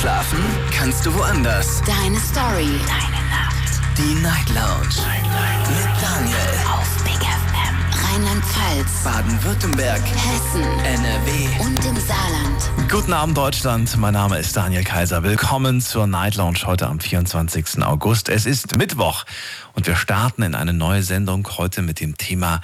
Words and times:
Schlafen 0.00 0.38
kannst 0.72 1.04
du 1.04 1.12
woanders. 1.12 1.82
Deine 1.82 2.18
Story. 2.18 2.70
Deine 2.86 3.22
Nacht. 3.28 3.98
Die 3.98 4.14
Night 4.22 4.48
Lounge. 4.48 4.96
Night, 4.96 5.24
Night. 5.24 5.68
Mit 5.68 6.02
Daniel. 6.02 6.36
Auf 6.72 7.04
Big 7.04 7.20
FM. 7.20 8.14
Rheinland-Pfalz. 8.14 9.04
Baden-Württemberg. 9.04 10.00
Hessen. 10.00 10.62
NRW. 10.62 11.66
Und 11.66 11.84
im 11.84 11.96
Saarland. 12.00 12.90
Guten 12.90 13.12
Abend, 13.12 13.36
Deutschland. 13.36 13.94
Mein 13.98 14.14
Name 14.14 14.38
ist 14.38 14.56
Daniel 14.56 14.84
Kaiser. 14.84 15.22
Willkommen 15.22 15.82
zur 15.82 16.06
Night 16.06 16.36
Lounge 16.36 16.60
heute 16.64 16.86
am 16.86 16.98
24. 16.98 17.82
August. 17.82 18.30
Es 18.30 18.46
ist 18.46 18.78
Mittwoch 18.78 19.26
und 19.74 19.86
wir 19.86 19.96
starten 19.96 20.42
in 20.42 20.54
eine 20.54 20.72
neue 20.72 21.02
Sendung 21.02 21.46
heute 21.58 21.82
mit 21.82 22.00
dem 22.00 22.16
Thema 22.16 22.62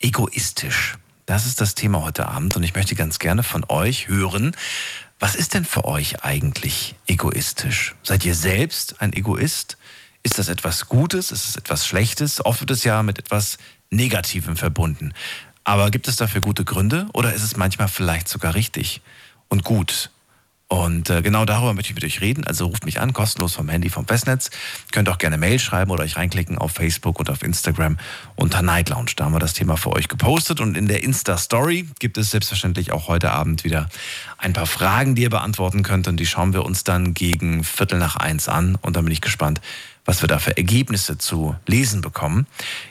egoistisch. 0.00 0.96
Das 1.26 1.46
ist 1.46 1.60
das 1.60 1.76
Thema 1.76 2.02
heute 2.02 2.28
Abend 2.28 2.56
und 2.56 2.64
ich 2.64 2.74
möchte 2.74 2.96
ganz 2.96 3.20
gerne 3.20 3.44
von 3.44 3.64
euch 3.68 4.08
hören, 4.08 4.56
was 5.22 5.36
ist 5.36 5.54
denn 5.54 5.64
für 5.64 5.84
euch 5.84 6.24
eigentlich 6.24 6.96
egoistisch? 7.06 7.94
Seid 8.02 8.24
ihr 8.24 8.34
selbst 8.34 9.00
ein 9.00 9.12
Egoist? 9.12 9.76
Ist 10.24 10.40
das 10.40 10.48
etwas 10.48 10.88
Gutes? 10.88 11.30
Ist 11.30 11.48
es 11.48 11.54
etwas 11.54 11.86
Schlechtes? 11.86 12.44
Oft 12.44 12.58
wird 12.58 12.72
es 12.72 12.82
ja 12.82 13.04
mit 13.04 13.20
etwas 13.20 13.58
Negativem 13.88 14.56
verbunden. 14.56 15.14
Aber 15.62 15.92
gibt 15.92 16.08
es 16.08 16.16
dafür 16.16 16.40
gute 16.40 16.64
Gründe 16.64 17.06
oder 17.12 17.32
ist 17.34 17.44
es 17.44 17.56
manchmal 17.56 17.86
vielleicht 17.86 18.26
sogar 18.26 18.56
richtig 18.56 19.00
und 19.48 19.62
gut? 19.62 20.10
Und 20.72 21.10
äh, 21.10 21.20
genau 21.20 21.44
darüber 21.44 21.74
möchte 21.74 21.90
ich 21.90 21.94
mit 21.96 22.02
euch 22.02 22.22
reden. 22.22 22.44
Also 22.44 22.64
ruft 22.64 22.86
mich 22.86 22.98
an, 22.98 23.12
kostenlos 23.12 23.52
vom 23.54 23.68
Handy, 23.68 23.90
vom 23.90 24.06
Festnetz. 24.06 24.48
Könnt 24.90 25.10
auch 25.10 25.18
gerne 25.18 25.36
Mail 25.36 25.58
schreiben 25.58 25.90
oder 25.90 26.02
euch 26.02 26.16
reinklicken 26.16 26.56
auf 26.56 26.72
Facebook 26.72 27.18
und 27.18 27.28
auf 27.28 27.42
Instagram 27.42 27.98
unter 28.36 28.62
Night 28.62 28.88
Lounge. 28.88 29.10
Da 29.16 29.26
haben 29.26 29.34
wir 29.34 29.38
das 29.38 29.52
Thema 29.52 29.76
für 29.76 29.92
euch 29.92 30.08
gepostet. 30.08 30.62
Und 30.62 30.74
in 30.74 30.88
der 30.88 31.02
Insta-Story 31.02 31.90
gibt 31.98 32.16
es 32.16 32.30
selbstverständlich 32.30 32.90
auch 32.90 33.06
heute 33.06 33.32
Abend 33.32 33.64
wieder 33.64 33.90
ein 34.38 34.54
paar 34.54 34.64
Fragen, 34.64 35.14
die 35.14 35.24
ihr 35.24 35.30
beantworten 35.30 35.82
könnt. 35.82 36.08
Und 36.08 36.16
die 36.16 36.24
schauen 36.24 36.54
wir 36.54 36.64
uns 36.64 36.84
dann 36.84 37.12
gegen 37.12 37.64
Viertel 37.64 37.98
nach 37.98 38.16
eins 38.16 38.48
an. 38.48 38.78
Und 38.80 38.96
dann 38.96 39.04
bin 39.04 39.12
ich 39.12 39.20
gespannt, 39.20 39.60
was 40.04 40.22
wir 40.22 40.28
da 40.28 40.38
für 40.38 40.56
Ergebnisse 40.56 41.18
zu 41.18 41.56
lesen 41.66 42.00
bekommen. 42.00 42.46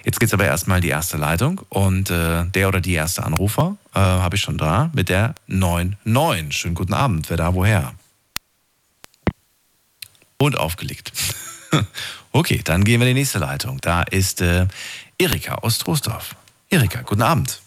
Jetzt 0.06 0.20
geht's 0.20 0.34
aber 0.34 0.45
erstmal 0.45 0.81
die 0.81 0.90
erste 0.90 1.18
Leitung 1.18 1.62
und 1.70 2.09
äh, 2.09 2.45
der 2.45 2.68
oder 2.68 2.80
die 2.80 2.94
erste 2.94 3.23
Anrufer 3.23 3.78
äh, 3.94 4.00
habe 4.00 4.36
ich 4.36 4.42
schon 4.42 4.58
da 4.58 4.90
mit 4.94 5.09
der 5.09 5.36
99. 5.48 6.56
Schönen 6.56 6.76
guten 6.76 6.94
Abend, 6.94 7.30
wer 7.30 7.38
da 7.38 7.53
woher? 7.53 7.94
Und 10.38 10.58
aufgelegt. 10.58 11.12
okay, 12.31 12.62
dann 12.64 12.84
gehen 12.84 13.00
wir 13.00 13.08
in 13.08 13.16
die 13.16 13.20
nächste 13.22 13.40
Leitung. 13.40 13.80
Da 13.81 14.03
ist 14.03 14.42
äh, 14.42 14.68
Erika 15.18 15.56
aus 15.56 15.78
Troisdorf. 15.80 16.36
Erika, 16.70 17.02
guten 17.02 17.22
Abend. 17.22 17.62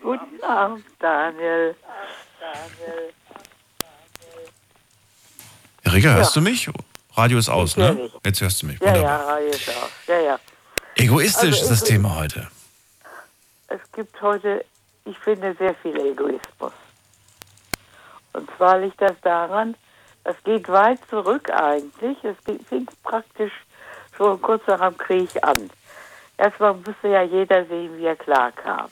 Guten 0.00 0.42
Abend, 0.44 0.84
Daniel. 1.00 1.74
Daniel. 2.40 3.12
Erika, 5.84 6.14
hörst 6.14 6.36
du 6.36 6.40
mich? 6.40 6.70
Radio 7.14 7.38
ist 7.38 7.48
aus, 7.48 7.76
ne? 7.76 7.94
dich. 7.94 8.12
Jetzt 8.24 8.40
hörst 8.40 8.62
du 8.62 8.66
mich. 8.66 8.80
Ja, 8.80 8.88
Wunderbar. 8.88 9.02
ja, 9.20 9.26
Radio 9.34 9.48
ist 9.48 9.68
auch. 9.68 10.08
Ja, 10.08 10.20
ja. 10.20 10.38
Egoistisch 10.96 11.60
Also 11.60 11.62
ist 11.62 11.70
das 11.70 11.84
Thema 11.84 12.16
heute. 12.16 12.48
Es 13.68 13.80
gibt 13.92 14.20
heute, 14.20 14.64
ich 15.04 15.18
finde, 15.18 15.54
sehr 15.58 15.74
viel 15.76 15.96
Egoismus. 15.98 16.72
Und 18.34 18.48
zwar 18.56 18.78
liegt 18.78 19.00
das 19.00 19.16
daran, 19.22 19.74
das 20.24 20.36
geht 20.44 20.68
weit 20.68 20.98
zurück 21.08 21.50
eigentlich. 21.50 22.16
Es 22.24 22.36
fing 22.68 22.86
praktisch 23.02 23.52
schon 24.16 24.40
kurz 24.40 24.66
nach 24.66 24.80
dem 24.80 24.96
Krieg 24.96 25.30
an. 25.42 25.70
Erstmal 26.38 26.74
musste 26.74 27.08
ja 27.08 27.22
jeder 27.22 27.64
sehen, 27.66 27.96
wie 27.98 28.06
er 28.06 28.16
klarkam. 28.16 28.88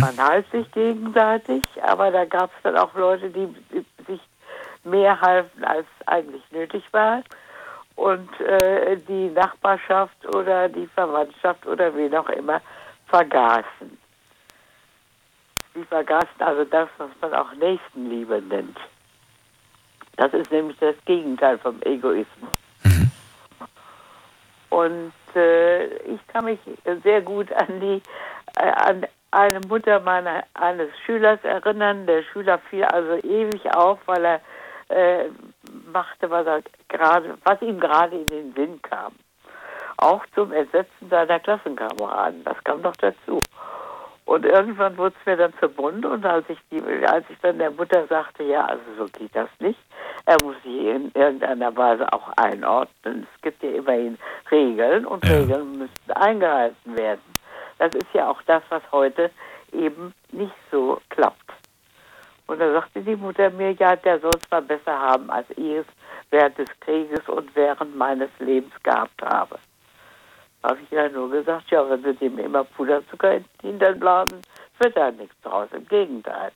Man 0.00 0.16
half 0.18 0.44
sich 0.50 0.70
gegenseitig, 0.72 1.64
aber 1.82 2.10
da 2.10 2.24
gab 2.24 2.50
es 2.50 2.62
dann 2.62 2.76
auch 2.76 2.94
Leute, 2.94 3.30
die 3.30 3.48
sich 4.06 4.20
mehr 4.90 5.20
halfen, 5.20 5.64
als 5.64 5.86
eigentlich 6.06 6.42
nötig 6.50 6.84
war. 6.92 7.22
Und 7.96 8.40
äh, 8.40 8.96
die 8.96 9.28
Nachbarschaft 9.30 10.26
oder 10.34 10.68
die 10.68 10.86
Verwandtschaft 10.86 11.66
oder 11.66 11.94
wen 11.96 12.14
auch 12.14 12.28
immer 12.28 12.60
vergaßen. 13.08 13.98
Sie 15.74 15.84
vergaßen 15.84 16.40
also 16.40 16.64
das, 16.64 16.88
was 16.98 17.10
man 17.20 17.34
auch 17.34 17.52
Nächstenliebe 17.54 18.40
nennt. 18.42 18.78
Das 20.16 20.32
ist 20.32 20.50
nämlich 20.50 20.76
das 20.78 20.96
Gegenteil 21.04 21.58
vom 21.58 21.80
Egoismus. 21.82 22.50
Und 24.70 25.12
äh, 25.34 25.86
ich 25.98 26.26
kann 26.28 26.44
mich 26.44 26.58
sehr 27.02 27.22
gut 27.22 27.52
an 27.52 27.80
die 27.80 28.02
äh, 28.56 28.70
an 28.70 29.06
eine 29.30 29.60
Mutter 29.68 30.00
meiner 30.00 30.44
eines 30.54 30.90
Schülers 31.04 31.42
erinnern. 31.42 32.06
Der 32.06 32.22
Schüler 32.22 32.58
fiel 32.70 32.84
also 32.84 33.16
ewig 33.26 33.72
auf, 33.74 33.98
weil 34.06 34.24
er 34.24 34.40
äh, 34.88 35.24
machte, 35.92 36.30
was 36.30 36.46
er 36.46 36.62
gerade, 36.88 37.36
was 37.44 37.60
ihm 37.62 37.80
gerade 37.80 38.16
in 38.16 38.28
den 38.28 38.52
Sinn 38.54 38.82
kam. 38.82 39.12
Auch 39.96 40.24
zum 40.34 40.52
Ersetzen 40.52 41.08
seiner 41.10 41.40
Klassenkameraden. 41.40 42.44
Das 42.44 42.62
kam 42.64 42.80
noch 42.82 42.96
dazu. 42.96 43.40
Und 44.28 44.44
irgendwann 44.44 44.96
wurde 44.98 45.14
es 45.18 45.26
mir 45.26 45.38
dann 45.38 45.54
zu 45.58 45.70
bunt 45.70 46.04
und 46.04 46.24
als 46.26 46.44
ich, 46.50 46.58
die, 46.70 46.82
als 47.06 47.24
ich 47.30 47.38
dann 47.40 47.58
der 47.58 47.70
Mutter 47.70 48.06
sagte, 48.08 48.42
ja, 48.42 48.66
also 48.66 48.82
so 48.98 49.04
geht 49.06 49.34
das 49.34 49.48
nicht, 49.58 49.78
er 50.26 50.36
muss 50.44 50.54
sich 50.62 50.84
in 50.84 51.10
irgendeiner 51.14 51.74
Weise 51.74 52.06
auch 52.12 52.28
einordnen. 52.36 53.26
Es 53.34 53.40
gibt 53.40 53.62
ja 53.62 53.70
immerhin 53.70 54.18
Regeln 54.50 55.06
und 55.06 55.24
Ja. 55.24 55.38
Regeln 55.38 55.78
müssen 55.78 56.12
eingehalten 56.14 56.98
werden. 56.98 57.22
Das 57.78 57.94
ist 57.94 58.12
ja 58.12 58.28
auch 58.28 58.42
das, 58.42 58.62
was 58.68 58.82
heute 58.92 59.30
eben 59.72 60.12
nicht 60.30 60.54
so 60.70 61.00
klappt. 61.08 61.57
Und 62.48 62.60
da 62.60 62.72
sagte 62.72 63.02
die 63.02 63.14
Mutter 63.14 63.50
mir, 63.50 63.72
ja, 63.72 63.94
der 63.94 64.18
soll 64.20 64.34
es 64.34 64.50
mal 64.50 64.62
besser 64.62 64.98
haben, 64.98 65.30
als 65.30 65.46
ich 65.50 65.76
es 65.76 65.86
während 66.30 66.56
des 66.56 66.68
Krieges 66.80 67.28
und 67.28 67.54
während 67.54 67.94
meines 67.94 68.30
Lebens 68.38 68.72
gehabt 68.82 69.20
habe. 69.22 69.58
Da 70.62 70.70
habe 70.70 70.80
ich 70.82 70.90
ja 70.90 71.08
nur 71.10 71.30
gesagt, 71.30 71.70
ja, 71.70 71.88
wenn 71.88 72.02
sie 72.02 72.14
dem 72.14 72.38
immer 72.38 72.64
Puderzucker 72.64 73.34
in 73.34 73.44
den 73.62 73.70
Hintern 73.70 74.00
blasen, 74.00 74.40
wird 74.78 74.96
da 74.96 75.10
nichts 75.10 75.36
draus. 75.42 75.68
Im 75.72 75.86
Gegenteil. 75.88 76.50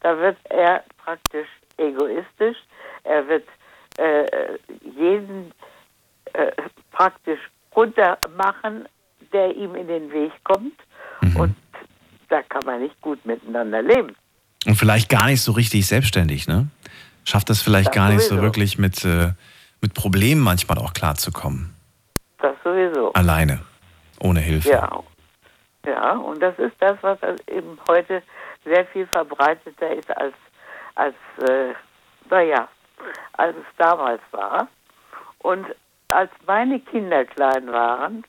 Da 0.00 0.18
wird 0.18 0.36
er 0.50 0.84
praktisch 1.02 1.48
egoistisch. 1.78 2.58
Er 3.04 3.26
wird 3.26 3.48
äh, 3.96 4.58
jeden 4.82 5.52
äh, 6.34 6.52
praktisch 6.92 7.40
runtermachen, 7.74 8.86
der 9.32 9.56
ihm 9.56 9.74
in 9.74 9.88
den 9.88 10.12
Weg 10.12 10.32
kommt. 10.44 10.78
Und 11.36 11.56
da 12.28 12.42
kann 12.42 12.66
man 12.66 12.82
nicht 12.82 13.00
gut 13.00 13.24
miteinander 13.24 13.80
leben. 13.80 14.14
Und 14.66 14.74
vielleicht 14.74 15.08
gar 15.08 15.26
nicht 15.26 15.42
so 15.42 15.52
richtig 15.52 15.86
selbstständig, 15.86 16.48
ne? 16.48 16.68
Schafft 17.24 17.50
es 17.50 17.62
vielleicht 17.62 17.88
Das 17.88 17.94
gar 17.94 18.08
nicht 18.08 18.22
so 18.22 18.30
sowieso. 18.30 18.42
wirklich 18.42 18.78
mit, 18.78 19.04
äh, 19.04 19.32
mit 19.80 19.94
Problemen 19.94 20.40
manchmal 20.40 20.78
auch 20.78 20.92
klarzukommen. 20.94 21.74
Das 22.40 22.54
sowieso. 22.64 23.12
Alleine. 23.12 23.60
Ohne 24.20 24.40
Hilfe. 24.40 24.70
Ja. 24.70 25.02
Ja, 25.86 26.12
und 26.12 26.40
das 26.42 26.58
ist 26.58 26.74
das, 26.80 26.98
was 27.02 27.18
eben 27.46 27.78
heute 27.88 28.22
sehr 28.64 28.84
viel 28.86 29.06
verbreiteter 29.06 29.94
ist 29.94 30.10
als, 30.16 30.34
als 30.96 31.14
äh, 31.48 31.72
naja, 32.28 32.68
als 33.34 33.56
es 33.56 33.76
damals 33.78 34.20
war. 34.32 34.68
Und 35.38 35.66
als 36.08 36.30
meine 36.46 36.80
Kinder 36.80 37.24
klein 37.24 37.70
waren 37.70 38.24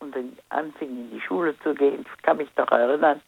und 0.00 0.14
anfingen 0.48 1.10
in 1.10 1.10
die 1.10 1.20
Schule 1.20 1.54
zu 1.60 1.74
gehen, 1.74 2.04
ich 2.16 2.22
kann 2.22 2.38
mich 2.38 2.48
noch 2.56 2.70
erinnern, 2.70 3.20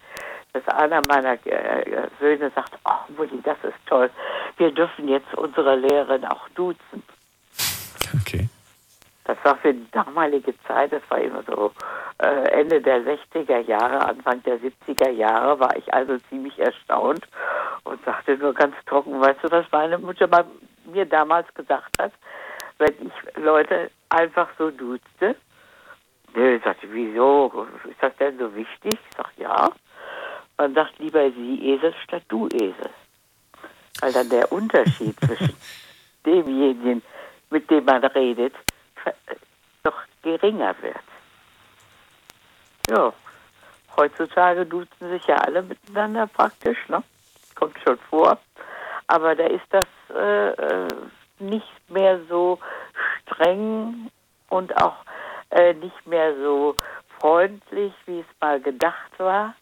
dass 0.56 0.74
einer 0.74 1.02
meiner 1.06 1.34
äh, 1.46 2.08
Söhne 2.18 2.50
sagte, 2.54 2.78
ach 2.84 3.08
Mutti, 3.16 3.40
das 3.42 3.58
ist 3.62 3.86
toll, 3.86 4.10
wir 4.56 4.70
dürfen 4.70 5.08
jetzt 5.08 5.32
unsere 5.34 5.76
Lehrerin 5.76 6.24
auch 6.24 6.48
duzen. 6.50 7.02
Okay. 8.20 8.48
Das 9.24 9.36
war 9.42 9.56
für 9.56 9.74
die 9.74 9.90
damalige 9.90 10.54
Zeit, 10.66 10.92
das 10.92 11.02
war 11.08 11.18
immer 11.18 11.42
so 11.42 11.72
äh, 12.18 12.60
Ende 12.60 12.80
der 12.80 13.00
60er 13.02 13.58
Jahre, 13.60 14.06
Anfang 14.06 14.42
der 14.44 14.58
70er 14.60 15.10
Jahre, 15.10 15.58
war 15.58 15.76
ich 15.76 15.92
also 15.92 16.16
ziemlich 16.30 16.58
erstaunt 16.58 17.26
und 17.84 18.02
sagte 18.04 18.38
nur 18.38 18.54
ganz 18.54 18.74
trocken, 18.86 19.20
weißt 19.20 19.40
du, 19.42 19.50
was 19.50 19.66
meine 19.72 19.98
Mutter 19.98 20.28
mir 20.84 21.06
damals 21.06 21.52
gesagt 21.54 22.00
hat, 22.00 22.12
wenn 22.78 22.94
ich 23.00 23.42
Leute 23.42 23.90
einfach 24.08 24.48
so 24.58 24.70
duzte? 24.70 25.34
Nö, 26.34 26.58
sagte, 26.62 26.86
wieso? 26.90 27.66
Ist 27.84 28.02
das 28.02 28.14
denn 28.18 28.38
so 28.38 28.54
wichtig? 28.54 28.92
Ich 28.92 29.16
sag, 29.16 29.30
ja. 29.38 29.70
Man 30.58 30.74
sagt 30.74 30.98
lieber 30.98 31.30
sie 31.30 31.72
Esel 31.72 31.94
statt 32.04 32.22
du 32.28 32.48
Esel. 32.48 32.90
Weil 34.00 34.12
dann 34.12 34.28
der 34.28 34.50
Unterschied 34.52 35.18
zwischen 35.24 35.56
demjenigen, 36.24 37.02
mit 37.50 37.70
dem 37.70 37.84
man 37.84 38.04
redet, 38.04 38.54
doch 39.82 39.98
geringer 40.22 40.74
wird. 40.80 40.96
Ja, 42.88 43.12
heutzutage 43.96 44.66
duzen 44.66 45.10
sich 45.10 45.24
ja 45.26 45.36
alle 45.36 45.62
miteinander 45.62 46.26
praktisch, 46.26 46.78
ne? 46.88 47.02
Kommt 47.54 47.78
schon 47.80 47.98
vor. 48.10 48.38
Aber 49.06 49.34
da 49.34 49.46
ist 49.46 49.66
das 49.70 49.86
äh, 50.14 50.50
äh, 50.50 50.88
nicht 51.38 51.90
mehr 51.90 52.20
so 52.28 52.58
streng 53.22 54.10
und 54.48 54.76
auch 54.76 54.96
äh, 55.50 55.74
nicht 55.74 56.06
mehr 56.06 56.34
so 56.36 56.76
freundlich, 57.18 57.92
wie 58.06 58.20
es 58.20 58.26
mal 58.40 58.60
gedacht 58.60 59.18
war. 59.18 59.54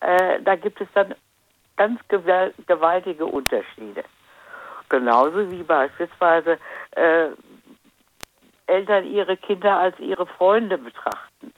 Äh, 0.00 0.40
da 0.42 0.56
gibt 0.56 0.80
es 0.80 0.88
dann 0.94 1.14
ganz 1.76 2.00
gewal- 2.08 2.54
gewaltige 2.66 3.26
Unterschiede. 3.26 4.04
genauso 4.88 5.50
wie 5.50 5.62
beispielsweise 5.62 6.58
äh, 6.92 7.28
Eltern 8.66 9.06
ihre 9.06 9.36
Kinder 9.36 9.78
als 9.78 9.98
ihre 9.98 10.26
Freunde 10.26 10.78
betrachten. 10.78 11.52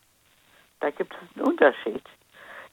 Da 0.80 0.90
gibt 0.90 1.14
es 1.14 1.36
einen 1.36 1.46
Unterschied. 1.46 2.02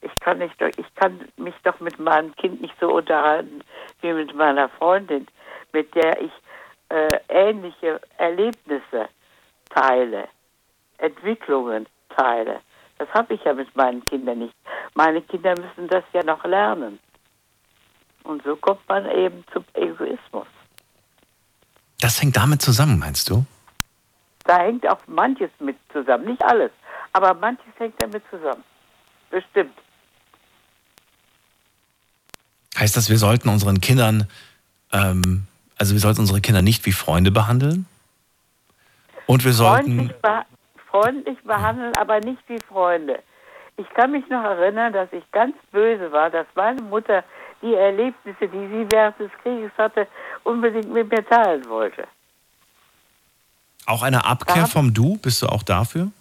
Ich 0.02 0.20
kann, 0.20 0.38
nicht, 0.38 0.56
ich 0.62 0.96
kann 0.96 1.28
mich 1.38 1.56
doch 1.64 1.80
mit 1.80 1.98
meinem 2.00 2.36
Kind 2.36 2.62
nicht 2.62 2.76
so 2.80 2.94
unterhalten 2.94 3.64
wie 4.02 4.14
mit 4.14 4.34
meiner 4.36 4.70
Freundin, 4.70 5.28
mit 5.74 5.94
der 5.96 6.22
ich 6.22 6.32
äh, 6.90 7.20
ähnliche 7.30 8.00
Erlebnisse 8.18 9.10
teile, 9.72 10.28
Entwicklungen 11.00 11.88
teile. 12.16 12.62
Das 12.98 13.08
habe 13.14 13.36
ich 13.36 13.44
ja 13.44 13.54
mit 13.54 13.74
meinen 13.76 14.04
Kindern 14.06 14.40
nicht. 14.40 14.54
Meine 14.96 15.22
Kinder 15.22 15.52
müssen 15.52 15.88
das 15.88 16.04
ja 16.14 16.24
noch 16.24 16.44
lernen. 16.44 17.00
Und 18.24 18.44
so 18.44 18.56
kommt 18.56 18.88
man 18.90 19.10
eben 19.12 19.44
zum 19.54 19.64
Egoismus. 19.74 20.48
Das 22.00 22.22
hängt 22.22 22.36
damit 22.36 22.62
zusammen, 22.62 23.00
meinst 23.00 23.30
du? 23.30 23.46
Da 24.44 24.60
hängt 24.60 24.88
auch 24.88 25.00
manches 25.08 25.50
mit 25.60 25.78
zusammen. 25.92 26.26
Nicht 26.26 26.44
alles, 26.44 26.72
aber 27.14 27.34
manches 27.34 27.74
hängt 27.78 28.02
damit 28.02 28.24
zusammen. 28.30 28.64
Bestimmt. 29.30 29.78
Heißt 32.78 32.96
das, 32.96 33.10
wir 33.10 33.18
sollten 33.18 33.50
unseren 33.50 33.82
Kindern, 33.82 34.28
ähm, 34.92 35.48
also 35.78 35.94
wir 35.94 36.00
sollten 36.00 36.22
unsere 36.22 36.42
Kinder 36.42 36.62
nicht 36.62 36.86
wie 36.86 36.92
Freunde 36.92 37.32
behandeln? 37.32 37.88
Und 39.26 39.44
wir 39.44 39.54
sollten. 39.54 40.12
Freundlich, 40.22 40.48
freundlich 41.02 41.38
behandeln, 41.44 41.94
aber 41.98 42.20
nicht 42.20 42.42
wie 42.48 42.60
Freunde. 42.68 43.20
Ich 43.78 43.90
kann 43.92 44.12
mich 44.12 44.28
noch 44.30 44.44
erinnern, 44.44 44.94
dass 44.94 45.12
ich 45.14 45.24
ganz 45.32 45.56
böse 45.72 46.12
war, 46.12 46.30
dass 46.30 46.48
meine 46.56 46.82
Mutter 46.82 47.24
die 47.62 47.76
Erlebnisse, 47.76 48.48
die 48.48 48.68
sie 48.68 48.88
während 48.92 49.20
des 49.20 49.32
Krieges 49.44 49.72
hatte, 49.78 50.08
unbedingt 50.44 50.92
mit 50.92 51.12
mir 51.12 51.26
teilen 51.26 51.68
wollte. 51.70 52.08
Auch 53.86 54.04
eine 54.04 54.26
Abkehr 54.26 54.64
ja. 54.64 54.66
vom 54.66 54.94
Du, 54.94 55.18
bist 55.18 55.42
du 55.42 55.48
auch 55.48 55.64
dafür? 55.64 56.12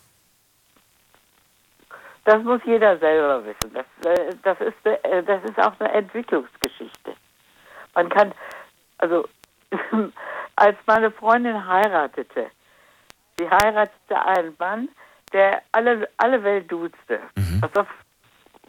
Das 2.24 2.42
muss 2.42 2.60
jeder 2.64 2.98
selber 2.98 3.42
wissen. 3.44 3.74
Das, 3.74 3.86
äh, 4.04 4.34
das, 4.42 4.60
ist, 4.60 4.86
äh, 4.86 5.22
das 5.22 5.42
ist 5.44 5.58
auch 5.58 5.72
eine 5.78 5.92
Entwicklungsgeschichte. 5.92 7.14
Man 7.94 8.08
kann, 8.08 8.32
also 8.98 9.26
als 10.56 10.76
meine 10.86 11.10
Freundin 11.10 11.66
heiratete, 11.66 12.50
sie 13.38 13.48
heiratete 13.48 14.24
einen 14.24 14.54
Mann, 14.58 14.88
der 15.32 15.62
alle, 15.72 16.08
alle 16.16 16.42
Welt 16.42 16.70
duzte. 16.70 17.20
Mhm. 17.36 17.60
Das, 17.72 17.86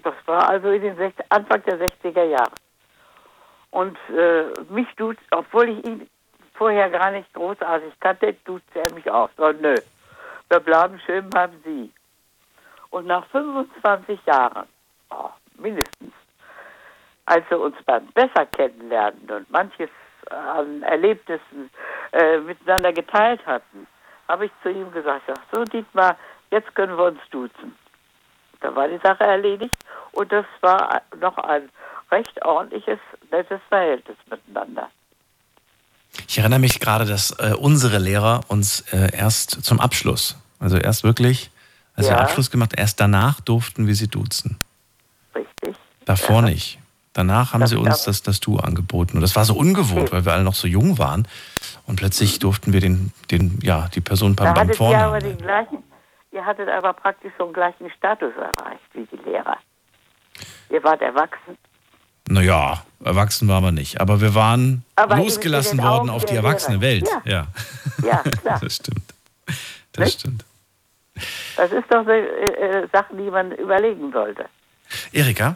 das, 0.03 0.15
war 0.25 0.49
also 0.49 0.69
in 0.69 0.81
den 0.81 0.97
60, 0.97 1.25
Anfang 1.29 1.63
der 1.63 1.79
60er 1.79 2.23
Jahre. 2.23 2.51
Und 3.71 3.97
äh, 4.09 4.45
mich 4.69 4.87
duzt, 4.95 5.21
obwohl 5.31 5.69
ich 5.69 5.85
ihn 5.85 6.09
vorher 6.53 6.89
gar 6.89 7.11
nicht 7.11 7.31
großartig 7.33 7.93
kannte, 7.99 8.33
duzte 8.45 8.79
er 8.79 8.93
mich 8.93 9.09
auch. 9.09 9.29
So, 9.37 9.51
nö, 9.51 9.75
wir 10.49 10.59
bleiben 10.59 10.99
schön 11.05 11.29
beim 11.29 11.51
Sie. 11.63 11.91
Und 12.89 13.05
nach 13.05 13.27
25 13.27 14.19
Jahren, 14.25 14.67
oh, 15.09 15.29
mindestens, 15.57 16.13
als 17.25 17.49
wir 17.49 17.59
uns 17.59 17.75
beim 17.85 18.07
besser 18.07 18.45
kennenlernen 18.45 19.29
und 19.29 19.51
manches 19.51 19.89
an 20.29 20.81
Erlebnissen 20.83 21.69
äh, 22.13 22.37
miteinander 22.39 22.93
geteilt 22.93 23.45
hatten, 23.45 23.87
habe 24.27 24.45
ich 24.45 24.51
zu 24.63 24.69
ihm 24.69 24.91
gesagt, 24.91 25.23
so 25.51 25.63
Dietmar, 25.63 26.17
jetzt 26.51 26.73
können 26.75 26.97
wir 26.97 27.05
uns 27.05 27.19
duzen. 27.31 27.75
Da 28.61 28.75
war 28.75 28.87
die 28.87 28.99
Sache 29.03 29.23
erledigt 29.23 29.75
und 30.11 30.31
das 30.31 30.45
war 30.61 31.01
noch 31.19 31.37
ein 31.37 31.69
recht 32.11 32.43
ordentliches, 32.43 32.99
nettes 33.31 33.61
Verhältnis 33.69 34.17
miteinander. 34.29 34.89
Ich 36.27 36.37
erinnere 36.39 36.59
mich 36.59 36.79
gerade, 36.79 37.05
dass 37.05 37.31
äh, 37.31 37.53
unsere 37.57 37.99
Lehrer 37.99 38.41
uns 38.47 38.81
äh, 38.91 39.15
erst 39.15 39.63
zum 39.63 39.79
Abschluss, 39.79 40.37
also 40.59 40.77
erst 40.77 41.03
wirklich, 41.03 41.51
als 41.95 42.07
ja. 42.07 42.13
wir 42.13 42.21
Abschluss 42.21 42.49
gemacht, 42.49 42.73
erst 42.75 42.99
danach 42.99 43.41
durften 43.41 43.87
wir 43.87 43.95
sie 43.95 44.07
duzen. 44.07 44.57
Richtig. 45.35 45.75
Davor 46.05 46.37
ja. 46.37 46.49
nicht. 46.49 46.79
Danach 47.13 47.53
haben 47.53 47.61
das 47.61 47.71
sie 47.71 47.77
uns 47.77 48.03
das, 48.03 48.21
das 48.21 48.39
Du 48.39 48.57
angeboten. 48.57 49.17
Und 49.17 49.21
das 49.21 49.35
war 49.35 49.43
so 49.43 49.55
ungewohnt, 49.55 50.11
weil 50.11 50.25
wir 50.25 50.33
alle 50.33 50.43
noch 50.43 50.53
so 50.53 50.67
jung 50.67 50.99
waren. 50.99 51.27
Und 51.87 51.95
plötzlich 51.95 52.39
durften 52.39 52.73
wir 52.73 52.81
den, 52.81 53.11
den 53.31 53.59
ja, 53.63 53.87
die 53.95 54.01
Person 54.01 54.35
beim, 54.35 54.53
beim 54.53 54.73
Vornamen. 54.73 55.25
Ihr, 55.25 55.35
gleichen, 55.35 55.83
ihr 56.31 56.45
hattet 56.45 56.69
aber 56.69 56.93
praktisch 56.93 57.31
so 57.37 57.45
einen 57.45 57.53
gleichen 57.53 57.89
Status 57.97 58.33
erreicht 58.35 58.83
wie 58.93 59.05
die 59.05 59.29
Lehrer. 59.29 59.57
Ihr 60.69 60.83
wart 60.83 61.01
erwachsen. 61.01 61.57
Naja, 62.29 62.83
erwachsen 63.03 63.47
waren 63.47 63.63
wir 63.63 63.71
nicht. 63.71 64.01
Aber 64.01 64.19
wir 64.19 64.35
waren 64.35 64.83
aber 64.97 65.15
losgelassen 65.15 65.81
worden 65.81 66.09
auf 66.09 66.25
die 66.25 66.35
erwachsene 66.35 66.81
Welt. 66.81 67.07
Ja, 67.25 67.47
ja. 68.03 68.03
ja 68.05 68.31
klar. 68.41 68.59
das 68.61 68.75
stimmt. 68.75 69.13
Das 69.93 70.05
nicht? 70.05 70.19
stimmt. 70.19 70.45
Das 71.55 71.71
ist 71.71 71.85
doch 71.89 72.05
eine 72.05 72.17
äh, 72.17 72.87
Sache, 72.91 73.15
die 73.15 73.31
man 73.31 73.53
überlegen 73.53 74.11
sollte. 74.11 74.45
Erika, 75.13 75.55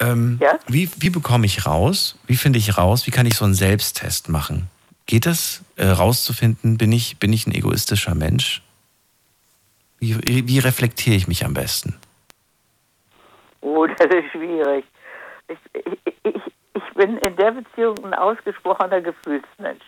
ähm, 0.00 0.38
ja? 0.40 0.58
wie, 0.66 0.88
wie 0.98 1.10
bekomme 1.10 1.46
ich 1.46 1.66
raus, 1.66 2.16
wie 2.26 2.36
finde 2.36 2.58
ich 2.58 2.78
raus, 2.78 3.06
wie 3.06 3.10
kann 3.10 3.26
ich 3.26 3.34
so 3.34 3.44
einen 3.44 3.54
Selbsttest 3.54 4.28
machen? 4.28 4.68
Geht 5.06 5.26
es, 5.26 5.62
äh, 5.76 5.86
rauszufinden, 5.86 6.78
bin 6.78 6.92
ich, 6.92 7.18
bin 7.18 7.32
ich 7.32 7.46
ein 7.46 7.54
egoistischer 7.54 8.14
Mensch? 8.14 8.62
Wie, 9.98 10.46
wie 10.46 10.58
reflektiere 10.58 11.16
ich 11.16 11.28
mich 11.28 11.44
am 11.44 11.54
besten? 11.54 11.98
Oh, 13.60 13.86
das 13.98 14.06
ist 14.06 14.30
schwierig. 14.32 14.84
Ich, 15.48 15.58
ich, 16.24 16.42
ich 16.74 16.94
bin 16.94 17.18
in 17.18 17.36
der 17.36 17.52
Beziehung 17.52 18.04
ein 18.04 18.14
ausgesprochener 18.14 19.00
Gefühlsmensch. 19.00 19.84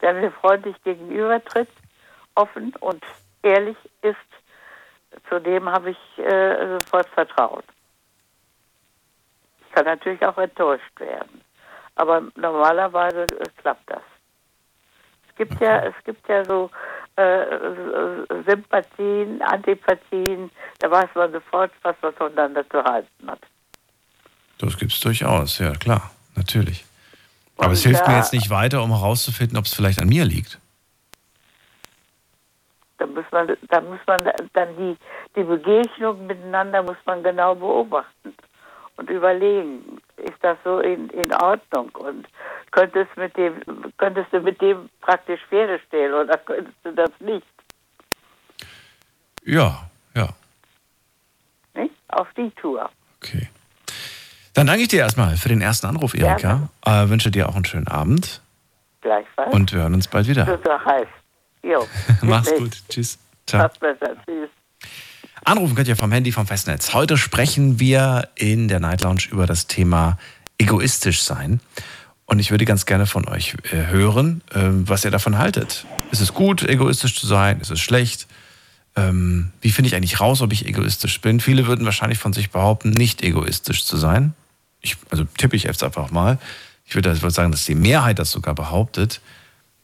Der 0.00 0.14
mir 0.14 0.32
freundlich 0.32 0.76
gegenübertritt, 0.84 1.68
offen 2.34 2.74
und 2.80 3.02
ehrlich 3.42 3.76
ist, 4.02 4.16
zu 5.28 5.38
dem 5.40 5.68
habe 5.68 5.90
ich 5.90 6.18
äh, 6.18 6.78
sofort 6.78 7.08
Vertrauen. 7.10 7.62
Ich 9.60 9.72
kann 9.72 9.84
natürlich 9.84 10.24
auch 10.24 10.38
enttäuscht 10.38 10.98
werden. 10.98 11.41
Aber 11.94 12.22
normalerweise 12.36 13.24
äh, 13.24 13.44
klappt 13.58 13.90
das. 13.90 14.02
Es 15.28 15.36
gibt 15.36 15.60
ja, 15.60 15.84
es 15.84 15.94
gibt 16.04 16.26
ja 16.28 16.44
so 16.44 16.70
äh, 17.16 17.44
Sympathien, 18.46 19.42
Antipathien, 19.42 20.50
da 20.78 20.90
weiß 20.90 21.10
man 21.14 21.32
sofort, 21.32 21.70
was 21.82 21.96
man 22.02 22.12
voneinander 22.14 22.68
zu 22.68 22.82
halten 22.82 23.30
hat. 23.30 23.40
Das 24.58 24.78
gibt 24.78 24.92
es 24.92 25.00
durchaus, 25.00 25.58
ja 25.58 25.72
klar, 25.72 26.10
natürlich. 26.36 26.84
Aber 27.56 27.68
Und 27.68 27.72
es 27.74 27.82
hilft 27.82 28.06
mir 28.06 28.16
jetzt 28.16 28.32
nicht 28.32 28.50
weiter, 28.50 28.82
um 28.82 28.90
herauszufinden, 28.90 29.58
ob 29.58 29.64
es 29.64 29.74
vielleicht 29.74 30.00
an 30.00 30.08
mir 30.08 30.24
liegt. 30.24 30.58
Da 32.98 33.06
muss 33.06 33.24
man, 33.32 33.56
da 33.68 33.80
muss 33.80 34.00
man 34.06 34.30
dann 34.52 34.76
die, 34.76 34.96
die 35.34 35.42
Begegnung 35.42 36.26
miteinander 36.26 36.82
muss 36.82 36.96
man 37.04 37.22
genau 37.22 37.54
beobachten 37.54 38.34
und 38.96 39.10
überlegen, 39.10 40.00
ist 40.22 40.38
das 40.42 40.56
so 40.64 40.80
in, 40.80 41.08
in 41.10 41.32
Ordnung 41.34 41.90
und 41.94 42.26
könntest, 42.70 43.16
mit 43.16 43.36
dem, 43.36 43.62
könntest 43.98 44.32
du 44.32 44.40
mit 44.40 44.60
dem 44.60 44.88
praktisch 45.00 45.40
Pferde 45.48 45.80
stehlen 45.86 46.14
oder 46.14 46.38
könntest 46.38 46.76
du 46.84 46.92
das 46.92 47.10
nicht? 47.20 47.46
Ja, 49.44 49.90
ja. 50.14 50.28
Nicht? 51.74 51.94
Auf 52.08 52.28
die 52.36 52.50
Tour. 52.52 52.90
Okay. 53.22 53.48
Dann 54.54 54.66
danke 54.66 54.82
ich 54.82 54.88
dir 54.88 55.00
erstmal 55.00 55.36
für 55.36 55.48
den 55.48 55.60
ersten 55.60 55.86
Anruf, 55.86 56.14
Erika. 56.14 56.68
Äh, 56.84 57.08
wünsche 57.08 57.30
dir 57.30 57.48
auch 57.48 57.56
einen 57.56 57.64
schönen 57.64 57.88
Abend. 57.88 58.42
Gleichfalls. 59.00 59.52
Und 59.52 59.72
wir 59.72 59.80
hören 59.80 59.94
uns 59.94 60.08
bald 60.08 60.28
wieder. 60.28 60.58
So 60.64 60.84
heiß. 60.84 61.08
Jo. 61.62 61.86
Mach's 62.22 62.54
gut. 62.54 62.82
Tschüss. 62.88 63.18
Ciao. 63.46 63.68
besser. 63.80 64.14
Tschüss. 64.24 64.50
Anrufen 65.44 65.74
könnt 65.74 65.88
ihr 65.88 65.96
vom 65.96 66.12
Handy, 66.12 66.30
vom 66.30 66.46
Festnetz. 66.46 66.94
Heute 66.94 67.16
sprechen 67.18 67.80
wir 67.80 68.28
in 68.36 68.68
der 68.68 68.78
Night 68.78 69.02
Lounge 69.02 69.22
über 69.30 69.46
das 69.46 69.66
Thema 69.66 70.16
egoistisch 70.56 71.22
sein. 71.22 71.60
Und 72.26 72.38
ich 72.38 72.52
würde 72.52 72.64
ganz 72.64 72.86
gerne 72.86 73.06
von 73.06 73.26
euch 73.26 73.56
äh, 73.72 73.86
hören, 73.88 74.42
äh, 74.54 74.60
was 74.62 75.04
ihr 75.04 75.10
davon 75.10 75.38
haltet. 75.38 75.84
Ist 76.12 76.20
es 76.20 76.32
gut, 76.32 76.62
egoistisch 76.62 77.18
zu 77.18 77.26
sein? 77.26 77.60
Ist 77.60 77.72
es 77.72 77.80
schlecht? 77.80 78.28
Ähm, 78.94 79.50
wie 79.60 79.70
finde 79.72 79.88
ich 79.88 79.96
eigentlich 79.96 80.20
raus, 80.20 80.42
ob 80.42 80.52
ich 80.52 80.64
egoistisch 80.64 81.20
bin? 81.20 81.40
Viele 81.40 81.66
würden 81.66 81.84
wahrscheinlich 81.84 82.20
von 82.20 82.32
sich 82.32 82.50
behaupten, 82.50 82.90
nicht 82.90 83.20
egoistisch 83.22 83.84
zu 83.84 83.96
sein. 83.96 84.34
Ich, 84.80 84.96
also 85.10 85.24
tippe 85.24 85.56
ich 85.56 85.64
jetzt 85.64 85.82
einfach 85.82 86.12
mal. 86.12 86.38
Ich 86.86 86.94
würde 86.94 87.14
sagen, 87.30 87.50
dass 87.50 87.64
die 87.64 87.74
Mehrheit 87.74 88.20
das 88.20 88.30
sogar 88.30 88.54
behauptet. 88.54 89.20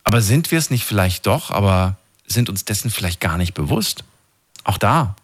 Aber 0.05 0.21
sind 0.21 0.53
wir 0.53 0.59
es 0.59 0.71
nicht 0.71 0.85
vielleicht 0.85 1.27
doch, 1.27 1.51
aber 1.51 1.97
sind 2.27 2.49
uns 2.49 2.65
dessen 2.65 2.91
vielleicht 2.91 3.21
gar 3.21 3.39
nicht 3.39 3.55
bewusst? 3.55 4.05
Auch 4.63 4.79
da 4.79 5.17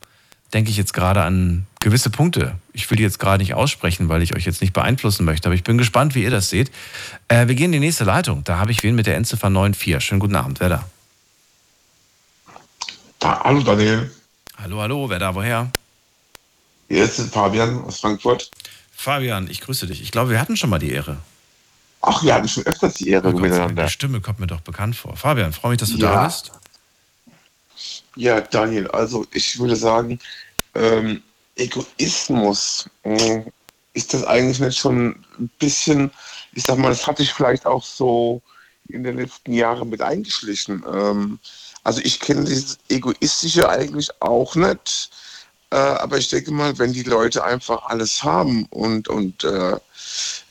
denke 0.52 0.70
ich 0.70 0.76
jetzt 0.76 0.94
gerade 0.94 1.22
an 1.22 1.66
gewisse 1.80 2.10
Punkte. 2.10 2.56
Ich 2.72 2.88
will 2.90 2.96
die 2.96 3.02
jetzt 3.02 3.18
gerade 3.18 3.42
nicht 3.42 3.54
aussprechen, 3.54 4.08
weil 4.08 4.22
ich 4.22 4.34
euch 4.34 4.44
jetzt 4.46 4.60
nicht 4.60 4.72
beeinflussen 4.72 5.24
möchte, 5.24 5.48
aber 5.48 5.54
ich 5.54 5.64
bin 5.64 5.78
gespannt, 5.78 6.14
wie 6.14 6.22
ihr 6.22 6.30
das 6.30 6.48
seht. 6.48 6.70
Äh, 7.28 7.48
wir 7.48 7.54
gehen 7.54 7.66
in 7.66 7.72
die 7.72 7.86
nächste 7.86 8.04
Leitung. 8.04 8.44
Da 8.44 8.58
habe 8.58 8.70
ich 8.70 8.82
wen 8.82 8.94
mit 8.94 9.06
der 9.06 9.16
Endziffer 9.16 9.48
94. 9.48 10.00
Schönen 10.00 10.20
guten 10.20 10.36
Abend, 10.36 10.60
wer 10.60 10.68
da? 10.68 10.84
hallo 13.22 13.60
Daniel. 13.62 14.10
Hallo, 14.58 14.80
hallo, 14.80 15.08
wer 15.08 15.18
da, 15.18 15.34
woher? 15.34 15.70
Hier 16.88 17.04
ist 17.04 17.20
Fabian 17.32 17.82
aus 17.84 18.00
Frankfurt. 18.00 18.50
Fabian, 18.94 19.48
ich 19.50 19.60
grüße 19.60 19.86
dich. 19.86 20.02
Ich 20.02 20.10
glaube, 20.10 20.30
wir 20.30 20.40
hatten 20.40 20.56
schon 20.56 20.70
mal 20.70 20.78
die 20.78 20.90
Ehre. 20.92 21.16
Ach, 22.02 22.22
wir 22.22 22.34
hatten 22.34 22.48
schon 22.48 22.64
öfters 22.64 22.94
die 22.94 23.08
Ehre 23.08 23.28
Oh 23.28 23.32
Gott, 23.32 23.40
miteinander. 23.40 23.84
Die 23.84 23.90
Stimme 23.90 24.20
kommt 24.20 24.40
mir 24.40 24.46
doch 24.46 24.60
bekannt 24.60 24.94
vor. 24.94 25.16
Fabian, 25.16 25.52
freue 25.54 25.70
mich, 25.72 25.80
dass 25.80 25.90
du 25.90 25.96
Ja. 25.96 26.12
da 26.12 26.26
bist. 26.26 26.52
Ja, 28.16 28.40
Daniel, 28.40 28.88
also 28.88 29.26
ich 29.32 29.58
würde 29.58 29.76
sagen, 29.76 30.18
ähm, 30.74 31.22
Egoismus, 31.56 32.88
mh, 33.04 33.44
ist 33.92 34.14
das 34.14 34.24
eigentlich 34.24 34.60
nicht 34.60 34.78
schon 34.78 35.24
ein 35.38 35.50
bisschen, 35.58 36.10
ich 36.52 36.64
sag 36.64 36.78
mal, 36.78 36.90
das 36.90 37.06
hatte 37.06 37.22
ich 37.22 37.32
vielleicht 37.32 37.66
auch 37.66 37.84
so 37.84 38.42
in 38.88 39.04
den 39.04 39.16
letzten 39.16 39.52
Jahren 39.52 39.88
mit 39.88 40.02
eingeschlichen. 40.02 40.84
Ähm, 40.92 41.38
also 41.84 42.00
ich 42.02 42.20
kenne 42.20 42.44
dieses 42.44 42.78
Egoistische 42.88 43.68
eigentlich 43.68 44.10
auch 44.20 44.54
nicht, 44.54 45.10
äh, 45.70 45.76
aber 45.76 46.18
ich 46.18 46.28
denke 46.28 46.52
mal, 46.52 46.78
wenn 46.78 46.92
die 46.92 47.02
Leute 47.02 47.44
einfach 47.44 47.84
alles 47.86 48.22
haben 48.22 48.66
und, 48.66 49.08
und 49.08 49.44
äh, 49.44 49.76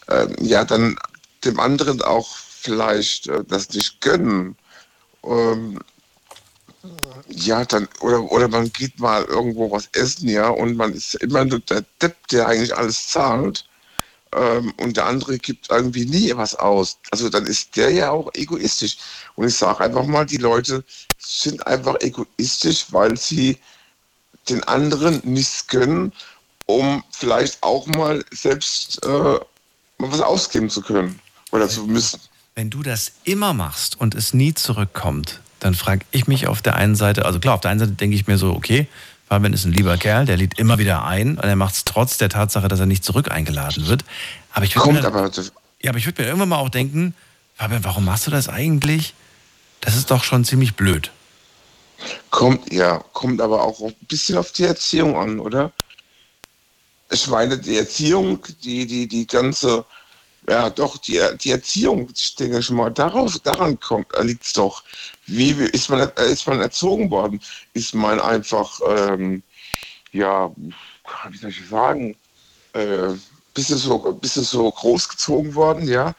äh, 0.07 0.27
ja, 0.41 0.65
dann 0.65 0.97
dem 1.45 1.59
anderen 1.59 2.01
auch 2.01 2.35
vielleicht 2.35 3.27
äh, 3.27 3.43
das 3.45 3.69
nicht 3.69 4.01
gönnen, 4.01 4.57
ähm, 5.23 5.79
ja, 7.29 7.63
dann, 7.65 7.87
oder, 8.01 8.31
oder 8.31 8.47
man 8.47 8.71
geht 8.71 8.99
mal 8.99 9.23
irgendwo 9.25 9.71
was 9.71 9.87
essen, 9.93 10.27
ja, 10.29 10.49
und 10.49 10.75
man 10.75 10.93
ist 10.93 11.15
immer 11.15 11.45
nur 11.45 11.59
der 11.59 11.83
Depp, 12.01 12.27
der 12.27 12.47
eigentlich 12.47 12.75
alles 12.75 13.07
zahlt. 13.07 13.65
Ähm, 14.35 14.73
und 14.77 14.97
der 14.97 15.05
andere 15.05 15.37
gibt 15.37 15.69
irgendwie 15.69 16.05
nie 16.05 16.35
was 16.35 16.55
aus. 16.55 16.97
Also 17.11 17.29
dann 17.29 17.45
ist 17.45 17.75
der 17.75 17.91
ja 17.91 18.11
auch 18.11 18.29
egoistisch. 18.33 18.97
Und 19.35 19.47
ich 19.47 19.55
sage 19.55 19.81
einfach 19.81 20.05
mal, 20.05 20.25
die 20.25 20.37
Leute 20.37 20.83
sind 21.19 21.65
einfach 21.67 21.95
egoistisch, 22.01 22.87
weil 22.89 23.17
sie 23.17 23.57
den 24.49 24.63
anderen 24.63 25.21
nichts 25.23 25.67
gönnen, 25.67 26.11
um 26.65 27.03
vielleicht 27.11 27.61
auch 27.61 27.85
mal 27.87 28.25
selbst 28.31 29.03
äh, 29.05 29.07
mal 29.07 29.39
was 29.99 30.21
ausgeben 30.21 30.69
zu 30.69 30.81
können 30.81 31.19
oder 31.51 31.69
zu 31.69 31.85
müssen. 31.85 32.19
Wenn 32.55 32.69
du 32.69 32.83
das 32.83 33.13
immer 33.23 33.53
machst 33.53 33.99
und 33.99 34.15
es 34.15 34.33
nie 34.33 34.53
zurückkommt, 34.53 35.41
dann 35.63 35.75
frage 35.75 36.05
ich 36.11 36.27
mich 36.27 36.47
auf 36.47 36.61
der 36.61 36.75
einen 36.75 36.95
Seite, 36.95 37.25
also 37.25 37.39
klar, 37.39 37.55
auf 37.55 37.61
der 37.61 37.71
einen 37.71 37.79
Seite 37.79 37.93
denke 37.93 38.15
ich 38.15 38.27
mir 38.27 38.37
so, 38.37 38.51
okay, 38.51 38.87
Fabian 39.27 39.53
ist 39.53 39.65
ein 39.65 39.71
lieber 39.71 39.97
Kerl, 39.97 40.25
der 40.25 40.37
lädt 40.37 40.59
immer 40.59 40.77
wieder 40.77 41.05
ein 41.05 41.37
und 41.37 41.43
er 41.43 41.55
macht 41.55 41.75
es 41.75 41.85
trotz 41.85 42.17
der 42.17 42.29
Tatsache, 42.29 42.67
dass 42.67 42.79
er 42.79 42.85
nicht 42.85 43.03
zurück 43.03 43.31
eingeladen 43.31 43.87
wird. 43.87 44.03
Aber 44.51 44.65
ich 44.65 44.75
würde 44.75 44.91
mir, 44.91 45.05
aber, 45.05 45.31
ja, 45.81 45.89
aber 45.89 45.97
ich 45.97 46.05
würde 46.05 46.21
mir 46.21 46.27
irgendwann 46.27 46.49
mal 46.49 46.57
auch 46.57 46.69
denken, 46.69 47.15
Fabian, 47.55 47.83
warum 47.83 48.05
machst 48.05 48.27
du 48.27 48.31
das 48.31 48.49
eigentlich? 48.49 49.13
Das 49.79 49.95
ist 49.95 50.11
doch 50.11 50.23
schon 50.23 50.43
ziemlich 50.43 50.75
blöd. 50.75 51.11
Kommt, 52.29 52.71
ja, 52.73 53.03
kommt 53.13 53.39
aber 53.39 53.63
auch 53.63 53.79
ein 53.79 53.95
bisschen 54.07 54.37
auf 54.37 54.51
die 54.51 54.65
Erziehung 54.65 55.15
an, 55.15 55.39
oder? 55.39 55.71
Ich 57.09 57.27
meine, 57.27 57.57
die 57.57 57.77
Erziehung, 57.77 58.39
die, 58.63 58.85
die, 58.85 59.07
die 59.07 59.27
ganze, 59.27 59.85
ja 60.49 60.69
doch, 60.69 60.97
die, 60.97 61.19
die 61.41 61.51
Erziehung, 61.51 62.09
ich 62.15 62.35
denke 62.35 62.61
schon 62.63 62.77
mal, 62.77 62.91
darauf, 62.91 63.39
daran 63.39 63.79
kommt, 63.79 64.07
liegt 64.21 64.43
es 64.45 64.53
doch. 64.53 64.83
Wie 65.25 65.57
wie- 65.59 65.65
ist 65.65 65.89
man, 65.89 66.01
äh, 66.17 66.31
ist 66.31 66.47
man 66.47 66.59
erzogen 66.61 67.09
worden? 67.11 67.41
Ist 67.73 67.93
man 67.95 68.19
einfach, 68.19 68.79
ähm, 68.87 69.43
ja, 70.11 70.51
wie 71.29 71.37
soll 71.37 71.49
ich 71.51 71.67
sagen, 71.69 72.15
äh, 72.73 73.09
bist 73.53 73.69
du 73.71 73.75
so, 73.77 73.99
bist 74.13 74.37
du 74.37 74.41
so 74.41 74.71
großgezogen 74.71 75.55
worden, 75.55 75.87
ja, 75.87 76.15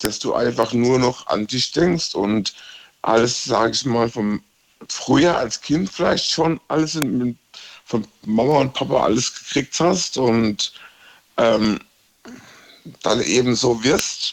dass 0.00 0.18
du 0.18 0.34
einfach 0.34 0.72
nur 0.72 0.98
noch 0.98 1.26
an 1.28 1.46
dich 1.46 1.72
denkst 1.72 2.14
und 2.14 2.54
alles, 3.02 3.44
sage 3.44 3.72
ich 3.72 3.84
mal, 3.84 4.08
vom 4.10 4.42
früher 4.88 5.36
als 5.36 5.60
Kind 5.60 5.90
vielleicht 5.90 6.30
schon 6.30 6.60
alles 6.68 6.94
in, 6.94 7.38
von 7.84 8.06
Mama 8.26 8.58
und 8.60 8.74
Papa 8.74 9.04
alles 9.04 9.34
gekriegt 9.34 9.78
hast 9.80 10.18
und 10.18 10.72
ähm, 11.36 11.80
dann 13.02 13.22
eben 13.22 13.54
so 13.54 13.82
wirst, 13.82 14.32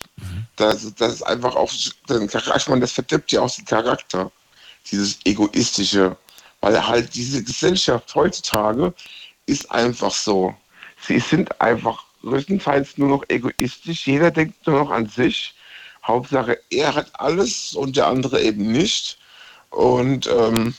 dass 0.55 0.93
das 0.95 1.15
ist 1.15 1.23
einfach 1.23 1.55
auch 1.55 1.71
den 2.09 2.27
Charakter, 2.27 2.57
ich 2.57 2.67
meine, 2.67 2.81
das 2.81 2.91
verdirbt 2.91 3.31
ja 3.31 3.41
auch 3.41 3.53
den 3.53 3.65
Charakter, 3.65 4.31
dieses 4.91 5.19
egoistische, 5.25 6.15
weil 6.61 6.87
halt 6.87 7.13
diese 7.15 7.43
Gesellschaft 7.43 8.13
heutzutage 8.15 8.93
ist 9.45 9.69
einfach 9.71 10.11
so. 10.11 10.55
Sie 11.01 11.19
sind 11.19 11.61
einfach 11.61 12.03
größtenteils 12.21 12.97
nur 12.97 13.09
noch 13.09 13.23
egoistisch, 13.29 14.07
jeder 14.07 14.31
denkt 14.31 14.65
nur 14.65 14.79
noch 14.79 14.91
an 14.91 15.07
sich. 15.07 15.53
Hauptsache, 16.03 16.59
er 16.69 16.93
hat 16.93 17.11
alles 17.19 17.73
und 17.73 17.97
der 17.97 18.07
andere 18.07 18.41
eben 18.41 18.71
nicht. 18.71 19.17
Und 19.71 20.27
ähm, 20.27 20.75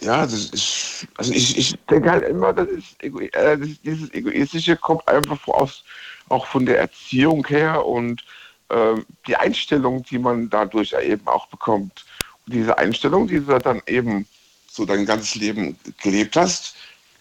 ja, 0.00 0.22
das 0.22 0.50
ist, 0.50 1.06
also 1.16 1.32
ich, 1.32 1.56
ich 1.56 1.74
denke 1.90 2.10
halt 2.10 2.24
immer, 2.24 2.52
das 2.52 2.68
ist, 2.68 3.02
äh, 3.02 3.58
das, 3.58 3.68
dieses 3.84 4.12
Egoistische 4.12 4.76
kommt 4.76 5.06
einfach 5.08 5.46
aus, 5.48 5.84
auch 6.28 6.46
von 6.46 6.66
der 6.66 6.78
Erziehung 6.78 7.46
her 7.46 7.84
und 7.86 8.24
ähm, 8.70 9.06
die 9.26 9.36
Einstellung, 9.36 10.02
die 10.04 10.18
man 10.18 10.50
dadurch 10.50 10.92
eben 10.92 11.26
auch 11.28 11.46
bekommt. 11.46 12.04
Und 12.46 12.54
diese 12.54 12.76
Einstellung, 12.78 13.28
die 13.28 13.40
du 13.40 13.58
dann 13.58 13.82
eben 13.86 14.26
so 14.68 14.84
dein 14.84 15.06
ganzes 15.06 15.36
Leben 15.36 15.78
gelebt 16.02 16.36
hast, 16.36 16.74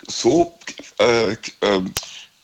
so 0.07 0.57
äh, 0.99 1.35
ähm, 1.61 1.93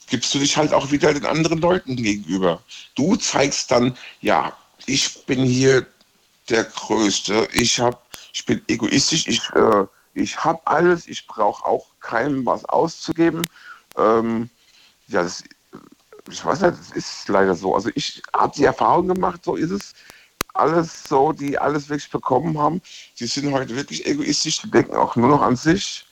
gibst 0.07 0.33
du 0.33 0.39
dich 0.39 0.55
halt 0.57 0.73
auch 0.73 0.91
wieder 0.91 1.13
den 1.13 1.25
anderen 1.25 1.59
Leuten 1.59 1.95
gegenüber. 1.95 2.61
Du 2.95 3.15
zeigst 3.15 3.71
dann, 3.71 3.97
ja, 4.19 4.55
ich 4.85 5.25
bin 5.25 5.43
hier 5.43 5.85
der 6.49 6.65
Größte, 6.65 7.47
ich, 7.53 7.79
hab, 7.79 8.05
ich 8.33 8.45
bin 8.45 8.61
egoistisch, 8.67 9.27
ich, 9.27 9.41
äh, 9.55 9.85
ich 10.13 10.43
habe 10.43 10.59
alles, 10.65 11.07
ich 11.07 11.25
brauche 11.27 11.65
auch 11.65 11.87
keinem 12.01 12.45
was 12.45 12.65
auszugeben. 12.65 13.47
Ähm, 13.97 14.49
ja, 15.07 15.23
das, 15.23 15.43
ich 16.29 16.43
weiß 16.43 16.61
nicht, 16.61 16.77
das 16.79 16.91
ist 16.91 17.27
leider 17.27 17.55
so. 17.55 17.75
Also 17.75 17.89
ich 17.95 18.21
habe 18.35 18.53
die 18.55 18.65
Erfahrung 18.65 19.07
gemacht, 19.07 19.41
so 19.43 19.55
ist 19.55 19.71
es. 19.71 19.93
Alles 20.53 21.03
so, 21.07 21.31
die 21.31 21.57
alles 21.57 21.87
wirklich 21.87 22.11
bekommen 22.11 22.57
haben, 22.57 22.81
die 23.19 23.25
sind 23.25 23.51
heute 23.53 23.73
wirklich 23.75 24.05
egoistisch, 24.05 24.61
die 24.61 24.69
denken 24.69 24.95
auch 24.95 25.15
nur 25.15 25.29
noch 25.29 25.41
an 25.41 25.55
sich, 25.55 26.05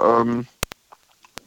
ähm, 0.00 0.46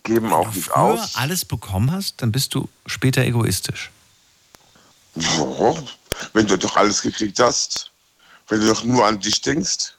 geben 0.04 0.32
auch 0.32 0.46
Wenn 0.46 0.52
du 0.52 0.58
nicht 0.60 0.72
aus. 0.72 1.16
alles 1.16 1.44
bekommen 1.44 1.92
hast, 1.92 2.22
dann 2.22 2.32
bist 2.32 2.54
du 2.54 2.70
später 2.86 3.24
egoistisch. 3.24 3.90
Ja, 5.16 5.74
wenn 6.34 6.48
du 6.48 6.58
doch 6.58 6.76
alles 6.76 7.02
gekriegt 7.02 7.40
hast, 7.40 7.92
wenn 8.48 8.62
du 8.62 8.68
doch 8.68 8.84
nur 8.84 9.06
an 9.06 9.20
dich 9.20 9.42
denkst, 9.42 9.94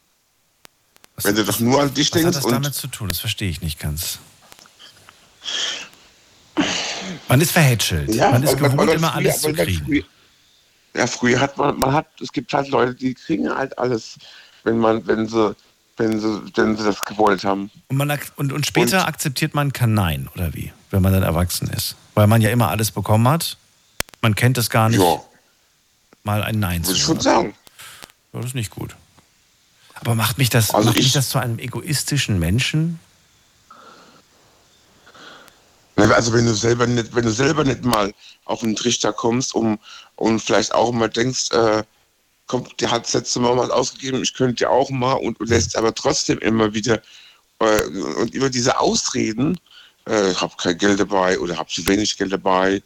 Was, 1.16 1.24
wenn 1.24 1.34
du 1.34 1.44
doch 1.44 1.58
nur 1.58 1.80
an 1.80 1.92
dich 1.92 2.10
was 2.12 2.18
hat 2.18 2.24
denkst 2.24 2.36
das 2.36 2.44
und 2.44 2.52
damit 2.52 2.74
zu 2.74 2.86
tun? 2.86 3.08
Das 3.08 3.18
verstehe 3.18 3.50
ich 3.50 3.60
nicht 3.60 3.78
ganz. 3.80 4.18
Man 7.30 7.40
ist 7.40 7.52
verhätschelt. 7.52 8.14
man 8.16 8.42
ist 8.42 8.56
gewohnt, 8.58 8.90
immer 8.90 9.08
früher- 9.08 9.14
alles 9.14 9.40
zu 9.40 9.52
kriegen. 9.52 10.04
Ja, 10.94 11.06
früher 11.06 11.38
hat 11.40 11.56
man, 11.56 11.78
man 11.78 11.92
hat, 11.92 12.06
es 12.20 12.32
gibt 12.32 12.52
halt 12.52 12.68
Leute, 12.68 12.94
die 12.94 13.14
kriegen 13.14 13.48
halt 13.48 13.78
alles, 13.78 14.18
wenn 14.64 14.78
man, 14.78 15.06
wenn 15.06 15.28
sie, 15.28 15.54
wenn 15.96 16.20
sie, 16.20 16.42
wenn 16.56 16.76
sie 16.76 16.82
das 16.84 17.04
gewollt 17.04 17.44
haben. 17.44 17.70
Und, 17.88 17.96
man, 17.96 18.18
und, 18.36 18.52
und 18.52 18.66
später 18.66 19.02
Und- 19.02 19.06
akzeptiert 19.08 19.54
man 19.54 19.72
kein 19.72 19.94
Nein, 19.94 20.28
oder 20.34 20.52
wie? 20.54 20.72
Wenn 20.90 21.02
man 21.02 21.12
dann 21.12 21.22
erwachsen 21.22 21.68
ist. 21.68 21.94
Weil 22.14 22.26
man 22.26 22.42
ja 22.42 22.50
immer 22.50 22.68
alles 22.70 22.90
bekommen 22.90 23.28
hat. 23.28 23.56
Man 24.22 24.34
kennt 24.34 24.58
es 24.58 24.68
gar 24.68 24.88
nicht, 24.88 25.00
Ja, 25.00 25.20
mal 26.24 26.42
ein 26.42 26.58
Nein 26.58 26.82
zu 26.82 26.90
würde 26.90 26.98
ich 26.98 27.06
hören. 27.06 27.16
schon 27.16 27.20
sagen. 27.22 27.54
Ja, 28.32 28.40
das 28.40 28.46
ist 28.50 28.54
nicht 28.56 28.70
gut. 28.70 28.96
Aber 29.94 30.16
macht 30.16 30.38
mich 30.38 30.50
das, 30.50 30.70
Also 30.74 30.86
macht 30.88 30.96
mich 30.96 31.06
ich- 31.06 31.12
das 31.12 31.28
zu 31.28 31.38
einem 31.38 31.60
egoistischen 31.60 32.40
Menschen? 32.40 32.98
Also 36.02 36.32
wenn 36.32 36.46
du 36.46 36.54
selber 36.54 36.86
nicht, 36.86 37.14
wenn 37.14 37.24
du 37.24 37.32
selber 37.32 37.64
nicht 37.64 37.84
mal 37.84 38.12
auf 38.44 38.60
den 38.60 38.76
Trichter 38.76 39.12
kommst 39.12 39.54
um, 39.54 39.78
und 40.16 40.40
vielleicht 40.40 40.74
auch 40.74 40.92
mal 40.92 41.08
denkst, 41.08 41.50
äh, 41.52 41.82
komm, 42.46 42.66
der 42.80 42.90
hat 42.90 43.04
das 43.04 43.14
letzte 43.14 43.40
Mal 43.40 43.56
was 43.56 43.70
ausgegeben, 43.70 44.22
ich 44.22 44.34
könnte 44.34 44.64
ja 44.64 44.70
auch 44.70 44.90
mal 44.90 45.14
und, 45.14 45.38
und 45.40 45.48
lässt 45.48 45.76
aber 45.76 45.94
trotzdem 45.94 46.38
immer 46.38 46.74
wieder 46.74 47.00
äh, 47.60 47.82
und 48.20 48.34
über 48.34 48.50
diese 48.50 48.78
Ausreden, 48.78 49.58
äh, 50.08 50.30
ich 50.32 50.40
habe 50.40 50.54
kein 50.56 50.78
Geld 50.78 51.00
dabei 51.00 51.38
oder 51.38 51.56
habe 51.56 51.70
zu 51.70 51.86
wenig 51.86 52.16
Geld 52.18 52.32
dabei, 52.32 52.82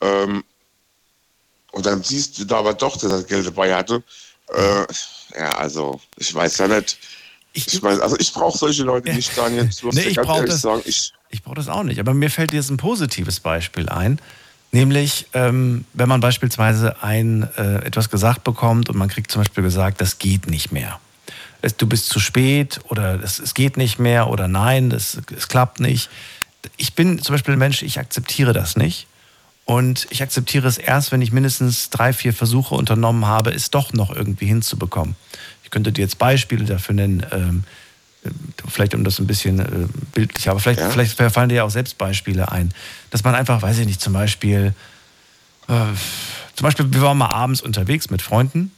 ähm, 0.00 0.44
und 1.72 1.86
dann 1.86 2.02
siehst 2.02 2.38
du 2.38 2.44
da 2.44 2.58
aber 2.58 2.74
doch, 2.74 2.96
dass 2.96 3.12
er 3.12 3.22
Geld 3.22 3.46
dabei 3.46 3.74
hatte. 3.74 4.02
Äh, 4.48 4.86
ja, 5.38 5.50
also 5.58 6.00
ich 6.16 6.34
weiß 6.34 6.58
ja 6.58 6.68
nicht. 6.68 6.98
Ich 7.66 7.82
meine, 7.82 8.02
also 8.02 8.16
ich 8.18 8.32
brauche 8.32 8.56
solche 8.56 8.82
Leute 8.84 9.12
nicht, 9.12 9.36
Daniel. 9.36 9.68
Ich 9.70 9.82
Nee, 9.82 10.02
ich 10.02 10.16
brauch 10.16 10.36
ehrlich 10.38 10.60
das- 10.62 10.86
ich, 10.86 11.12
Ich 11.30 11.42
brauche 11.42 11.56
das 11.56 11.68
auch 11.68 11.82
nicht. 11.82 11.98
Aber 12.00 12.14
mir 12.14 12.30
fällt 12.30 12.52
jetzt 12.52 12.70
ein 12.70 12.76
positives 12.76 13.40
Beispiel 13.40 13.88
ein. 13.88 14.20
Nämlich, 14.70 15.26
ähm, 15.32 15.84
wenn 15.94 16.08
man 16.08 16.20
beispielsweise 16.20 17.02
ein, 17.02 17.48
äh, 17.56 17.76
etwas 17.86 18.10
gesagt 18.10 18.44
bekommt 18.44 18.88
und 18.90 18.96
man 18.96 19.08
kriegt 19.08 19.30
zum 19.30 19.40
Beispiel 19.40 19.62
gesagt, 19.64 20.00
das 20.00 20.18
geht 20.18 20.46
nicht 20.46 20.72
mehr. 20.72 21.00
Es, 21.62 21.76
du 21.76 21.86
bist 21.86 22.08
zu 22.08 22.20
spät 22.20 22.78
oder 22.88 23.22
es, 23.22 23.38
es 23.38 23.54
geht 23.54 23.76
nicht 23.78 23.98
mehr 23.98 24.28
oder 24.28 24.46
nein, 24.46 24.92
es, 24.92 25.18
es 25.36 25.48
klappt 25.48 25.80
nicht. 25.80 26.10
Ich 26.76 26.92
bin 26.94 27.20
zum 27.22 27.34
Beispiel 27.34 27.54
ein 27.54 27.58
Mensch, 27.58 27.82
ich 27.82 27.98
akzeptiere 27.98 28.52
das 28.52 28.76
nicht. 28.76 29.06
Und 29.64 30.06
ich 30.10 30.22
akzeptiere 30.22 30.66
es 30.68 30.78
erst, 30.78 31.12
wenn 31.12 31.20
ich 31.20 31.30
mindestens 31.32 31.90
drei, 31.90 32.12
vier 32.12 32.32
Versuche 32.32 32.74
unternommen 32.74 33.26
habe, 33.26 33.50
es 33.52 33.70
doch 33.70 33.92
noch 33.92 34.14
irgendwie 34.14 34.46
hinzubekommen. 34.46 35.14
Ich 35.68 35.70
könnte 35.70 35.92
dir 35.92 36.00
jetzt 36.00 36.16
Beispiele 36.16 36.64
dafür 36.64 36.94
nennen, 36.94 37.26
ähm, 37.30 37.64
vielleicht 38.66 38.94
um 38.94 39.04
das 39.04 39.18
ein 39.18 39.26
bisschen 39.26 39.58
äh, 39.60 39.86
bildlicher, 40.14 40.52
aber 40.52 40.60
vielleicht, 40.60 40.80
Ja. 40.80 40.88
vielleicht 40.88 41.12
fallen 41.12 41.50
dir 41.50 41.56
ja 41.56 41.64
auch 41.64 41.70
selbst 41.70 41.98
Beispiele 41.98 42.50
ein, 42.50 42.72
dass 43.10 43.22
man 43.22 43.34
einfach, 43.34 43.60
weiß 43.60 43.76
ich 43.76 43.86
nicht, 43.86 44.00
zum 44.00 44.14
Beispiel 44.14 44.72
äh, 45.68 45.74
Zum 46.54 46.64
Beispiel, 46.64 46.90
wir 46.90 47.02
waren 47.02 47.18
mal 47.18 47.26
abends 47.26 47.60
unterwegs 47.60 48.08
mit 48.08 48.22
Freunden 48.22 48.72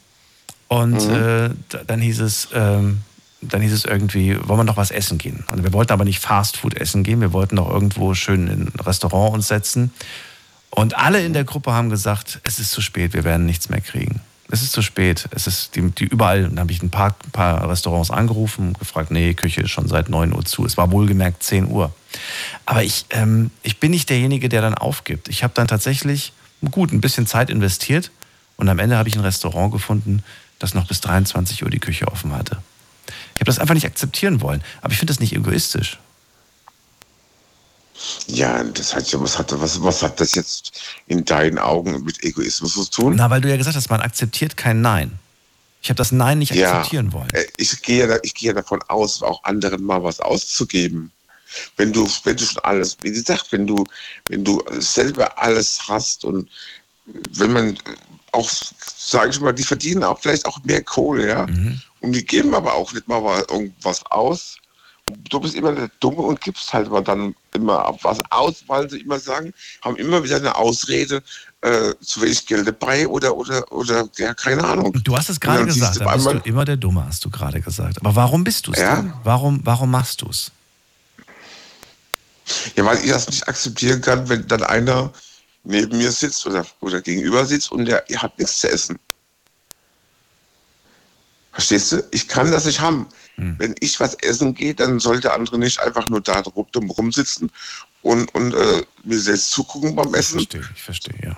und 0.66 1.06
mhm. 1.09 1.14
äh, 1.14 1.50
dann 1.87 2.00
hieß 2.00 2.18
es, 2.18 2.49
ähm, 2.52 3.02
dann 3.40 3.61
hieß 3.61 3.73
es 3.73 3.85
irgendwie, 3.85 4.37
wollen 4.49 4.59
wir 4.59 4.64
noch 4.64 4.76
was 4.76 4.90
essen 4.90 5.16
gehen? 5.16 5.44
Und 5.52 5.62
wir 5.62 5.73
wollten 5.73 5.92
aber 5.92 6.04
nicht 6.04 6.18
Fast 6.18 6.56
Food 6.56 6.75
essen 6.75 7.04
gehen, 7.04 7.20
wir 7.20 7.32
wollten 7.32 7.54
noch 7.54 7.70
irgendwo 7.70 8.14
schön 8.14 8.49
in 8.49 8.66
ein 8.66 8.80
Restaurant 8.80 9.32
uns 9.32 9.47
setzen. 9.47 9.92
Und 10.70 10.99
alle 10.99 11.25
in 11.25 11.32
der 11.32 11.44
Gruppe 11.44 11.73
haben 11.73 11.88
gesagt, 11.88 12.40
es 12.42 12.59
ist 12.59 12.73
zu 12.73 12.80
spät, 12.80 13.14
wir 13.14 13.23
werden 13.23 13.47
nichts 13.47 13.68
mehr 13.68 13.80
kriegen. 13.80 14.20
Es 14.50 14.62
ist 14.62 14.73
zu 14.73 14.83
spät. 14.83 15.28
Es 15.30 15.47
ist 15.47 15.76
die, 15.76 15.90
die 15.90 16.04
überall, 16.04 16.45
dann 16.45 16.59
habe 16.59 16.73
ich 16.73 16.83
ein 16.83 16.90
paar, 16.90 17.14
ein 17.25 17.30
paar 17.30 17.69
Restaurants 17.69 18.11
angerufen, 18.11 18.75
gefragt, 18.75 19.11
nee, 19.11 19.35
Küche 19.35 19.62
ist 19.62 19.71
schon 19.71 19.88
seit 19.88 20.09
9 20.09 20.35
Uhr 20.35 20.45
zu. 20.45 20.64
Es 20.64 20.76
war 20.76 20.90
wohlgemerkt 20.90 21.42
10 21.42 21.69
Uhr. 21.69 21.95
Aber 22.66 22.83
ich, 22.83 23.07
ähm, 23.11 23.50
ich 23.62 23.78
bin 23.78 23.92
nicht 23.92 24.11
derjenige, 24.11 24.49
der 24.49 24.62
dann 24.62 24.75
aufgibt. 24.75 25.28
Ich 25.28 25.45
habe 25.45 25.54
dann 25.54 25.69
tatsächlich 25.69 26.33
gut 26.71 26.92
ein 26.92 27.00
bisschen 27.00 27.26
Zeit 27.26 27.49
investiert 27.49 28.11
und 28.57 28.69
am 28.69 28.78
Ende 28.78 28.97
habe 28.97 29.09
ich 29.09 29.16
ein 29.16 29.23
Restaurant 29.23 29.73
gefunden, 29.73 30.23
das 30.59 30.75
noch 30.75 30.87
bis 30.87 31.00
23 31.00 31.62
Uhr 31.62 31.71
die 31.71 31.78
Küche 31.78 32.09
offen 32.09 32.33
hatte. 32.33 32.59
Ich 33.35 33.40
habe 33.40 33.47
das 33.47 33.59
einfach 33.59 33.75
nicht 33.75 33.87
akzeptieren 33.87 34.40
wollen. 34.42 34.62
Aber 34.83 34.92
ich 34.92 34.99
finde 34.99 35.12
das 35.12 35.21
nicht 35.21 35.35
egoistisch. 35.35 35.99
Ja, 38.26 38.62
das 38.64 38.95
hat 38.95 39.11
ja, 39.11 39.21
was 39.21 39.38
hat, 39.38 39.52
was, 39.61 39.83
was 39.83 40.02
hat 40.02 40.21
das 40.21 40.35
jetzt 40.35 40.80
in 41.07 41.25
deinen 41.25 41.59
Augen 41.59 42.02
mit 42.04 42.23
Egoismus 42.25 42.75
zu 42.75 42.85
tun? 42.85 43.16
Na, 43.16 43.30
weil 43.30 43.40
du 43.40 43.49
ja 43.49 43.57
gesagt 43.57 43.76
hast, 43.76 43.90
man 43.90 44.00
akzeptiert 44.00 44.57
kein 44.57 44.80
Nein. 44.80 45.19
Ich 45.83 45.88
habe 45.88 45.97
das 45.97 46.12
Nein 46.12 46.38
nicht 46.38 46.54
ja, 46.54 46.73
akzeptieren 46.73 47.12
wollen. 47.12 47.30
Äh, 47.33 47.47
ich 47.57 47.80
gehe, 47.83 48.21
ich 48.23 48.35
gehe 48.35 48.52
davon 48.52 48.83
aus, 48.88 49.23
auch 49.23 49.42
anderen 49.45 49.83
mal 49.83 50.02
was 50.02 50.21
auszugeben. 50.21 51.11
Wenn 51.76 51.92
du, 51.92 52.09
wenn 52.25 52.37
du 52.37 52.45
schon 52.45 52.62
alles, 52.62 52.97
wie 53.02 53.11
gesagt, 53.11 53.50
wenn 53.50 53.66
du, 53.66 53.85
wenn 54.28 54.45
du 54.45 54.62
selber 54.78 55.38
alles 55.38 55.80
hast 55.88 56.25
und 56.25 56.49
wenn 57.07 57.52
man 57.52 57.78
auch, 58.33 58.49
sage 58.97 59.30
ich 59.30 59.40
mal, 59.40 59.52
die 59.52 59.64
verdienen 59.64 60.04
auch 60.04 60.21
vielleicht 60.21 60.47
auch 60.47 60.62
mehr 60.64 60.83
Kohle, 60.83 61.28
ja. 61.28 61.47
Mhm. 61.47 61.80
Und 62.00 62.12
die 62.12 62.25
geben 62.25 62.54
aber 62.54 62.75
auch 62.75 62.92
nicht 62.92 63.09
mal 63.09 63.45
irgendwas 63.50 64.04
aus. 64.07 64.60
Du 65.29 65.40
bist 65.40 65.55
immer 65.55 65.73
der 65.73 65.90
Dumme 66.00 66.23
und 66.23 66.40
gibst 66.40 66.73
halt 66.73 66.87
aber 66.87 67.02
dann 67.02 67.35
immer 67.52 67.97
was 68.02 68.21
aus, 68.31 68.64
weil 68.67 68.88
sie 68.88 69.00
immer 69.00 69.19
sagen, 69.19 69.52
haben 69.83 69.97
immer 69.97 70.23
wieder 70.23 70.37
eine 70.37 70.55
Ausrede, 70.57 71.23
äh, 71.62 71.95
zu 72.00 72.23
wenig 72.23 72.47
Geld 72.47 72.67
dabei 72.67 73.07
oder, 73.07 73.37
oder, 73.37 73.71
oder, 73.73 74.09
ja, 74.17 74.35
keine 74.35 74.64
Ahnung. 74.64 74.93
Du 75.05 75.17
hast 75.17 75.29
es 75.29 75.40
gerade 75.40 75.67
gesagt, 75.67 76.00
da 76.00 76.14
bist 76.14 76.26
du 76.26 76.38
immer 76.45 76.64
der 76.64 76.76
Dumme, 76.76 77.05
hast 77.07 77.25
du 77.25 77.31
gerade 77.31 77.61
gesagt. 77.61 77.99
Aber 78.00 78.14
warum 78.17 78.45
bist 78.45 78.67
du 78.67 78.73
es 78.73 78.79
ja? 78.79 78.97
Denn? 78.97 79.12
Warum, 79.25 79.61
warum 79.64 79.90
machst 79.90 80.23
du 80.23 80.29
es? 80.29 80.50
Ja, 82.76 82.85
weil 82.85 82.99
ich 82.99 83.11
das 83.11 83.29
nicht 83.29 83.47
akzeptieren 83.47 84.00
kann, 84.00 84.29
wenn 84.29 84.47
dann 84.49 84.62
einer 84.62 85.12
neben 85.64 85.97
mir 85.99 86.11
sitzt 86.11 86.47
oder, 86.47 86.67
oder 86.81 87.00
gegenüber 87.00 87.45
sitzt 87.45 87.71
und 87.71 87.85
der 87.85 88.09
ihr 88.09 88.23
habt 88.23 88.38
nichts 88.38 88.59
zu 88.61 88.71
essen. 88.71 88.99
Verstehst 91.52 91.93
du? 91.93 92.05
Ich 92.11 92.29
kann 92.29 92.50
das 92.50 92.64
nicht 92.64 92.81
haben. 92.81 93.07
Hm. 93.40 93.56
Wenn 93.59 93.75
ich 93.80 93.99
was 94.00 94.14
essen 94.14 94.54
gehe, 94.54 94.75
dann 94.75 95.00
soll 95.00 95.20
der 95.20 95.35
andere 95.35 95.59
nicht 95.59 95.80
einfach 95.80 96.09
nur 96.09 96.20
da 96.20 96.42
drum 96.42 96.90
rumsitzen 96.90 97.50
und, 98.02 98.32
und 98.35 98.54
äh, 98.54 98.82
mir 99.04 99.18
selbst 99.18 99.50
zugucken 99.50 99.97
beim 99.97 100.14
Essen. 100.14 100.40
Ich 100.40 100.49
verstehe, 100.49 100.70
ich 100.75 100.82
verstehe, 100.82 101.14
ja. 101.23 101.37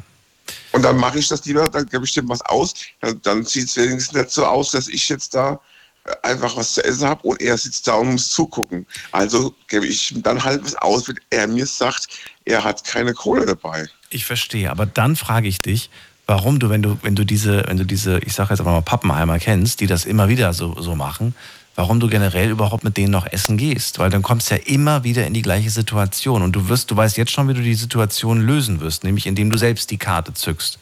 Und 0.73 0.83
dann 0.83 0.97
mache 0.97 1.19
ich 1.19 1.29
das 1.29 1.45
lieber, 1.45 1.69
dann 1.69 1.87
gebe 1.87 2.05
ich 2.05 2.13
dem 2.13 2.29
was 2.29 2.41
aus. 2.43 2.75
Dann, 3.01 3.21
dann 3.23 3.45
sieht 3.45 3.69
es 3.69 3.77
wenigstens 3.77 4.13
nicht 4.13 4.31
so 4.31 4.45
aus, 4.45 4.71
dass 4.71 4.89
ich 4.89 5.09
jetzt 5.09 5.35
da 5.35 5.61
äh, 6.05 6.13
einfach 6.23 6.57
was 6.57 6.75
zu 6.75 6.85
essen 6.85 7.09
habe 7.09 7.23
und 7.23 7.41
er 7.41 7.57
sitzt 7.57 7.87
da 7.87 7.95
und 7.95 8.13
muss 8.13 8.31
zugucken. 8.31 8.87
Also 9.13 9.55
gebe 9.69 9.87
ich 9.87 10.13
ihm 10.13 10.23
dann 10.23 10.43
halt 10.43 10.65
was 10.65 10.75
aus, 10.77 11.09
wenn 11.09 11.21
er 11.31 11.47
mir 11.47 11.67
sagt, 11.67 12.09
er 12.45 12.65
hat 12.65 12.85
keine 12.85 13.15
Kohle 13.15 13.47
dabei. 13.47 13.87
Ich 14.11 14.25
verstehe, 14.25 14.71
aber 14.71 14.87
dann 14.87 15.17
frage 15.17 15.49
ich 15.49 15.63
dich, 15.63 15.91
warum 16.27 16.59
du, 16.59 16.71
wenn 16.71 16.83
du, 16.83 16.99
wenn 17.03 17.15
du 17.15 17.25
diese, 17.25 17.65
wenn 17.67 17.77
du 17.77 17.85
diese, 17.85 18.19
ich 18.21 18.33
sage 18.33 18.51
jetzt 18.51 18.61
einfach 18.61 18.73
mal 18.73 18.83
Pappenheimer 18.83 19.39
kennst, 19.39 19.81
die 19.81 19.87
das 19.87 20.05
immer 20.05 20.29
wieder 20.29 20.53
so, 20.53 20.81
so 20.81 20.95
machen, 20.95 21.35
warum 21.75 22.01
du 22.01 22.09
generell 22.09 22.51
überhaupt 22.51 22.85
mit 22.85 22.97
denen 22.97 23.11
noch 23.11 23.27
essen 23.27 23.57
gehst. 23.57 23.99
Weil 23.99 24.11
dann 24.11 24.23
kommst 24.23 24.51
du 24.51 24.57
ja 24.57 24.61
immer 24.67 25.05
wieder 25.05 25.27
in 25.27 25.35
die 25.35 25.43
gleiche 25.43 25.71
Situation. 25.71 26.43
Und 26.43 26.53
du 26.53 26.69
wirst, 26.69 26.91
du 26.91 26.97
weißt 26.97 27.17
jetzt 27.17 27.33
schon, 27.33 27.49
wie 27.49 27.55
du 27.55 27.63
die 27.63 27.75
Situation 27.75 28.41
lösen 28.41 28.81
wirst, 28.81 29.05
nämlich 29.05 29.27
indem 29.27 29.51
du 29.51 29.59
selbst 29.59 29.91
die 29.91 29.99
Karte 29.99 30.35
zückst 30.35 30.79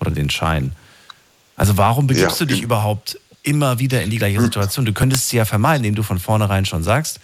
oder 0.00 0.10
den 0.10 0.30
Schein. 0.30 0.72
Also 1.56 1.76
warum 1.76 2.06
begibst 2.06 2.40
ja. 2.40 2.46
du 2.46 2.52
dich 2.52 2.62
überhaupt 2.62 3.18
immer 3.42 3.78
wieder 3.78 4.02
in 4.02 4.10
die 4.10 4.18
gleiche 4.18 4.40
Situation? 4.40 4.84
Du 4.84 4.92
könntest 4.92 5.28
sie 5.28 5.38
ja 5.38 5.44
vermeiden, 5.44 5.84
indem 5.84 5.96
du 5.96 6.02
von 6.02 6.20
vornherein 6.20 6.64
schon 6.64 6.84
sagst, 6.84 7.18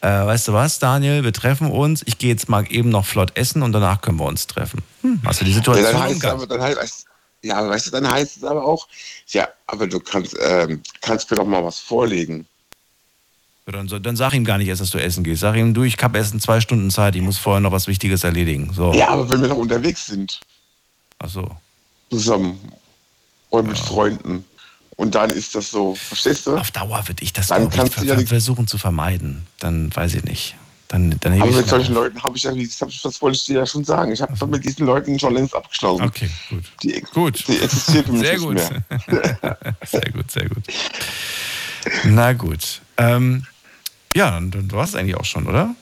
äh, 0.00 0.08
weißt 0.08 0.48
du 0.48 0.52
was, 0.52 0.78
Daniel, 0.78 1.24
wir 1.24 1.32
treffen 1.32 1.70
uns, 1.70 2.02
ich 2.04 2.18
gehe 2.18 2.30
jetzt 2.30 2.48
mal 2.48 2.64
eben 2.70 2.90
noch 2.90 3.06
flott 3.06 3.36
essen 3.36 3.62
und 3.62 3.72
danach 3.72 4.00
können 4.00 4.18
wir 4.18 4.26
uns 4.26 4.46
treffen. 4.46 4.82
Hm, 5.02 5.20
hast 5.24 5.40
du 5.40 5.44
die 5.44 5.52
Situation 5.52 5.84
ja, 5.84 5.92
dann 5.92 6.02
heißt 6.02 6.24
aber, 6.24 6.46
dann 6.46 6.60
heißt, 6.60 7.06
Ja, 7.42 7.68
weißt 7.68 7.86
du, 7.86 7.90
dann 7.92 8.10
heißt 8.10 8.36
es 8.38 8.44
aber 8.44 8.64
auch, 8.64 8.88
ja, 9.28 9.48
aber 9.66 9.86
du 9.86 10.00
kannst, 10.00 10.36
ähm, 10.40 10.82
kannst 11.00 11.30
mir 11.30 11.36
doch 11.36 11.46
mal 11.46 11.64
was 11.64 11.78
vorlegen. 11.78 12.46
Dann, 13.66 13.88
dann 13.88 14.14
sag 14.14 14.32
ihm 14.32 14.44
gar 14.44 14.58
nicht 14.58 14.68
erst, 14.68 14.80
dass 14.80 14.90
du 14.90 14.98
essen 14.98 15.24
gehst. 15.24 15.40
Sag 15.40 15.56
ihm, 15.56 15.74
du, 15.74 15.82
ich 15.82 15.96
habe 16.00 16.18
erst 16.18 16.32
in 16.32 16.40
zwei 16.40 16.60
Stunden 16.60 16.88
Zeit, 16.90 17.16
ich 17.16 17.22
muss 17.22 17.36
vorher 17.36 17.60
noch 17.60 17.72
was 17.72 17.88
Wichtiges 17.88 18.22
erledigen. 18.22 18.72
So. 18.72 18.92
Ja, 18.94 19.08
aber 19.08 19.28
wenn 19.28 19.40
wir 19.40 19.48
noch 19.48 19.56
unterwegs 19.56 20.06
sind. 20.06 20.40
Ach 21.18 21.28
so. 21.28 21.50
Zusammen. 22.10 22.60
Und 23.50 23.66
mit 23.66 23.76
ja. 23.76 23.84
Freunden. 23.84 24.44
Und 24.94 25.16
dann 25.16 25.30
ist 25.30 25.54
das 25.56 25.70
so, 25.70 25.96
verstehst 25.96 26.46
du? 26.46 26.56
Auf 26.56 26.70
Dauer 26.70 27.02
würde 27.08 27.22
ich 27.22 27.32
das 27.32 27.48
dann 27.48 27.68
kannst 27.68 27.98
ich, 27.98 28.04
ja 28.04 28.16
versuchen 28.18 28.68
zu 28.68 28.78
vermeiden. 28.78 29.46
Dann 29.58 29.94
weiß 29.94 30.14
ich 30.14 30.24
nicht. 30.24 30.54
Dann, 30.88 31.16
dann 31.18 31.40
aber 31.40 31.50
mit 31.50 31.68
solchen 31.68 31.96
auf. 31.96 32.04
Leuten 32.04 32.22
habe 32.22 32.36
ich 32.36 32.44
ja, 32.44 32.52
das 32.52 33.20
wollte 33.20 33.36
ich 33.36 33.44
dir 33.44 33.58
ja 33.58 33.66
schon 33.66 33.84
sagen. 33.84 34.12
Ich 34.12 34.22
habe 34.22 34.32
also. 34.32 34.46
mit 34.46 34.64
diesen 34.64 34.86
Leuten 34.86 35.18
schon 35.18 35.34
längst 35.34 35.54
abgeschlossen. 35.56 36.04
Okay, 36.04 36.30
gut. 36.48 36.64
Die, 36.84 37.00
gut. 37.12 37.48
die 37.48 37.60
existieren 37.60 38.04
für 38.04 38.12
mich 38.12 38.22
sehr 38.26 38.38
gut. 38.38 38.60
sehr 39.86 40.12
gut, 40.12 40.30
sehr 40.30 40.48
gut. 40.48 40.64
Na 42.04 42.32
gut. 42.32 42.80
Ähm, 42.96 43.44
ja, 44.16 44.30
dann, 44.30 44.72
war 44.72 44.84
es 44.84 44.94
eigentlich 44.94 45.16
auch 45.16 45.24
schon, 45.24 45.46
oder? 45.46 45.74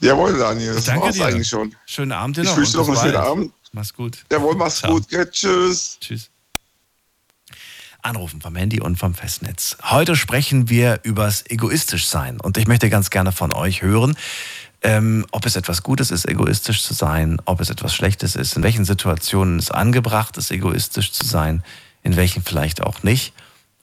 Jawohl, 0.00 0.36
Daniel, 0.36 0.74
das 0.74 0.88
war 0.88 1.08
es 1.08 1.20
eigentlich 1.20 1.48
schon. 1.48 1.74
Schönen 1.86 2.12
Abend 2.12 2.36
dir 2.36 2.42
noch. 2.42 2.50
Ich 2.50 2.56
wünsche 2.56 2.76
noch 2.76 2.88
einen 2.88 2.96
schönen 2.96 3.16
Abend. 3.16 3.52
Mach's 3.72 3.94
gut. 3.94 4.24
Jawohl, 4.30 4.56
mach's 4.56 4.78
Ciao. 4.78 4.92
gut. 4.92 5.08
Gell? 5.08 5.30
Tschüss. 5.30 5.98
Tschüss. 6.00 6.30
Anrufen 8.02 8.40
vom 8.40 8.54
Handy 8.56 8.80
und 8.80 8.96
vom 8.96 9.14
Festnetz. 9.14 9.78
Heute 9.82 10.16
sprechen 10.16 10.68
wir 10.68 11.00
übers 11.04 11.44
egoistisch 11.48 12.06
sein 12.06 12.40
und 12.40 12.58
ich 12.58 12.66
möchte 12.66 12.90
ganz 12.90 13.08
gerne 13.10 13.32
von 13.32 13.52
euch 13.52 13.82
hören, 13.82 14.16
ähm, 14.82 15.24
ob 15.30 15.46
es 15.46 15.56
etwas 15.56 15.82
Gutes 15.82 16.10
ist, 16.10 16.28
egoistisch 16.28 16.82
zu 16.82 16.92
sein, 16.92 17.40
ob 17.46 17.60
es 17.60 17.70
etwas 17.70 17.94
Schlechtes 17.94 18.36
ist, 18.36 18.56
in 18.56 18.62
welchen 18.62 18.84
Situationen 18.84 19.58
es 19.58 19.70
angebracht 19.70 20.36
ist, 20.36 20.50
egoistisch 20.50 21.12
zu 21.12 21.24
sein, 21.24 21.64
in 22.02 22.16
welchen 22.16 22.42
vielleicht 22.42 22.82
auch 22.82 23.02
nicht 23.04 23.32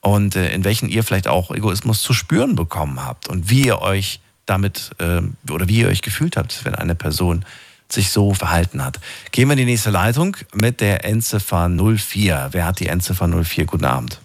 und 0.02 0.36
äh, 0.36 0.52
in 0.52 0.64
welchen 0.64 0.90
ihr 0.90 1.02
vielleicht 1.02 1.28
auch 1.28 1.50
Egoismus 1.50 2.02
zu 2.02 2.12
spüren 2.12 2.54
bekommen 2.54 3.02
habt 3.02 3.28
und 3.28 3.48
wie 3.48 3.64
ihr 3.64 3.80
euch 3.80 4.20
damit 4.44 4.90
äh, 4.98 5.22
oder 5.50 5.68
wie 5.68 5.78
ihr 5.78 5.88
euch 5.88 6.02
gefühlt 6.02 6.36
habt, 6.36 6.64
wenn 6.64 6.74
eine 6.74 6.94
Person 6.94 7.46
sich 7.88 8.10
so 8.10 8.34
verhalten 8.34 8.84
hat. 8.84 9.00
Gehen 9.30 9.48
wir 9.48 9.52
in 9.52 9.58
die 9.58 9.64
nächste 9.64 9.90
Leitung 9.90 10.36
mit 10.54 10.80
der 10.80 11.04
Endziffer 11.04 11.68
04. 11.68 12.48
Wer 12.50 12.66
hat 12.66 12.80
die 12.80 12.88
Endziffer 12.88 13.28
04? 13.28 13.64
Guten 13.64 13.84
Abend. 13.84 14.20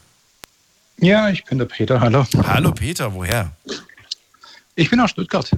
Ja, 1.00 1.30
ich 1.30 1.44
bin 1.46 1.60
der 1.60 1.66
Peter. 1.66 2.02
Hallo. 2.02 2.26
Hallo 2.48 2.72
Peter, 2.72 3.14
woher? 3.14 3.52
Ich 4.76 4.90
bin 4.90 5.00
aus 5.00 5.12
Stuttgart. 5.12 5.52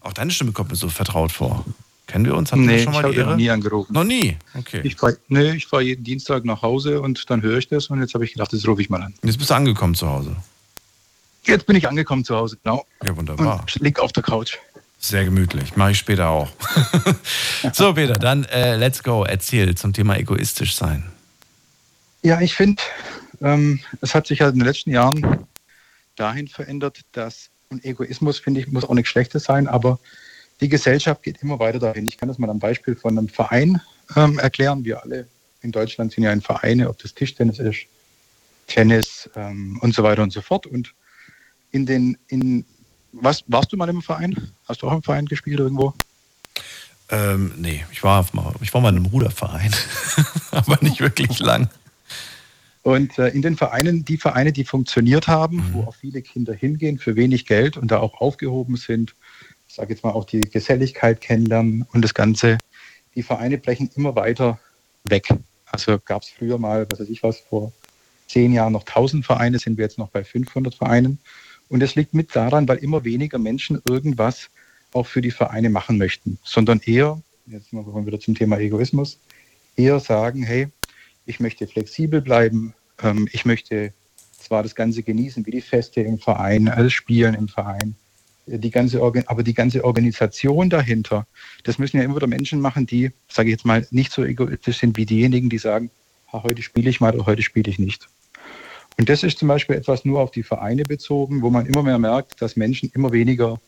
Auch 0.00 0.12
deine 0.12 0.32
Stimme 0.32 0.52
kommt 0.52 0.70
mir 0.70 0.76
so 0.76 0.88
vertraut 0.88 1.30
vor. 1.30 1.64
Kennen 2.10 2.24
wir 2.24 2.34
uns? 2.34 2.50
Hatten 2.50 2.66
nee, 2.66 2.78
wir 2.78 2.82
schon 2.82 2.92
mal 2.92 3.10
ich 3.12 3.18
habe 3.18 3.36
nie 3.36 3.50
angerufen. 3.50 3.92
Noch 3.92 4.04
nie? 4.04 4.36
Okay. 4.58 4.80
Ich 4.82 4.96
fahre 4.96 5.16
nee, 5.28 5.60
fahr 5.60 5.80
jeden 5.80 6.02
Dienstag 6.02 6.44
nach 6.44 6.62
Hause 6.62 7.00
und 7.00 7.30
dann 7.30 7.40
höre 7.40 7.58
ich 7.58 7.68
das 7.68 7.86
und 7.86 8.00
jetzt 8.00 8.14
habe 8.14 8.24
ich 8.24 8.32
gedacht, 8.32 8.52
das 8.52 8.66
rufe 8.66 8.82
ich 8.82 8.90
mal 8.90 9.00
an. 9.00 9.14
Jetzt 9.22 9.38
bist 9.38 9.50
du 9.50 9.54
angekommen 9.54 9.94
zu 9.94 10.08
Hause. 10.08 10.34
Jetzt 11.44 11.66
bin 11.66 11.76
ich 11.76 11.86
angekommen 11.86 12.24
zu 12.24 12.34
Hause, 12.34 12.58
genau. 12.62 12.84
Ja, 13.04 13.16
wunderbar. 13.16 13.60
Und 13.60 13.74
lieg 13.76 14.00
auf 14.00 14.12
der 14.12 14.24
Couch. 14.24 14.58
Sehr 14.98 15.24
gemütlich. 15.24 15.76
Mache 15.76 15.92
ich 15.92 15.98
später 15.98 16.28
auch. 16.28 16.50
so, 17.72 17.94
Peter, 17.94 18.14
dann 18.14 18.44
äh, 18.44 18.76
let's 18.76 19.02
go. 19.02 19.24
Erzähl 19.24 19.76
zum 19.76 19.92
Thema 19.92 20.18
egoistisch 20.18 20.74
sein. 20.74 21.04
Ja, 22.22 22.40
ich 22.40 22.54
finde, 22.54 22.82
ähm, 23.40 23.80
es 24.00 24.14
hat 24.14 24.26
sich 24.26 24.40
halt 24.40 24.54
in 24.54 24.58
den 24.58 24.66
letzten 24.66 24.90
Jahren 24.90 25.46
dahin 26.16 26.48
verändert, 26.48 27.00
dass 27.12 27.50
und 27.70 27.84
Egoismus, 27.84 28.38
finde 28.38 28.60
ich, 28.60 28.68
muss 28.68 28.84
auch 28.84 28.94
nichts 28.94 29.10
Schlechtes 29.10 29.44
sein, 29.44 29.68
aber 29.68 29.98
die 30.60 30.68
Gesellschaft 30.68 31.22
geht 31.22 31.42
immer 31.42 31.58
weiter 31.58 31.78
dahin. 31.78 32.06
Ich 32.06 32.18
kann 32.18 32.28
das 32.28 32.38
mal 32.38 32.50
am 32.50 32.58
Beispiel 32.58 32.94
von 32.94 33.16
einem 33.16 33.28
Verein 33.28 33.80
ähm, 34.16 34.38
erklären. 34.38 34.84
Wir 34.84 35.02
alle 35.02 35.26
in 35.62 35.72
Deutschland 35.72 36.12
sind 36.12 36.24
ja 36.24 36.32
in 36.32 36.40
Vereine, 36.40 36.88
ob 36.88 36.98
das 36.98 37.14
Tischtennis 37.14 37.58
ist, 37.58 37.86
Tennis 38.66 39.28
ähm, 39.36 39.78
und 39.82 39.94
so 39.94 40.02
weiter 40.02 40.22
und 40.22 40.32
so 40.32 40.40
fort. 40.40 40.66
Und 40.66 40.94
in 41.70 41.86
den, 41.86 42.16
in, 42.28 42.64
was, 43.12 43.44
warst 43.46 43.72
du 43.72 43.76
mal 43.76 43.88
im 43.88 44.02
Verein? 44.02 44.34
Hast 44.68 44.82
du 44.82 44.88
auch 44.88 44.94
im 44.94 45.02
Verein 45.02 45.26
gespielt 45.26 45.60
irgendwo? 45.60 45.94
Ähm, 47.10 47.52
nee, 47.56 47.84
ich 47.90 48.02
war, 48.02 48.26
ich 48.60 48.72
war 48.72 48.80
mal 48.80 48.90
in 48.90 48.96
einem 48.96 49.06
Ruderverein, 49.06 49.74
aber 50.52 50.78
nicht 50.80 51.00
wirklich 51.00 51.40
lang. 51.40 51.68
Und 52.82 53.18
äh, 53.18 53.28
in 53.28 53.42
den 53.42 53.56
Vereinen, 53.56 54.04
die 54.04 54.16
Vereine, 54.16 54.52
die 54.52 54.64
funktioniert 54.64 55.26
haben, 55.26 55.56
mhm. 55.56 55.74
wo 55.74 55.82
auch 55.82 55.94
viele 55.94 56.22
Kinder 56.22 56.54
hingehen 56.54 56.98
für 56.98 57.16
wenig 57.16 57.46
Geld 57.46 57.76
und 57.76 57.90
da 57.90 57.98
auch 57.98 58.20
aufgehoben 58.20 58.76
sind, 58.76 59.14
sage 59.80 59.94
jetzt 59.94 60.04
mal 60.04 60.10
auch 60.10 60.26
die 60.26 60.40
Geselligkeit 60.40 61.22
kennenlernen 61.22 61.86
und 61.94 62.02
das 62.02 62.12
Ganze. 62.12 62.58
Die 63.14 63.22
Vereine 63.22 63.56
brechen 63.56 63.90
immer 63.96 64.14
weiter 64.14 64.60
weg. 65.04 65.28
Also 65.64 65.98
gab 66.04 66.20
es 66.20 66.28
früher 66.28 66.58
mal, 66.58 66.86
was 66.90 67.00
weiß 67.00 67.08
ich 67.08 67.22
was, 67.22 67.40
vor 67.40 67.72
zehn 68.28 68.52
Jahren 68.52 68.74
noch 68.74 68.84
1000 68.84 69.24
Vereine, 69.24 69.58
sind 69.58 69.78
wir 69.78 69.84
jetzt 69.84 69.96
noch 69.96 70.10
bei 70.10 70.22
500 70.22 70.74
Vereinen. 70.74 71.18
Und 71.70 71.82
es 71.82 71.94
liegt 71.94 72.12
mit 72.12 72.36
daran, 72.36 72.68
weil 72.68 72.76
immer 72.76 73.04
weniger 73.04 73.38
Menschen 73.38 73.80
irgendwas 73.88 74.50
auch 74.92 75.06
für 75.06 75.22
die 75.22 75.30
Vereine 75.30 75.70
machen 75.70 75.96
möchten, 75.96 76.38
sondern 76.44 76.80
eher, 76.80 77.22
jetzt 77.46 77.70
kommen 77.70 77.86
wir 77.86 78.06
wieder 78.06 78.20
zum 78.20 78.34
Thema 78.34 78.58
Egoismus, 78.58 79.18
eher 79.76 79.98
sagen, 79.98 80.42
hey, 80.42 80.68
ich 81.24 81.40
möchte 81.40 81.66
flexibel 81.66 82.20
bleiben, 82.20 82.74
ähm, 83.02 83.28
ich 83.32 83.46
möchte 83.46 83.94
zwar 84.38 84.62
das 84.62 84.74
Ganze 84.74 85.02
genießen, 85.02 85.46
wie 85.46 85.52
die 85.52 85.62
Feste 85.62 86.02
im 86.02 86.18
Verein, 86.18 86.68
alles 86.68 86.92
Spielen 86.92 87.34
im 87.34 87.48
Verein, 87.48 87.94
die 88.58 88.70
ganze 88.70 89.00
aber 89.02 89.42
die 89.42 89.54
ganze 89.54 89.84
Organisation 89.84 90.70
dahinter, 90.70 91.26
das 91.64 91.78
müssen 91.78 91.98
ja 91.98 92.02
immer 92.02 92.16
wieder 92.16 92.26
Menschen 92.26 92.60
machen, 92.60 92.86
die, 92.86 93.12
sage 93.28 93.48
ich 93.48 93.52
jetzt 93.52 93.64
mal, 93.64 93.86
nicht 93.90 94.12
so 94.12 94.24
egoistisch 94.24 94.78
sind 94.78 94.96
wie 94.96 95.06
diejenigen, 95.06 95.48
die 95.48 95.58
sagen, 95.58 95.90
heute 96.32 96.62
spiele 96.62 96.90
ich 96.90 97.00
mal 97.00 97.14
oder 97.14 97.26
heute 97.26 97.42
spiele 97.42 97.70
ich 97.70 97.78
nicht. 97.78 98.08
Und 98.98 99.08
das 99.08 99.22
ist 99.22 99.38
zum 99.38 99.48
Beispiel 99.48 99.76
etwas 99.76 100.04
nur 100.04 100.20
auf 100.20 100.30
die 100.30 100.42
Vereine 100.42 100.82
bezogen, 100.82 101.42
wo 101.42 101.50
man 101.50 101.66
immer 101.66 101.82
mehr 101.82 101.98
merkt, 101.98 102.42
dass 102.42 102.56
Menschen 102.56 102.90
immer 102.94 103.12
weniger, 103.12 103.60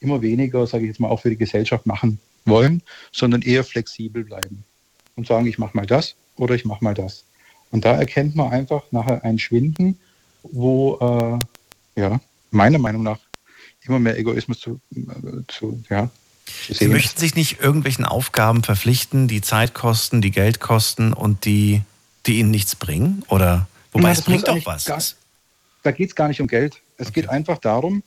immer 0.00 0.22
weniger, 0.22 0.66
sage 0.66 0.84
ich 0.84 0.88
jetzt 0.88 1.00
mal, 1.00 1.08
auch 1.08 1.20
für 1.20 1.30
die 1.30 1.36
Gesellschaft 1.36 1.86
machen 1.86 2.18
wollen, 2.44 2.82
sondern 3.12 3.42
eher 3.42 3.64
flexibel 3.64 4.24
bleiben 4.24 4.64
und 5.16 5.26
sagen, 5.26 5.46
ich 5.46 5.58
mache 5.58 5.76
mal 5.76 5.86
das 5.86 6.14
oder 6.36 6.54
ich 6.54 6.64
mache 6.64 6.82
mal 6.82 6.94
das. 6.94 7.24
Und 7.70 7.84
da 7.84 7.96
erkennt 7.96 8.36
man 8.36 8.52
einfach 8.52 8.84
nachher 8.92 9.24
ein 9.24 9.38
Schwinden, 9.38 9.98
wo 10.42 11.40
äh, 11.96 12.00
ja 12.00 12.20
meiner 12.50 12.78
Meinung 12.78 13.02
nach 13.02 13.18
immer 13.84 13.98
mehr 13.98 14.18
Egoismus 14.18 14.60
zu, 14.60 14.80
zu 15.48 15.82
ja, 15.90 16.10
Sie 16.68 16.88
möchten 16.88 17.18
sich 17.18 17.34
nicht 17.34 17.60
irgendwelchen 17.60 18.04
Aufgaben 18.04 18.62
verpflichten, 18.62 19.28
die 19.28 19.40
Zeit 19.40 19.74
kosten, 19.74 20.20
die 20.20 20.30
Geld 20.30 20.60
kosten 20.60 21.12
und 21.12 21.44
die, 21.44 21.82
die 22.26 22.38
ihnen 22.38 22.50
nichts 22.50 22.76
bringen? 22.76 23.24
Oder 23.28 23.68
wobei 23.92 24.08
ja, 24.08 24.12
es 24.12 24.22
bringt 24.22 24.48
doch 24.48 24.64
was. 24.66 24.84
Gar, 24.84 25.00
da 25.82 25.90
geht 25.92 26.10
es 26.10 26.14
gar 26.14 26.28
nicht 26.28 26.40
um 26.40 26.46
Geld. 26.46 26.80
Es 26.96 27.08
okay. 27.08 27.22
geht 27.22 27.30
einfach 27.30 27.58
darum, 27.58 28.02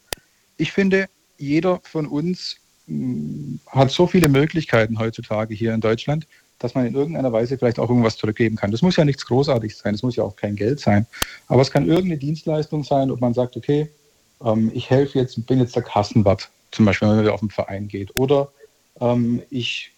ich 0.58 0.72
finde, 0.72 1.08
jeder 1.38 1.82
von 1.84 2.08
uns 2.08 2.58
mh, 2.88 2.98
hm, 2.98 3.60
hat 3.68 3.92
so 3.92 4.08
viele 4.08 4.30
Möglichkeiten 4.30 5.00
heutzutage 5.00 5.54
hier 5.54 5.74
in 5.74 5.82
Deutschland, 5.82 6.28
dass 6.60 6.76
man 6.76 6.86
in 6.86 6.96
irgendeiner 6.96 7.34
Weise 7.34 7.58
vielleicht 7.58 7.80
auch 7.80 7.90
irgendwas 7.90 8.16
zurückgeben 8.16 8.56
kann. 8.56 8.72
Das 8.72 8.82
muss 8.82 8.96
ja 8.96 9.04
nichts 9.04 9.26
Großartiges 9.26 9.80
sein, 9.80 9.96
es 9.96 10.04
muss 10.04 10.16
ja 10.16 10.24
auch 10.24 10.36
kein 10.36 10.56
Geld 10.56 10.80
sein. 10.80 11.06
Aber 11.48 11.62
es 11.62 11.72
kann 11.72 11.88
irgendeine 11.88 12.18
Dienstleistung 12.18 12.84
sein, 12.84 13.12
ob 13.12 13.20
man 13.20 13.34
sagt, 13.34 13.58
okay, 13.58 13.90
ähm, 14.43 14.71
ich 14.74 14.89
helfe 14.89 15.19
jetzt, 15.19 15.45
bin 15.45 15.60
jetzt 15.60 15.76
der 15.76 15.84
Kassenwart, 15.84 16.50
zum 16.71 16.86
Beispiel, 16.86 17.08
wenn 17.10 17.17
man 17.17 17.28
auf 17.30 17.39
den 17.39 17.50
Verein 17.50 17.88
geht. 17.88 18.15
Oder 18.15 18.52
ähm, 19.00 19.41
ich, 19.50 19.91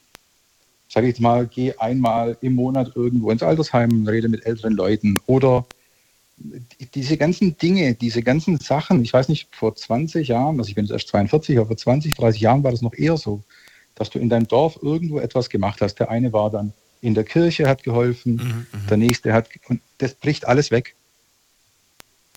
sage 0.89 1.07
ich 1.07 1.13
jetzt 1.13 1.21
mal, 1.21 1.47
gehe 1.47 1.79
einmal 1.79 2.37
im 2.41 2.53
Monat 2.53 2.91
irgendwo 2.95 3.31
ins 3.31 3.43
Altersheim, 3.43 4.07
rede 4.07 4.29
mit 4.29 4.45
älteren 4.45 4.73
Leuten. 4.73 5.19
Oder 5.25 5.65
diese 6.93 7.17
ganzen 7.17 7.57
Dinge, 7.57 7.95
diese 7.95 8.21
ganzen 8.21 8.57
Sachen, 8.59 9.01
ich 9.01 9.13
weiß 9.13 9.29
nicht, 9.29 9.47
vor 9.55 9.75
20 9.75 10.27
Jahren, 10.27 10.59
also 10.59 10.69
ich 10.69 10.75
bin 10.75 10.85
jetzt 10.85 10.91
erst 10.91 11.07
42, 11.09 11.57
aber 11.57 11.67
vor 11.67 11.77
20, 11.77 12.13
30 12.15 12.41
Jahren 12.41 12.63
war 12.63 12.71
das 12.71 12.81
noch 12.81 12.93
eher 12.93 13.17
so, 13.17 13.41
dass 13.95 14.09
du 14.09 14.19
in 14.19 14.29
deinem 14.29 14.47
Dorf 14.47 14.79
irgendwo 14.81 15.19
etwas 15.19 15.49
gemacht 15.49 15.81
hast. 15.81 15.95
Der 15.95 16.11
eine 16.11 16.33
war 16.33 16.51
dann 16.51 16.73
in 17.01 17.15
der 17.15 17.23
Kirche, 17.23 17.67
hat 17.67 17.83
geholfen, 17.83 18.33
mhm, 18.33 18.79
mhm. 18.79 18.87
der 18.87 18.97
nächste 18.97 19.33
hat, 19.33 19.49
und 19.67 19.81
das 19.97 20.13
bricht 20.13 20.47
alles 20.47 20.71
weg. 20.71 20.95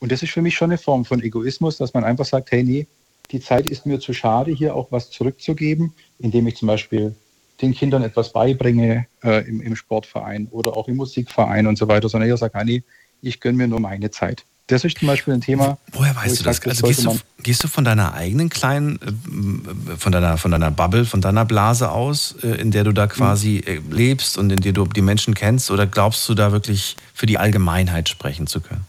Und 0.00 0.10
das 0.10 0.22
ist 0.22 0.32
für 0.32 0.42
mich 0.42 0.54
schon 0.54 0.70
eine 0.70 0.78
Form 0.78 1.04
von 1.04 1.22
Egoismus, 1.22 1.76
dass 1.76 1.94
man 1.94 2.04
einfach 2.04 2.24
sagt, 2.24 2.50
hey, 2.50 2.64
nee, 2.64 2.86
die 3.30 3.40
Zeit 3.40 3.66
ist 3.66 3.86
mir 3.86 4.00
zu 4.00 4.12
schade, 4.12 4.50
hier 4.50 4.74
auch 4.74 4.90
was 4.90 5.10
zurückzugeben, 5.10 5.92
indem 6.18 6.46
ich 6.46 6.56
zum 6.56 6.66
Beispiel 6.66 7.14
den 7.62 7.74
Kindern 7.74 8.02
etwas 8.02 8.32
beibringe 8.32 9.06
äh, 9.22 9.46
im, 9.46 9.60
im, 9.60 9.76
Sportverein 9.76 10.48
oder 10.50 10.76
auch 10.76 10.88
im 10.88 10.96
Musikverein 10.96 11.66
und 11.66 11.76
so 11.76 11.86
weiter, 11.86 12.08
sondern 12.08 12.28
eher 12.28 12.36
sage, 12.38 12.54
ah, 12.54 12.64
nee, 12.64 12.82
ich 13.20 13.38
gönne 13.38 13.58
mir 13.58 13.68
nur 13.68 13.80
meine 13.80 14.10
Zeit. 14.10 14.44
Das 14.66 14.84
ist 14.84 14.98
zum 14.98 15.08
Beispiel 15.08 15.34
ein 15.34 15.40
Thema. 15.40 15.78
Woher 15.92 16.14
weißt 16.14 16.40
du 16.40 16.44
das? 16.44 16.56
Sag, 16.56 16.64
das 16.64 16.82
also 16.82 16.86
gehst 16.86 17.04
du, 17.04 17.42
gehst 17.42 17.64
du, 17.64 17.68
von 17.68 17.84
deiner 17.84 18.14
eigenen 18.14 18.48
kleinen, 18.48 19.00
äh, 19.02 19.96
von 19.96 20.12
deiner, 20.12 20.38
von 20.38 20.52
deiner 20.52 20.70
Bubble, 20.70 21.04
von 21.04 21.20
deiner 21.20 21.44
Blase 21.44 21.90
aus, 21.90 22.36
äh, 22.42 22.48
in 22.60 22.70
der 22.70 22.84
du 22.84 22.92
da 22.92 23.06
quasi 23.06 23.62
mhm. 23.66 23.92
lebst 23.92 24.38
und 24.38 24.50
in 24.50 24.60
der 24.60 24.72
du 24.72 24.86
die 24.86 25.02
Menschen 25.02 25.34
kennst, 25.34 25.70
oder 25.70 25.86
glaubst 25.86 26.28
du 26.28 26.34
da 26.34 26.52
wirklich 26.52 26.96
für 27.12 27.26
die 27.26 27.36
Allgemeinheit 27.36 28.08
sprechen 28.08 28.46
zu 28.46 28.60
können? 28.60 28.86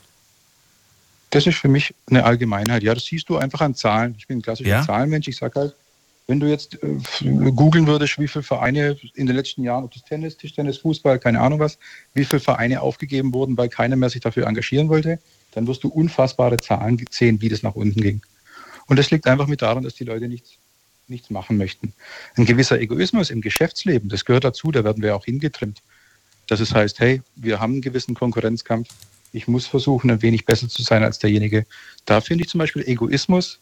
Das 1.32 1.48
ist 1.48 1.58
für 1.58 1.70
mich 1.70 1.96
eine 2.10 2.24
Allgemeinheit. 2.24 2.84
Ja, 2.84 2.94
das 2.94 3.06
siehst 3.06 3.30
du 3.30 3.38
einfach 3.38 3.62
an 3.62 3.74
Zahlen. 3.74 4.16
Ich 4.18 4.28
bin 4.28 4.40
ein 4.40 4.42
klassischer 4.42 4.70
ja? 4.70 4.86
Zahlenmensch. 4.86 5.28
Ich 5.28 5.38
sage 5.38 5.60
halt, 5.60 5.76
wenn 6.28 6.40
du 6.40 6.48
jetzt 6.48 6.78
äh, 6.84 7.52
googeln 7.52 7.88
würdest, 7.88 8.20
wie 8.20 8.28
viele 8.28 8.44
Vereine 8.44 8.98
in 9.16 9.28
den 9.28 9.36
letzten 9.36 9.64
Jahren, 9.64 9.84
ob 9.84 9.94
das 9.94 10.04
Tennis, 10.04 10.38
Tischtennis, 10.38 10.78
Fußball, 10.78 11.20
keine 11.20 11.42
Ahnung 11.42 11.60
was, 11.60 11.78
wie 12.14 12.26
viele 12.26 12.40
Vereine 12.40 12.82
aufgegeben 12.82 13.34
wurden, 13.34 13.58
weil 13.58 13.70
keiner 13.70 13.96
mehr 13.96 14.10
sich 14.10 14.22
dafür 14.22 14.48
engagieren 14.48 14.90
wollte, 14.90 15.20
dann 15.54 15.68
wirst 15.68 15.84
du 15.84 15.90
unfassbare 15.90 16.58
Zahlen 16.58 17.04
sehen, 17.10 17.42
wie 17.42 17.50
das 17.50 17.64
nach 17.64 17.76
unten 17.76 18.02
ging. 18.02 18.22
Und 18.88 18.98
das 18.98 19.12
liegt 19.12 19.28
einfach 19.28 19.48
mit 19.48 19.62
daran, 19.62 19.84
dass 19.84 19.96
die 19.96 20.04
Leute 20.04 20.28
nichts, 20.28 20.52
nichts 21.08 21.30
machen 21.30 21.58
möchten. 21.58 21.94
Ein 22.36 22.46
gewisser 22.46 22.80
Egoismus 22.80 23.30
im 23.30 23.42
Geschäftsleben, 23.42 24.10
das 24.10 24.26
gehört 24.26 24.44
dazu, 24.44 24.72
da 24.72 24.84
werden 24.84 25.02
wir 25.04 25.16
auch 25.16 25.26
hingetrimmt. 25.26 25.82
Dass 26.48 26.60
es 26.60 26.74
heißt, 26.74 27.00
hey, 27.00 27.22
wir 27.36 27.60
haben 27.60 27.74
einen 27.74 27.82
gewissen 27.82 28.16
Konkurrenzkampf, 28.16 28.90
ich 29.34 29.48
muss 29.48 29.68
versuchen, 29.68 30.12
ein 30.12 30.22
wenig 30.22 30.46
besser 30.46 30.68
zu 30.68 30.84
sein 30.84 31.04
als 31.04 31.20
derjenige. 31.20 31.66
Da 32.06 32.22
finde 32.22 32.44
ich 32.44 32.50
zum 32.50 32.60
Beispiel 32.60 32.84
Egoismus, 32.88 33.60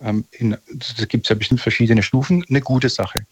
ähm, 0.00 0.24
in, 0.30 0.50
da 0.50 1.04
gibt 1.06 1.26
es 1.26 1.30
ja 1.30 1.36
bestimmt 1.36 1.60
verschiedene 1.60 2.02
Stufen, 2.02 2.44
eine 2.48 2.60
gute 2.60 2.88
Sache. 2.88 3.26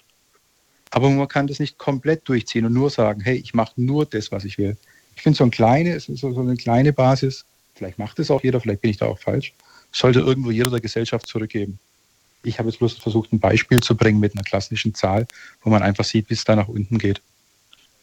Aber 0.91 1.11
man 1.11 1.29
kann 1.29 1.47
das 1.47 1.59
nicht 1.59 1.79
komplett 1.79 2.29
durchziehen 2.29 2.65
und 2.65 2.73
nur 2.73 2.91
sagen, 2.91 3.21
hey, 3.21 3.37
ich 3.37 3.55
mache 3.55 3.73
nur 3.77 4.07
das, 4.07 4.33
was 4.33 4.45
ich 4.45 4.57
will. 4.59 4.77
Ich 5.17 5.23
finde 5.23 5.37
so, 5.37 5.45
ein 5.45 5.51
kleine, 5.51 5.99
so, 6.01 6.15
so 6.15 6.41
eine 6.41 6.57
kleine 6.57 6.93
Basis, 6.93 7.45
vielleicht 7.75 7.99
macht 7.99 8.19
es 8.19 8.31
auch 8.31 8.43
jeder, 8.43 8.61
vielleicht 8.61 8.81
bin 8.81 8.91
ich 8.91 8.97
da 8.97 9.07
auch 9.07 9.19
falsch, 9.19 9.53
sollte 9.93 10.21
irgendwo 10.21 10.51
jeder 10.51 10.71
der 10.71 10.81
Gesellschaft 10.81 11.27
zurückgeben. 11.27 11.79
Ich 12.45 12.59
habe 12.59 12.69
jetzt 12.69 12.79
bloß 12.79 12.95
versucht, 12.95 13.33
ein 13.33 13.41
Beispiel 13.41 13.81
zu 13.81 13.97
bringen 13.97 14.21
mit 14.21 14.33
einer 14.35 14.45
klassischen 14.45 14.95
Zahl, 14.95 15.27
wo 15.63 15.71
man 15.71 15.83
einfach 15.83 16.05
sieht, 16.05 16.31
wie 16.31 16.35
es 16.35 16.45
da 16.45 16.55
nach 16.57 16.69
unten 16.69 16.99
geht. 16.99 17.21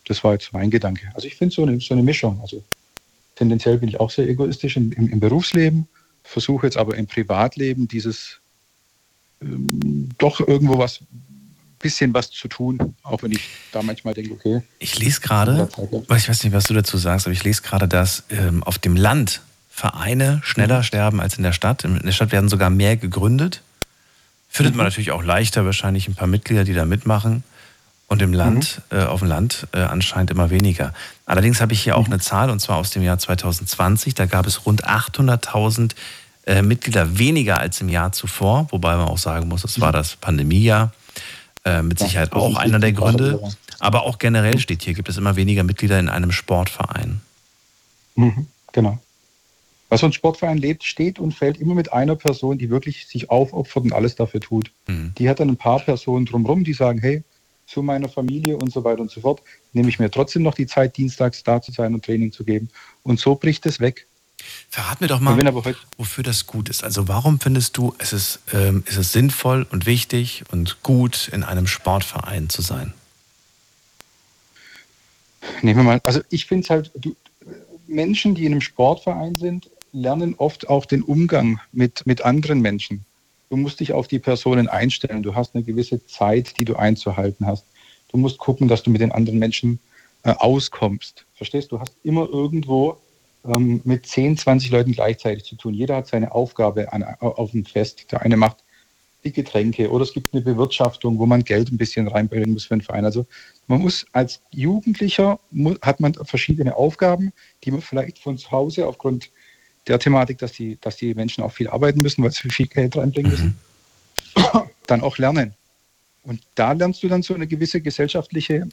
Das 0.07 0.23
war 0.23 0.33
jetzt 0.33 0.53
mein 0.53 0.69
Gedanke. 0.69 1.09
Also 1.15 1.27
ich 1.27 1.35
finde 1.35 1.55
so 1.55 1.63
eine, 1.63 1.79
so 1.79 1.93
eine 1.93 2.03
Mischung. 2.03 2.39
Also 2.41 2.63
tendenziell 3.35 3.77
bin 3.77 3.89
ich 3.89 3.99
auch 3.99 4.09
sehr 4.09 4.27
egoistisch 4.27 4.77
im, 4.77 4.91
im, 4.93 5.09
im 5.09 5.19
Berufsleben, 5.19 5.87
versuche 6.23 6.67
jetzt 6.67 6.77
aber 6.77 6.95
im 6.95 7.07
Privatleben 7.07 7.87
dieses 7.87 8.39
ähm, 9.41 10.09
doch 10.17 10.39
irgendwo 10.39 10.77
was 10.77 11.01
bisschen 11.79 12.13
was 12.13 12.31
zu 12.31 12.47
tun, 12.47 12.95
auch 13.03 13.21
wenn 13.21 13.31
ich 13.31 13.47
da 13.71 13.83
manchmal 13.83 14.15
denke, 14.15 14.31
okay. 14.33 14.63
Ich 14.79 14.97
lese 14.97 15.21
gerade, 15.21 15.69
ich 16.15 16.29
weiß 16.29 16.43
nicht, 16.43 16.53
was 16.53 16.65
du 16.65 16.73
dazu 16.73 16.97
sagst, 16.97 17.27
aber 17.27 17.33
ich 17.33 17.43
lese 17.43 17.61
gerade, 17.61 17.87
dass 17.87 18.23
ähm, 18.29 18.63
auf 18.63 18.79
dem 18.79 18.95
Land 18.95 19.41
Vereine 19.69 20.39
schneller 20.43 20.79
mhm. 20.79 20.83
sterben 20.83 21.19
als 21.19 21.37
in 21.37 21.43
der 21.43 21.51
Stadt. 21.51 21.83
In 21.83 21.99
der 21.99 22.13
Stadt 22.13 22.31
werden 22.31 22.49
sogar 22.49 22.69
mehr 22.69 22.95
gegründet. 22.95 23.61
Findet 24.47 24.73
mhm. 24.73 24.77
man 24.77 24.85
natürlich 24.85 25.11
auch 25.11 25.21
leichter 25.21 25.65
wahrscheinlich 25.65 26.07
ein 26.07 26.15
paar 26.15 26.27
Mitglieder, 26.27 26.63
die 26.63 26.73
da 26.73 26.85
mitmachen. 26.85 27.43
Und 28.07 28.21
im 28.21 28.33
Land, 28.33 28.81
mhm. 28.91 28.97
äh, 28.97 29.03
auf 29.03 29.19
dem 29.19 29.29
Land 29.29 29.67
äh, 29.73 29.79
anscheinend 29.79 30.29
immer 30.29 30.51
weniger. 30.51 30.93
Allerdings 31.25 31.59
habe 31.59 31.73
ich 31.73 31.81
hier 31.81 31.97
auch 31.97 32.07
mhm. 32.07 32.13
eine 32.13 32.21
Zahl, 32.21 32.49
und 32.49 32.59
zwar 32.59 32.77
aus 32.77 32.91
dem 32.91 33.01
Jahr 33.01 33.17
2020. 33.17 34.13
Da 34.13 34.25
gab 34.27 34.45
es 34.45 34.65
rund 34.65 34.87
800.000 34.87 35.95
äh, 36.45 36.61
Mitglieder 36.61 37.17
weniger 37.17 37.59
als 37.59 37.81
im 37.81 37.89
Jahr 37.89 38.11
zuvor. 38.11 38.67
Wobei 38.69 38.95
man 38.95 39.07
auch 39.07 39.17
sagen 39.17 39.47
muss, 39.47 39.63
es 39.63 39.81
war 39.81 39.89
mhm. 39.89 39.93
das 39.93 40.15
Pandemiejahr. 40.17 40.91
Äh, 41.65 41.81
mit 41.81 41.97
Sicherheit 41.97 42.31
auch 42.33 42.55
einer 42.57 42.77
der 42.77 42.93
Gründe. 42.93 43.41
Aber 43.79 44.03
auch 44.03 44.19
generell 44.19 44.59
steht 44.59 44.83
hier, 44.83 44.93
gibt 44.93 45.09
es 45.09 45.17
immer 45.17 45.35
weniger 45.35 45.63
Mitglieder 45.63 45.99
in 45.99 46.09
einem 46.09 46.31
Sportverein. 46.31 47.21
Mhm, 48.15 48.45
genau. 48.71 48.99
Was 49.89 50.01
so 50.01 50.05
ein 50.05 50.13
Sportverein 50.13 50.59
lebt, 50.59 50.83
steht 50.83 51.19
und 51.19 51.33
fällt 51.33 51.57
immer 51.57 51.73
mit 51.73 51.91
einer 51.91 52.15
Person, 52.15 52.59
die 52.59 52.69
wirklich 52.69 53.07
sich 53.07 53.29
aufopfert 53.31 53.83
und 53.83 53.93
alles 53.93 54.15
dafür 54.15 54.41
tut. 54.41 54.71
Mhm. 54.87 55.13
Die 55.17 55.27
hat 55.27 55.39
dann 55.39 55.49
ein 55.49 55.57
paar 55.57 55.79
Personen 55.79 56.25
drumherum, 56.25 56.63
die 56.63 56.73
sagen, 56.73 56.99
hey, 56.99 57.23
zu 57.65 57.81
meiner 57.81 58.09
Familie 58.09 58.57
und 58.57 58.71
so 58.71 58.83
weiter 58.83 59.01
und 59.01 59.11
so 59.11 59.21
fort, 59.21 59.41
nehme 59.73 59.89
ich 59.89 59.99
mir 59.99 60.11
trotzdem 60.11 60.43
noch 60.43 60.53
die 60.53 60.67
Zeit, 60.67 60.97
dienstags 60.97 61.43
da 61.43 61.61
zu 61.61 61.71
sein 61.71 61.93
und 61.93 62.05
Training 62.05 62.31
zu 62.31 62.43
geben. 62.43 62.69
Und 63.03 63.19
so 63.19 63.35
bricht 63.35 63.65
es 63.65 63.79
weg. 63.79 64.07
Verrat 64.69 65.01
mir 65.01 65.07
doch 65.07 65.19
mal, 65.19 65.37
wofür 65.97 66.23
das 66.23 66.45
gut 66.45 66.69
ist. 66.69 66.83
Also 66.83 67.07
warum 67.07 67.39
findest 67.39 67.77
du, 67.77 67.95
es 67.97 68.13
ist, 68.13 68.39
ähm, 68.53 68.83
ist 68.85 68.97
es 68.97 69.11
sinnvoll 69.11 69.65
und 69.71 69.85
wichtig 69.85 70.43
und 70.51 70.83
gut, 70.83 71.29
in 71.31 71.43
einem 71.43 71.67
Sportverein 71.67 72.49
zu 72.49 72.61
sein? 72.61 72.93
Nehmen 75.61 75.79
wir 75.79 75.83
mal, 75.83 76.01
also 76.03 76.21
ich 76.29 76.45
finde 76.45 76.63
es 76.63 76.69
halt, 76.69 76.91
du, 76.95 77.15
Menschen, 77.87 78.35
die 78.35 78.45
in 78.45 78.53
einem 78.53 78.61
Sportverein 78.61 79.37
sind, 79.37 79.69
lernen 79.91 80.35
oft 80.37 80.67
auch 80.67 80.85
den 80.85 81.01
Umgang 81.01 81.59
mit, 81.71 82.05
mit 82.05 82.21
anderen 82.21 82.61
Menschen. 82.61 83.05
Du 83.49 83.57
musst 83.57 83.79
dich 83.79 83.93
auf 83.93 84.07
die 84.07 84.19
Personen 84.19 84.67
einstellen. 84.67 85.23
Du 85.23 85.35
hast 85.35 85.55
eine 85.55 85.63
gewisse 85.63 86.05
Zeit, 86.05 86.57
die 86.57 86.65
du 86.65 86.75
einzuhalten 86.75 87.45
hast. 87.45 87.65
Du 88.09 88.17
musst 88.17 88.37
gucken, 88.37 88.67
dass 88.67 88.83
du 88.83 88.89
mit 88.89 89.01
den 89.01 89.11
anderen 89.11 89.39
Menschen 89.39 89.79
äh, 90.23 90.31
auskommst. 90.31 91.25
Verstehst 91.33 91.71
du? 91.71 91.75
Du 91.75 91.81
hast 91.81 91.95
immer 92.03 92.27
irgendwo 92.29 92.97
ähm, 93.45 93.81
mit 93.83 94.05
10, 94.05 94.37
20 94.37 94.71
Leuten 94.71 94.91
gleichzeitig 94.93 95.43
zu 95.43 95.55
tun. 95.55 95.73
Jeder 95.73 95.97
hat 95.97 96.07
seine 96.07 96.33
Aufgabe 96.33 96.91
an, 96.91 97.03
auf 97.03 97.51
dem 97.51 97.65
Fest. 97.65 98.11
Der 98.11 98.21
eine 98.21 98.37
macht 98.37 98.57
die 99.25 99.33
Getränke 99.33 99.89
oder 99.89 100.03
es 100.03 100.13
gibt 100.13 100.33
eine 100.33 100.43
Bewirtschaftung, 100.43 101.17
wo 101.19 101.25
man 101.25 101.43
Geld 101.43 101.71
ein 101.71 101.77
bisschen 101.77 102.07
reinbringen 102.07 102.53
muss 102.53 102.65
für 102.65 102.75
den 102.75 102.81
Verein. 102.81 103.05
Also 103.05 103.25
Man 103.67 103.81
muss 103.81 104.05
als 104.13 104.41
Jugendlicher, 104.51 105.39
hat 105.81 105.99
man 105.99 106.13
verschiedene 106.13 106.75
Aufgaben, 106.75 107.33
die 107.63 107.71
man 107.71 107.81
vielleicht 107.81 108.19
von 108.19 108.37
zu 108.37 108.51
Hause 108.51 108.87
aufgrund 108.87 109.31
der 109.87 109.99
Thematik, 109.99 110.39
dass 110.39 110.53
die, 110.53 110.77
dass 110.81 110.97
die 110.97 111.13
Menschen 111.13 111.43
auch 111.43 111.51
viel 111.51 111.67
arbeiten 111.67 112.01
müssen, 112.01 112.23
weil 112.23 112.31
sie 112.31 112.49
viel 112.49 112.67
Geld 112.67 112.95
reinbringen 112.95 113.31
müssen, 113.31 113.59
mhm. 114.35 114.69
dann 114.87 115.01
auch 115.01 115.17
lernen. 115.17 115.53
Und 116.23 116.41
da 116.55 116.71
lernst 116.71 117.03
du 117.03 117.07
dann 117.07 117.21
so 117.21 117.35
eine 117.35 117.47
gewisse 117.47 117.81
gesellschaftliche 117.81 118.67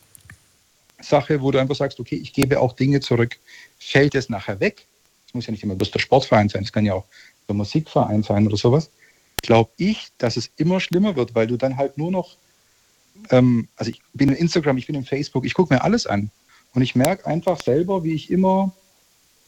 Sache, 1.01 1.43
wo 1.43 1.51
du 1.51 1.59
einfach 1.59 1.75
sagst, 1.75 2.01
okay, 2.01 2.17
ich 2.17 2.33
gebe 2.33 2.61
auch 2.61 2.73
Dinge 2.75 3.01
zurück. 3.01 3.39
Fällt 3.79 4.15
es 4.15 4.29
nachher 4.29 4.61
weg? 4.61 4.87
Es 5.27 5.35
muss 5.35 5.47
ja 5.47 5.53
nicht 5.53 5.63
immer 5.63 5.75
bloß 5.75 5.91
der 5.91 5.99
Sportverein 5.99 6.49
sein, 6.49 6.63
es 6.63 6.73
kann 6.73 6.87
ja 6.87 6.95
auch 6.95 7.07
der 7.49 7.55
Musikverein 7.55 8.23
sein 8.23 8.47
oder 8.47 8.57
sowas. 8.57 8.91
Glaube 9.43 9.71
ich, 9.77 10.09
dass 10.19 10.37
es 10.37 10.51
immer 10.57 10.81
schlimmer 10.81 11.17
wird, 11.17 11.35
weil 11.35 11.47
du 11.47 11.57
dann 11.57 11.77
halt 11.77 11.99
nur 11.99 12.11
noch, 12.11 12.37
ähm, 13.31 13.69
also 13.77 13.91
ich 13.91 14.01
bin 14.15 14.29
in 14.29 14.37
Instagram, 14.37 14.79
ich 14.79 14.87
bin 14.87 14.95
in 14.95 15.05
Facebook, 15.05 15.45
ich 15.45 15.55
gucke 15.55 15.75
mir 15.75 15.83
alles 15.83 16.07
an. 16.07 16.31
Und 16.75 16.83
ich 16.83 16.95
merke 16.95 17.27
einfach 17.27 17.61
selber, 17.61 18.05
wie 18.05 18.15
ich 18.15 18.31
immer, 18.31 18.73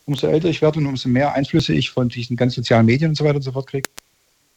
umso 0.07 0.27
älter 0.27 0.49
ich 0.49 0.63
werde 0.63 0.79
und 0.79 0.87
umso 0.87 1.09
mehr 1.09 1.35
Einflüsse 1.35 1.75
ich 1.75 1.91
von 1.91 2.09
diesen 2.09 2.37
ganz 2.37 2.55
sozialen 2.55 2.87
Medien 2.87 3.11
und 3.11 3.15
so 3.17 3.25
weiter 3.25 3.37
und 3.37 3.43
so 3.43 3.53
fort 3.53 3.67
kriege, 3.67 3.89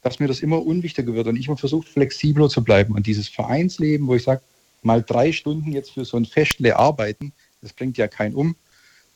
dass 0.01 0.19
mir 0.19 0.27
das 0.27 0.41
immer 0.41 0.65
unwichtiger 0.65 1.13
wird 1.13 1.27
und 1.27 1.35
ich 1.35 1.47
immer 1.47 1.57
versuche, 1.57 1.87
flexibler 1.87 2.49
zu 2.49 2.63
bleiben. 2.63 2.93
Und 2.93 3.07
dieses 3.07 3.27
Vereinsleben, 3.27 4.07
wo 4.07 4.15
ich 4.15 4.23
sage, 4.23 4.41
mal 4.81 5.03
drei 5.03 5.31
Stunden 5.31 5.71
jetzt 5.71 5.91
für 5.91 6.05
so 6.05 6.17
ein 6.17 6.25
Festle 6.25 6.77
arbeiten, 6.77 7.33
das 7.61 7.73
bringt 7.73 7.97
ja 7.97 8.07
keinen 8.07 8.35
um, 8.35 8.55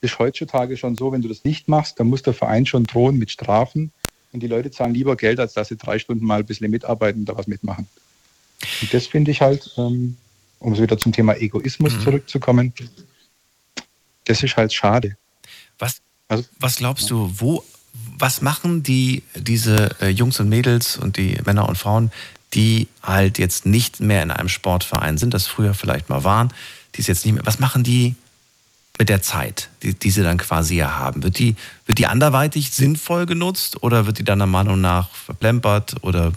ist 0.01 0.17
heutzutage 0.17 0.77
schon 0.77 0.95
so, 0.95 1.11
wenn 1.11 1.21
du 1.21 1.27
das 1.27 1.43
nicht 1.43 1.67
machst, 1.67 1.99
dann 1.99 2.07
muss 2.07 2.23
der 2.23 2.33
Verein 2.33 2.65
schon 2.65 2.85
drohen 2.85 3.17
mit 3.17 3.29
Strafen. 3.31 3.91
Und 4.33 4.41
die 4.41 4.47
Leute 4.47 4.71
zahlen 4.71 4.93
lieber 4.93 5.15
Geld, 5.15 5.39
als 5.39 5.53
dass 5.53 5.67
sie 5.67 5.77
drei 5.77 5.99
Stunden 5.99 6.25
mal 6.25 6.39
ein 6.39 6.45
bisschen 6.45 6.71
mitarbeiten 6.71 7.21
und 7.21 7.29
da 7.29 7.37
was 7.37 7.47
mitmachen. 7.47 7.87
Und 8.81 8.93
das 8.93 9.07
finde 9.07 9.31
ich 9.31 9.41
halt, 9.41 9.73
ähm, 9.77 10.17
um 10.59 10.77
wieder 10.77 10.97
zum 10.97 11.11
Thema 11.11 11.35
Egoismus 11.35 11.93
mhm. 11.93 12.01
zurückzukommen, 12.01 12.73
das 14.25 14.43
ist 14.43 14.55
halt 14.57 14.73
schade. 14.73 15.17
Was, 15.77 16.01
also, 16.31 16.45
was 16.61 16.77
glaubst 16.77 17.09
du, 17.09 17.29
wo, 17.39 17.61
was 18.17 18.41
machen 18.41 18.83
die, 18.83 19.23
diese 19.35 19.89
äh, 19.99 20.07
Jungs 20.07 20.39
und 20.39 20.47
Mädels 20.47 20.95
und 20.95 21.17
die 21.17 21.37
Männer 21.45 21.67
und 21.67 21.77
Frauen, 21.77 22.09
die 22.53 22.87
halt 23.03 23.37
jetzt 23.37 23.65
nicht 23.65 23.99
mehr 23.99 24.23
in 24.23 24.31
einem 24.31 24.47
Sportverein 24.47 25.17
sind, 25.17 25.33
das 25.33 25.47
früher 25.47 25.73
vielleicht 25.73 26.07
mal 26.07 26.23
waren, 26.23 26.53
die 26.95 27.01
es 27.01 27.07
jetzt 27.07 27.25
nicht 27.25 27.35
mehr, 27.35 27.45
was 27.45 27.59
machen 27.59 27.83
die 27.83 28.15
mit 28.97 29.09
der 29.09 29.21
Zeit, 29.21 29.67
die, 29.83 29.93
die 29.93 30.09
sie 30.09 30.23
dann 30.23 30.37
quasi 30.37 30.77
ja 30.77 30.97
haben? 30.97 31.21
Wird 31.21 31.37
die, 31.37 31.57
wird 31.85 31.97
die 31.97 32.07
anderweitig 32.07 32.71
sinnvoll 32.71 33.25
genutzt 33.25 33.83
oder 33.83 34.05
wird 34.05 34.17
die 34.17 34.23
dann 34.23 34.39
der 34.39 34.47
Meinung 34.47 34.79
nach 34.79 35.09
verplempert 35.09 35.95
oder 36.01 36.31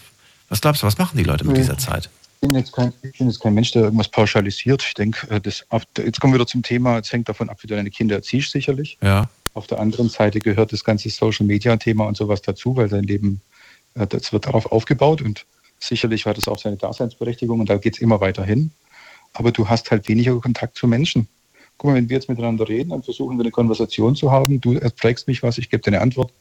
was 0.49 0.61
glaubst 0.61 0.83
du, 0.83 0.89
was 0.89 0.99
machen 0.99 1.17
die 1.17 1.25
Leute 1.25 1.45
mit 1.45 1.57
dieser 1.57 1.79
Zeit? 1.79 2.11
Ich 2.41 2.49
bin, 2.49 2.59
jetzt 2.59 2.73
kein, 2.73 2.93
ich 3.03 3.17
bin 3.17 3.29
jetzt 3.29 3.41
kein 3.41 3.55
Mensch, 3.55 3.71
der 3.71 3.85
irgendwas 3.85 4.09
pauschalisiert. 4.09 4.83
Ich 4.83 4.95
denke, 4.95 5.31
äh, 5.31 5.41
das, 5.41 5.65
jetzt 5.99 6.21
kommen 6.21 6.33
wir 6.33 6.41
wieder 6.41 6.49
zum 6.49 6.65
Thema, 6.65 6.99
es 6.99 7.13
hängt 7.13 7.29
davon 7.29 7.49
ab, 7.49 7.59
wie 7.63 7.69
du 7.69 7.77
deine 7.77 7.91
Kinder 7.91 8.17
erziehst, 8.17 8.51
sicherlich. 8.51 8.99
Ja. 9.01 9.29
Auf 9.55 9.69
der 9.69 9.79
anderen 9.79 10.09
Seite 10.09 10.41
gehört 10.41 10.73
das 10.73 10.85
ganze 10.85 11.09
Social 11.11 11.47
Media 11.47 11.77
Thema 11.77 12.07
und 12.07 12.17
sowas 12.17 12.43
dazu, 12.43 12.77
weil 12.77 12.89
dein 12.89 13.05
Leben, 13.05 13.41
äh, 13.95 14.07
das 14.07 14.33
wird 14.33 14.47
darauf 14.47 14.71
aufgebaut 14.71 15.23
und 15.23 15.47
sicherlich 15.79 16.27
hat 16.27 16.39
es 16.39 16.49
auch 16.49 16.59
seine 16.59 16.77
Daseinsberechtigung 16.77 17.61
und 17.61 17.71
da 17.71 17.77
geht 17.77 17.95
es 17.95 18.01
immer 18.01 18.21
weiter 18.21 18.45
hin. 18.45 18.73
Aber 19.33 19.53
du 19.53 19.69
hast 19.69 19.91
halt 19.91 20.09
weniger 20.09 20.39
Kontakt 20.41 20.77
zu 20.77 20.87
Menschen. 20.87 21.29
Guck 21.77 21.91
mal, 21.91 21.97
wenn 21.97 22.09
wir 22.09 22.17
jetzt 22.17 22.29
miteinander 22.29 22.69
reden, 22.69 22.91
dann 22.91 23.03
versuchen 23.03 23.37
wir 23.37 23.43
eine 23.43 23.51
Konversation 23.51 24.15
zu 24.15 24.31
haben. 24.31 24.61
Du 24.61 24.79
fragst 24.97 25.27
mich 25.27 25.43
was, 25.43 25.59
ich 25.59 25.71
gebe 25.71 25.83
dir 25.83 25.89
eine 25.89 26.01
Antwort. 26.01 26.33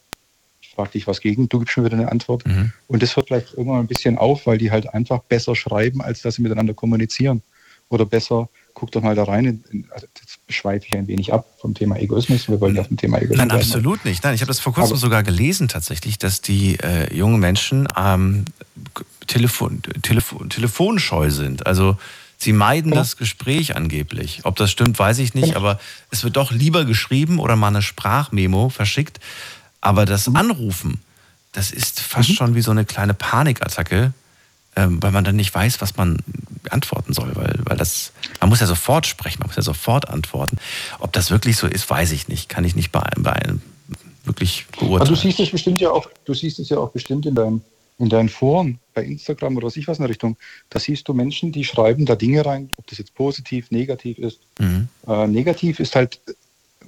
Ich 0.62 0.70
frage 0.70 0.92
dich 0.92 1.08
was 1.08 1.22
gegen, 1.22 1.50
du 1.50 1.60
gibst 1.60 1.78
mir 1.78 1.86
wieder 1.86 1.98
eine 1.98 2.12
Antwort. 2.12 2.46
Mhm. 2.46 2.72
Und 2.88 3.04
das 3.04 3.16
hört 3.16 3.28
vielleicht 3.28 3.54
irgendwann 3.54 3.80
ein 3.80 3.88
bisschen 3.88 4.18
auf, 4.18 4.46
weil 4.46 4.58
die 4.58 4.72
halt 4.72 4.94
einfach 4.94 5.22
besser 5.24 5.56
schreiben, 5.56 6.02
als 6.02 6.22
dass 6.22 6.36
sie 6.36 6.42
miteinander 6.42 6.74
kommunizieren. 6.74 7.42
Oder 7.90 8.06
besser, 8.06 8.50
guck 8.84 8.92
doch 8.92 9.02
mal 9.02 9.16
da 9.16 9.24
rein. 9.24 9.64
Also 9.92 10.08
jetzt 10.20 10.40
schweife 10.50 10.86
ich 10.86 10.94
ein 10.94 11.08
wenig 11.08 11.32
ab 11.32 11.48
vom 11.58 11.74
Thema 11.74 11.98
Egoismus. 11.98 12.50
Wir 12.50 12.60
wollen 12.60 12.76
ja 12.76 12.84
vom 12.84 12.98
Thema 12.98 13.18
Egoismus. 13.20 13.38
Nein, 13.38 13.52
absolut 13.52 14.04
nicht. 14.04 14.26
Nein, 14.26 14.36
ich 14.36 14.42
habe 14.42 14.50
das 14.50 14.60
vor 14.60 14.74
kurzem 14.74 14.92
Aber 14.92 15.00
sogar 15.00 15.24
gelesen 15.24 15.70
tatsächlich, 15.70 16.18
dass 16.18 16.42
die 16.42 16.78
äh, 16.82 17.16
jungen 17.16 17.40
Menschen 17.40 17.88
ähm, 17.98 18.44
Telefon, 19.26 19.82
Telefon, 20.02 20.50
telefonscheu 20.50 21.30
sind. 21.30 21.66
Also 21.66 21.96
Sie 22.38 22.52
meiden 22.52 22.92
ja. 22.92 22.98
das 22.98 23.16
Gespräch 23.16 23.78
angeblich. 23.78 24.42
Ob 24.44 24.58
das 24.58 24.70
stimmt, 24.70 25.00
weiß 25.00 25.20
ich 25.20 25.34
nicht, 25.34 25.56
aber 25.56 25.80
es 26.12 26.26
wird 26.26 26.36
doch 26.36 26.52
lieber 26.52 26.84
geschrieben 26.84 27.40
oder 27.40 27.56
mal 27.56 27.70
eine 27.70 27.82
Sprachmemo 27.82 28.68
verschickt. 28.68 29.22
Aber 29.80 30.06
das 30.06 30.28
mhm. 30.28 30.36
Anrufen, 30.36 31.00
das 31.54 31.72
ist 31.72 32.02
fast 32.02 32.32
mhm. 32.32 32.34
schon 32.34 32.56
wie 32.56 32.62
so 32.62 32.72
eine 32.72 32.84
kleine 32.84 33.14
Panikattacke, 33.14 34.12
ähm, 34.76 35.02
weil 35.02 35.12
man 35.12 35.24
dann 35.24 35.36
nicht 35.36 35.54
weiß, 35.54 35.82
was 35.82 35.98
man 35.98 36.18
antworten 36.70 37.14
soll. 37.14 37.36
Weil, 37.36 37.60
weil 37.64 37.78
das, 37.78 38.12
man 38.40 38.50
muss 38.50 38.62
ja 38.62 38.68
sofort 38.68 39.06
sprechen, 39.06 39.40
man 39.40 39.48
muss 39.48 39.56
ja 39.56 39.62
sofort 39.62 40.10
antworten. 40.10 40.58
Ob 41.00 41.14
das 41.14 41.32
wirklich 41.32 41.58
so 41.58 41.68
ist, 41.68 41.90
weiß 41.90 42.12
ich 42.12 42.28
nicht. 42.28 42.50
Kann 42.50 42.66
ich 42.66 42.76
nicht 42.76 42.92
bei, 42.92 43.10
bei 43.18 43.40
wirklich 44.26 44.66
beurteilen. 44.72 45.02
Also 45.02 45.16
du 45.16 45.20
siehst 45.20 45.40
es 45.40 45.52
bestimmt 45.52 45.82
ja 45.82 45.92
auch, 45.92 46.10
du 46.26 46.34
siehst 46.34 46.60
es 46.60 46.70
ja 46.70 46.78
auch 46.78 46.92
bestimmt 46.92 47.26
in 47.26 47.36
deinem 47.36 47.62
in 48.00 48.10
deinen 48.10 48.30
Foren, 48.30 48.80
bei 48.94 49.04
Instagram 49.04 49.56
oder 49.58 49.68
was 49.68 49.78
ich 49.78 49.88
was 49.88 49.98
in 49.98 50.04
der 50.04 50.10
Richtung, 50.10 50.36
da 50.70 50.80
siehst 50.80 51.08
du 51.08 51.14
Menschen, 51.14 51.52
die 51.52 51.64
schreiben 51.64 52.06
da 52.06 52.16
Dinge 52.16 52.46
rein, 52.46 52.72
ob 52.78 52.88
das 52.88 52.98
jetzt 52.98 53.14
positiv, 53.14 53.72
negativ 53.72 54.18
ist. 54.18 54.40
Mhm. 54.60 54.88
Äh, 55.08 55.28
negativ 55.28 55.80
ist 55.80 55.96
halt, 55.96 56.20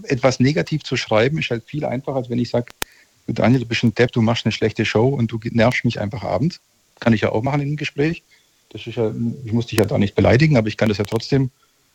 etwas 0.03 0.39
negativ 0.39 0.83
zu 0.83 0.97
schreiben, 0.97 1.37
ist 1.37 1.51
halt 1.51 1.63
viel 1.65 1.85
einfacher, 1.85 2.17
als 2.17 2.29
wenn 2.29 2.39
ich 2.39 2.49
sage, 2.49 2.67
Daniel, 3.27 3.61
du 3.61 3.65
bist 3.65 3.83
ein 3.83 3.95
Depp, 3.95 4.11
du 4.11 4.21
machst 4.21 4.45
eine 4.45 4.51
schlechte 4.51 4.85
Show 4.85 5.07
und 5.07 5.31
du 5.31 5.39
nervst 5.51 5.85
mich 5.85 5.99
einfach 5.99 6.23
abends. 6.23 6.59
Kann 6.99 7.13
ich 7.13 7.21
ja 7.21 7.31
auch 7.31 7.43
machen 7.43 7.61
in 7.61 7.67
einem 7.67 7.77
Gespräch. 7.77 8.23
Das 8.69 8.85
ist 8.87 8.95
ja, 8.95 9.13
ich 9.43 9.53
muss 9.53 9.67
dich 9.67 9.79
ja 9.79 9.85
da 9.85 9.97
nicht 9.97 10.15
beleidigen, 10.15 10.57
aber 10.57 10.67
ich 10.67 10.77
kann 10.77 10.89
das 10.89 10.97
ja 10.97 11.05
trotzdem 11.05 11.51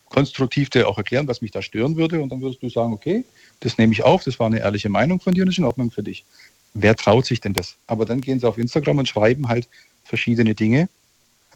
konstruktiv 0.08 0.70
dir 0.70 0.88
auch 0.88 0.98
erklären, 0.98 1.28
was 1.28 1.40
mich 1.40 1.50
da 1.50 1.62
stören 1.62 1.96
würde. 1.96 2.20
Und 2.20 2.30
dann 2.30 2.40
würdest 2.40 2.62
du 2.62 2.68
sagen, 2.68 2.92
okay, 2.92 3.24
das 3.60 3.78
nehme 3.78 3.92
ich 3.92 4.02
auf, 4.02 4.24
das 4.24 4.38
war 4.38 4.46
eine 4.46 4.60
ehrliche 4.60 4.88
Meinung 4.88 5.20
von 5.20 5.34
dir 5.34 5.42
und 5.42 5.48
das 5.48 5.54
ist 5.54 5.58
in 5.58 5.64
Ordnung 5.64 5.90
für 5.90 6.02
dich 6.02 6.24
wer 6.74 6.96
traut 6.96 7.26
sich 7.26 7.40
denn 7.40 7.52
das? 7.52 7.76
Aber 7.86 8.04
dann 8.04 8.20
gehen 8.20 8.40
sie 8.40 8.48
auf 8.48 8.58
Instagram 8.58 8.98
und 8.98 9.08
schreiben 9.08 9.48
halt 9.48 9.68
verschiedene 10.04 10.54
Dinge, 10.54 10.88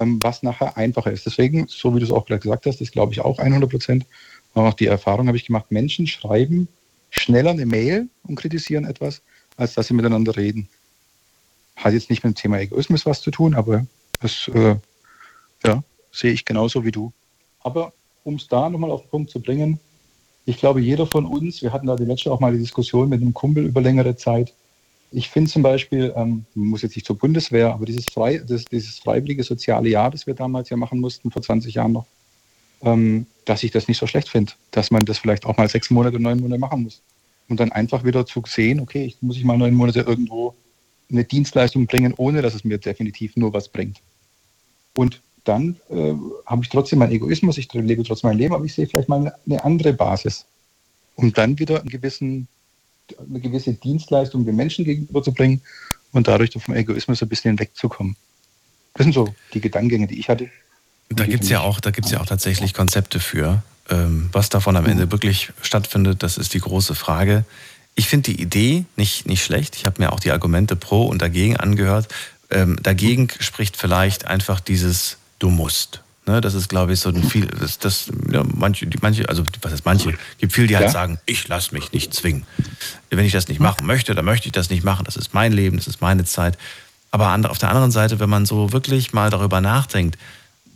ähm, 0.00 0.18
was 0.22 0.42
nachher 0.42 0.76
einfacher 0.76 1.12
ist. 1.12 1.26
Deswegen, 1.26 1.66
so 1.68 1.94
wie 1.94 2.00
du 2.00 2.06
es 2.06 2.12
auch 2.12 2.26
gleich 2.26 2.40
gesagt 2.40 2.66
hast, 2.66 2.80
das 2.80 2.90
glaube 2.90 3.12
ich 3.12 3.20
auch 3.20 3.38
100 3.38 3.70
Prozent. 3.70 4.06
Auch 4.54 4.74
die 4.74 4.86
Erfahrung 4.86 5.26
habe 5.26 5.36
ich 5.36 5.46
gemacht, 5.46 5.70
Menschen 5.70 6.06
schreiben 6.06 6.68
schneller 7.10 7.50
eine 7.50 7.66
Mail 7.66 8.08
und 8.24 8.36
kritisieren 8.36 8.84
etwas, 8.84 9.22
als 9.56 9.74
dass 9.74 9.88
sie 9.88 9.94
miteinander 9.94 10.36
reden. 10.36 10.68
Hat 11.76 11.92
jetzt 11.92 12.10
nicht 12.10 12.24
mit 12.24 12.34
dem 12.34 12.40
Thema 12.40 12.60
Egoismus 12.60 13.06
was 13.06 13.20
zu 13.20 13.30
tun, 13.30 13.54
aber 13.54 13.86
das 14.20 14.48
äh, 14.54 14.76
ja, 15.64 15.82
sehe 16.12 16.32
ich 16.32 16.44
genauso 16.44 16.84
wie 16.84 16.92
du. 16.92 17.12
Aber 17.60 17.92
um 18.22 18.36
es 18.36 18.48
da 18.48 18.70
nochmal 18.70 18.90
auf 18.90 19.02
den 19.02 19.10
Punkt 19.10 19.30
zu 19.30 19.40
bringen, 19.40 19.80
ich 20.46 20.58
glaube, 20.58 20.80
jeder 20.80 21.06
von 21.06 21.24
uns, 21.24 21.62
wir 21.62 21.72
hatten 21.72 21.86
da 21.86 21.96
die 21.96 22.04
letzte 22.04 22.30
auch 22.30 22.40
mal 22.40 22.52
die 22.52 22.58
Diskussion 22.58 23.08
mit 23.08 23.22
einem 23.22 23.34
Kumpel 23.34 23.64
über 23.64 23.80
längere 23.80 24.16
Zeit, 24.16 24.52
ich 25.16 25.30
finde 25.30 25.50
zum 25.50 25.62
Beispiel, 25.62 26.12
ähm, 26.16 26.44
muss 26.54 26.82
jetzt 26.82 26.96
nicht 26.96 27.06
zur 27.06 27.16
Bundeswehr, 27.16 27.72
aber 27.72 27.86
dieses, 27.86 28.06
frei, 28.06 28.38
das, 28.38 28.64
dieses 28.64 28.98
freiwillige 28.98 29.44
soziale 29.44 29.88
Jahr, 29.88 30.10
das 30.10 30.26
wir 30.26 30.34
damals 30.34 30.70
ja 30.70 30.76
machen 30.76 30.98
mussten, 31.00 31.30
vor 31.30 31.40
20 31.40 31.74
Jahren 31.74 31.92
noch, 31.92 32.06
ähm, 32.82 33.26
dass 33.44 33.62
ich 33.62 33.70
das 33.70 33.86
nicht 33.86 33.98
so 33.98 34.08
schlecht 34.08 34.28
finde, 34.28 34.52
dass 34.72 34.90
man 34.90 35.04
das 35.04 35.18
vielleicht 35.18 35.46
auch 35.46 35.56
mal 35.56 35.68
sechs 35.68 35.90
Monate, 35.90 36.18
neun 36.18 36.40
Monate 36.40 36.58
machen 36.58 36.82
muss. 36.82 37.00
Und 37.48 37.60
dann 37.60 37.70
einfach 37.70 38.04
wieder 38.04 38.26
zu 38.26 38.42
sehen, 38.46 38.80
okay, 38.80 39.04
ich 39.04 39.18
muss 39.20 39.36
ich 39.36 39.44
mal 39.44 39.56
neun 39.56 39.74
Monate 39.74 40.00
irgendwo 40.00 40.54
eine 41.10 41.24
Dienstleistung 41.24 41.86
bringen, 41.86 42.14
ohne 42.16 42.42
dass 42.42 42.54
es 42.54 42.64
mir 42.64 42.78
definitiv 42.78 43.36
nur 43.36 43.52
was 43.52 43.68
bringt. 43.68 44.00
Und 44.96 45.20
dann 45.44 45.76
äh, 45.90 46.14
habe 46.46 46.62
ich 46.62 46.70
trotzdem 46.70 47.00
meinen 47.00 47.12
Egoismus, 47.12 47.58
ich 47.58 47.72
lebe 47.72 48.02
trotzdem 48.04 48.30
mein 48.30 48.38
Leben, 48.38 48.54
aber 48.54 48.64
ich 48.64 48.74
sehe 48.74 48.86
vielleicht 48.86 49.08
mal 49.08 49.20
eine, 49.20 49.34
eine 49.46 49.64
andere 49.64 49.92
Basis, 49.92 50.46
um 51.16 51.32
dann 51.32 51.58
wieder 51.58 51.80
einen 51.80 51.90
gewissen 51.90 52.48
eine 53.18 53.40
gewisse 53.40 53.74
Dienstleistung 53.74 54.44
den 54.44 54.56
Menschen 54.56 54.84
gegenüberzubringen 54.84 55.60
und 56.12 56.28
dadurch 56.28 56.52
vom 56.52 56.74
Egoismus 56.74 57.22
ein 57.22 57.28
bisschen 57.28 57.58
wegzukommen. 57.58 58.16
Das 58.94 59.04
sind 59.04 59.12
so 59.12 59.34
die 59.52 59.60
Gedankengänge, 59.60 60.06
die 60.06 60.18
ich 60.18 60.28
hatte. 60.28 60.50
Da 61.10 61.26
gibt 61.26 61.44
es 61.44 61.50
ja 61.50 61.60
auch, 61.60 61.80
ja 61.84 62.20
auch 62.20 62.26
tatsächlich 62.26 62.72
Konzepte 62.72 63.20
für. 63.20 63.62
Ähm, 63.90 64.30
was 64.32 64.48
davon 64.48 64.76
am 64.76 64.86
Ende 64.86 65.12
wirklich 65.12 65.52
stattfindet, 65.60 66.22
das 66.22 66.38
ist 66.38 66.54
die 66.54 66.60
große 66.60 66.94
Frage. 66.94 67.44
Ich 67.94 68.08
finde 68.08 68.32
die 68.32 68.42
Idee 68.42 68.84
nicht, 68.96 69.26
nicht 69.26 69.44
schlecht. 69.44 69.76
Ich 69.76 69.86
habe 69.86 70.02
mir 70.02 70.12
auch 70.12 70.20
die 70.20 70.32
Argumente 70.32 70.76
pro 70.76 71.06
und 71.06 71.22
dagegen 71.22 71.56
angehört. 71.56 72.08
Ähm, 72.50 72.78
dagegen 72.82 73.28
spricht 73.40 73.76
vielleicht 73.76 74.26
einfach 74.26 74.60
dieses 74.60 75.18
Du 75.38 75.50
musst. 75.50 76.00
Ne, 76.26 76.40
das 76.40 76.54
ist, 76.54 76.70
glaube 76.70 76.94
ich, 76.94 77.00
so 77.00 77.10
ein 77.10 77.22
viel, 77.30 77.46
das, 77.46 77.78
das 77.78 78.10
ja, 78.30 78.42
manche, 78.54 78.86
die, 78.86 78.98
manche, 79.02 79.28
also 79.28 79.44
was 79.60 79.72
heißt 79.72 79.84
manche, 79.84 80.14
gibt 80.38 80.52
viele, 80.52 80.68
die 80.68 80.76
halt 80.76 80.86
ja. 80.86 80.92
sagen, 80.92 81.18
ich 81.26 81.46
lasse 81.48 81.74
mich 81.74 81.92
nicht 81.92 82.14
zwingen. 82.14 82.46
Wenn 83.10 83.26
ich 83.26 83.32
das 83.32 83.48
nicht 83.48 83.60
machen 83.60 83.86
möchte, 83.86 84.14
dann 84.14 84.24
möchte 84.24 84.46
ich 84.46 84.52
das 84.52 84.70
nicht 84.70 84.84
machen. 84.84 85.04
Das 85.04 85.16
ist 85.16 85.34
mein 85.34 85.52
Leben, 85.52 85.76
das 85.76 85.86
ist 85.86 86.00
meine 86.00 86.24
Zeit. 86.24 86.56
Aber 87.10 87.32
auf 87.50 87.58
der 87.58 87.68
anderen 87.68 87.92
Seite, 87.92 88.18
wenn 88.20 88.30
man 88.30 88.46
so 88.46 88.72
wirklich 88.72 89.12
mal 89.12 89.30
darüber 89.30 89.60
nachdenkt, 89.60 90.18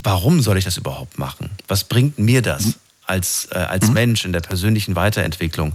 warum 0.05 0.41
soll 0.41 0.59
ich 0.59 0.65
das 0.65 0.77
überhaupt 0.77 1.19
machen? 1.19 1.51
Was 1.67 1.85
bringt 1.85 2.19
mir 2.19 2.43
das 2.43 2.79
als, 3.07 3.49
äh, 3.51 3.59
als 3.59 3.89
mhm. 3.89 3.95
Mensch 3.95 4.25
in 4.25 4.33
der 4.33 4.41
persönlichen 4.41 4.95
Weiterentwicklung? 4.97 5.75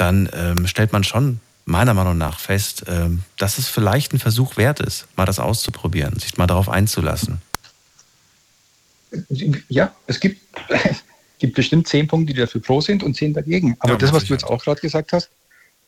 Dann 0.00 0.28
ähm, 0.32 0.66
stellt 0.66 0.92
man 0.92 1.04
schon 1.04 1.40
meiner 1.64 1.94
Meinung 1.94 2.18
nach 2.18 2.40
fest, 2.40 2.84
ähm, 2.88 3.22
dass 3.36 3.58
es 3.58 3.68
vielleicht 3.68 4.12
ein 4.12 4.18
Versuch 4.18 4.56
wert 4.56 4.80
ist, 4.80 5.06
mal 5.16 5.26
das 5.26 5.38
auszuprobieren, 5.38 6.18
sich 6.18 6.36
mal 6.36 6.46
darauf 6.46 6.68
einzulassen 6.68 7.40
ja, 9.68 9.94
es 10.06 10.20
gibt, 10.20 10.40
gibt 11.38 11.54
bestimmt 11.54 11.88
zehn 11.88 12.06
Punkte, 12.06 12.32
die 12.32 12.40
dafür 12.40 12.60
pro 12.60 12.80
sind 12.80 13.02
und 13.02 13.14
zehn 13.14 13.32
dagegen. 13.32 13.76
Aber 13.80 13.92
Ja, 13.92 13.98
das, 13.98 14.12
was 14.12 14.24
du 14.24 14.32
jetzt 14.32 14.44
auch 14.44 14.62
gerade 14.62 14.80
gesagt 14.80 15.12
hast, 15.12 15.30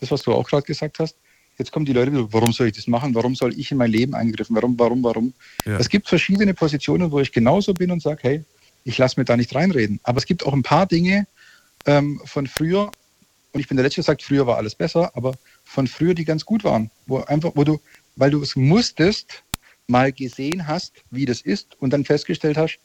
das, 0.01 0.11
was 0.11 0.22
du 0.22 0.33
auch 0.33 0.48
gerade 0.48 0.64
gesagt 0.64 0.98
hast, 0.98 1.16
jetzt 1.59 1.70
kommen 1.70 1.87
die 1.87 1.92
Leute 1.92 2.12
wieder, 2.12 2.33
warum 2.33 2.53
soll 2.53 2.68
ich 2.68 2.75
das 2.75 2.87
machen? 2.87 3.14
Warum 3.14 3.35
soll 3.35 3.59
ich 3.59 3.70
in 3.70 3.79
mein 3.79 3.90
Leben 3.90 4.14
eingreifen? 4.14 4.57
Warum, 4.57 4.79
warum, 4.79 5.03
warum? 5.05 5.35
Ja. 5.64 5.79
Es 5.79 5.88
gibt 5.88 6.09
verschiedene 6.09 6.55
Positionen, 6.55 7.11
wo 7.11 7.20
ich 7.20 7.31
genauso 7.31 7.75
bin 7.75 7.90
und 7.90 8.03
sage, 8.03 8.18
hey, 8.22 8.44
ich 8.85 8.98
lasse 8.98 9.20
mir 9.20 9.25
da 9.25 9.37
nicht 9.37 9.55
reinreden. 9.55 10.01
Aber 10.03 10.18
es 10.18 10.27
gibt 10.27 10.44
auch 10.44 10.53
ein 10.53 10.62
paar 10.62 10.87
Dinge 10.87 11.27
ähm, 11.87 12.20
von 12.25 12.46
früher, 12.46 12.90
und 13.53 13.61
ich 13.61 13.69
bin 13.69 13.77
der 13.77 13.85
Letzte, 13.85 13.97
der 13.97 14.05
sagt, 14.05 14.23
früher 14.23 14.47
war 14.47 14.57
alles 14.57 14.75
besser, 14.75 15.15
aber 15.15 15.35
von 15.65 15.87
früher, 15.87 16.15
die 16.15 16.25
ganz 16.25 16.45
gut 16.45 16.65
waren, 16.65 16.91
wo 17.07 17.19
einfach, 17.19 17.53
wo 17.55 17.65
du, 17.65 17.81
weil 18.17 18.31
du 18.31 18.43
es 18.43 18.57
musstest, 18.57 19.43
mal 19.87 20.12
gesehen 20.12 20.67
hast, 20.67 20.93
wie 21.11 21.27
das 21.27 21.41
ist 21.41 21.77
und 21.81 21.93
dann 21.93 22.05
festgestellt 22.05 22.57
hast, 22.57 22.79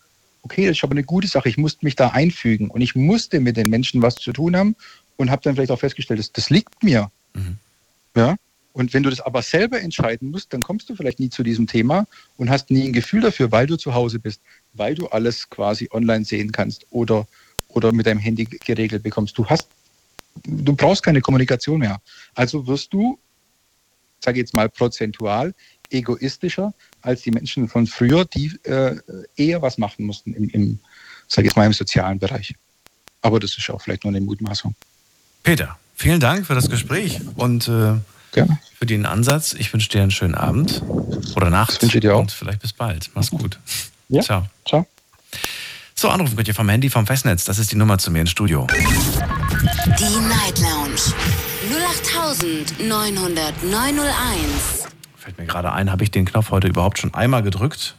okay, 0.44 0.68
das 0.68 0.78
ist 0.78 0.84
aber 0.84 0.92
eine 0.92 1.04
gute 1.04 1.28
Sache, 1.28 1.50
ich 1.50 1.58
musste 1.58 1.86
mich 1.86 1.96
da 1.96 2.10
einfügen 2.10 2.70
und 2.70 2.82
ich 2.82 2.96
musste 2.96 3.40
mit 3.40 3.58
den 3.58 3.70
Menschen 3.70 4.02
was 4.02 4.16
zu 4.16 4.34
tun 4.34 4.56
haben 4.56 4.76
und 5.16 5.32
habe 5.32 5.42
dann 5.44 5.56
vielleicht 5.56 5.72
auch 5.72 5.80
festgestellt, 5.80 6.20
das, 6.20 6.32
das 6.32 6.50
liegt 6.50 6.84
mir. 6.84 7.12
Ja? 8.16 8.36
Und 8.74 8.94
wenn 8.94 9.04
du 9.04 9.10
das 9.10 9.22
aber 9.22 9.42
selber 9.42 9.82
entscheiden 9.82 10.30
musst, 10.30 10.54
dann 10.54 10.62
kommst 10.62 10.90
du 10.90 10.96
vielleicht 10.96 11.20
nie 11.20 11.30
zu 11.30 11.42
diesem 11.42 11.66
Thema 11.66 12.06
und 12.38 12.50
hast 12.50 12.70
nie 12.70 12.88
ein 12.88 12.94
Gefühl 12.94 13.22
dafür, 13.22 13.52
weil 13.52 13.66
du 13.66 13.76
zu 13.76 13.96
Hause 13.96 14.20
bist, 14.20 14.42
weil 14.74 14.94
du 14.94 15.08
alles 15.08 15.50
quasi 15.50 15.90
online 15.92 16.26
sehen 16.26 16.52
kannst 16.52 16.86
oder, 16.92 17.28
oder 17.70 17.92
mit 17.92 18.06
deinem 18.06 18.20
Handy 18.20 18.46
geregelt 18.46 19.02
bekommst. 19.02 19.38
Du 19.38 19.48
hast, 19.48 19.68
du 20.46 20.76
brauchst 20.76 21.04
keine 21.04 21.22
Kommunikation 21.22 21.80
mehr. 21.80 22.00
Also 22.36 22.68
wirst 22.68 22.94
du, 22.94 23.20
sage 24.20 24.40
jetzt 24.40 24.54
mal 24.54 24.70
prozentual, 24.70 25.54
egoistischer 25.90 26.74
als 27.02 27.22
die 27.22 27.32
Menschen 27.32 27.68
von 27.68 27.88
früher, 27.88 28.26
die 28.26 28.52
äh, 28.64 28.96
eher 29.36 29.62
was 29.62 29.78
machen 29.78 30.06
mussten 30.06 30.34
im, 30.34 30.50
im 30.50 30.80
sage 31.28 31.48
jetzt 31.48 31.56
mal 31.56 31.66
im 31.66 31.74
sozialen 31.74 32.20
Bereich. 32.20 32.56
Aber 33.22 33.40
das 33.40 33.58
ist 33.58 33.70
auch 33.70 33.82
vielleicht 33.82 34.04
nur 34.04 34.14
eine 34.14 34.22
Mutmaßung. 34.22 34.76
Peter, 35.44 35.78
vielen 35.96 36.20
Dank 36.20 36.46
für 36.46 36.56
das 36.56 36.70
Gespräch 36.70 37.20
und 37.36 37.68
äh, 37.68 37.96
Gerne. 38.32 38.60
für 38.78 38.86
den 38.86 39.06
Ansatz. 39.06 39.54
Ich 39.54 39.72
wünsche 39.74 39.90
dir 39.90 40.02
einen 40.02 40.12
schönen 40.12 40.36
Abend 40.36 40.82
oder 41.36 41.50
Nacht. 41.50 41.76
Das 41.76 41.82
wünsche 41.84 41.98
ich 41.98 42.02
dir 42.02 42.16
auch. 42.16 42.22
Und 42.22 42.32
vielleicht 42.32 42.62
bis 42.62 42.74
bald. 42.74 43.10
Mach's 43.14 43.32
gut. 43.32 43.60
Ja. 44.10 44.22
Ciao. 44.22 44.46
Ciao. 44.68 44.86
So, 45.96 46.10
anrufen 46.10 46.36
könnt 46.36 46.48
ihr 46.48 46.54
vom 46.54 46.70
Handy, 46.70 46.90
vom 46.90 47.08
Festnetz. 47.08 47.46
Das 47.46 47.58
ist 47.58 47.72
die 47.72 47.76
Nummer 47.76 47.98
zu 47.98 48.12
mir 48.12 48.22
ins 48.22 48.32
Studio. 48.32 48.68
Die 49.68 50.20
Night 50.30 50.60
Lounge 50.60 50.96
0890901. 52.80 54.88
Fällt 55.18 55.38
mir 55.38 55.46
gerade 55.46 55.74
ein, 55.74 55.92
habe 55.92 56.06
ich 56.06 56.12
den 56.12 56.24
Knopf 56.24 56.52
heute 56.52 56.70
überhaupt 56.70 57.00
schon 57.00 57.14
einmal 57.14 57.44
gedrückt? 57.44 57.96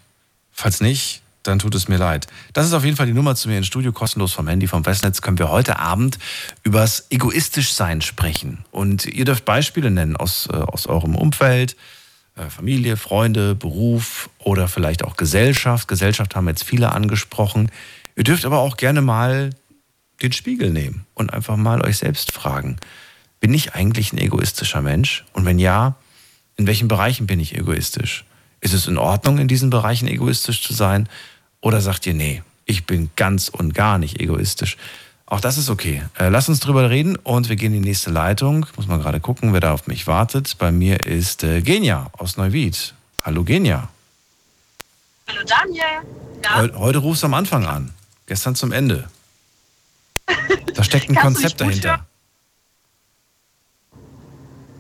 Falls 0.51 0.81
nicht, 0.81 1.21
dann 1.43 1.59
tut 1.59 1.75
es 1.75 1.87
mir 1.87 1.99
leid. 1.99 2.27
Das 2.55 2.65
ist 2.65 2.73
auf 2.73 2.87
jeden 2.87 2.97
Fall 2.97 3.05
die 3.05 3.13
Nummer 3.13 3.35
zu 3.35 3.51
mir 3.51 3.59
ins 3.59 3.67
Studio, 3.67 3.93
kostenlos 3.93 4.33
vom 4.33 4.49
Handy, 4.49 4.67
vom 4.67 4.83
Festnetz. 4.83 5.21
Können 5.21 5.39
wir 5.39 5.51
heute 5.51 5.79
Abend 5.79 6.19
übers 6.63 7.09
Egoistischsein 7.11 8.01
sprechen. 8.01 8.65
Und 8.71 9.05
ihr 9.05 9.27
dürft 9.27 9.45
Beispiele 9.45 9.91
nennen 9.91 10.17
aus, 10.17 10.49
äh, 10.51 10.57
aus 10.57 10.87
eurem 10.87 11.17
Umfeld, 11.17 11.77
äh, 12.37 12.49
Familie, 12.49 12.97
Freunde, 12.97 13.55
Beruf 13.55 14.31
oder 14.39 14.69
vielleicht 14.69 15.05
auch 15.05 15.19
Gesellschaft. 15.19 15.87
Gesellschaft 15.87 16.35
haben 16.35 16.49
jetzt 16.49 16.65
viele 16.65 16.93
angesprochen. 16.93 17.71
Ihr 18.17 18.25
dürft 18.25 18.47
aber 18.47 18.61
auch 18.61 18.79
gerne 18.79 19.03
mal 19.03 19.51
den 20.23 20.33
Spiegel 20.33 20.71
nehmen 20.71 21.07
und 21.15 21.33
einfach 21.33 21.57
mal 21.57 21.85
euch 21.85 21.99
selbst 21.99 22.33
fragen, 22.33 22.79
bin 23.41 23.55
ich 23.55 23.75
eigentlich 23.75 24.13
ein 24.13 24.19
egoistischer 24.19 24.83
Mensch? 24.83 25.25
Und 25.33 25.45
wenn 25.45 25.59
ja, 25.59 25.97
in 26.57 26.67
welchen 26.67 26.89
Bereichen 26.89 27.27
bin 27.27 27.39
ich 27.39 27.57
egoistisch? 27.57 28.25
Ist 28.61 28.75
es 28.75 28.89
in 28.89 28.99
Ordnung, 28.99 29.39
in 29.39 29.49
diesen 29.49 29.71
Bereichen 29.71 30.09
egoistisch 30.09 30.63
zu 30.63 30.75
sein? 30.75 31.09
Oder 31.61 31.81
sagt 31.81 32.07
ihr, 32.07 32.15
nee, 32.15 32.43
ich 32.65 32.85
bin 32.85 33.11
ganz 33.15 33.49
und 33.49 33.75
gar 33.75 33.99
nicht 33.99 34.21
egoistisch? 34.21 34.77
Auch 35.27 35.41
das 35.41 35.59
ist 35.59 35.71
okay. 35.71 36.03
Äh, 36.19 36.31
lass 36.31 36.49
uns 36.49 36.59
drüber 36.61 36.91
reden 36.91 37.17
und 37.17 37.49
wir 37.49 37.57
gehen 37.57 37.75
in 37.75 37.83
die 37.83 37.89
nächste 37.89 38.11
Leitung. 38.11 38.67
Muss 38.77 38.87
mal 38.87 38.99
gerade 38.99 39.21
gucken, 39.21 39.53
wer 39.53 39.61
da 39.61 39.73
auf 39.73 39.87
mich 39.87 40.07
wartet. 40.07 40.57
Bei 40.59 40.73
mir 40.73 41.07
ist 41.07 41.45
äh, 41.45 41.61
Genia 41.61 42.11
aus 42.17 42.37
Neuwied. 42.37 42.95
Hallo 43.23 43.45
Genia. 43.45 43.89
Hallo 45.29 45.41
Daniel. 45.47 46.73
Heu 46.73 46.79
heute 46.79 46.99
rufst 46.99 47.23
du 47.23 47.27
am 47.27 47.35
Anfang 47.35 47.67
an. 47.67 47.93
Gestern 48.27 48.55
zum 48.55 48.73
Ende. 48.73 49.09
Da 50.75 50.85
steckt 50.85 51.09
ein 51.09 51.15
Konzept 51.17 51.61
dahinter. 51.61 52.07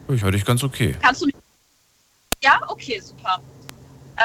Ich 0.08 0.22
höre 0.22 0.30
dich 0.30 0.44
ganz 0.44 0.62
okay. 0.62 0.96
kannst 1.02 1.22
du 1.22 1.26
mich. 1.26 1.34
Ja, 2.42 2.60
okay, 2.68 3.00
super. 3.00 3.40
Äh, 4.16 4.22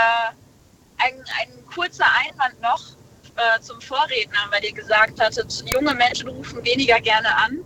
ein, 0.97 1.13
ein 1.41 1.65
kurzer 1.65 2.05
Einwand 2.05 2.61
noch 2.61 2.91
äh, 3.35 3.59
zum 3.59 3.81
Vorredner, 3.81 4.47
weil 4.51 4.63
ihr 4.63 4.73
gesagt 4.73 5.19
hattet, 5.19 5.63
junge 5.67 5.93
Menschen 5.95 6.29
rufen 6.29 6.63
weniger 6.63 6.99
gerne 7.01 7.35
an. 7.35 7.59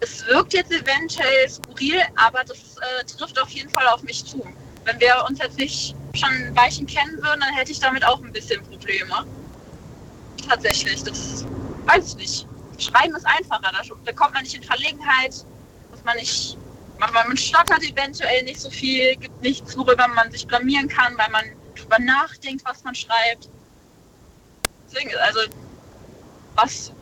Es 0.00 0.26
wirkt 0.26 0.52
jetzt 0.52 0.70
eventuell 0.70 1.48
skurril, 1.48 2.02
aber 2.16 2.44
das 2.44 2.58
äh, 2.58 3.04
trifft 3.04 3.40
auf 3.40 3.48
jeden 3.50 3.70
Fall 3.70 3.86
auf 3.86 4.02
mich 4.02 4.24
zu. 4.24 4.44
Wenn 4.84 5.00
wir 5.00 5.24
uns 5.28 5.38
jetzt 5.38 5.56
nicht 5.56 5.94
schon 6.14 6.28
ein 6.28 6.56
Weilchen 6.56 6.86
kennen 6.86 7.16
würden, 7.22 7.40
dann 7.40 7.54
hätte 7.54 7.72
ich 7.72 7.80
damit 7.80 8.04
auch 8.04 8.22
ein 8.22 8.32
bisschen 8.32 8.62
Probleme. 8.64 9.24
Tatsächlich, 10.46 11.02
das 11.02 11.44
weiß 11.86 12.08
ich 12.08 12.16
nicht. 12.16 12.46
Schreiben 12.78 13.14
ist 13.14 13.26
einfacher, 13.26 13.72
da, 14.04 14.12
kommt 14.12 14.34
man 14.34 14.42
nicht 14.42 14.54
in 14.54 14.62
Verlegenheit, 14.62 15.32
dass 15.90 16.04
man 16.04 16.16
nicht 16.16 16.56
man, 16.98 17.12
man 17.12 17.36
stottert 17.36 17.82
eventuell 17.82 18.42
nicht 18.44 18.60
so 18.60 18.70
viel, 18.70 19.16
gibt 19.16 19.42
nichts, 19.42 19.76
worüber 19.76 20.08
man 20.08 20.30
sich 20.30 20.46
blamieren 20.46 20.88
kann, 20.88 21.16
weil 21.16 21.30
man 21.30 21.44
drüber 21.74 21.98
nachdenkt, 21.98 22.64
was 22.64 22.82
man 22.84 22.94
schreibt. 22.94 23.48
Deswegen, 24.88 25.10
also, 25.26 25.40
was, 26.54 26.92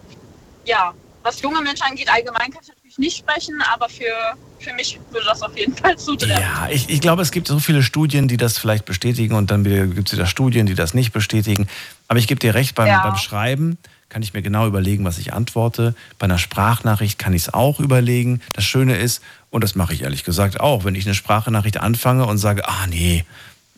ja, 0.64 0.94
was 1.22 1.40
junge 1.42 1.60
Menschen 1.60 1.84
angeht, 1.84 2.08
allgemein 2.10 2.50
kann 2.50 2.62
ich 2.62 2.68
natürlich 2.68 2.98
nicht 2.98 3.18
sprechen, 3.18 3.62
aber 3.72 3.88
für, 3.88 4.36
für 4.58 4.72
mich 4.74 4.98
würde 5.10 5.26
das 5.26 5.42
auf 5.42 5.56
jeden 5.56 5.76
Fall 5.76 5.96
zutreffen. 5.96 6.40
Ja, 6.40 6.68
ich, 6.70 6.88
ich 6.88 7.00
glaube, 7.00 7.22
es 7.22 7.30
gibt 7.30 7.46
so 7.46 7.58
viele 7.58 7.82
Studien, 7.82 8.28
die 8.28 8.36
das 8.36 8.58
vielleicht 8.58 8.84
bestätigen 8.84 9.34
und 9.34 9.50
dann 9.50 9.64
gibt 9.64 10.08
es 10.08 10.14
wieder 10.14 10.26
Studien, 10.26 10.66
die 10.66 10.74
das 10.74 10.94
nicht 10.94 11.12
bestätigen. 11.12 11.68
Aber 12.08 12.18
ich 12.18 12.26
gebe 12.26 12.40
dir 12.40 12.54
recht, 12.54 12.74
beim, 12.74 12.88
Ja. 12.88 13.02
beim 13.02 13.16
Schreiben 13.16 13.78
kann 14.14 14.22
ich 14.22 14.32
mir 14.32 14.42
genau 14.42 14.68
überlegen, 14.68 15.04
was 15.04 15.18
ich 15.18 15.32
antworte. 15.32 15.92
Bei 16.20 16.26
einer 16.26 16.38
Sprachnachricht 16.38 17.18
kann 17.18 17.32
ich 17.32 17.42
es 17.42 17.52
auch 17.52 17.80
überlegen. 17.80 18.40
Das 18.52 18.62
Schöne 18.62 18.96
ist, 18.96 19.20
und 19.50 19.64
das 19.64 19.74
mache 19.74 19.92
ich 19.92 20.02
ehrlich 20.02 20.22
gesagt 20.22 20.60
auch, 20.60 20.84
wenn 20.84 20.94
ich 20.94 21.04
eine 21.04 21.16
Sprachnachricht 21.16 21.78
anfange 21.78 22.24
und 22.24 22.38
sage, 22.38 22.68
ah 22.68 22.86
nee, 22.88 23.24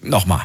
nochmal. 0.02 0.42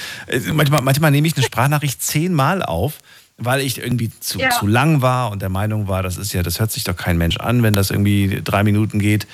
manchmal, 0.54 0.80
manchmal 0.80 1.10
nehme 1.10 1.26
ich 1.28 1.36
eine 1.36 1.44
Sprachnachricht 1.44 2.02
zehnmal 2.02 2.62
auf, 2.62 3.00
weil 3.36 3.60
ich 3.60 3.76
irgendwie 3.76 4.10
zu, 4.18 4.38
Ja. 4.38 4.48
zu 4.48 4.66
lang 4.66 5.02
war 5.02 5.30
und 5.30 5.42
der 5.42 5.50
Meinung 5.50 5.88
war, 5.88 6.02
das 6.02 6.16
ist 6.16 6.32
ja, 6.32 6.42
das 6.42 6.58
hört 6.58 6.72
sich 6.72 6.84
doch 6.84 6.96
kein 6.96 7.18
Mensch 7.18 7.36
an, 7.36 7.62
wenn 7.62 7.74
das 7.74 7.90
irgendwie 7.90 8.40
drei 8.42 8.62
Minuten 8.64 8.98
geht. 8.98 9.26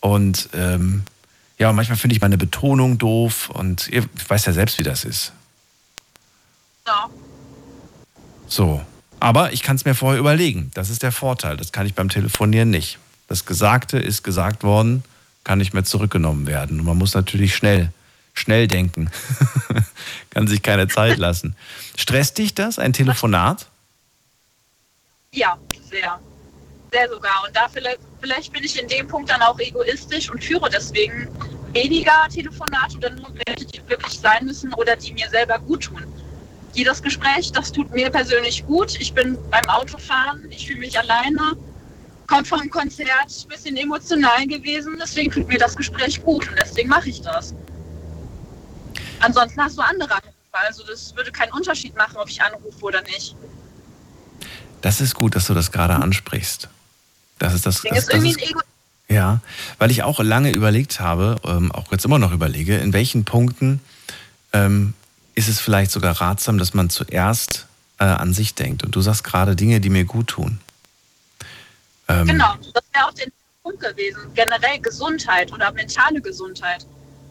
Und 0.00 0.48
ähm, 0.52 1.04
ja, 1.60 1.70
und 1.70 1.76
manchmal 1.76 1.96
finde 1.96 2.16
ich 2.16 2.20
meine 2.20 2.38
Betonung 2.38 2.98
doof 2.98 3.50
und 3.50 3.86
ihr 3.86 4.04
weiß 4.26 4.46
ja 4.46 4.52
selbst, 4.52 4.80
wie 4.80 4.82
das 4.82 5.04
ist. 5.04 5.32
Ja. 6.88 7.08
So. 8.48 8.82
Aber 9.20 9.52
ich 9.52 9.62
kann 9.62 9.76
es 9.76 9.84
mir 9.84 9.94
vorher 9.94 10.20
überlegen. 10.20 10.70
Das 10.74 10.90
ist 10.90 11.02
der 11.02 11.12
Vorteil. 11.12 11.56
Das 11.56 11.72
kann 11.72 11.86
ich 11.86 11.94
beim 11.94 12.08
Telefonieren 12.08 12.70
nicht. 12.70 12.98
Das 13.28 13.46
Gesagte 13.46 13.98
ist 13.98 14.22
gesagt 14.22 14.62
worden, 14.64 15.02
kann 15.44 15.58
nicht 15.58 15.72
mehr 15.72 15.84
zurückgenommen 15.84 16.46
werden. 16.46 16.80
Und 16.80 16.86
man 16.86 16.98
muss 16.98 17.14
natürlich 17.14 17.54
schnell, 17.54 17.90
schnell 18.34 18.68
denken. 18.68 19.10
kann 20.30 20.46
sich 20.46 20.62
keine 20.62 20.88
Zeit 20.88 21.18
lassen. 21.18 21.56
Stresst 21.96 22.38
dich 22.38 22.54
das, 22.54 22.78
ein 22.78 22.92
Telefonat? 22.92 23.66
Ja, 25.32 25.58
sehr. 25.90 26.20
Sehr 26.92 27.08
sogar. 27.08 27.44
Und 27.46 27.56
da 27.56 27.68
vielleicht, 27.68 27.98
vielleicht 28.20 28.52
bin 28.52 28.62
ich 28.62 28.80
in 28.80 28.88
dem 28.88 29.08
Punkt 29.08 29.30
dann 29.30 29.42
auch 29.42 29.58
egoistisch 29.58 30.30
und 30.30 30.44
führe 30.44 30.70
deswegen 30.70 31.28
weniger 31.72 32.28
Telefonate 32.32 32.96
oder 32.96 33.10
nur 33.10 33.34
welche, 33.46 33.66
die 33.66 33.88
wirklich 33.88 34.18
sein 34.18 34.44
müssen 34.44 34.72
oder 34.74 34.96
die 34.96 35.12
mir 35.12 35.28
selber 35.28 35.58
gut 35.58 35.84
tun. 35.84 36.04
Jedes 36.74 37.02
Gespräch, 37.02 37.52
das 37.52 37.70
tut 37.70 37.90
mir 37.92 38.10
persönlich 38.10 38.66
gut. 38.66 39.00
Ich 39.00 39.14
bin 39.14 39.38
beim 39.50 39.64
Autofahren, 39.68 40.44
ich 40.50 40.66
fühle 40.66 40.80
mich 40.80 40.98
alleine, 40.98 41.56
kommt 42.26 42.48
vom 42.48 42.68
Konzert, 42.68 43.08
ein 43.08 43.48
bisschen 43.48 43.76
emotional 43.76 44.46
gewesen, 44.46 44.96
deswegen 45.00 45.30
tut 45.30 45.46
mir 45.48 45.58
das 45.58 45.76
Gespräch 45.76 46.22
gut 46.22 46.48
und 46.48 46.56
deswegen 46.60 46.88
mache 46.88 47.08
ich 47.08 47.22
das. 47.22 47.54
Ansonsten 49.20 49.62
hast 49.62 49.78
du 49.78 49.82
andere 49.82 50.14
Anrufe. 50.14 50.34
Also 50.52 50.84
das 50.86 51.14
würde 51.16 51.32
keinen 51.32 51.52
Unterschied 51.52 51.96
machen, 51.96 52.16
ob 52.16 52.28
ich 52.28 52.42
anrufe 52.42 52.84
oder 52.84 53.02
nicht. 53.02 53.34
Das 54.82 55.00
ist 55.00 55.14
gut, 55.14 55.34
dass 55.34 55.46
du 55.46 55.54
das 55.54 55.72
gerade 55.72 55.94
ansprichst. 55.94 56.68
Das 57.38 57.54
ist 57.54 57.66
das. 57.66 57.82
Deswegen 57.82 57.94
das, 57.94 58.04
ist 58.04 58.12
das 58.12 58.24
ist, 58.24 58.64
ja, 59.08 59.40
weil 59.78 59.90
ich 59.90 60.02
auch 60.02 60.20
lange 60.20 60.50
überlegt 60.50 61.00
habe, 61.00 61.36
ähm, 61.44 61.72
auch 61.72 61.90
jetzt 61.92 62.04
immer 62.04 62.18
noch 62.18 62.32
überlege, 62.32 62.76
in 62.78 62.92
welchen 62.92 63.24
Punkten 63.24 63.80
ähm, 64.52 64.94
ist 65.34 65.48
es 65.48 65.60
vielleicht 65.60 65.90
sogar 65.90 66.20
ratsam, 66.20 66.58
dass 66.58 66.74
man 66.74 66.90
zuerst 66.90 67.66
äh, 67.98 68.04
an 68.04 68.32
sich 68.32 68.54
denkt. 68.54 68.84
Und 68.84 68.94
du 68.94 69.00
sagst 69.00 69.24
gerade 69.24 69.56
Dinge, 69.56 69.80
die 69.80 69.90
mir 69.90 70.04
gut 70.04 70.28
tun. 70.28 70.60
Ähm, 72.08 72.26
Genau, 72.26 72.54
das 72.72 72.84
wäre 72.92 73.06
auch 73.06 73.14
der 73.14 73.26
Punkt 73.62 73.80
gewesen. 73.80 74.20
Generell 74.34 74.78
Gesundheit 74.80 75.52
oder 75.52 75.72
mentale 75.72 76.20
Gesundheit. 76.20 76.86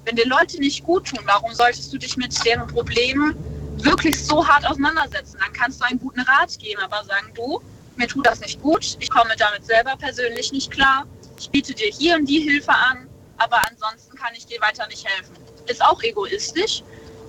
Wenn 0.05 0.15
dir 0.15 0.27
Leute 0.27 0.59
nicht 0.59 0.83
gut 0.83 1.07
tun, 1.07 1.19
warum 1.25 1.53
solltest 1.53 1.93
du 1.93 1.97
dich 1.97 2.17
mit 2.17 2.33
deren 2.45 2.67
Problemen 2.67 3.35
wirklich 3.77 4.21
so 4.23 4.45
hart 4.45 4.65
auseinandersetzen? 4.65 5.37
Dann 5.39 5.53
kannst 5.53 5.79
du 5.79 5.85
einen 5.85 5.99
guten 5.99 6.21
Rat 6.21 6.57
geben, 6.59 6.81
aber 6.81 7.03
sagen, 7.05 7.31
du, 7.35 7.61
mir 7.95 8.07
tut 8.07 8.25
das 8.25 8.39
nicht 8.41 8.61
gut, 8.61 8.97
ich 8.99 9.09
komme 9.09 9.35
damit 9.37 9.65
selber 9.65 9.95
persönlich 9.97 10.51
nicht 10.51 10.71
klar, 10.71 11.05
ich 11.37 11.49
biete 11.49 11.73
dir 11.73 11.87
hier 11.87 12.15
und 12.15 12.25
die 12.25 12.39
Hilfe 12.39 12.71
an, 12.71 13.07
aber 13.37 13.61
ansonsten 13.69 14.15
kann 14.17 14.33
ich 14.35 14.45
dir 14.45 14.59
weiter 14.61 14.87
nicht 14.87 15.07
helfen. 15.07 15.35
Ist 15.67 15.83
auch 15.83 16.01
egoistisch, 16.01 16.83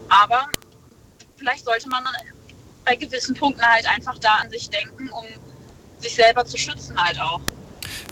aber 0.09 0.49
vielleicht 1.45 1.65
sollte 1.67 1.89
man 1.91 2.05
bei 2.87 2.97
gewissen 2.97 3.35
Punkten 3.35 3.63
halt 3.63 3.87
einfach 3.87 4.19
da 4.19 4.37
an 4.37 4.51
sich 4.51 4.71
denken, 4.71 5.11
um 5.11 5.25
sich 5.99 6.15
selber 6.15 6.45
zu 6.45 6.57
schützen 6.57 6.97
halt 7.03 7.21
auch. 7.21 7.41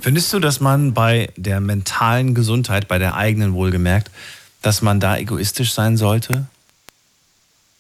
Findest 0.01 0.33
du, 0.33 0.39
dass 0.39 0.61
man 0.61 0.93
bei 0.93 1.33
der 1.37 1.61
mentalen 1.61 2.35
Gesundheit, 2.35 2.89
bei 2.89 2.99
der 2.99 3.15
eigenen 3.15 3.55
wohlgemerkt, 3.55 4.11
dass 4.61 4.83
man 4.83 5.01
da 5.01 5.17
egoistisch 5.17 5.73
sein 5.73 5.97
sollte? 5.97 6.47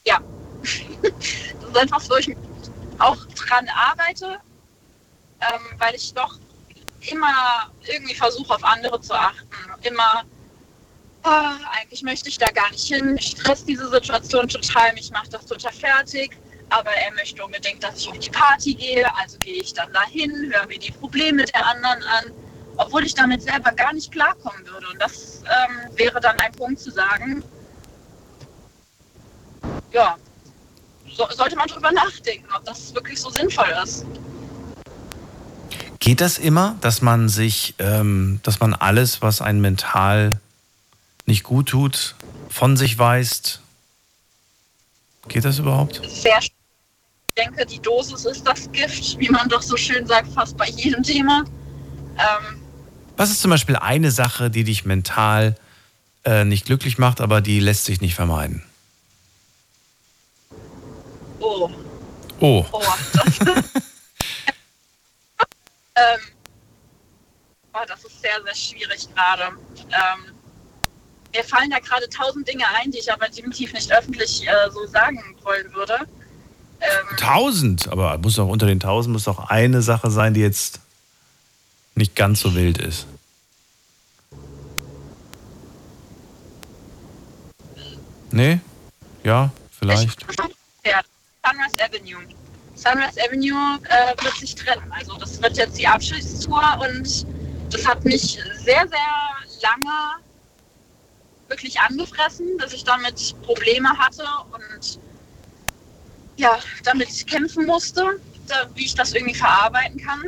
Ja. 0.06 0.20
das 1.02 1.70
ist 1.70 1.76
etwas, 1.76 2.10
wo 2.10 2.16
ich 2.16 2.34
auch 2.98 3.16
dran 3.26 3.68
arbeite, 3.74 4.38
ähm, 5.40 5.60
weil 5.78 5.94
ich 5.94 6.14
doch 6.14 6.38
immer 7.10 7.70
irgendwie 7.86 8.14
versuche, 8.14 8.54
auf 8.54 8.64
andere 8.64 9.00
zu 9.00 9.12
achten. 9.12 9.46
Immer, 9.82 10.22
oh, 11.24 11.50
eigentlich 11.72 12.02
möchte 12.02 12.28
ich 12.28 12.38
da 12.38 12.50
gar 12.50 12.70
nicht 12.70 12.86
hin. 12.86 13.14
Mich 13.14 13.36
stresst 13.38 13.68
diese 13.68 13.88
Situation 13.88 14.48
total, 14.48 14.92
mich 14.94 15.10
macht 15.10 15.32
das 15.32 15.46
total 15.46 15.72
fertig. 15.72 16.36
Aber 16.70 16.90
er 16.90 17.12
möchte 17.12 17.44
unbedingt, 17.44 17.82
dass 17.82 18.00
ich 18.00 18.08
auf 18.08 18.18
die 18.18 18.30
Party 18.30 18.74
gehe, 18.74 19.04
also 19.16 19.36
gehe 19.38 19.62
ich 19.62 19.74
dann 19.74 19.92
dahin, 19.92 20.30
höre 20.52 20.66
mir 20.66 20.78
die 20.78 20.90
Probleme 20.90 21.44
der 21.44 21.66
anderen 21.66 22.02
an, 22.02 22.32
obwohl 22.78 23.04
ich 23.04 23.14
damit 23.14 23.42
selber 23.42 23.72
gar 23.72 23.92
nicht 23.92 24.10
klarkommen 24.10 24.66
würde. 24.66 24.86
Und 24.90 24.98
das 25.00 25.42
ähm, 25.44 25.96
wäre 25.96 26.18
dann 26.20 26.38
ein 26.40 26.52
Punkt 26.52 26.80
zu 26.80 26.90
sagen, 26.90 27.44
ja, 29.92 30.16
so, 31.14 31.26
sollte 31.30 31.56
man 31.56 31.68
darüber 31.68 31.92
nachdenken, 31.92 32.46
ob 32.56 32.64
das 32.64 32.94
wirklich 32.94 33.20
so 33.20 33.28
sinnvoll 33.28 33.68
ist. 33.84 34.06
Geht 35.98 36.20
das 36.20 36.38
immer, 36.38 36.76
dass 36.80 37.02
man 37.02 37.28
sich, 37.28 37.74
ähm, 37.78 38.40
dass 38.42 38.60
man 38.60 38.74
alles, 38.74 39.20
was 39.20 39.40
einen 39.42 39.60
mental 39.60 40.40
nicht 41.26 41.44
gut 41.44 41.68
tut, 41.68 42.14
von 42.48 42.76
sich 42.76 42.98
weist? 42.98 43.60
Geht 45.28 45.44
das 45.44 45.58
überhaupt? 45.58 46.00
Sehr 46.08 46.38
Ich 46.38 46.52
denke, 47.36 47.64
die 47.64 47.80
Dosis 47.80 48.24
ist 48.24 48.46
das 48.46 48.70
Gift, 48.72 49.18
wie 49.18 49.28
man 49.28 49.48
doch 49.48 49.62
so 49.62 49.76
schön 49.76 50.06
sagt, 50.06 50.32
fast 50.32 50.56
bei 50.56 50.68
jedem 50.68 51.02
Thema. 51.02 51.44
Ähm, 52.18 52.60
was 53.16 53.30
ist 53.30 53.40
zum 53.40 53.50
Beispiel 53.50 53.76
eine 53.76 54.10
Sache, 54.10 54.50
die 54.50 54.64
dich 54.64 54.84
mental 54.84 55.56
äh, 56.24 56.44
nicht 56.44 56.66
glücklich 56.66 56.98
macht, 56.98 57.20
aber 57.20 57.40
die 57.40 57.60
lässt 57.60 57.84
sich 57.84 58.00
nicht 58.00 58.14
vermeiden? 58.14 58.62
Oh. 61.40 61.70
Oh. 62.40 62.66
oh 62.72 62.82
Ähm, 65.94 66.20
oh, 67.74 67.84
das 67.86 68.04
ist 68.04 68.20
sehr, 68.20 68.42
sehr 68.44 68.54
schwierig 68.54 69.08
gerade. 69.14 69.56
Ähm, 69.78 70.34
mir 71.34 71.44
fallen 71.44 71.70
da 71.70 71.78
gerade 71.78 72.08
tausend 72.08 72.46
Dinge 72.48 72.64
ein, 72.80 72.90
die 72.90 72.98
ich 72.98 73.12
aber 73.12 73.28
definitiv 73.28 73.72
nicht 73.72 73.92
öffentlich 73.92 74.46
äh, 74.46 74.70
so 74.70 74.86
sagen 74.86 75.18
wollen 75.42 75.72
würde. 75.74 75.98
Ähm, 76.80 77.16
tausend? 77.16 77.88
Aber 77.88 78.18
muss 78.18 78.36
doch 78.36 78.48
unter 78.48 78.66
den 78.66 78.80
tausend 78.80 79.12
muss 79.12 79.24
doch 79.24 79.50
eine 79.50 79.82
Sache 79.82 80.10
sein, 80.10 80.34
die 80.34 80.40
jetzt 80.40 80.80
nicht 81.94 82.16
ganz 82.16 82.40
so 82.40 82.54
wild 82.54 82.78
ist. 82.78 83.06
Nee? 88.30 88.60
Ja, 89.24 89.50
vielleicht. 89.78 90.24
Ja, 90.84 91.00
Sunrise 91.44 91.76
Avenue. 91.84 92.22
Sunrise 92.74 93.20
Avenue 93.22 93.78
äh, 93.88 94.24
wird 94.24 94.34
sich 94.36 94.54
trennen. 94.54 94.90
Also 94.90 95.16
das 95.18 95.40
wird 95.40 95.56
jetzt 95.56 95.78
die 95.78 95.86
Abschiedstour 95.86 96.80
und 96.80 97.26
das 97.70 97.86
hat 97.86 98.04
mich 98.04 98.38
sehr, 98.64 98.88
sehr 98.88 99.22
lange 99.62 100.21
wirklich 101.52 101.78
angefressen, 101.80 102.46
dass 102.58 102.72
ich 102.72 102.82
damit 102.84 103.34
Probleme 103.42 103.88
hatte 103.96 104.24
und 104.52 104.98
ja, 106.36 106.58
damit 106.82 107.26
kämpfen 107.26 107.66
musste, 107.66 108.18
da, 108.48 108.68
wie 108.74 108.86
ich 108.86 108.94
das 108.94 109.12
irgendwie 109.12 109.34
verarbeiten 109.34 110.00
kann. 110.00 110.20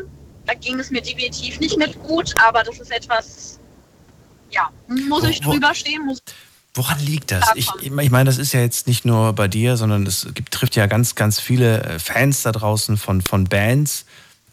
Da 0.47 0.55
ging 0.55 0.79
es 0.79 0.91
mir 0.91 1.01
definitiv 1.01 1.59
nicht 1.59 1.79
mit 1.79 1.99
gut, 2.03 2.35
aber 2.47 2.62
das 2.62 2.79
ist 2.79 2.93
etwas, 2.93 3.59
ja, 4.51 4.70
muss 4.87 5.25
ich 5.25 5.41
drüber 5.41 5.75
stehen, 5.75 6.05
muss 6.05 6.20
Woran 6.77 6.99
liegt 6.99 7.31
das? 7.31 7.53
Ich, 7.55 7.68
ich 7.81 7.91
meine, 7.93 8.25
das 8.25 8.37
ist 8.37 8.53
ja 8.53 8.61
jetzt 8.61 8.89
nicht 8.89 9.05
nur 9.05 9.33
bei 9.33 9.47
dir, 9.47 9.77
sondern 9.77 10.05
es 10.07 10.27
gibt, 10.35 10.53
trifft 10.53 10.75
ja 10.75 10.87
ganz, 10.87 11.14
ganz 11.14 11.39
viele 11.39 11.85
äh, 11.85 11.99
Fans 12.01 12.43
da 12.43 12.51
draußen 12.51 12.97
von, 12.97 13.22
von 13.22 13.45
Bands, 13.45 14.05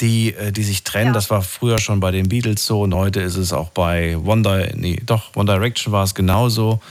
die, 0.01 0.33
äh, 0.33 0.51
die 0.51 0.63
sich 0.63 0.83
trennen. 0.83 1.07
Ja. 1.07 1.13
Das 1.13 1.29
war 1.29 1.41
früher 1.41 1.79
schon 1.79 1.99
bei 1.99 2.11
den 2.11 2.29
Beatles 2.29 2.65
so 2.65 2.81
und 2.81 2.93
heute 2.93 3.21
ist 3.21 3.37
es 3.37 3.53
auch 3.53 3.69
bei 3.69 4.17
One, 4.17 4.41
Di 4.41 4.77
nee, 4.77 5.01
doch, 5.05 5.35
One 5.35 5.51
Direction 5.51 5.93
war 5.93 6.03
es 6.03 6.15
genauso. 6.15 6.81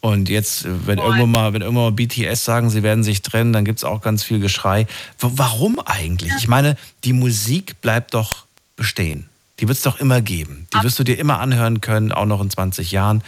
Und 0.00 0.28
jetzt, 0.28 0.64
äh, 0.64 0.86
wenn 0.86 0.98
irgendwann 0.98 1.30
mal, 1.30 1.52
wenn 1.52 1.62
irgendwann 1.62 1.84
mal 1.84 1.92
BTS 1.92 2.44
sagen, 2.44 2.70
sie 2.70 2.82
werden 2.82 3.04
sich 3.04 3.22
trennen, 3.22 3.52
dann 3.52 3.64
gibt 3.64 3.78
es 3.78 3.84
auch 3.84 4.00
ganz 4.00 4.24
viel 4.24 4.40
Geschrei. 4.40 4.86
Warum 5.18 5.78
eigentlich? 5.80 6.32
Ich 6.38 6.48
meine, 6.48 6.76
die 7.04 7.12
Musik 7.12 7.80
bleibt 7.80 8.14
doch 8.14 8.44
bestehen. 8.76 9.28
Die 9.60 9.68
wird 9.68 9.76
es 9.76 9.84
doch 9.84 10.00
immer 10.00 10.20
geben. 10.20 10.66
Die 10.74 10.82
wirst 10.82 10.98
du 10.98 11.04
dir 11.04 11.18
immer 11.18 11.38
anhören 11.38 11.80
können, 11.80 12.10
auch 12.10 12.26
noch 12.26 12.40
in 12.40 12.50
20 12.50 12.90
Jahren. 12.90 13.22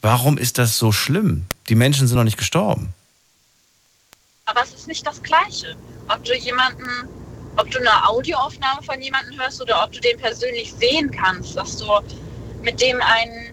Warum 0.00 0.38
ist 0.38 0.56
das 0.58 0.78
so 0.78 0.92
schlimm? 0.92 1.44
Die 1.68 1.74
Menschen 1.74 2.06
sind 2.06 2.16
noch 2.16 2.24
nicht 2.24 2.38
gestorben. 2.38 2.94
Aber 4.46 4.62
es 4.62 4.72
ist 4.72 4.88
nicht 4.88 5.06
das 5.06 5.22
Gleiche. 5.22 5.76
Ob 6.08 6.24
du 6.24 6.34
jemanden, 6.36 6.84
ob 7.56 7.70
du 7.70 7.78
eine 7.78 8.08
Audioaufnahme 8.08 8.82
von 8.82 9.00
jemandem 9.00 9.38
hörst 9.40 9.60
oder 9.62 9.82
ob 9.84 9.92
du 9.92 10.00
den 10.00 10.18
persönlich 10.18 10.72
sehen 10.72 11.10
kannst, 11.10 11.56
dass 11.56 11.76
du 11.76 11.86
mit 12.62 12.80
dem 12.80 13.00
einen, 13.00 13.52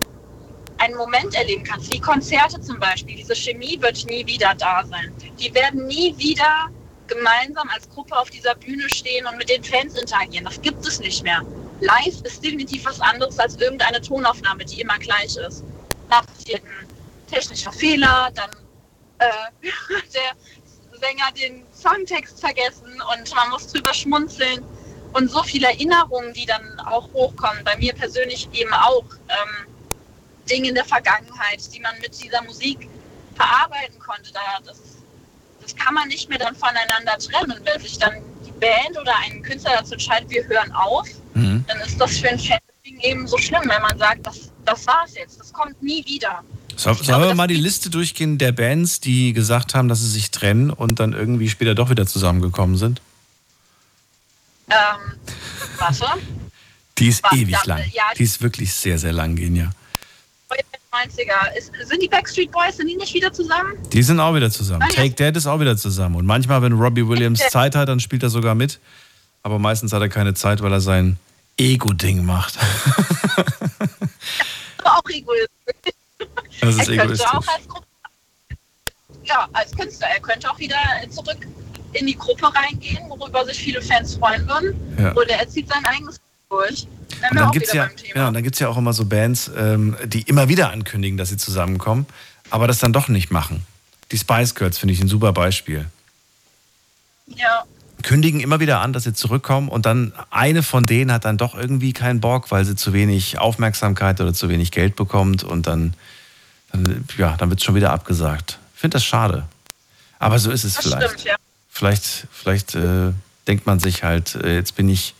einen 0.77 0.95
Moment 0.95 1.35
erleben 1.35 1.63
kannst, 1.63 1.91
wie 1.91 1.99
Konzerte 1.99 2.59
zum 2.61 2.79
Beispiel. 2.79 3.15
Diese 3.15 3.35
Chemie 3.35 3.79
wird 3.81 4.05
nie 4.05 4.25
wieder 4.25 4.53
da 4.55 4.83
sein. 4.85 5.13
Die 5.39 5.53
werden 5.53 5.85
nie 5.87 6.17
wieder 6.17 6.69
gemeinsam 7.07 7.69
als 7.69 7.89
Gruppe 7.89 8.17
auf 8.17 8.29
dieser 8.29 8.55
Bühne 8.55 8.89
stehen 8.89 9.25
und 9.27 9.37
mit 9.37 9.49
den 9.49 9.63
Fans 9.63 9.95
interagieren. 9.95 10.45
Das 10.45 10.61
gibt 10.61 10.85
es 10.85 10.99
nicht 10.99 11.23
mehr. 11.23 11.41
Live 11.81 12.21
ist 12.23 12.43
definitiv 12.43 12.85
was 12.85 13.01
anderes 13.01 13.37
als 13.37 13.57
irgendeine 13.57 14.01
Tonaufnahme, 14.01 14.63
die 14.63 14.81
immer 14.81 14.97
gleich 14.97 15.35
ist 15.35 15.63
passiert 16.11 16.63
ein 16.63 16.87
technischer 17.27 17.71
Fehler, 17.71 18.31
dann 18.35 18.49
äh, 19.19 19.67
der 20.13 20.99
Sänger 20.99 21.31
den 21.31 21.65
Songtext 21.81 22.39
vergessen 22.39 23.01
und 23.13 23.35
man 23.35 23.49
muss 23.49 23.67
drüber 23.67 23.93
schmunzeln. 23.93 24.63
Und 25.13 25.29
so 25.29 25.43
viele 25.43 25.67
Erinnerungen, 25.67 26.33
die 26.33 26.45
dann 26.45 26.79
auch 26.79 27.11
hochkommen, 27.13 27.63
bei 27.65 27.75
mir 27.77 27.93
persönlich 27.93 28.47
eben 28.53 28.73
auch 28.73 29.03
ähm, 29.27 29.67
Dinge 30.49 30.69
in 30.69 30.75
der 30.75 30.85
Vergangenheit, 30.85 31.61
die 31.73 31.79
man 31.81 31.99
mit 31.99 32.21
dieser 32.23 32.41
Musik 32.43 32.87
verarbeiten 33.35 33.99
konnte. 33.99 34.31
Da, 34.31 34.39
das, 34.65 34.79
das 35.61 35.75
kann 35.75 35.93
man 35.93 36.07
nicht 36.07 36.29
mehr 36.29 36.39
dann 36.39 36.55
voneinander 36.55 37.17
trennen. 37.17 37.51
Und 37.51 37.65
wenn 37.65 37.81
sich 37.81 37.97
dann 37.97 38.21
die 38.45 38.51
Band 38.51 38.97
oder 38.97 39.13
ein 39.25 39.41
Künstler 39.41 39.73
dazu 39.79 39.93
entscheidet, 39.93 40.29
wir 40.29 40.47
hören 40.47 40.71
auf, 40.71 41.09
mhm. 41.33 41.65
dann 41.67 41.81
ist 41.81 41.99
das 41.99 42.17
für 42.17 42.29
ein 42.29 42.39
Fan 42.39 42.59
eben 43.01 43.27
so 43.27 43.37
schlimm, 43.37 43.63
wenn 43.65 43.81
man 43.81 43.97
sagt, 43.97 44.25
das 44.27 44.51
das 44.65 44.87
war's 44.87 45.15
jetzt, 45.15 45.39
das 45.39 45.51
kommt 45.53 45.81
nie 45.81 46.05
wieder. 46.05 46.43
So, 46.81 46.95
sollen 46.95 47.21
wir 47.21 47.35
mal 47.35 47.45
die 47.45 47.53
Liste 47.53 47.91
durchgehen 47.91 48.39
der 48.39 48.53
Bands, 48.53 48.99
die 48.99 49.33
gesagt 49.33 49.75
haben, 49.75 49.87
dass 49.87 49.99
sie 49.99 50.09
sich 50.09 50.31
trennen 50.31 50.71
und 50.71 50.99
dann 50.99 51.13
irgendwie 51.13 51.47
später 51.47 51.75
doch 51.75 51.91
wieder 51.91 52.07
zusammengekommen 52.07 52.75
sind? 52.75 53.01
Ähm, 54.67 54.77
warte. 55.77 56.05
Die 56.97 57.09
ist 57.09 57.23
Was, 57.23 57.33
ewig 57.33 57.63
lang. 57.65 57.83
Ja, 57.93 58.05
die 58.17 58.23
ist 58.23 58.41
wirklich 58.41 58.73
sehr, 58.73 58.97
sehr 58.97 59.13
lang, 59.13 59.35
Genia. 59.35 59.69
90er. 60.91 61.55
Ist, 61.55 61.71
sind 61.87 62.01
die 62.01 62.07
Backstreet 62.07 62.51
Boys, 62.51 62.77
sind 62.77 62.87
die 62.87 62.95
nicht 62.95 63.13
wieder 63.13 63.31
zusammen? 63.31 63.73
Die 63.93 64.01
sind 64.01 64.19
auch 64.19 64.33
wieder 64.33 64.49
zusammen. 64.49 64.81
Ah, 64.81 64.87
Take 64.87 65.13
That 65.15 65.37
ist 65.37 65.45
auch 65.45 65.59
wieder 65.59 65.77
zusammen. 65.77 66.15
Und 66.15 66.25
manchmal, 66.25 66.63
wenn 66.63 66.73
Robbie 66.73 67.07
Williams 67.07 67.41
Zeit 67.49 67.75
hat, 67.75 67.89
dann 67.89 67.99
spielt 67.99 68.23
er 68.23 68.31
sogar 68.31 68.55
mit. 68.55 68.79
Aber 69.43 69.59
meistens 69.59 69.93
hat 69.93 70.01
er 70.01 70.09
keine 70.09 70.33
Zeit, 70.33 70.63
weil 70.63 70.73
er 70.73 70.81
sein 70.81 71.19
Ego-Ding 71.57 72.25
macht. 72.25 72.57
auch 74.83 75.03
egoistisch. 75.09 75.90
Das 76.61 76.75
ist 76.75 76.89
er 76.89 77.03
egoistisch. 77.03 77.27
Auch 77.27 77.47
als 77.47 77.67
ja, 79.23 79.47
als 79.53 79.71
Künstler. 79.75 80.07
Er 80.07 80.19
könnte 80.19 80.49
auch 80.49 80.59
wieder 80.59 80.77
zurück 81.09 81.47
in 81.93 82.07
die 82.07 82.15
Gruppe 82.15 82.47
reingehen, 82.53 83.09
worüber 83.09 83.45
sich 83.45 83.57
viele 83.57 83.81
Fans 83.81 84.15
freuen 84.15 84.47
würden. 84.47 84.75
Ja. 84.97 85.13
Oder 85.13 85.35
er 85.35 85.49
zieht 85.49 85.67
sein 85.67 85.83
eigenes 85.85 86.19
durch. 86.49 86.87
Und 87.29 87.37
dann 87.37 87.51
gibt 87.51 87.67
es 87.67 87.73
ja, 87.73 87.89
ja, 88.15 88.31
ja 88.31 88.67
auch 88.67 88.77
immer 88.77 88.93
so 88.93 89.05
Bands, 89.05 89.51
ähm, 89.55 89.95
die 90.05 90.21
immer 90.23 90.49
wieder 90.49 90.71
ankündigen, 90.71 91.17
dass 91.17 91.29
sie 91.29 91.37
zusammenkommen, 91.37 92.05
aber 92.49 92.67
das 92.67 92.79
dann 92.79 92.93
doch 92.93 93.09
nicht 93.09 93.31
machen. 93.31 93.65
Die 94.11 94.17
Spice 94.17 94.55
Girls 94.55 94.77
finde 94.77 94.93
ich 94.93 95.01
ein 95.01 95.07
super 95.07 95.33
Beispiel. 95.33 95.85
Ja 97.27 97.65
kündigen 98.01 98.39
immer 98.39 98.59
wieder 98.59 98.81
an, 98.81 98.93
dass 98.93 99.03
sie 99.03 99.13
zurückkommen 99.13 99.69
und 99.69 99.85
dann 99.85 100.13
eine 100.29 100.63
von 100.63 100.85
denen 100.85 101.11
hat 101.11 101.25
dann 101.25 101.37
doch 101.37 101.55
irgendwie 101.55 101.93
keinen 101.93 102.19
Bock, 102.19 102.51
weil 102.51 102.65
sie 102.65 102.75
zu 102.75 102.93
wenig 102.93 103.39
Aufmerksamkeit 103.39 104.19
oder 104.21 104.33
zu 104.33 104.49
wenig 104.49 104.71
Geld 104.71 104.95
bekommt 104.95 105.43
und 105.43 105.67
dann, 105.67 105.93
dann 106.71 107.05
ja, 107.17 107.37
dann 107.37 107.49
wird 107.49 107.59
es 107.59 107.65
schon 107.65 107.75
wieder 107.75 107.91
abgesagt. 107.91 108.59
Ich 108.75 108.81
finde 108.81 108.95
das 108.95 109.05
schade. 109.05 109.47
Aber 110.19 110.39
so 110.39 110.51
ist 110.51 110.63
es 110.63 110.75
das 110.75 110.85
vielleicht. 110.85 111.09
Stimmt, 111.09 111.23
ja. 111.25 111.35
Vielleicht, 111.69 112.27
vielleicht 112.31 112.75
äh, 112.75 113.11
denkt 113.47 113.65
man 113.65 113.79
sich 113.79 114.03
halt, 114.03 114.35
äh, 114.35 114.55
jetzt 114.55 114.75
bin 114.75 114.89
ich 114.89 115.15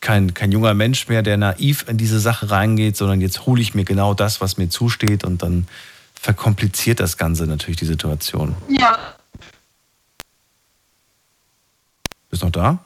kein, 0.00 0.34
kein 0.34 0.52
junger 0.52 0.74
Mensch 0.74 1.08
mehr, 1.08 1.22
der 1.22 1.36
naiv 1.36 1.86
in 1.88 1.96
diese 1.96 2.20
Sache 2.20 2.50
reingeht, 2.50 2.96
sondern 2.96 3.20
jetzt 3.20 3.46
hole 3.46 3.60
ich 3.60 3.74
mir 3.74 3.84
genau 3.84 4.14
das, 4.14 4.40
was 4.40 4.56
mir 4.56 4.68
zusteht 4.68 5.24
und 5.24 5.42
dann 5.42 5.66
verkompliziert 6.14 7.00
das 7.00 7.16
Ganze 7.16 7.46
natürlich 7.46 7.78
die 7.78 7.86
Situation. 7.86 8.54
Ja. 8.68 8.98
Bist 12.30 12.42
du 12.42 12.46
noch 12.46 12.52
da? 12.52 12.78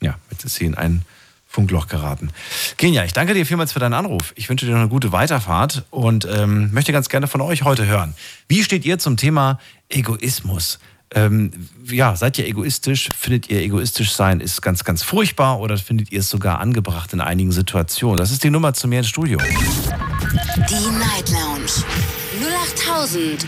Ja, 0.00 0.18
jetzt 0.30 0.44
ist 0.44 0.54
sie 0.54 0.64
in 0.64 0.74
ein 0.74 1.04
Funkloch 1.50 1.88
geraten. 1.88 2.30
Genia, 2.76 3.04
ich 3.04 3.12
danke 3.12 3.34
dir 3.34 3.44
vielmals 3.44 3.72
für 3.72 3.80
deinen 3.80 3.94
Anruf. 3.94 4.32
Ich 4.36 4.48
wünsche 4.48 4.66
dir 4.66 4.72
noch 4.72 4.78
eine 4.78 4.88
gute 4.88 5.10
Weiterfahrt 5.10 5.84
und 5.90 6.26
ähm, 6.32 6.72
möchte 6.72 6.92
ganz 6.92 7.08
gerne 7.08 7.26
von 7.26 7.40
euch 7.40 7.64
heute 7.64 7.86
hören. 7.86 8.14
Wie 8.46 8.62
steht 8.62 8.84
ihr 8.84 9.00
zum 9.00 9.16
Thema 9.16 9.58
Egoismus? 9.88 10.78
Ähm, 11.12 11.50
ja, 11.86 12.14
seid 12.14 12.38
ihr 12.38 12.46
egoistisch? 12.46 13.08
Findet 13.18 13.50
ihr 13.50 13.62
egoistisch 13.62 14.12
sein 14.12 14.38
ist 14.38 14.62
ganz, 14.62 14.84
ganz 14.84 15.02
furchtbar 15.02 15.58
oder 15.58 15.76
findet 15.76 16.12
ihr 16.12 16.20
es 16.20 16.30
sogar 16.30 16.60
angebracht 16.60 17.12
in 17.12 17.20
einigen 17.20 17.50
Situationen? 17.50 18.16
Das 18.16 18.30
ist 18.30 18.44
die 18.44 18.50
Nummer 18.50 18.72
zu 18.72 18.86
mir 18.86 18.98
ins 18.98 19.08
Studio. 19.08 19.40
Die 19.40 20.98
Night 20.98 21.30
Lounge 21.30 21.84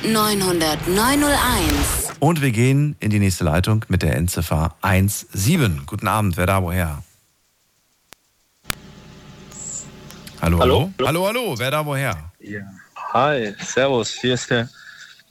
0890901. 0.03 2.18
Und 2.18 2.42
wir 2.42 2.50
gehen 2.50 2.96
in 2.98 3.11
die 3.11 3.20
nächste 3.20 3.44
Leitung 3.44 3.84
mit 3.86 4.03
der 4.03 4.16
Endziffer 4.16 4.74
17. 4.82 5.82
Guten 5.86 6.09
Abend, 6.09 6.36
wer 6.36 6.46
da 6.46 6.64
woher? 6.64 7.05
Hallo, 10.43 10.59
hallo? 10.59 10.93
Hallo, 11.01 11.28
hallo, 11.28 11.55
wer 11.57 11.70
da 11.70 11.86
woher? 11.86 12.32
Ja. 12.40 12.62
Hi, 13.12 13.55
servus, 13.64 14.11
hier 14.11 14.34
ist 14.34 14.51
der, 14.51 14.68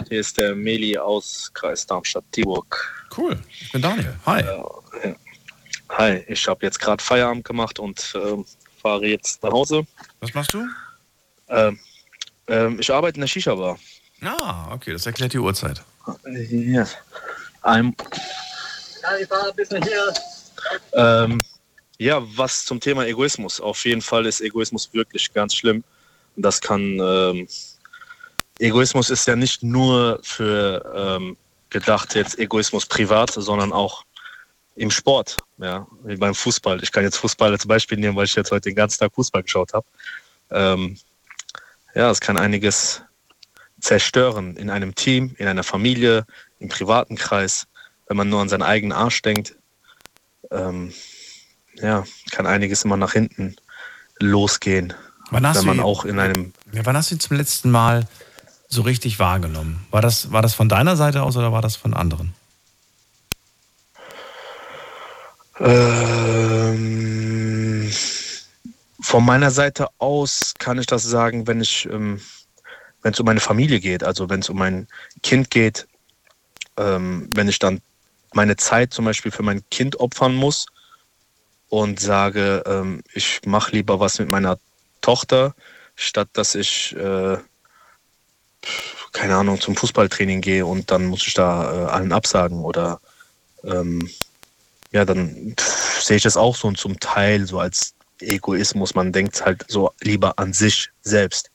hier 0.08 0.22
ist 0.22 0.38
der 0.38 0.56
Meli 0.56 0.98
aus 0.98 1.52
Kreis 1.54 1.86
Darmstadt-Dieburg. 1.86 3.10
Cool, 3.18 3.38
ich 3.60 3.74
bin 3.74 3.82
Daniel. 3.82 4.16
Hi. 4.26 4.40
Äh, 4.40 5.14
hi, 5.90 6.24
ich 6.30 6.48
habe 6.48 6.66
jetzt 6.66 6.80
gerade 6.80 7.04
Feierabend 7.04 7.44
gemacht 7.44 7.78
und 7.78 8.00
äh, 8.16 8.42
fahre 8.82 9.06
jetzt 9.06 9.44
nach 9.44 9.52
Hause. 9.52 9.86
Was 10.22 10.34
machst 10.34 10.54
du? 10.54 10.66
Ähm, 11.50 11.78
ähm, 12.48 12.80
ich 12.80 12.90
arbeite 12.94 13.16
in 13.16 13.22
der 13.22 13.28
Shisha-Bar. 13.28 13.78
Ah, 14.22 14.72
okay, 14.74 14.94
das 14.94 15.06
erklärt 15.06 15.34
die 15.34 15.40
Uhrzeit. 15.40 15.84
Ja. 16.24 16.88
Ein, 17.64 17.94
ja, 19.04 19.18
ich 19.18 19.30
war 19.30 19.50
ein 19.50 19.56
bisschen 19.58 19.84
hier. 19.84 20.14
Ähm, 20.94 21.38
ja, 22.02 22.20
was 22.36 22.66
zum 22.66 22.80
Thema 22.80 23.06
Egoismus. 23.06 23.62
Auf 23.62 23.86
jeden 23.86 24.02
Fall 24.02 24.26
ist 24.26 24.42
Egoismus 24.42 24.90
wirklich 24.92 25.32
ganz 25.34 25.54
schlimm. 25.54 25.84
Das 26.36 26.60
kann. 26.60 27.00
Ähm, 27.00 27.48
Egoismus 28.58 29.12
ist 29.12 29.28
ja 29.28 29.36
nicht 29.36 29.62
nur 29.62 30.20
für 30.24 30.84
ähm, 30.96 31.38
gedacht 31.70 32.16
jetzt 32.16 32.40
Egoismus 32.40 32.88
privat, 32.88 33.32
sondern 33.32 33.72
auch 33.72 34.04
im 34.76 34.90
Sport, 34.90 35.38
ja, 35.60 35.86
wie 36.04 36.16
beim 36.16 36.34
Fußball. 36.34 36.82
Ich 36.82 36.92
kann 36.92 37.04
jetzt 37.04 37.18
Fußball 37.18 37.52
als 37.52 37.68
Beispiel 37.68 38.00
nehmen, 38.00 38.16
weil 38.16 38.26
ich 38.26 38.36
jetzt 38.36 38.52
heute 38.52 38.70
den 38.70 38.76
ganzen 38.76 39.00
Tag 39.00 39.14
Fußball 39.14 39.44
geschaut 39.44 39.74
habe. 39.74 39.86
Ähm, 40.50 40.98
ja, 41.94 42.10
es 42.10 42.20
kann 42.20 42.38
einiges 42.38 43.04
zerstören 43.80 44.58
in 44.58 44.72
einem 44.72 44.96
Team, 44.96 45.36
in 45.38 45.48
einer 45.48 45.64
Familie, 45.64 46.26
im 46.58 46.70
privaten 46.70 47.16
Kreis, 47.16 47.68
wenn 48.08 48.18
man 48.18 48.30
nur 48.30 48.42
an 48.42 48.50
seinen 48.50 48.64
eigenen 48.64 48.92
Arsch 48.98 49.22
denkt. 49.22 49.56
Ähm, 50.50 50.94
ja, 51.76 52.04
kann 52.32 52.46
einiges 52.46 52.84
immer 52.84 52.98
nach 52.98 53.14
hinten 53.14 53.56
losgehen. 54.20 54.94
Wann 55.30 55.48
hast 55.48 55.60
wenn 55.60 55.68
man 55.68 55.78
du, 55.78 55.84
auch 55.84 56.06
in 56.06 56.20
einem. 56.20 56.54
Ja, 56.72 56.86
wann 56.86 56.98
hast 56.98 57.12
du 57.12 57.16
ihn 57.16 57.20
zum 57.20 57.38
letzten 57.38 57.72
Mal 57.72 58.08
so 58.68 58.82
richtig 58.82 59.20
wahrgenommen? 59.20 59.86
War 59.92 60.02
das, 60.02 60.32
war 60.32 60.42
das 60.42 60.54
von 60.54 60.70
deiner 60.70 60.96
Seite 60.96 61.24
aus 61.24 61.38
oder 61.38 61.52
war 61.52 61.62
das 61.62 61.76
von 61.76 61.94
anderen? 61.94 62.34
Ähm, 65.60 66.72
von 69.02 69.26
meiner 69.26 69.52
Seite 69.52 69.88
aus 70.00 70.54
kann 70.58 70.80
ich 70.80 70.86
das 70.88 71.04
sagen, 71.04 71.46
wenn 71.48 71.62
ich, 71.62 71.86
ähm, 71.92 72.20
wenn 73.02 73.14
es 73.14 73.20
um 73.20 73.26
meine 73.26 73.40
Familie 73.40 73.80
geht, 73.80 74.04
also 74.04 74.30
wenn 74.30 74.40
es 74.40 74.50
um 74.50 74.58
mein 74.58 74.88
Kind 75.22 75.52
geht, 75.52 75.88
ähm, 76.78 77.30
wenn 77.32 77.48
ich 77.48 77.60
dann 77.60 77.82
meine 78.34 78.56
Zeit 78.56 78.94
zum 78.94 79.06
Beispiel 79.06 79.32
für 79.32 79.44
mein 79.44 79.64
Kind 79.70 80.00
opfern 80.00 80.34
muss 80.34 80.66
und 81.72 82.02
sage, 82.02 82.64
ähm, 82.68 83.02
ich 83.14 83.40
mache 83.46 83.72
lieber 83.72 84.02
was 84.02 84.20
mit 84.20 84.28
meiner 84.28 84.60
Tochter, 85.00 85.56
statt 85.96 86.28
dass 86.34 86.54
ich, 86.54 86.94
äh, 86.98 87.38
keine 89.14 89.36
Ahnung, 89.38 89.60
zum 89.62 89.78
Fußballtraining 89.78 90.42
gehe 90.42 90.66
und 90.66 90.92
dann 90.92 91.06
muss 91.06 91.26
ich 91.26 91.34
da 91.34 91.88
äh, 91.88 91.92
allen 91.92 92.12
absagen 92.12 92.60
oder 92.60 93.00
ähm, 93.64 94.10
ja, 94.92 95.06
dann 95.06 95.56
pff, 95.58 96.04
sehe 96.04 96.18
ich 96.18 96.24
das 96.24 96.36
auch 96.36 96.58
so 96.58 96.70
zum 96.74 97.00
Teil 97.00 97.48
so 97.48 97.62
als 97.62 97.94
Egoismus. 98.20 98.94
Man 98.94 99.14
denkt 99.14 99.46
halt 99.46 99.64
so 99.70 99.94
lieber 100.02 100.38
an 100.38 100.52
sich 100.52 100.90
selbst. 101.04 101.52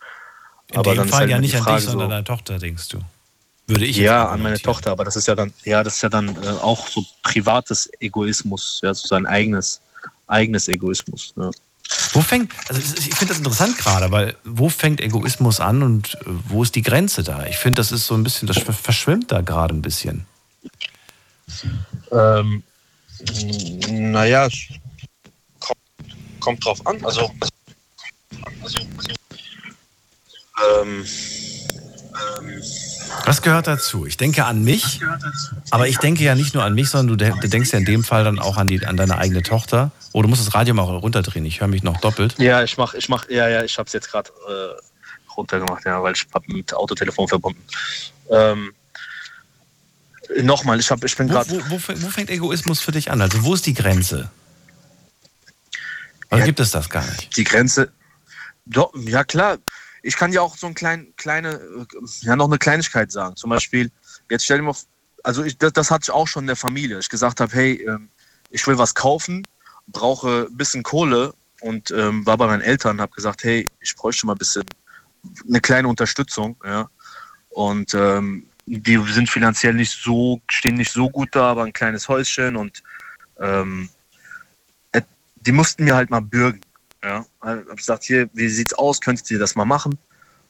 In 0.70 0.78
Aber 0.78 0.94
dem 0.94 1.08
Fall 1.08 1.20
halt 1.20 1.30
ja 1.30 1.38
nicht 1.38 1.56
an 1.56 1.62
Frage 1.62 1.76
dich, 1.76 1.84
sondern 1.90 2.08
so- 2.08 2.10
deine 2.12 2.24
Tochter, 2.24 2.58
denkst 2.58 2.88
du. 2.88 3.00
Würde 3.66 3.84
ich 3.84 3.96
ja, 3.98 4.28
an 4.28 4.42
meine. 4.42 4.58
Tochter, 4.58 4.92
aber 4.92 5.04
das 5.04 5.16
ist 5.16 5.26
ja 5.28 5.34
dann, 5.34 5.52
ja, 5.64 5.82
das 5.82 5.96
ist 5.96 6.02
ja 6.02 6.08
dann 6.08 6.42
äh, 6.42 6.48
auch 6.62 6.86
so 6.88 7.04
privates 7.22 7.90
Egoismus, 8.00 8.80
ja, 8.82 8.94
so 8.94 9.08
sein 9.08 9.26
eigenes, 9.26 9.82
eigenes 10.26 10.68
Egoismus. 10.68 11.32
Ja. 11.36 11.50
Wo 12.12 12.20
fängt, 12.20 12.52
also 12.68 12.80
ich 12.80 13.14
finde 13.14 13.26
das 13.26 13.38
interessant 13.38 13.78
gerade, 13.78 14.10
weil 14.10 14.36
wo 14.44 14.68
fängt 14.68 15.00
Egoismus 15.00 15.60
an 15.60 15.82
und 15.82 16.14
äh, 16.14 16.18
wo 16.48 16.62
ist 16.62 16.74
die 16.74 16.82
Grenze 16.82 17.22
da? 17.22 17.46
Ich 17.46 17.58
finde, 17.58 17.80
das 17.80 17.92
ist 17.92 18.06
so 18.06 18.14
ein 18.14 18.24
bisschen, 18.24 18.48
das 18.48 18.58
verschwimmt 18.58 19.30
da 19.30 19.40
gerade 19.40 19.74
ein 19.74 19.82
bisschen. 19.82 20.26
Ähm, 22.10 22.62
naja, 23.88 24.48
kommt, 25.60 26.40
kommt 26.40 26.64
drauf 26.64 26.86
an. 26.86 27.04
Also, 27.04 27.30
also, 28.62 28.78
ähm, 30.82 31.04
ähm, 32.38 32.62
Was 33.24 33.42
gehört 33.42 33.66
dazu? 33.66 34.06
Ich 34.06 34.16
denke 34.16 34.44
an 34.44 34.62
mich, 34.62 35.00
aber 35.70 35.88
ich 35.88 35.98
denke 35.98 36.22
ja 36.22 36.34
nicht 36.34 36.54
nur 36.54 36.62
an 36.64 36.74
mich, 36.74 36.90
sondern 36.90 37.18
du, 37.18 37.24
de- 37.24 37.34
du 37.40 37.48
denkst 37.48 37.72
ja 37.72 37.78
in 37.78 37.84
dem 37.84 38.04
Fall 38.04 38.24
dann 38.24 38.38
auch 38.38 38.56
an, 38.56 38.66
die, 38.68 38.84
an 38.86 38.96
deine 38.96 39.18
eigene 39.18 39.42
Tochter. 39.42 39.90
Oh, 40.12 40.22
du 40.22 40.28
musst 40.28 40.46
das 40.46 40.54
Radio 40.54 40.74
mal 40.74 40.82
runterdrehen, 40.82 41.44
ich 41.44 41.60
höre 41.60 41.68
mich 41.68 41.82
noch 41.82 42.00
doppelt. 42.00 42.36
ja, 42.38 42.62
ich 42.62 42.76
mach, 42.78 42.94
ich 42.94 43.08
mach, 43.08 43.28
ja, 43.28 43.48
ja, 43.48 43.64
ich 43.64 43.78
habe 43.78 43.86
es 43.86 43.92
jetzt 43.92 44.10
gerade 44.10 44.30
äh, 44.48 45.30
runtergemacht, 45.36 45.84
ja, 45.84 46.02
weil 46.02 46.14
ich 46.14 46.26
hab 46.32 46.46
mit 46.48 46.72
Autotelefon 46.74 47.28
verbunden. 47.28 47.62
Ähm, 48.30 48.72
Nochmal, 50.42 50.80
ich, 50.80 50.90
hab, 50.90 51.04
ich 51.04 51.16
bin 51.16 51.28
Wo, 51.28 51.34
gerade. 51.34 51.50
wo, 51.50 51.70
wo, 51.70 51.78
fängt- 51.78 52.02
wo 52.02 52.08
fängt 52.08 52.30
Egoismus 52.30 52.80
für 52.80 52.90
dich 52.90 53.12
an? 53.12 53.20
Also 53.22 53.44
wo 53.44 53.54
ist 53.54 53.64
die 53.64 53.74
Grenze? 53.74 54.28
Oder 56.30 56.40
Ja. 56.40 56.46
gibt 56.46 56.58
es 56.58 56.72
das 56.72 56.88
gar 56.90 57.04
nicht? 57.06 57.36
die 57.36 57.44
Grenze. 57.44 57.92
Doch, 58.64 58.92
ja 58.96 59.22
klar, 59.22 59.58
ich 60.06 60.16
kann 60.16 60.32
ja 60.32 60.40
auch 60.40 60.56
so 60.56 60.66
ein 60.68 60.74
klein, 60.74 61.12
kleine, 61.16 61.54
äh, 61.54 61.86
ja 62.20 62.36
noch 62.36 62.46
eine 62.46 62.58
Kleinigkeit 62.58 63.10
sagen. 63.10 63.36
Zum 63.36 63.50
Beispiel, 63.50 63.90
jetzt 64.30 64.44
stell 64.44 64.58
dir 64.58 64.62
mal, 64.64 64.76
also 65.24 65.42
ich, 65.42 65.58
das, 65.58 65.72
das 65.72 65.90
hatte 65.90 66.04
ich 66.04 66.10
auch 66.10 66.28
schon 66.28 66.44
in 66.44 66.48
der 66.48 66.56
Familie. 66.56 66.98
Ich 67.00 67.08
gesagt 67.08 67.40
habe, 67.40 67.52
hey, 67.52 67.82
ähm, 67.86 68.08
ich 68.50 68.64
will 68.66 68.78
was 68.78 68.94
kaufen, 68.94 69.42
brauche 69.88 70.46
ein 70.48 70.56
bisschen 70.56 70.84
Kohle 70.84 71.34
und 71.60 71.90
ähm, 71.90 72.24
war 72.24 72.36
bei 72.38 72.46
meinen 72.46 72.62
Eltern, 72.62 73.00
habe 73.00 73.12
gesagt, 73.14 73.42
hey, 73.42 73.68
ich 73.80 73.96
bräuchte 73.96 74.26
mal 74.26 74.34
ein 74.34 74.38
bisschen 74.38 74.62
eine 75.48 75.60
kleine 75.60 75.88
Unterstützung, 75.88 76.56
ja. 76.64 76.88
Und 77.48 77.94
ähm, 77.94 78.46
die 78.66 78.98
sind 79.12 79.28
finanziell 79.28 79.74
nicht 79.74 80.00
so, 80.02 80.40
stehen 80.48 80.76
nicht 80.76 80.92
so 80.92 81.10
gut 81.10 81.30
da, 81.32 81.50
aber 81.50 81.64
ein 81.64 81.72
kleines 81.72 82.08
Häuschen 82.08 82.56
und 82.56 82.82
ähm, 83.40 83.88
et- 84.92 85.06
die 85.36 85.52
mussten 85.52 85.84
mir 85.84 85.96
halt 85.96 86.10
mal 86.10 86.20
bürgen. 86.20 86.60
Ja, 87.06 87.24
hab 87.40 87.76
gesagt, 87.76 88.02
hier, 88.02 88.28
wie 88.32 88.48
sieht's 88.48 88.74
aus? 88.74 89.00
Könntest 89.00 89.30
ihr 89.30 89.38
das 89.38 89.54
mal 89.54 89.64
machen? 89.64 89.96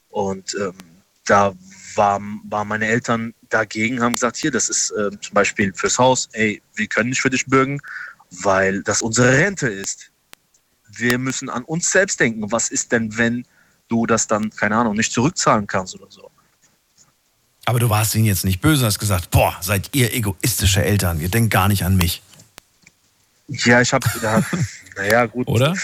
Und 0.08 0.56
ähm, 0.58 0.72
da 1.26 1.52
war, 1.96 2.18
waren 2.48 2.68
meine 2.68 2.86
Eltern 2.86 3.34
dagegen, 3.50 4.00
haben 4.00 4.14
gesagt, 4.14 4.38
hier, 4.38 4.50
das 4.50 4.70
ist 4.70 4.90
ähm, 4.98 5.20
zum 5.20 5.34
Beispiel 5.34 5.74
fürs 5.74 5.98
Haus, 5.98 6.30
ey, 6.32 6.62
wir 6.74 6.86
können 6.86 7.10
nicht 7.10 7.20
für 7.20 7.28
dich 7.28 7.44
bürgen, 7.44 7.78
weil 8.42 8.82
das 8.82 9.02
unsere 9.02 9.36
Rente 9.36 9.68
ist. 9.68 10.10
Wir 10.88 11.18
müssen 11.18 11.50
an 11.50 11.62
uns 11.64 11.90
selbst 11.90 12.20
denken. 12.20 12.50
Was 12.50 12.70
ist 12.70 12.90
denn, 12.90 13.18
wenn 13.18 13.44
du 13.88 14.06
das 14.06 14.26
dann, 14.26 14.48
keine 14.48 14.76
Ahnung, 14.76 14.96
nicht 14.96 15.12
zurückzahlen 15.12 15.66
kannst 15.66 15.94
oder 15.94 16.10
so? 16.10 16.30
Aber 17.66 17.80
du 17.80 17.90
warst 17.90 18.14
ihnen 18.14 18.24
jetzt 18.24 18.46
nicht 18.46 18.62
böse 18.62 18.86
hast 18.86 18.98
gesagt, 18.98 19.30
boah, 19.30 19.58
seid 19.60 19.90
ihr 19.92 20.14
egoistische 20.14 20.82
Eltern, 20.82 21.20
ihr 21.20 21.28
denkt 21.28 21.52
gar 21.52 21.68
nicht 21.68 21.84
an 21.84 21.98
mich. 21.98 22.22
Ja, 23.48 23.82
ich 23.82 23.92
habe, 23.92 24.08
ja, 24.22 24.42
naja, 24.96 25.26
gut. 25.26 25.48
Oder? 25.48 25.74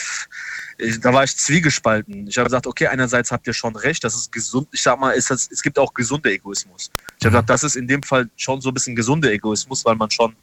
Da 0.79 1.13
war 1.13 1.25
ich 1.25 1.37
zwiegespalten. 1.37 2.27
Ich 2.27 2.39
habe 2.39 2.47
gesagt, 2.47 2.67
okay, 2.67 2.87
einerseits 2.87 3.31
habt 3.31 3.47
ihr 3.47 3.53
schon 3.53 3.77
recht, 3.77 4.03
das 4.05 4.15
ist 4.15 4.33
gesund. 4.33 4.69
Ich 4.73 4.83
sag 4.83 4.99
mal, 4.99 5.15
es, 5.15 5.31
es, 5.31 5.63
gibt 5.63 5.79
auch 5.79 5.93
gesunde 5.93 6.33
Egoismus. 6.33 6.91
Ich 7.19 7.27
habe 7.27 7.33
gesagt, 7.33 7.51
das 7.51 7.63
ist 7.63 7.77
in 7.77 7.87
dem 7.87 8.03
Fall 8.03 8.31
schon 8.37 8.61
so 8.61 8.71
ein 8.71 8.75
bisschen 8.75 8.97
gesunder 8.97 9.31
Egoismus, 9.31 9.85
weil 9.85 9.97
man 9.97 10.11
schon 10.11 10.35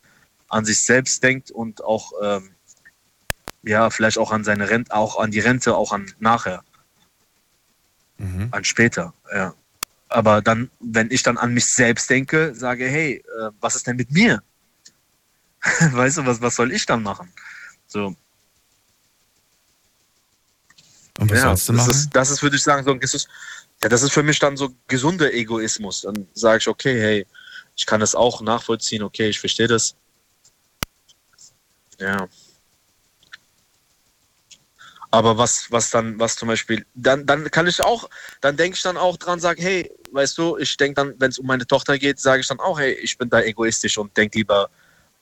an 0.48 0.66
sich 0.66 0.82
selbst 0.82 1.24
denkt 1.24 1.52
und 1.52 1.84
auch, 1.84 2.12
ähm, 2.22 2.52
ja, 3.64 3.90
vielleicht 3.90 4.18
auch 4.18 4.32
an 4.32 4.44
seine 4.44 4.70
Rente, 4.70 4.94
auch 4.94 5.20
an 5.20 5.32
die 5.32 5.40
Rente, 5.40 5.76
auch 5.76 5.92
an 5.92 6.12
nachher, 6.20 6.64
Mhm. 8.18 8.50
an 8.52 8.64
später, 8.64 9.14
ja. 9.34 9.54
Aber 10.10 10.42
dann, 10.42 10.70
wenn 10.80 11.12
ich 11.12 11.24
dann 11.24 11.38
an 11.38 11.54
mich 11.54 11.66
selbst 11.68 12.10
denke, 12.10 12.54
sage, 12.56 12.88
hey, 12.88 13.18
äh, 13.18 13.52
was 13.62 13.76
ist 13.76 13.88
denn 13.88 13.96
mit 13.96 14.12
mir? 14.12 14.42
weißt 15.92 16.18
du, 16.18 16.26
was, 16.26 16.42
was 16.42 16.56
soll 16.56 16.72
ich 16.72 16.86
dann 16.86 17.04
machen? 17.04 17.32
So. 17.88 18.16
Und 21.20 21.32
was 21.32 21.38
ja, 21.40 21.44
sollst 21.48 21.70
du 21.70 21.74
das 21.74 21.88
machen? 21.88 21.92
ist, 21.92 22.10
das 22.16 22.32
ist, 22.32 22.42
würde 22.44 22.56
ich 22.56 22.64
sagen, 22.64 22.86
so 22.86 22.92
ein 22.92 23.00
gesund, 23.00 23.28
ja, 23.84 23.90
das 23.90 24.04
ist 24.04 24.12
für 24.14 24.24
mich 24.24 24.40
dann 24.40 24.56
so 24.56 24.70
gesunder 24.88 25.34
Egoismus. 25.34 26.02
Dann 26.02 26.28
sage 26.34 26.60
ich, 26.60 26.68
okay, 26.68 27.00
hey, 27.00 27.28
ich 27.76 27.86
kann 27.86 28.00
das 28.00 28.16
auch 28.16 28.42
nachvollziehen, 28.42 29.04
okay, 29.04 29.30
ich 29.30 29.40
verstehe 29.40 29.68
das. 29.68 29.96
Ja. 32.00 32.28
Aber 35.12 35.38
was, 35.38 35.72
was 35.72 35.90
dann, 35.90 36.20
was 36.20 36.36
zum 36.36 36.48
Beispiel, 36.48 36.86
dann, 36.94 37.26
dann 37.26 37.50
kann 37.52 37.68
ich 37.68 37.84
auch, 37.84 38.10
dann 38.42 38.56
denke 38.56 38.76
ich 38.76 38.82
dann 38.82 38.96
auch 38.96 39.18
dran, 39.18 39.40
sage, 39.40 39.62
hey, 39.62 39.92
weißt 40.12 40.38
du, 40.38 40.58
ich 40.58 40.78
denke 40.78 40.96
dann, 41.02 41.16
wenn 41.18 41.32
es 41.32 41.40
um 41.40 41.48
meine 41.48 41.66
Tochter 41.66 41.98
geht, 41.98 42.20
sage 42.20 42.42
ich 42.42 42.48
dann 42.48 42.60
auch, 42.60 42.80
hey, 42.80 42.94
ich 42.94 43.18
bin 43.18 43.30
da 43.30 43.42
egoistisch 43.42 43.98
und 43.98 44.16
denke 44.16 44.38
lieber 44.38 44.70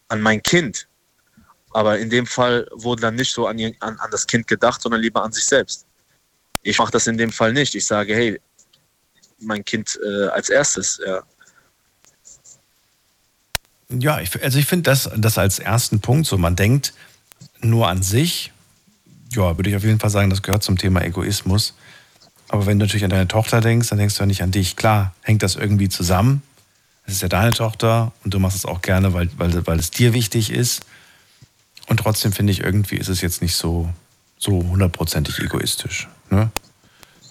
an 0.10 0.22
mein 0.22 0.44
Kind. 0.44 0.88
Aber 1.72 1.98
in 1.98 2.10
dem 2.10 2.26
Fall 2.26 2.68
wurde 2.72 3.02
dann 3.02 3.16
nicht 3.16 3.34
so 3.34 3.48
an, 3.48 3.60
an, 3.80 3.98
an 3.98 4.12
das 4.12 4.28
Kind 4.28 4.48
gedacht, 4.48 4.82
sondern 4.82 5.02
lieber 5.02 5.24
an 5.24 5.32
sich 5.32 5.46
selbst. 5.46 5.87
Ich 6.64 6.78
mache 6.78 6.92
das 6.92 7.08
in 7.08 7.18
dem 7.18 7.32
Fall 7.32 7.54
nicht. 7.54 7.76
Ich 7.76 7.86
sage, 7.86 8.16
hey, 8.16 8.40
mein 9.40 9.64
Kind 9.64 10.00
äh, 10.04 10.28
als 10.28 10.50
erstes, 10.50 11.00
ja. 11.06 11.22
Ja, 13.90 14.20
ich, 14.20 14.44
also 14.44 14.60
ich 14.60 14.66
finde 14.66 14.84
das, 14.84 15.10
das 15.16 15.38
als 15.38 15.60
ersten 15.60 16.02
Punkt 16.02 16.28
so. 16.28 16.38
Man 16.38 16.56
denkt 16.56 16.94
nur 17.62 17.88
an 17.88 18.04
sich. 18.04 18.52
Ja, 19.32 19.58
würde 19.58 19.70
ich 19.70 19.76
auf 19.76 19.84
jeden 19.84 20.00
Fall 20.00 20.10
sagen, 20.10 20.30
das 20.30 20.42
gehört 20.42 20.64
zum 20.64 20.78
Thema 20.78 21.04
Egoismus. 21.04 21.74
Aber 22.50 22.66
wenn 22.66 22.80
du 22.80 22.86
natürlich 22.86 23.04
an 23.04 23.10
deine 23.10 23.28
Tochter 23.28 23.62
denkst, 23.62 23.90
dann 23.90 23.98
denkst 23.98 24.16
du 24.16 24.24
ja 24.24 24.26
nicht 24.26 24.44
an 24.44 24.52
dich. 24.52 24.76
Klar, 24.76 25.14
hängt 25.22 25.44
das 25.44 25.56
irgendwie 25.56 25.90
zusammen. 25.90 26.42
Es 27.06 27.14
ist 27.14 27.22
ja 27.22 27.30
deine 27.30 27.54
Tochter 27.54 28.12
und 28.24 28.34
du 28.34 28.40
machst 28.40 28.58
es 28.58 28.66
auch 28.66 28.82
gerne, 28.82 29.14
weil, 29.14 29.30
weil, 29.38 29.66
weil 29.66 29.80
es 29.80 29.92
dir 29.92 30.14
wichtig 30.14 30.50
ist. 30.50 30.86
Und 31.88 31.98
trotzdem 31.98 32.34
finde 32.34 32.52
ich, 32.52 32.62
irgendwie 32.62 32.98
ist 32.98 33.08
es 33.08 33.22
jetzt 33.22 33.42
nicht 33.42 33.56
so, 33.56 33.90
so 34.38 34.52
hundertprozentig 34.52 35.40
egoistisch. 35.40 36.10
Ne? 36.30 36.52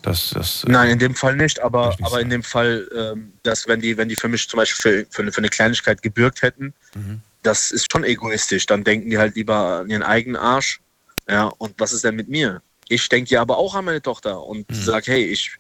Das, 0.03 0.31
das, 0.31 0.65
äh, 0.65 0.71
Nein, 0.71 0.91
in 0.91 0.99
dem 1.01 1.15
Fall 1.15 1.37
nicht, 1.37 1.61
aber, 1.61 1.91
ich 1.93 1.99
nicht 1.99 2.07
aber 2.07 2.21
in 2.21 2.31
dem 2.31 2.43
Fall, 2.43 2.89
ähm, 2.97 3.33
dass 3.43 3.67
wenn 3.67 3.81
die, 3.81 3.97
wenn 3.97 4.09
die 4.09 4.17
für 4.17 4.29
mich 4.29 4.49
zum 4.49 4.59
Beispiel 4.59 5.05
für, 5.05 5.07
für, 5.11 5.23
eine, 5.23 5.33
für 5.33 5.39
eine 5.39 5.49
Kleinigkeit 5.49 6.03
gebürgt 6.03 6.43
hätten, 6.43 6.73
Mhm. 6.95 7.21
das 7.43 7.71
ist 7.71 7.91
schon 7.93 8.05
egoistisch. 8.05 8.67
Dann 8.67 8.83
denken 8.85 9.11
die 9.11 9.19
halt 9.19 9.35
lieber 9.37 9.81
an 9.81 9.91
ihren 9.91 10.03
eigenen 10.03 10.37
Arsch. 10.41 10.81
Ja, 11.29 11.45
und 11.59 11.75
was 11.79 11.93
ist 11.93 12.05
denn 12.05 12.15
mit 12.17 12.29
mir? 12.29 12.63
Ich 12.89 13.09
denke 13.09 13.31
ja 13.35 13.41
aber 13.41 13.59
auch 13.59 13.75
an 13.75 13.85
meine 13.85 14.01
Tochter 14.01 14.43
und 14.43 14.71
Mhm. 14.71 14.75
sag, 14.75 15.07
hey, 15.09 15.25
ich 15.25 15.51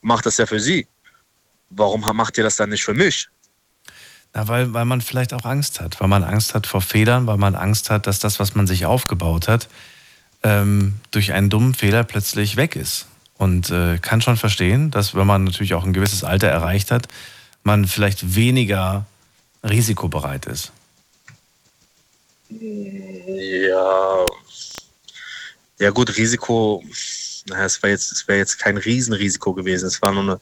mache 0.00 0.22
das 0.22 0.36
ja 0.36 0.46
für 0.46 0.60
sie. 0.60 0.86
Warum 1.70 2.00
macht 2.16 2.38
ihr 2.38 2.44
das 2.44 2.56
dann 2.56 2.70
nicht 2.70 2.84
für 2.84 2.94
mich? 2.94 3.28
Na, 4.34 4.46
weil, 4.48 4.72
weil 4.74 4.84
man 4.84 5.00
vielleicht 5.00 5.34
auch 5.34 5.44
Angst 5.44 5.80
hat. 5.80 6.00
Weil 6.00 6.08
man 6.08 6.22
Angst 6.22 6.54
hat 6.54 6.66
vor 6.66 6.80
Fehlern, 6.82 7.26
weil 7.26 7.36
man 7.36 7.54
Angst 7.54 7.90
hat, 7.90 8.06
dass 8.06 8.20
das, 8.20 8.38
was 8.38 8.54
man 8.54 8.66
sich 8.66 8.86
aufgebaut 8.86 9.48
hat, 9.48 9.68
ähm, 10.42 10.94
durch 11.10 11.32
einen 11.32 11.50
dummen 11.50 11.74
Fehler 11.74 12.04
plötzlich 12.04 12.56
weg 12.56 12.76
ist. 12.76 13.06
Und 13.36 13.70
äh, 13.70 13.98
kann 13.98 14.20
schon 14.20 14.36
verstehen, 14.36 14.90
dass 14.90 15.14
wenn 15.14 15.26
man 15.26 15.44
natürlich 15.44 15.74
auch 15.74 15.84
ein 15.84 15.92
gewisses 15.92 16.24
Alter 16.24 16.48
erreicht 16.48 16.90
hat, 16.90 17.06
man 17.62 17.86
vielleicht 17.86 18.34
weniger 18.34 19.06
risikobereit 19.62 20.46
ist. 20.46 20.72
Ja. 22.50 24.26
Ja 25.80 25.90
gut, 25.90 26.16
Risiko, 26.16 26.82
naja, 27.46 27.64
es 27.66 27.80
wäre 27.82 27.92
jetzt, 27.92 28.10
es 28.10 28.26
wäre 28.26 28.38
jetzt 28.38 28.58
kein 28.58 28.76
Riesenrisiko 28.76 29.52
gewesen. 29.54 29.86
Es 29.86 30.02
war 30.02 30.12
nur 30.12 30.22
eine, 30.22 30.40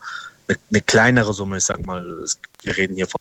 eine, 0.49 0.59
eine 0.71 0.81
kleinere 0.81 1.35
Summe, 1.35 1.59
ich 1.59 1.65
sag 1.65 1.85
mal. 1.85 2.25
Wir 2.63 2.77
reden 2.77 2.97
hier 2.97 3.07
von. 3.07 3.21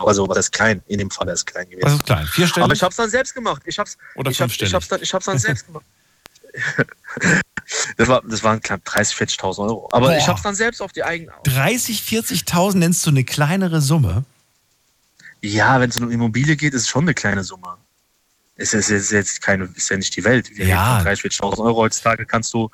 Also 0.00 0.28
was 0.28 0.38
ist 0.38 0.52
klein? 0.52 0.82
In 0.86 0.98
dem 0.98 1.10
Fall 1.10 1.28
ist 1.28 1.40
es 1.40 1.46
klein 1.46 1.68
gewesen. 1.68 1.86
Was 1.86 1.94
ist 1.94 2.06
klein? 2.06 2.26
Vierstellig? 2.26 2.64
Aber 2.64 2.74
ich 2.74 2.82
habe 2.82 2.90
es 2.90 2.96
dann 2.96 3.10
selbst 3.10 3.34
gemacht. 3.34 3.62
Ich 3.64 3.78
hab's, 3.78 3.96
Oder 4.14 4.30
ich 4.30 4.40
hab, 4.40 4.46
fünfstellig? 4.50 4.70
ich 4.70 4.74
hab's 4.74 4.88
dann, 4.88 5.02
ich 5.02 5.14
hab's 5.14 5.24
dann 5.26 5.38
selbst 5.38 5.66
gemacht. 5.66 5.84
das, 7.96 8.08
war, 8.08 8.22
das 8.26 8.42
waren 8.42 8.60
knapp 8.60 8.84
30, 8.84 9.16
40.000 9.16 9.58
Euro. 9.66 9.88
Aber 9.92 10.08
Boah. 10.08 10.16
ich 10.16 10.26
habe 10.28 10.36
es 10.36 10.42
dann 10.42 10.54
selbst 10.54 10.80
auf 10.80 10.92
die 10.92 11.02
eigene. 11.04 11.32
30, 11.44 12.00
40.000 12.00 12.76
nennst 12.78 13.04
du 13.06 13.10
eine 13.10 13.24
kleinere 13.24 13.80
Summe? 13.80 14.24
Ja, 15.42 15.80
wenn 15.80 15.90
es 15.90 15.98
um 15.98 16.10
Immobilie 16.10 16.56
geht, 16.56 16.74
ist 16.74 16.82
es 16.82 16.88
schon 16.88 17.02
eine 17.04 17.14
kleine 17.14 17.44
Summe. 17.44 17.76
Es 18.56 18.72
ist, 18.72 18.90
es 18.90 19.10
jetzt 19.10 19.42
keine, 19.42 19.68
ist 19.74 19.90
ja 19.90 19.96
nicht 19.98 20.16
die 20.16 20.24
Welt. 20.24 20.48
Wir 20.56 20.66
Ja. 20.66 20.98
reden 20.98 21.16
von 21.18 21.30
30, 21.30 21.40
40.000 21.40 21.58
Euro 21.64 21.76
heutzutage 21.82 22.24
kannst 22.24 22.54
du, 22.54 22.70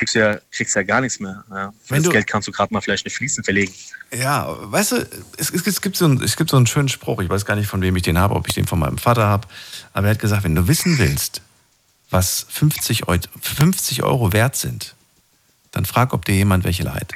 kriegst 0.00 0.14
du 0.14 0.18
ja, 0.20 0.38
kriegst 0.50 0.74
ja 0.74 0.82
gar 0.82 1.02
nichts 1.02 1.20
mehr. 1.20 1.44
Ja. 1.50 1.72
Für 1.84 1.90
Wenn 1.90 1.96
das 1.98 2.04
du- 2.04 2.10
Geld 2.12 2.26
kannst 2.26 2.48
du 2.48 2.52
gerade 2.52 2.72
mal 2.72 2.80
vielleicht 2.80 3.04
eine 3.04 3.10
Fliesen 3.12 3.44
verlegen. 3.44 3.72
Ja, 4.16 4.56
weißt 4.72 4.92
du, 4.92 4.96
es, 5.36 5.50
es, 5.50 5.66
es, 5.66 5.80
gibt 5.82 5.94
so 5.96 6.06
einen, 6.06 6.22
es 6.22 6.36
gibt 6.36 6.48
so 6.48 6.56
einen 6.56 6.66
schönen 6.66 6.88
Spruch, 6.88 7.20
ich 7.20 7.28
weiß 7.28 7.44
gar 7.44 7.54
nicht, 7.54 7.68
von 7.68 7.82
wem 7.82 7.94
ich 7.96 8.02
den 8.02 8.16
habe, 8.18 8.34
ob 8.34 8.48
ich 8.48 8.54
den 8.54 8.66
von 8.66 8.78
meinem 8.78 8.96
Vater 8.96 9.26
habe, 9.26 9.46
aber 9.92 10.06
er 10.08 10.14
hat 10.14 10.18
gesagt, 10.18 10.42
wenn 10.44 10.54
du 10.54 10.66
wissen 10.68 10.98
willst, 10.98 11.42
was 12.08 12.46
50, 12.48 13.08
Eu 13.08 13.18
50 13.42 14.02
Euro 14.02 14.32
wert 14.32 14.56
sind, 14.56 14.94
dann 15.70 15.84
frag, 15.84 16.14
ob 16.14 16.24
dir 16.24 16.34
jemand 16.34 16.64
welche 16.64 16.82
leiht. 16.82 17.12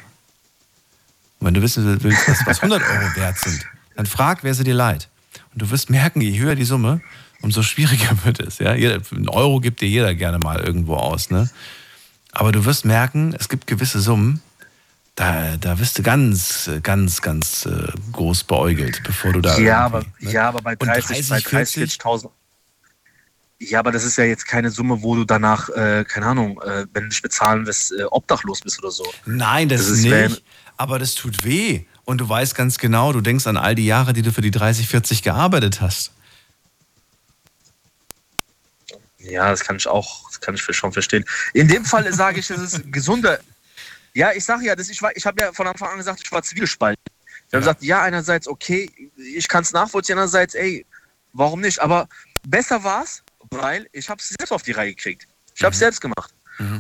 Und 1.41 1.47
wenn 1.47 1.55
du 1.55 1.63
wissen 1.63 2.03
willst, 2.03 2.29
was, 2.29 2.47
was 2.47 2.63
100 2.63 2.83
Euro 2.83 3.17
wert 3.17 3.39
sind, 3.39 3.65
dann 3.97 4.05
frag, 4.07 4.45
wer 4.45 4.53
sie 4.55 4.63
dir 4.65 4.75
leiht. 4.75 5.09
Und 5.53 5.63
du 5.63 5.71
wirst 5.71 5.89
merken, 5.89 6.21
je 6.21 6.39
höher 6.39 6.55
die 6.55 6.65
Summe, 6.65 7.01
umso 7.41 7.63
schwieriger 7.63 8.17
wird 8.25 8.41
es. 8.41 8.59
Ja? 8.59 8.75
Jeder, 8.75 9.01
einen 9.11 9.29
Euro 9.31 9.59
gibt 9.61 9.81
dir 9.81 9.89
jeder 9.89 10.15
gerne 10.15 10.39
mal 10.39 10.61
irgendwo 10.61 10.97
aus. 10.97 11.31
Ne? 11.31 11.49
Aber 12.35 12.53
du 12.53 12.65
wirst 12.65 12.85
merken, 12.85 13.35
es 13.39 13.49
gibt 13.49 13.67
gewisse 13.67 14.01
Summen, 14.01 14.43
da, 15.15 15.57
da 15.57 15.79
wirst 15.79 15.97
du 15.99 16.03
ganz, 16.03 16.69
ganz, 16.83 17.23
ganz 17.23 17.67
äh, 17.67 17.87
groß 18.13 18.45
beäugelt, 18.45 19.01
bevor 19.05 19.33
du 19.33 19.41
da. 19.41 19.57
Ja, 19.59 19.79
aber, 19.87 20.01
ne? 20.19 20.33
ja, 20.33 20.49
aber 20.49 20.61
bei 20.61 20.73
Und 20.73 20.87
30, 20.89 21.29
bei 21.29 21.39
30 21.41 21.83
40.000. 21.93 22.31
Ja, 23.61 23.79
aber 23.79 23.93
das 23.93 24.03
ist 24.05 24.17
ja 24.19 24.25
jetzt 24.25 24.47
keine 24.47 24.71
Summe, 24.71 25.01
wo 25.03 25.15
du 25.15 25.25
danach, 25.25 25.69
äh, 25.71 26.05
keine 26.07 26.27
Ahnung, 26.27 26.61
äh, 26.63 26.87
wenn 26.93 27.05
du 27.05 27.09
nicht 27.09 27.23
bezahlen 27.23 27.65
wirst, 27.67 27.93
äh, 27.93 28.03
obdachlos 28.11 28.61
bist 28.61 28.81
oder 28.83 28.91
so. 28.91 29.05
Nein, 29.27 29.69
das, 29.69 29.83
Das 29.83 29.91
ist 29.91 29.99
ist, 29.99 30.03
nicht. 30.03 30.13
wenn- 30.13 30.37
Aber 30.77 30.99
das 30.99 31.15
tut 31.15 31.45
weh. 31.45 31.85
Und 32.05 32.19
du 32.21 32.29
weißt 32.29 32.57
ganz 32.57 32.79
genau, 32.79 33.13
du 33.13 33.21
denkst 33.21 33.47
an 33.47 33.57
all 33.57 33.77
die 33.77 33.87
Jahre, 33.87 34.13
die 34.13 34.23
du 34.23 34.33
für 34.33 34.43
die 34.43 34.51
30, 34.51 34.89
40 34.89 35.23
gearbeitet 35.23 35.81
hast. 35.81 36.11
Ja, 39.25 39.51
das 39.51 39.61
kann 39.61 39.77
ich 39.77 39.87
auch, 39.87 40.29
das 40.31 40.41
kann 40.41 40.55
ich 40.55 40.63
schon 40.63 40.93
verstehen. 40.93 41.25
In 41.53 41.69
dem 41.69 41.85
Fall 41.85 42.13
sage 42.13 42.41
ich, 42.41 42.49
das 42.49 42.61
ist 42.61 42.93
gesunder. 42.93 43.41
Ja, 44.13 44.33
ich 44.33 44.45
sage 44.45 44.65
ja, 44.65 44.77
das, 44.77 44.89
ich, 44.89 45.01
war- 45.03 45.17
ich 45.17 45.27
habe 45.27 45.41
ja 45.43 45.53
von 45.53 45.67
Anfang 45.67 45.91
an 45.91 45.99
gesagt, 45.99 46.21
ich 46.25 46.31
war 46.31 46.43
zwiegespalten. 46.43 47.03
Ich 47.49 47.53
habe 47.55 47.61
gesagt, 47.61 47.83
ja, 47.83 48.03
einerseits, 48.03 48.49
okay, 48.49 48.91
ich 49.17 49.49
kann 49.49 49.63
es 49.63 49.73
nachvollziehen, 49.73 50.15
andererseits, 50.19 50.55
ey, 50.55 50.85
warum 51.33 51.61
nicht? 51.61 51.79
Aber 51.79 52.09
besser 52.47 52.83
war 52.85 53.05
es, 53.05 53.23
weil 53.51 53.89
ich 53.93 54.09
habe 54.09 54.21
es 54.21 54.29
selbst 54.29 54.53
auf 54.53 54.63
die 54.63 54.73
Reihe 54.73 54.95
gekriegt. 54.95 55.27
Ich 55.55 55.63
habe 55.63 55.73
es 55.73 55.79
selbst 55.79 56.01
gemacht. 56.01 56.33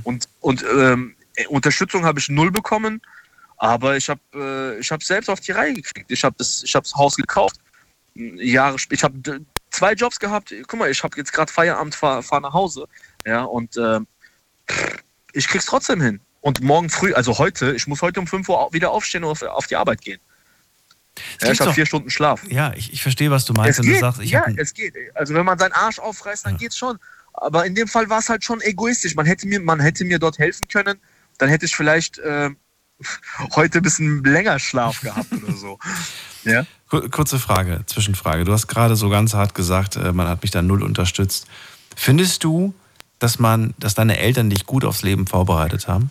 Und, 0.04 0.28
und 0.40 0.64
ähm, 0.64 1.16
äh, 1.36 1.46
Unterstützung 1.46 2.04
habe 2.04 2.18
ich 2.20 2.28
null 2.28 2.50
bekommen, 2.50 3.00
aber 3.56 3.96
ich 3.96 4.08
habe 4.08 4.20
äh, 4.34 4.78
ich 4.80 4.90
habe 4.90 5.04
selbst 5.04 5.28
auf 5.28 5.40
die 5.40 5.52
Reihe 5.52 5.74
gekriegt. 5.74 6.10
Ich 6.10 6.22
habe 6.22 6.34
das, 6.38 6.62
ich 6.62 6.74
habe 6.74 6.84
das 6.84 6.94
Haus 6.94 7.16
gekauft. 7.16 7.56
Jahre 8.14 8.76
ich 8.90 9.02
habe 9.02 9.44
zwei 9.74 9.92
Jobs 9.92 10.18
gehabt. 10.18 10.54
Guck 10.66 10.78
mal, 10.78 10.90
ich 10.90 11.02
habe 11.02 11.16
jetzt 11.16 11.32
gerade 11.32 11.52
Feierabend, 11.52 11.94
fahre 11.94 12.22
fahr 12.22 12.40
nach 12.40 12.52
Hause. 12.52 12.86
Ja, 13.26 13.42
und 13.44 13.76
ähm, 13.76 14.06
ich 15.32 15.48
krieg's 15.48 15.66
trotzdem 15.66 16.00
hin. 16.00 16.20
Und 16.40 16.60
morgen 16.60 16.90
früh, 16.90 17.14
also 17.14 17.38
heute, 17.38 17.74
ich 17.74 17.86
muss 17.86 18.02
heute 18.02 18.20
um 18.20 18.26
5 18.26 18.48
Uhr 18.48 18.68
wieder 18.72 18.90
aufstehen 18.90 19.24
und 19.24 19.30
auf, 19.30 19.42
auf 19.42 19.66
die 19.66 19.76
Arbeit 19.76 20.02
gehen. 20.02 20.20
Ja, 21.40 21.52
ich 21.52 21.60
habe 21.60 21.72
vier 21.72 21.86
Stunden 21.86 22.10
Schlaf. 22.10 22.42
Ja, 22.48 22.72
ich, 22.74 22.92
ich 22.92 23.02
verstehe, 23.02 23.30
was 23.30 23.44
du 23.44 23.52
meinst. 23.52 23.78
Es 23.78 23.86
Und 23.86 23.92
du 23.92 23.98
sagst, 23.98 24.20
ich 24.20 24.30
ja, 24.30 24.44
es 24.56 24.74
geht. 24.74 24.94
Also 25.14 25.34
wenn 25.34 25.46
man 25.46 25.58
seinen 25.58 25.72
Arsch 25.72 25.98
aufreißt, 25.98 26.46
dann 26.46 26.56
geht's 26.56 26.76
schon. 26.76 26.98
Aber 27.32 27.64
in 27.66 27.74
dem 27.74 27.88
Fall 27.88 28.08
war 28.08 28.18
es 28.18 28.28
halt 28.28 28.44
schon 28.44 28.60
egoistisch. 28.60 29.14
Man 29.14 29.26
hätte 29.26 29.46
mir, 29.46 29.60
man 29.60 29.80
hätte 29.80 30.04
mir 30.04 30.18
dort 30.18 30.38
helfen 30.38 30.68
können. 30.68 30.98
Dann 31.38 31.48
hätte 31.48 31.66
ich 31.66 31.74
vielleicht 31.74 32.18
äh, 32.18 32.50
heute 33.54 33.78
ein 33.78 33.82
bisschen 33.82 34.22
länger 34.24 34.58
Schlaf 34.58 35.00
gehabt 35.00 35.32
oder 35.32 35.52
so. 35.54 35.78
Ja. 36.46 36.66
Kur- 36.90 37.10
Kurze 37.10 37.38
Frage, 37.38 37.84
Zwischenfrage. 37.86 38.44
Du 38.44 38.52
hast 38.52 38.66
gerade 38.66 38.96
so 38.96 39.08
ganz 39.08 39.32
hart 39.32 39.54
gesagt, 39.54 39.96
äh, 39.96 40.12
man 40.12 40.28
hat 40.28 40.42
mich 40.42 40.50
da 40.50 40.60
null 40.60 40.82
unterstützt. 40.82 41.46
Findest 41.96 42.44
du, 42.44 42.74
dass 43.18 43.38
man, 43.38 43.72
dass 43.78 43.94
deine 43.94 44.18
Eltern 44.18 44.50
dich 44.50 44.66
gut 44.66 44.84
aufs 44.84 45.00
Leben 45.00 45.26
vorbereitet 45.26 45.88
haben? 45.88 46.10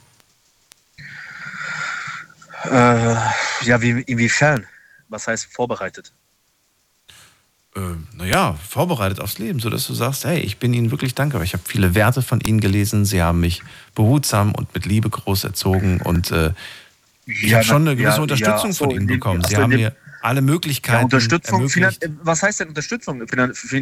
Äh, 2.64 3.14
ja, 3.62 3.80
wie, 3.82 4.02
inwiefern? 4.02 4.66
Was 5.10 5.28
heißt 5.28 5.46
vorbereitet? 5.54 6.12
Äh, 7.76 7.80
naja, 8.18 8.54
vorbereitet 8.68 9.20
aufs 9.20 9.40
Leben, 9.40 9.60
sodass 9.60 9.88
du 9.88 9.94
sagst, 9.94 10.26
hey, 10.26 10.40
ich 10.40 10.58
bin 10.58 10.74
ihnen 10.74 10.92
wirklich 10.92 11.16
dankbar. 11.16 11.42
Ich 11.44 11.54
habe 11.54 11.64
viele 11.66 11.96
Werte 11.96 12.22
von 12.22 12.40
ihnen 12.42 12.60
gelesen. 12.60 13.06
Sie 13.06 13.22
haben 13.22 13.40
mich 13.40 13.64
behutsam 13.96 14.54
und 14.54 14.74
mit 14.74 14.86
Liebe 14.86 15.10
groß 15.10 15.44
erzogen 15.46 16.00
und 16.02 16.32
äh, 16.32 16.52
ich 17.26 17.50
Ja, 17.52 17.58
habe 17.58 17.66
schon 17.66 17.88
eine 17.88 17.96
gewisse 17.96 18.18
ja, 18.18 18.22
Unterstützung 18.22 18.70
ja, 18.72 18.74
von 18.76 18.90
so, 18.90 18.92
ihnen 18.92 19.02
in 19.02 19.08
dem- 19.08 19.20
bekommen. 19.20 19.44
Sie 19.44 19.50
so, 19.52 19.56
in 19.58 19.64
haben 19.64 19.70
mir 19.72 19.96
alle 20.22 20.42
Möglichkeiten 20.42 20.98
Ja, 21.00 21.04
Unterstützung, 21.04 21.60
ermöglicht. 21.62 22.10
was 22.22 22.44
heißt 22.44 22.62
denn 22.62 22.70
Unterstützung? 22.70 23.22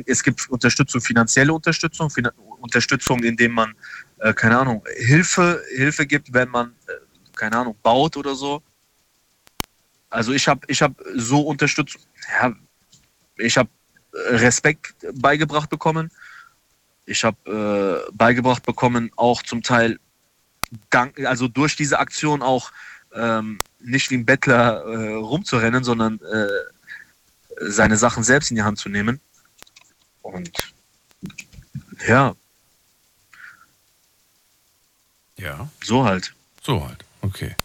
Es 0.05 0.23
gibt 0.23 0.49
Unterstützung, 0.49 1.01
finanzielle 1.01 1.53
Unterstützung, 1.53 2.11
Unterstützung, 2.59 3.23
indem 3.23 3.51
man, 3.53 3.73
äh, 4.19 4.33
keine 4.33 4.57
Ahnung, 4.57 4.83
Hilfe, 4.97 5.61
Hilfe 5.75 6.05
gibt, 6.05 6.33
wenn 6.33 6.49
man, 6.49 6.69
äh, 6.87 6.91
keine 7.35 7.57
Ahnung, 7.57 7.75
baut 7.83 8.17
oder 8.17 8.35
so. 8.35 8.61
Also 10.09 10.33
ich 10.33 10.47
habe 10.47 10.61
ich 10.67 10.81
hab 10.81 10.93
so 11.15 11.41
Unterstützung, 11.41 12.01
ja, 12.41 12.53
ich 13.37 13.57
habe 13.57 13.69
Respekt 14.13 14.95
beigebracht 15.13 15.69
bekommen. 15.69 16.11
Ich 17.05 17.23
habe 17.23 18.05
äh, 18.07 18.11
beigebracht 18.13 18.63
bekommen, 18.63 19.11
auch 19.15 19.41
zum 19.43 19.63
Teil 19.63 19.99
dank, 20.89 21.19
also 21.25 21.47
durch 21.47 21.75
diese 21.75 21.99
Aktion 21.99 22.41
auch 22.41 22.71
ähm, 23.13 23.61
nicht 23.79 24.09
wie 24.09 24.15
ein 24.15 24.25
Bettler 24.25 24.85
äh, 24.85 25.13
rumzurennen, 25.13 25.83
sondern 25.83 26.19
äh, 26.21 26.47
seine 27.69 27.97
Sachen 27.97 28.23
selbst 28.23 28.51
in 28.51 28.55
die 28.55 28.63
Hand 28.63 28.79
zu 28.79 28.89
nehmen. 28.89 29.19
Und 30.21 30.73
ja. 32.07 32.35
Ja. 35.37 35.69
So 35.83 36.05
halt. 36.05 36.33
So 36.61 36.87
halt, 36.87 37.03
okay. 37.21 37.55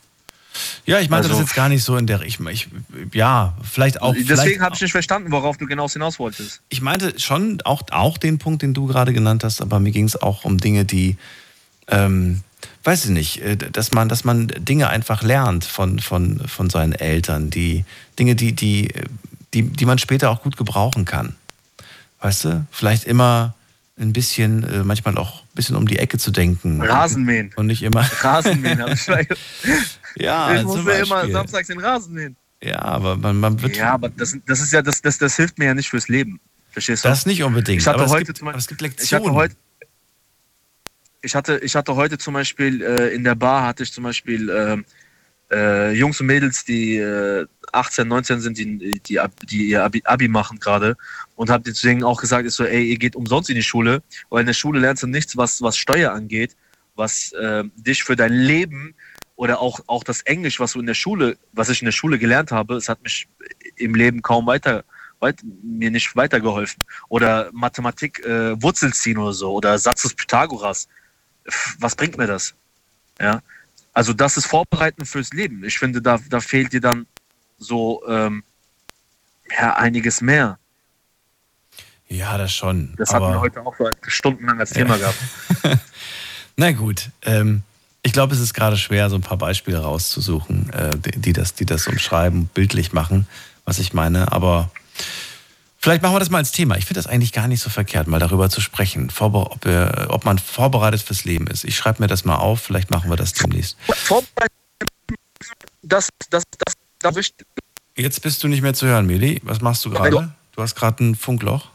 Ja, 0.86 1.00
ich 1.00 1.10
meinte 1.10 1.28
Also- 1.28 1.40
das 1.40 1.48
jetzt 1.48 1.56
gar 1.56 1.68
nicht 1.68 1.82
so 1.82 1.96
in 1.96 2.06
der. 2.06 2.22
Ich, 2.22 2.38
ich, 2.40 2.68
ja, 3.12 3.54
vielleicht 3.62 4.00
auch. 4.00 4.14
Deswegen 4.16 4.62
habe 4.62 4.74
ich 4.76 4.80
nicht 4.80 4.92
verstanden, 4.92 5.32
worauf 5.32 5.56
du 5.56 5.66
genau 5.66 5.88
hinaus 5.88 6.18
wolltest. 6.18 6.62
ich 6.68 6.80
meinte 6.80 7.18
schon 7.18 7.60
auch, 7.64 7.82
auch 7.90 8.18
den 8.18 8.38
Punkt, 8.38 8.62
den 8.62 8.72
du 8.72 8.86
gerade 8.86 9.12
genannt 9.12 9.42
hast, 9.44 9.60
aber 9.60 9.80
mir 9.80 9.90
ging 9.90 10.04
es 10.04 10.20
auch 10.20 10.44
um 10.44 10.58
Dinge, 10.58 10.84
die, 10.84 11.16
ähm, 11.88 12.42
weiß 12.84 13.06
ich 13.06 13.10
nicht, 13.10 13.42
äh, 13.42 13.56
dass 13.56 13.92
man, 13.92 14.08
dass 14.08 14.24
man 14.24 14.46
Dinge 14.46 14.88
einfach 14.88 15.22
lernt 15.22 15.64
von, 15.64 15.98
von, 15.98 16.40
von 16.46 16.70
seinen 16.70 16.92
Eltern, 16.92 17.50
die 17.50 17.84
Dinge, 18.18 18.36
die, 18.36 18.52
die, 18.52 18.92
die, 19.54 19.62
die 19.62 19.86
man 19.86 19.98
später 19.98 20.30
auch 20.30 20.42
gut 20.42 20.56
gebrauchen 20.56 21.04
kann. 21.04 21.34
Weißt 22.20 22.44
du? 22.44 22.66
Vielleicht 22.70 23.04
immer 23.04 23.54
ein 23.98 24.12
bisschen, 24.12 24.62
äh, 24.64 24.84
manchmal 24.84 25.16
auch 25.18 25.42
ein 25.42 25.54
bisschen 25.54 25.74
um 25.74 25.88
die 25.88 25.98
Ecke 25.98 26.18
zu 26.18 26.30
denken. 26.30 26.82
Rasenmähen. 26.82 27.52
Und 27.56 27.66
nicht 27.66 27.82
immer. 27.82 28.02
Rasenmähen 28.20 28.80
habe 28.80 28.92
ich 28.92 29.00
vielleicht. 29.00 29.30
Ja, 30.18 30.54
ich 30.54 30.60
zum 30.60 30.66
musste 30.68 30.90
immer 30.92 31.14
Beispiel. 31.16 31.32
samstags 31.32 31.68
den 31.68 31.78
Rasen 31.80 32.14
mähen. 32.14 32.36
Ja, 32.62 32.80
aber 32.80 33.16
man, 33.16 33.38
man 33.38 33.60
wird. 33.62 33.76
Ja, 33.76 33.92
aber 33.92 34.08
das, 34.08 34.36
das 34.46 34.60
ist 34.60 34.72
ja, 34.72 34.80
das, 34.82 35.02
das, 35.02 35.18
das 35.18 35.36
hilft 35.36 35.58
mir 35.58 35.66
ja 35.66 35.74
nicht 35.74 35.88
fürs 35.90 36.08
Leben. 36.08 36.40
Verstehst 36.70 37.04
du? 37.04 37.08
Das 37.08 37.26
nicht 37.26 37.42
unbedingt. 37.42 37.80
Ich 37.82 37.86
hatte 37.86 38.00
aber, 38.00 38.08
heute 38.10 38.22
es 38.22 38.26
gibt, 38.28 38.38
zum 38.38 38.48
aber 38.48 38.58
es 38.58 38.66
gibt 38.66 38.80
Ich 38.82 38.88
hatte 38.88 38.98
Lektionen. 39.00 39.34
heute, 39.34 39.56
ich 41.22 41.34
hatte, 41.34 41.58
ich 41.62 41.74
hatte 41.74 41.96
heute 41.96 42.18
zum 42.18 42.34
Beispiel 42.34 42.82
äh, 42.82 43.14
in 43.14 43.24
der 43.24 43.34
Bar 43.34 43.66
hatte 43.66 43.82
ich 43.82 43.92
zum 43.92 44.04
Beispiel 44.04 44.48
ähm, 44.50 44.84
äh, 45.50 45.92
Jungs 45.92 46.20
und 46.20 46.26
Mädels, 46.26 46.64
die 46.64 46.96
äh, 46.96 47.46
18, 47.72 48.06
19 48.08 48.40
sind, 48.40 48.58
die, 48.58 49.00
die, 49.00 49.20
Ab- 49.20 49.32
die 49.48 49.68
ihr 49.70 49.84
Abi, 49.84 50.02
Abi 50.04 50.28
machen 50.28 50.58
gerade 50.58 50.96
und 51.34 51.50
habe 51.50 51.70
denen 51.72 52.04
auch 52.04 52.20
gesagt, 52.20 52.46
ich 52.46 52.54
so, 52.54 52.64
ey, 52.64 52.84
ihr 52.84 52.98
geht 52.98 53.16
umsonst 53.16 53.50
in 53.50 53.56
die 53.56 53.62
Schule, 53.62 54.02
weil 54.30 54.40
in 54.40 54.46
der 54.46 54.54
Schule 54.54 54.80
lernst 54.80 55.02
du 55.02 55.06
nichts, 55.06 55.36
was, 55.36 55.60
was 55.62 55.76
Steuer 55.76 56.12
angeht, 56.12 56.56
was 56.94 57.32
äh, 57.32 57.64
dich 57.76 58.02
für 58.04 58.16
dein 58.16 58.32
Leben 58.32 58.94
oder 59.36 59.60
auch, 59.60 59.80
auch 59.86 60.02
das 60.02 60.22
Englisch, 60.22 60.58
was 60.60 60.72
du 60.72 60.80
in 60.80 60.86
der 60.86 60.94
Schule, 60.94 61.36
was 61.52 61.68
ich 61.68 61.82
in 61.82 61.86
der 61.86 61.92
Schule 61.92 62.18
gelernt 62.18 62.50
habe, 62.50 62.74
es 62.74 62.88
hat 62.88 63.02
mich 63.02 63.28
im 63.76 63.94
Leben 63.94 64.22
kaum 64.22 64.46
weiter, 64.46 64.84
weit, 65.20 65.40
mir 65.62 65.90
nicht 65.90 66.16
weitergeholfen. 66.16 66.82
Oder 67.08 67.50
Mathematik, 67.52 68.24
äh, 68.24 68.60
Wurzel 68.62 68.94
ziehen 68.94 69.18
oder 69.18 69.34
so, 69.34 69.52
oder 69.52 69.78
Satz 69.78 70.02
des 70.02 70.14
Pythagoras. 70.14 70.88
Was 71.78 71.94
bringt 71.94 72.16
mir 72.16 72.26
das? 72.26 72.54
Ja. 73.20 73.42
Also 73.92 74.12
das 74.12 74.36
ist 74.36 74.46
Vorbereiten 74.46 75.04
fürs 75.04 75.32
Leben. 75.32 75.64
Ich 75.64 75.78
finde, 75.78 76.02
da, 76.02 76.18
da 76.28 76.40
fehlt 76.40 76.72
dir 76.72 76.80
dann 76.80 77.06
so 77.58 78.02
ähm, 78.08 78.42
ja, 79.50 79.76
einiges 79.76 80.20
mehr. 80.20 80.58
Ja, 82.08 82.38
das 82.38 82.52
schon. 82.52 82.94
Das 82.96 83.12
hatten 83.12 83.26
wir 83.26 83.40
heute 83.40 83.64
auch 83.64 83.74
so 83.76 83.90
stundenlang 84.06 84.60
als 84.60 84.70
Thema 84.70 84.96
gehabt. 84.96 85.18
na 86.56 86.72
gut. 86.72 87.10
Ähm, 87.22 87.62
ich 88.06 88.12
glaube, 88.12 88.32
es 88.36 88.40
ist 88.40 88.54
gerade 88.54 88.76
schwer, 88.76 89.10
so 89.10 89.16
ein 89.16 89.20
paar 89.20 89.36
Beispiele 89.36 89.78
rauszusuchen, 89.78 90.70
äh, 90.72 90.96
die, 90.96 91.32
das, 91.32 91.54
die 91.54 91.66
das 91.66 91.88
umschreiben, 91.88 92.46
bildlich 92.54 92.92
machen, 92.92 93.26
was 93.64 93.80
ich 93.80 93.94
meine. 93.94 94.30
Aber 94.30 94.70
vielleicht 95.76 96.02
machen 96.02 96.14
wir 96.14 96.20
das 96.20 96.30
mal 96.30 96.38
als 96.38 96.52
Thema. 96.52 96.76
Ich 96.76 96.84
finde 96.84 97.00
das 97.00 97.08
eigentlich 97.08 97.32
gar 97.32 97.48
nicht 97.48 97.60
so 97.60 97.68
verkehrt, 97.68 98.06
mal 98.06 98.20
darüber 98.20 98.48
zu 98.48 98.60
sprechen, 98.60 99.10
ob, 99.18 99.64
wir, 99.64 100.06
ob 100.10 100.24
man 100.24 100.38
vorbereitet 100.38 101.02
fürs 101.02 101.24
Leben 101.24 101.48
ist. 101.48 101.64
Ich 101.64 101.76
schreibe 101.76 102.00
mir 102.00 102.06
das 102.06 102.24
mal 102.24 102.36
auf, 102.36 102.60
vielleicht 102.60 102.92
machen 102.92 103.10
wir 103.10 103.16
das 103.16 103.32
demnächst. 103.32 103.76
Vorbereiten, 103.88 104.54
das, 105.82 106.08
das, 106.30 106.44
das, 106.58 106.74
das 107.00 107.30
Jetzt 107.96 108.22
bist 108.22 108.44
du 108.44 108.46
nicht 108.46 108.62
mehr 108.62 108.74
zu 108.74 108.86
hören, 108.86 109.06
Meli. 109.06 109.40
Was 109.42 109.60
machst 109.60 109.84
du 109.84 109.90
gerade? 109.90 110.32
Du 110.52 110.62
hast 110.62 110.76
gerade 110.76 111.02
ein 111.02 111.16
Funkloch. 111.16 111.70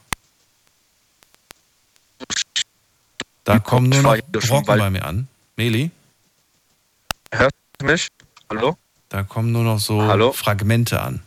Da 3.43 3.59
kommen 3.59 3.89
nur 3.89 4.01
noch 4.01 4.17
Brocken 4.31 4.65
bei 4.65 4.89
mir 4.89 5.03
an. 5.03 5.27
Meli, 5.57 5.91
Hörst 7.31 7.55
du 7.79 7.85
mich? 7.85 8.07
Hallo? 8.49 8.77
da 9.09 9.23
kommen 9.23 9.51
nur 9.51 9.63
noch 9.63 9.79
so 9.79 10.01
Hallo? 10.01 10.31
Fragmente 10.31 11.01
an. 11.01 11.21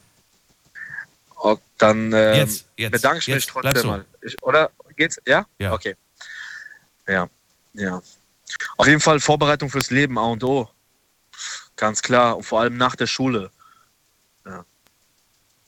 Oh, 1.37 1.59
dann 1.77 2.13
ähm, 2.13 2.35
Jetzt, 2.37 2.67
jetzt, 2.77 2.93
bedanke 2.93 3.19
ich 3.19 3.29
mich 3.29 3.35
jetzt, 3.37 3.53
bleib 3.53 3.75
trotzdem 3.75 3.83
so. 3.83 3.89
mal. 3.89 4.05
Ich, 4.23 4.43
oder 4.43 4.71
geht's? 4.97 5.21
Ja? 5.27 5.47
Ja. 5.59 5.73
Okay. 5.73 5.95
Ja, 7.07 7.29
ja. 7.75 8.01
Auf 8.77 8.87
jeden 8.87 9.01
Fall 9.01 9.21
Vorbereitung 9.21 9.69
fürs 9.69 9.91
Leben, 9.91 10.19
A 10.19 10.23
und 10.23 10.43
O. 10.45 10.69
Ganz 11.77 12.01
klar. 12.01 12.37
Und 12.37 12.45
vor 12.45 12.61
allem 12.61 12.77
nach 12.77 12.97
der 12.97 13.07
Schule. 13.07 13.51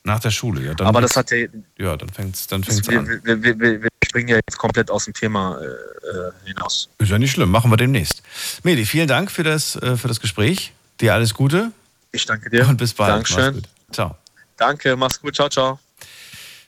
Nach 0.07 0.21
der 0.21 0.31
Schule, 0.31 0.65
ja. 0.65 0.75
Dann 0.75 0.87
Aber 0.87 1.01
das 1.01 1.17
hat 1.17 1.33
ja. 1.33 1.49
Ja, 1.79 1.97
dann 1.97 2.09
fängt's, 2.09 2.47
dann 2.47 2.63
Das, 2.63 2.75
fängt's 2.77 2.89
wir, 2.89 2.99
an. 3.01 3.21
wir, 3.25 3.43
wir, 3.43 3.83
wir, 3.83 3.89
springen 4.05 4.29
ja 4.29 4.37
jetzt 4.37 4.57
komplett 4.57 4.89
aus 4.89 5.05
dem 5.05 5.15
Thema 5.15 5.59
äh, 5.61 5.65
äh, 5.65 6.33
hinaus. 6.47 6.89
Ist 6.99 7.11
ja 7.11 7.19
nicht 7.19 7.33
schlimm, 7.33 7.51
machen 7.51 7.73
wir 7.73 7.77
demnächst. 7.77 8.23
Meli, 8.63 8.87
vielen 8.87 9.09
Dank 9.09 9.33
für 9.33 9.43
das, 9.43 9.75
äh, 9.77 9.97
für 9.97 10.07
das 10.07 10.21
Gespräch. 10.21 10.73
Dir 11.01 11.13
alles 11.13 11.35
Gute 11.35 11.73
Ich 12.13 12.25
danke 12.25 12.49
dir. 12.51 12.69
und 12.69 12.77
bis 12.77 12.95
bald. 12.95 13.15
Dankeschön. 13.15 13.47
Mach's 13.47 13.55
gut. 13.55 13.95
Ciao. 13.95 14.17
Danke, 14.57 14.97
mach's 14.97 15.21
gut. 15.21 15.35
Ciao, 15.35 15.49
ciao. 15.49 15.81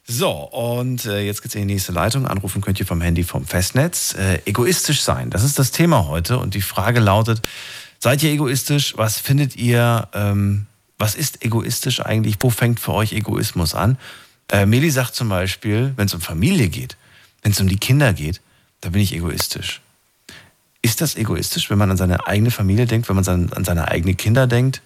So, 0.05 0.31
und 0.31 1.05
äh, 1.07 1.21
jetzt 1.21 1.43
geht's 1.43 1.55
in 1.55 1.69
die 1.69 1.75
nächste 1.75 1.93
Leitung. 1.93 2.27
Anrufen 2.27 2.61
könnt 2.61 2.81
ihr 2.81 2.87
vom 2.87 3.01
Handy 3.01 3.23
vom 3.23 3.47
Festnetz. 3.47 4.15
Äh, 4.15 4.41
egoistisch 4.47 5.03
sein, 5.03 5.31
das 5.31 5.45
ist 5.45 5.59
das 5.61 5.71
Thema 5.71 6.09
heute. 6.09 6.39
Und 6.39 6.55
die 6.55 6.63
Frage 6.63 6.99
lautet, 6.99 7.43
seid 8.01 8.23
ihr 8.25 8.33
egoistisch? 8.33 8.95
Was 8.97 9.19
findet 9.19 9.55
ihr, 9.55 10.09
ähm, 10.13 10.67
was 10.99 11.15
ist 11.15 11.45
egoistisch 11.45 12.05
eigentlich? 12.05 12.37
Wo 12.41 12.51
fängt 12.51 12.81
für 12.81 12.93
euch 12.93 13.13
Egoismus 13.13 13.75
an? 13.75 13.97
Äh, 14.51 14.67
Meli 14.67 14.91
sagt 14.91 15.15
zum 15.15 15.29
Beispiel, 15.29 15.93
wenn 15.97 16.07
es 16.07 16.15
um 16.15 16.21
Familie 16.21 16.69
geht, 16.69 16.97
wenn 17.43 17.53
es 17.53 17.61
um 17.61 17.69
die 17.69 17.79
Kinder 17.79 18.13
geht, 18.13 18.41
da 18.81 18.91
bin 18.91 19.03
ich 19.03 19.15
egoistisch. 19.15 19.81
Ist 20.83 21.01
das 21.01 21.17
egoistisch, 21.17 21.71
wenn 21.71 21.79
man 21.79 21.91
an 21.91 21.97
seine 21.97 22.27
eigene 22.27 22.51
Familie 22.51 22.87
denkt, 22.87 23.09
wenn 23.09 23.17
man 23.17 23.27
an, 23.27 23.53
an 23.53 23.65
seine 23.65 23.89
eigenen 23.89 24.17
Kinder 24.17 24.47
denkt? 24.47 24.81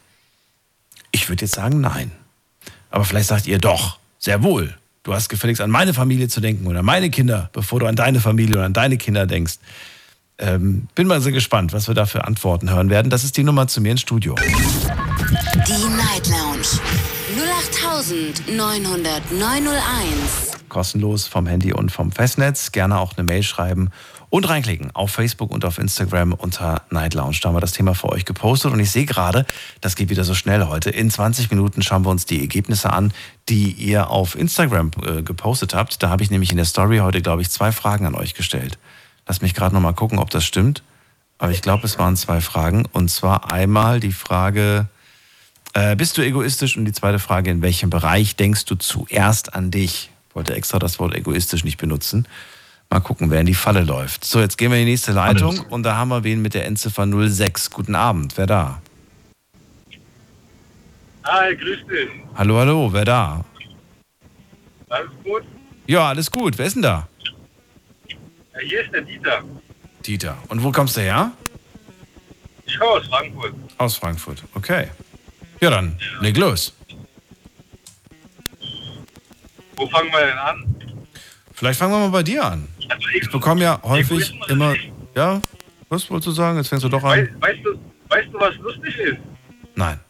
Ich 1.11 1.29
würde 1.29 1.45
jetzt 1.45 1.55
sagen, 1.55 1.81
nein. 1.81 2.13
Aber 2.91 3.05
vielleicht 3.05 3.29
sagt 3.29 3.47
ihr 3.47 3.59
doch, 3.59 3.99
sehr 4.19 4.43
wohl. 4.43 4.77
Du 5.03 5.15
hast 5.15 5.29
gefälligst 5.29 5.61
an 5.61 5.71
meine 5.71 5.95
Familie 5.95 6.29
zu 6.29 6.41
denken 6.41 6.67
oder 6.67 6.83
meine 6.83 7.11
Kinder, 7.11 7.51
bevor 7.53 7.81
du 7.81 7.87
an 7.87 7.97
deine 7.97 8.21
Familie 8.21 8.57
oder 8.57 8.65
an 8.65 8.73
deine 8.73 8.97
Kinder 8.97 9.27
denkst. 9.27 9.55
Ähm, 10.39 10.89
bin 10.95 11.07
mal 11.07 11.21
sehr 11.21 11.33
gespannt, 11.33 11.73
was 11.73 11.89
wir 11.89 11.95
da 11.95 12.07
für 12.07 12.25
Antworten 12.25 12.71
hören 12.71 12.89
werden. 12.89 13.11
Das 13.11 13.25
ist 13.25 13.37
die 13.37 13.45
Nummer 13.45 13.67
zu 13.69 13.81
mir 13.81 13.93
ins 13.93 14.01
Studio. 14.01 14.37
Die 18.03 18.35
Night 18.57 18.83
Lounge 18.83 19.05
0890901. 19.31 20.69
Kostenlos 20.69 21.29
vom 21.29 21.47
Handy 21.47 21.73
und 21.73 21.93
vom 21.93 22.11
Festnetz. 22.11 22.73
Gerne 22.73 22.99
auch 22.99 23.17
eine 23.17 23.23
Mail 23.23 23.45
schreiben 23.45 23.91
und 24.29 24.49
reinklicken 24.49 24.91
auf 24.93 25.13
Facebook 25.13 25.53
und 25.53 25.65
auf 25.65 25.79
Instagram 25.79 26.33
unter 26.33 26.83
Night 26.91 27.15
Lounge. 27.15 27.37
Da 27.41 27.49
haben 27.49 27.55
wir 27.55 27.61
das 27.61 27.75
Thema 27.75 27.95
für 27.95 28.09
euch 28.09 28.25
gepostet 28.25 28.73
und 28.73 28.81
ich 28.81 28.91
sehe 28.91 29.05
gerade, 29.05 29.47
das 29.81 29.95
geht 29.95 30.11
wieder 30.11 30.25
so 30.25 30.35
schnell 30.35 30.67
heute. 30.67 30.91
In 30.91 31.13
20 31.13 31.49
Minuten 31.53 31.81
schauen 31.81 32.05
wir 32.05 32.11
uns 32.11 32.27
die 32.27 32.41
Ergebnisse 32.41 32.93
an, 32.93 33.13
die 33.49 33.71
ihr 33.71 34.11
auf 34.11 34.35
Instagram 34.35 34.91
äh, 35.07 35.23
gepostet 35.23 35.73
habt. 35.73 36.03
Da 36.03 36.09
habe 36.09 36.25
ich 36.25 36.31
nämlich 36.33 36.51
in 36.51 36.57
der 36.57 36.67
Story 36.67 36.99
heute, 36.99 37.23
glaube 37.23 37.43
ich, 37.43 37.51
zwei 37.51 37.71
Fragen 37.71 38.05
an 38.07 38.17
euch 38.17 38.35
gestellt. 38.35 38.79
Lass 39.29 39.43
mich 39.43 39.55
gerade 39.55 39.77
noch 39.77 39.83
mal 39.83 39.95
gucken, 39.95 40.19
ob 40.19 40.29
das 40.31 40.45
stimmt. 40.45 40.83
Aber 41.39 41.53
ich 41.53 41.63
glaube, 41.63 41.87
es 41.87 42.01
waren 42.01 42.17
zwei 42.17 42.41
Fragen. 42.41 42.85
Und 42.93 43.11
zwar 43.11 43.53
einmal 43.53 44.01
die 44.01 44.13
Frage, 44.13 44.89
äh, 45.75 45.97
bist 45.97 46.19
du 46.19 46.23
egoistisch? 46.23 46.77
Und 46.77 46.85
die 46.85 46.93
zweite 46.93 47.19
Frage, 47.19 47.51
in 47.51 47.63
welchem 47.63 47.91
Bereich 47.91 48.37
denkst 48.37 48.65
du 48.67 48.75
zuerst 48.77 49.55
an 49.55 49.71
dich? 49.71 50.11
Ich 50.29 50.35
wollte 50.37 50.55
extra 50.55 50.79
das 50.79 50.99
Wort 50.99 51.15
egoistisch 51.15 51.65
nicht 51.65 51.79
benutzen. 51.79 52.27
Mal 52.91 53.01
gucken, 53.01 53.31
wer 53.31 53.41
in 53.41 53.47
die 53.47 53.55
Falle 53.55 53.83
läuft. 53.83 54.25
So, 54.25 54.41
jetzt 54.41 54.59
gehen 54.59 54.71
wir 54.71 54.79
in 54.79 54.85
die 54.85 54.91
nächste 54.93 55.13
Leitung 55.13 55.59
und 55.71 55.83
da 55.83 55.97
haben 55.97 56.09
wir 56.09 56.25
wen 56.25 56.43
mit 56.43 56.55
der 56.55 56.67
Endziffer 56.67 57.07
06. 57.07 57.71
Guten 57.71 57.95
Abend, 57.95 58.37
wer 58.37 58.47
da? 58.47 58.83
Hi, 61.25 61.57
grüß 61.57 61.87
dich. 61.87 62.11
Hallo, 62.35 62.59
hallo, 62.59 62.93
wer 62.93 63.05
da? 63.05 63.45
Alles 64.89 65.11
gut? 65.25 65.43
Ja, 65.87 66.09
alles 66.09 66.31
gut. 66.31 66.59
Wer 66.59 66.67
ist 66.67 66.75
denn 66.75 66.83
da? 66.83 67.09
Ja, 68.09 68.61
hier 68.61 68.85
ist 68.85 68.93
der 68.93 69.03
Dieter. 69.03 69.43
Dieter. 70.05 70.37
Und 70.49 70.63
wo 70.63 70.71
kommst 70.71 70.97
du 70.97 71.01
her? 71.01 71.33
Ich 72.67 72.79
komme 72.79 72.93
aus 72.93 73.07
Frankfurt. 73.07 73.55
Aus 73.79 73.97
Frankfurt. 73.97 74.43
Okay. 74.55 74.89
Ja, 75.63 75.71
dann 75.71 75.97
leg 76.21 76.37
los. 76.37 76.75
Wo 79.77 79.87
fangen 79.87 80.11
wir 80.11 80.27
denn 80.27 80.39
an? 80.39 80.75
Vielleicht 81.55 81.79
fangen 81.79 81.93
wir 81.93 82.01
mal 82.01 82.11
bei 82.11 82.25
dir 82.25 82.45
an. 82.45 82.67
Also, 82.89 83.09
Ich 83.15 83.31
bekomme 83.31 83.63
ja 83.63 83.81
häufig 83.85 84.35
immer. 84.49 84.75
Ja? 85.15 85.41
Was 85.89 86.11
wolltest 86.11 86.27
du 86.27 86.31
sagen? 86.33 86.59
Jetzt 86.59 86.67
fängst 86.69 86.85
du 86.85 86.89
doch 86.89 87.05
an. 87.05 87.29
weißt, 87.39 87.61
du, 87.65 87.79
weißt 88.09 88.29
du, 88.33 88.41
was 88.41 88.57
lustig 88.57 88.99
ist? 88.99 89.19
Nein. 89.77 90.01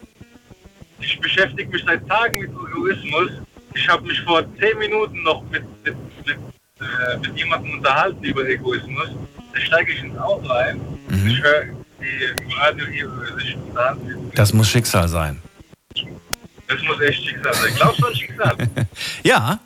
Ich 1.01 1.21
beschäftige 1.21 1.69
mich 1.69 1.85
seit 1.85 2.09
Tagen 2.09 2.39
mit 2.41 2.51
Egoismus 2.51 3.31
Ich 3.75 3.87
habe 3.91 4.07
mich 4.07 4.19
vor 4.23 4.43
zehn 4.59 4.79
Minuten 4.79 5.23
noch 5.23 5.43
mit, 5.51 5.65
mit, 5.85 5.95
mit, 6.27 6.39
äh, 6.81 7.19
mit 7.19 7.37
jemandem 7.37 7.75
unterhalten 7.75 8.25
über 8.25 8.49
Egoismus. 8.49 9.09
Da 9.53 9.61
steige 9.61 9.93
ich 9.93 10.03
ins 10.03 10.17
Auto 10.17 10.49
ein. 10.51 10.81
Mhm. 11.09 11.27
Ich 11.29 11.43
höre 11.43 11.67
die 12.03 12.43
im 12.45 12.51
Radio 12.59 12.87
hier 12.87 13.05
über 13.07 13.41
sich 13.41 13.57
unterhalten. 13.57 14.31
Das 14.35 14.53
muss 14.53 14.69
Schicksal 14.69 15.09
sein. 15.09 15.39
Das 16.69 16.83
muss 16.87 17.01
echt 17.01 17.25
Schicksal 17.25 17.55
sein. 17.55 17.73
Glaubst 17.77 18.01
du 18.01 18.07
an 18.07 18.15
Schicksal? 18.15 18.57
Ja. 19.23 19.61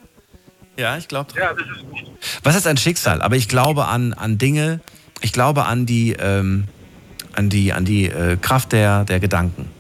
Ja, 0.79 0.99
ich 0.99 1.09
glaube. 1.09 1.31
ja, 1.39 1.55
das 1.55 1.63
ist 1.67 1.91
gut. 1.91 2.03
Was 2.43 2.55
ist 2.57 2.67
ein 2.67 2.77
Schicksal? 2.77 3.23
Aber 3.23 3.37
ich 3.37 3.49
glaube 3.49 3.87
an, 3.87 4.13
an 4.13 4.37
Dinge, 4.37 4.81
ich 5.23 5.33
glaube 5.33 5.65
an 5.65 5.87
die, 5.87 6.13
ähm, 6.13 6.65
an 7.35 7.49
die, 7.49 7.73
an 7.73 7.85
die 7.87 8.07
äh, 8.07 8.37
Kraft 8.37 8.73
der, 8.73 9.05
der 9.05 9.19
Gedanken. 9.21 9.71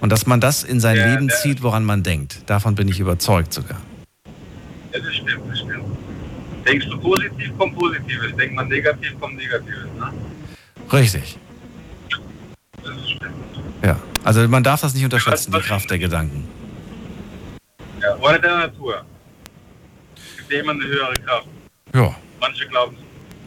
Und 0.00 0.10
dass 0.10 0.26
man 0.26 0.40
das 0.40 0.64
in 0.64 0.80
sein 0.80 0.96
Ja, 0.96 1.12
Leben 1.12 1.28
ja. 1.28 1.34
zieht, 1.36 1.62
woran 1.62 1.84
man 1.84 2.02
denkt. 2.02 2.38
Davon 2.46 2.74
bin 2.74 2.88
ich 2.88 2.98
überzeugt 2.98 3.52
sogar. 3.52 3.80
Ja, 4.92 5.00
das 5.00 5.14
stimmt, 5.14 5.42
das 5.50 5.58
stimmt. 5.58 5.84
Denkst 6.66 6.86
du 6.88 6.98
positiv, 6.98 7.52
kommt 7.58 7.76
Positives. 7.78 8.34
Denkt 8.36 8.54
man 8.54 8.68
negativ, 8.68 9.18
kommt 9.20 9.36
Negatives. 9.36 9.84
Ne? 9.98 10.12
Richtig. 10.92 11.38
Das. 12.84 12.94
Ja. 13.82 14.00
Also 14.24 14.46
man 14.48 14.62
darf 14.62 14.80
das 14.80 14.94
nicht 14.94 15.04
unterschätzen, 15.04 15.52
die 15.52 15.60
Kraft 15.60 15.90
der 15.90 15.98
Gedanken. 15.98 16.46
Ja, 18.00 18.16
oder 18.16 18.38
der 18.38 18.56
Natur. 18.56 19.04
Es 20.14 20.36
gibt 20.38 20.52
ja 20.52 20.60
immer 20.60 20.72
eine 20.72 20.84
höhere 20.84 21.14
Kraft. 21.14 21.46
Ja. 21.94 22.14
Manche 22.40 22.66
glauben 22.66 22.96
es. 22.96 23.02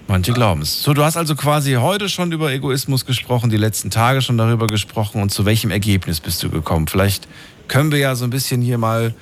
Manche 0.07 0.33
glauben 0.33 0.61
es. 0.61 0.83
So, 0.83 0.93
du 0.93 1.03
hast 1.03 1.17
also 1.17 1.35
quasi 1.35 1.73
heute 1.73 2.09
schon 2.09 2.31
über 2.31 2.51
Egoismus 2.51 3.05
gesprochen, 3.05 3.49
die 3.49 3.57
letzten 3.57 3.89
Tage 3.89 4.21
schon 4.21 4.37
darüber 4.37 4.67
gesprochen 4.67 5.21
und 5.21 5.29
zu 5.29 5.45
welchem 5.45 5.71
Ergebnis 5.71 6.19
bist 6.19 6.43
du 6.43 6.49
gekommen? 6.49 6.87
Vielleicht 6.87 7.27
können 7.67 7.91
wir 7.91 7.99
ja 7.99 8.15
so 8.15 8.25
ein 8.25 8.29
bisschen 8.29 8.61
hier 8.61 8.77
mal 8.77 9.15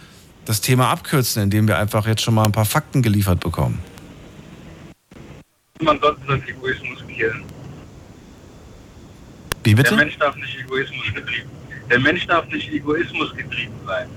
das 0.45 0.59
Thema 0.59 0.89
abkürzen, 0.89 1.43
indem 1.43 1.67
wir 1.67 1.77
einfach 1.77 2.05
jetzt 2.05 2.21
schon 2.21 2.33
mal 2.33 2.43
ein 2.43 2.51
paar 2.51 2.65
Fakten 2.65 3.01
geliefert 3.01 3.39
bekommen. 3.39 3.79
Man 5.81 5.99
sollte 5.99 6.21
seinen 6.27 6.47
Egoismus 6.47 6.99
killen. 7.07 7.43
Wie 9.63 9.73
Der 9.73 9.83
bitte? 9.83 9.95
Mensch 9.95 10.17
darf 10.17 10.35
nicht 10.35 10.59
Egoismus 10.59 11.05
getrieben. 11.13 11.49
Der 11.89 11.99
Mensch 11.99 12.27
darf 12.27 12.47
nicht 12.47 12.71
Egoismus 12.71 13.35
getrieben 13.35 13.73
sein. 13.85 14.07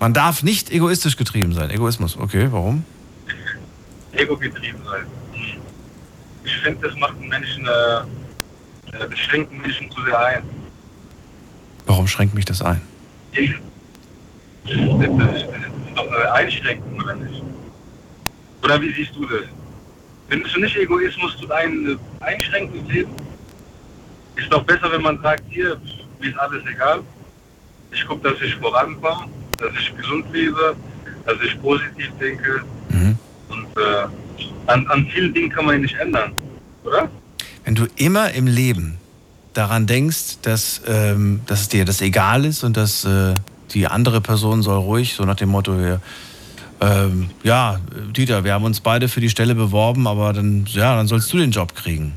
Man 0.00 0.14
darf 0.14 0.42
nicht 0.42 0.70
egoistisch 0.70 1.16
getrieben 1.16 1.52
sein. 1.52 1.70
Egoismus, 1.70 2.16
okay, 2.16 2.48
warum? 2.50 2.84
Ego 4.12 4.36
getrieben 4.36 4.80
sein. 4.84 5.02
Hm. 5.32 5.60
Ich 6.44 6.56
finde, 6.58 6.88
das 6.88 6.96
macht 6.98 7.16
einen 7.18 7.28
Menschen, 7.28 7.66
äh, 7.66 8.96
äh, 8.96 9.06
beschränkt 9.08 9.52
einen 9.52 9.60
Menschen 9.60 9.90
zu 9.90 10.02
sehr 10.02 10.18
ein. 10.18 10.42
Warum 11.86 12.08
schränkt 12.08 12.34
mich 12.34 12.46
das 12.46 12.62
ein? 12.62 12.80
Ich, 13.32 13.52
das 14.64 14.72
ist, 14.72 14.80
das 14.80 15.44
doch 15.94 16.12
äh, 16.12 16.28
Einschränkung, 16.32 16.98
oder 16.98 17.14
nicht? 17.16 17.42
Oder 18.62 18.80
wie 18.80 18.92
siehst 18.92 19.14
du 19.14 19.26
das? 19.26 19.44
Findest 20.28 20.56
du 20.56 20.60
nicht, 20.60 20.76
Egoismus 20.76 21.36
tut 21.36 21.50
einen 21.50 21.98
äh, 22.20 22.24
einschränken 22.24 22.80
im 22.80 22.90
Leben? 22.90 23.10
Ist 24.36 24.52
doch 24.52 24.62
besser, 24.64 24.90
wenn 24.90 25.02
man 25.02 25.20
sagt, 25.22 25.42
hier, 25.48 25.76
mir 26.20 26.30
ist 26.30 26.38
alles 26.38 26.62
egal. 26.72 27.00
Ich 27.92 28.06
gucke, 28.06 28.30
dass 28.30 28.40
ich 28.40 28.54
vorankomme, 28.56 29.26
dass 29.58 29.72
ich 29.78 29.96
gesund 29.96 30.26
lebe, 30.32 30.76
dass 31.26 31.36
ich 31.44 31.60
positiv 31.60 32.10
denke. 32.20 32.62
Mhm. 32.88 33.18
Und 33.48 33.66
äh, 33.76 34.06
an, 34.66 34.86
an 34.86 35.06
vielen 35.06 35.34
Dingen 35.34 35.50
kann 35.50 35.66
man 35.66 35.74
ja 35.74 35.80
nicht 35.80 35.96
ändern, 35.96 36.32
oder? 36.84 37.08
Wenn 37.64 37.74
du 37.74 37.86
immer 37.96 38.32
im 38.32 38.46
Leben 38.46 38.98
daran 39.52 39.86
denkst, 39.86 40.38
dass, 40.42 40.82
ähm, 40.86 41.40
dass 41.46 41.62
es 41.62 41.68
dir 41.68 41.84
das 41.84 42.00
egal 42.00 42.44
ist 42.44 42.62
und 42.62 42.76
dass 42.76 43.04
äh, 43.04 43.34
die 43.72 43.86
andere 43.86 44.20
Person 44.20 44.62
soll 44.62 44.78
ruhig, 44.78 45.14
so 45.14 45.24
nach 45.24 45.36
dem 45.36 45.50
Motto 45.50 45.76
hier, 45.76 46.00
ähm, 46.80 47.30
ja, 47.42 47.78
Dieter, 48.16 48.44
wir 48.44 48.54
haben 48.54 48.64
uns 48.64 48.80
beide 48.80 49.08
für 49.08 49.20
die 49.20 49.28
Stelle 49.28 49.54
beworben, 49.54 50.06
aber 50.06 50.32
dann, 50.32 50.64
ja, 50.68 50.96
dann 50.96 51.06
sollst 51.06 51.32
du 51.32 51.38
den 51.38 51.50
Job 51.50 51.74
kriegen. 51.74 52.14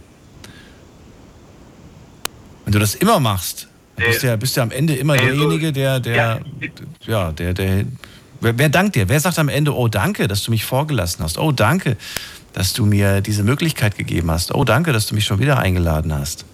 Wenn 2.73 2.79
du 2.79 2.85
das 2.85 2.95
immer 2.95 3.19
machst, 3.19 3.67
dann 3.97 4.05
bist 4.07 4.23
du 4.23 4.27
ja, 4.27 4.35
bist 4.35 4.57
du 4.57 4.61
am 4.61 4.71
Ende 4.71 4.95
immer 4.95 5.13
Nee, 5.13 5.19
so- 5.19 5.25
derjenige, 5.27 5.71
der, 5.71 5.99
der, 5.99 6.39
ja, 7.05 7.31
der, 7.31 7.53
der, 7.53 7.85
wer, 8.41 8.57
wer 8.57 8.69
dankt 8.69 8.95
dir? 8.95 9.07
Wer 9.07 9.19
sagt 9.19 9.37
am 9.37 9.47
Ende, 9.47 9.75
oh 9.75 9.87
danke, 9.87 10.27
dass 10.27 10.41
du 10.43 10.49
mich 10.49 10.65
vorgelassen 10.65 11.23
hast? 11.23 11.37
Oh 11.37 11.51
danke, 11.51 11.97
dass 12.53 12.73
du 12.73 12.85
mir 12.87 13.21
diese 13.21 13.43
Möglichkeit 13.43 13.95
gegeben 13.95 14.31
hast? 14.31 14.55
Oh 14.55 14.63
danke, 14.63 14.91
dass 14.91 15.05
du 15.05 15.13
mich 15.13 15.23
schon 15.23 15.37
wieder 15.39 15.59
eingeladen 15.59 16.11
hast? 16.15 16.45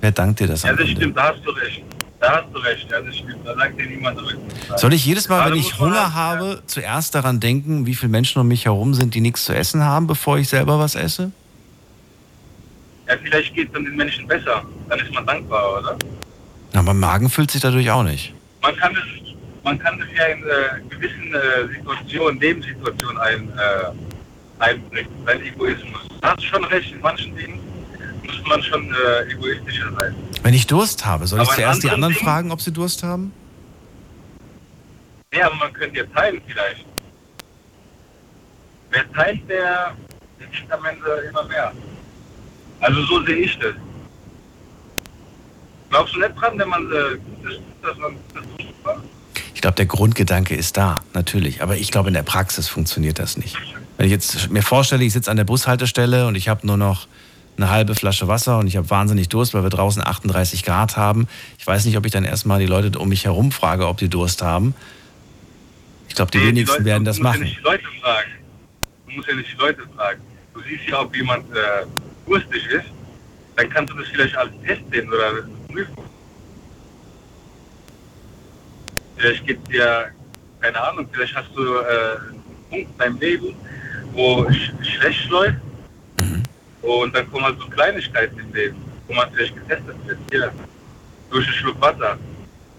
Wer 0.00 0.12
dankt 0.12 0.38
dir 0.38 0.46
das 0.46 0.62
Ja, 0.62 0.70
am 0.70 0.76
das 0.76 0.86
Ende? 0.86 1.00
stimmt, 1.00 1.16
da 1.16 1.32
hast 1.34 1.44
du 1.44 1.50
recht. 1.50 1.82
Da 2.20 2.36
hast 2.36 2.54
du 2.54 2.58
recht, 2.60 2.86
ja, 2.88 3.00
das 3.00 3.16
stimmt. 3.16 3.36
Da 3.44 3.56
sagt 3.56 3.80
dir 3.80 3.86
niemand 3.86 4.16
zurück. 4.18 4.38
Soll 4.76 4.92
ich 4.92 5.04
jedes 5.04 5.28
Mal, 5.28 5.38
Gerade 5.38 5.52
wenn 5.54 5.60
ich 5.60 5.76
Hunger 5.80 6.14
halt, 6.14 6.38
habe, 6.40 6.62
zuerst 6.66 7.16
daran 7.16 7.40
denken, 7.40 7.84
wie 7.86 7.96
viele 7.96 8.10
Menschen 8.10 8.40
um 8.40 8.46
mich 8.46 8.64
herum 8.66 8.94
sind, 8.94 9.14
die 9.14 9.20
nichts 9.20 9.44
zu 9.44 9.52
essen 9.56 9.82
haben, 9.84 10.06
bevor 10.06 10.38
ich 10.38 10.48
selber 10.48 10.78
was 10.78 10.94
esse? 10.94 11.32
Ja, 13.08 13.14
vielleicht 13.22 13.54
geht 13.54 13.68
es 13.68 13.72
dann 13.74 13.84
den 13.84 13.96
Menschen 13.96 14.26
besser. 14.26 14.62
Dann 14.88 14.98
ist 15.00 15.12
man 15.12 15.24
dankbar, 15.26 15.78
oder? 15.78 15.96
Mein 16.82 16.98
Magen 16.98 17.28
füllt 17.30 17.50
sich 17.50 17.60
dadurch 17.62 17.90
auch 17.90 18.02
nicht. 18.02 18.34
Man 18.62 18.76
kann 18.76 18.92
es, 18.94 19.34
man 19.64 19.78
kann 19.78 20.00
es 20.00 20.06
ja 20.16 20.26
in 20.26 20.42
äh, 20.42 20.88
gewissen 20.90 21.34
äh, 21.34 21.74
Situationen, 21.74 22.38
Lebenssituationen 22.40 23.18
ein, 23.18 23.48
äh, 23.58 24.62
einbringen, 24.62 25.08
sein 25.24 25.42
Egoismus. 25.42 26.00
Da 26.20 26.30
hast 26.30 26.40
du 26.40 26.46
schon 26.46 26.64
recht, 26.64 26.92
in 26.92 27.00
manchen 27.00 27.34
Dingen 27.36 27.58
muss 28.24 28.42
man 28.46 28.62
schon 28.62 28.92
äh, 28.92 29.32
egoistischer 29.32 29.90
sein. 29.98 30.14
Wenn 30.42 30.54
ich 30.54 30.66
Durst 30.66 31.04
habe, 31.06 31.26
soll 31.26 31.40
ich 31.40 31.48
Aber 31.48 31.56
in 31.56 31.62
zuerst 31.62 31.82
die 31.82 31.90
anderen 31.90 32.12
Dingen- 32.14 32.24
fragen, 32.24 32.50
ob 32.52 32.60
sie 32.60 32.72
Durst 32.72 33.02
haben? 33.02 33.32
Ja, 35.34 35.46
aber 35.46 35.56
man 35.56 35.72
könnte 35.72 35.98
ja 35.98 36.04
teilen 36.14 36.40
vielleicht. 36.46 36.84
Wer 38.90 39.12
teilt, 39.12 39.48
der, 39.48 39.94
der 40.40 40.46
kriegt 40.48 40.72
am 40.72 40.84
Ende 40.84 41.06
immer 41.30 41.44
mehr. 41.44 41.72
Also 42.80 43.02
so 43.04 43.24
sehe 43.24 43.36
ich 43.36 43.58
das. 43.58 43.74
Glaubst 45.90 46.14
du 46.14 46.20
nicht 46.20 46.34
dran, 46.40 46.58
wenn 46.58 46.68
man 46.68 46.82
äh, 46.92 47.16
Gutes 47.18 47.56
tut, 47.56 47.64
dass 47.90 47.96
man 47.98 48.16
das 48.34 48.42
tut? 48.44 48.68
Ich 49.54 49.60
glaube, 49.60 49.74
der 49.76 49.86
Grundgedanke 49.86 50.54
ist 50.54 50.76
da, 50.76 51.00
natürlich. 51.14 51.62
Aber 51.62 51.76
ich 51.76 51.90
glaube, 51.90 52.08
in 52.08 52.14
der 52.14 52.22
Praxis 52.22 52.68
funktioniert 52.68 53.18
das 53.18 53.36
nicht. 53.36 53.56
Wenn 53.96 54.06
ich 54.06 54.12
jetzt 54.12 54.50
mir 54.50 54.62
vorstelle, 54.62 55.02
ich 55.04 55.12
sitze 55.12 55.30
an 55.30 55.36
der 55.36 55.44
Bushaltestelle 55.44 56.26
und 56.28 56.36
ich 56.36 56.48
habe 56.48 56.64
nur 56.66 56.76
noch 56.76 57.08
eine 57.56 57.68
halbe 57.70 57.96
Flasche 57.96 58.28
Wasser 58.28 58.58
und 58.58 58.68
ich 58.68 58.76
habe 58.76 58.88
wahnsinnig 58.90 59.28
Durst, 59.28 59.54
weil 59.54 59.64
wir 59.64 59.70
draußen 59.70 60.06
38 60.06 60.62
Grad 60.62 60.96
haben. 60.96 61.26
Ich 61.58 61.66
weiß 61.66 61.86
nicht, 61.86 61.96
ob 61.96 62.06
ich 62.06 62.12
dann 62.12 62.22
erstmal 62.24 62.60
die 62.60 62.66
Leute 62.66 62.96
um 63.00 63.08
mich 63.08 63.24
herum 63.24 63.50
frage, 63.50 63.88
ob 63.88 63.96
die 63.98 64.08
Durst 64.08 64.42
haben. 64.42 64.74
Ich 66.08 66.14
glaube, 66.14 66.30
die 66.30 66.38
Nee, 66.38 66.46
wenigsten 66.48 66.74
Leute- 66.76 66.84
werden 66.84 67.04
das 67.04 67.16
du 67.16 67.22
musst 67.24 67.32
machen. 67.34 67.42
Ja 67.42 67.48
nicht 67.48 67.58
die 67.58 67.64
Leute 67.64 67.84
fragen. 68.00 68.30
Du 69.08 69.12
musst 69.16 69.28
ja 69.28 69.34
nicht 69.34 69.52
die 69.52 69.56
Leute 69.60 69.82
fragen. 69.96 70.20
Du 70.58 70.64
siehst 70.68 70.88
ja, 70.88 71.02
ob 71.02 71.14
jemand 71.14 71.44
äh, 71.54 71.86
durstig 72.26 72.66
ist. 72.66 72.86
Dann 73.54 73.70
kannst 73.70 73.92
du 73.92 73.98
das 73.98 74.08
vielleicht 74.08 74.36
als 74.36 74.50
Test 74.64 74.82
sehen 74.90 75.08
oder 75.08 75.26
als 75.26 75.44
Prüfung. 75.68 76.04
Vielleicht 79.16 79.46
gibt 79.46 79.72
dir, 79.72 80.10
keine 80.60 80.80
Ahnung, 80.80 81.08
vielleicht 81.12 81.34
hast 81.36 81.48
du 81.54 81.62
äh, 81.62 81.78
einen 82.30 82.42
Punkt 82.70 82.90
in 82.90 82.98
deinem 82.98 83.18
Leben, 83.18 83.54
wo 84.12 84.50
sch 84.50 84.72
schlecht 84.82 85.28
läuft. 85.30 85.58
Mhm. 86.20 86.42
Und 86.82 87.14
dann 87.14 87.30
kommen 87.30 87.44
halt 87.44 87.58
so 87.60 87.66
Kleinigkeiten 87.68 88.38
im 88.40 88.52
Leben, 88.52 88.76
wo 89.06 89.14
man 89.14 89.30
vielleicht 89.32 89.54
getestet 89.54 89.96
wird. 90.06 90.18
Hier, 90.30 90.52
durch 91.30 91.46
einen 91.46 91.54
Schluck 91.54 91.80
Wasser. 91.80 92.18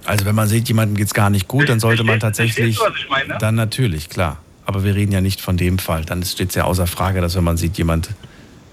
Also 0.05 0.25
wenn 0.25 0.35
man 0.35 0.47
sieht, 0.49 0.67
jemandem 0.67 0.97
geht 0.97 1.07
es 1.07 1.13
gar 1.13 1.29
nicht 1.29 1.47
gut, 1.47 1.69
dann 1.69 1.79
sollte 1.79 2.03
man 2.03 2.19
tatsächlich... 2.19 2.77
du, 2.77 2.83
was 2.83 2.97
ich 2.97 3.09
meine? 3.09 3.37
Dann 3.37 3.55
natürlich, 3.55 4.09
klar. 4.09 4.41
Aber 4.69 4.83
wir 4.83 4.93
reden 4.93 5.11
ja 5.11 5.19
nicht 5.19 5.41
von 5.41 5.57
dem 5.57 5.79
Fall. 5.79 6.05
Dann 6.05 6.21
steht 6.21 6.49
es 6.49 6.55
ja 6.55 6.65
außer 6.65 6.85
Frage, 6.85 7.21
dass 7.21 7.35
wenn 7.35 7.43
man 7.43 7.57
sieht, 7.57 7.79
jemand, 7.79 8.11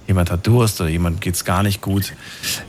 jemand 0.07 0.31
hat 0.31 0.47
Durst 0.47 0.79
oder 0.79 0.91
jemand 0.91 1.23
geht 1.23 1.37
es 1.37 1.47
gar 1.47 1.63
nicht 1.63 1.81
gut. 1.81 2.13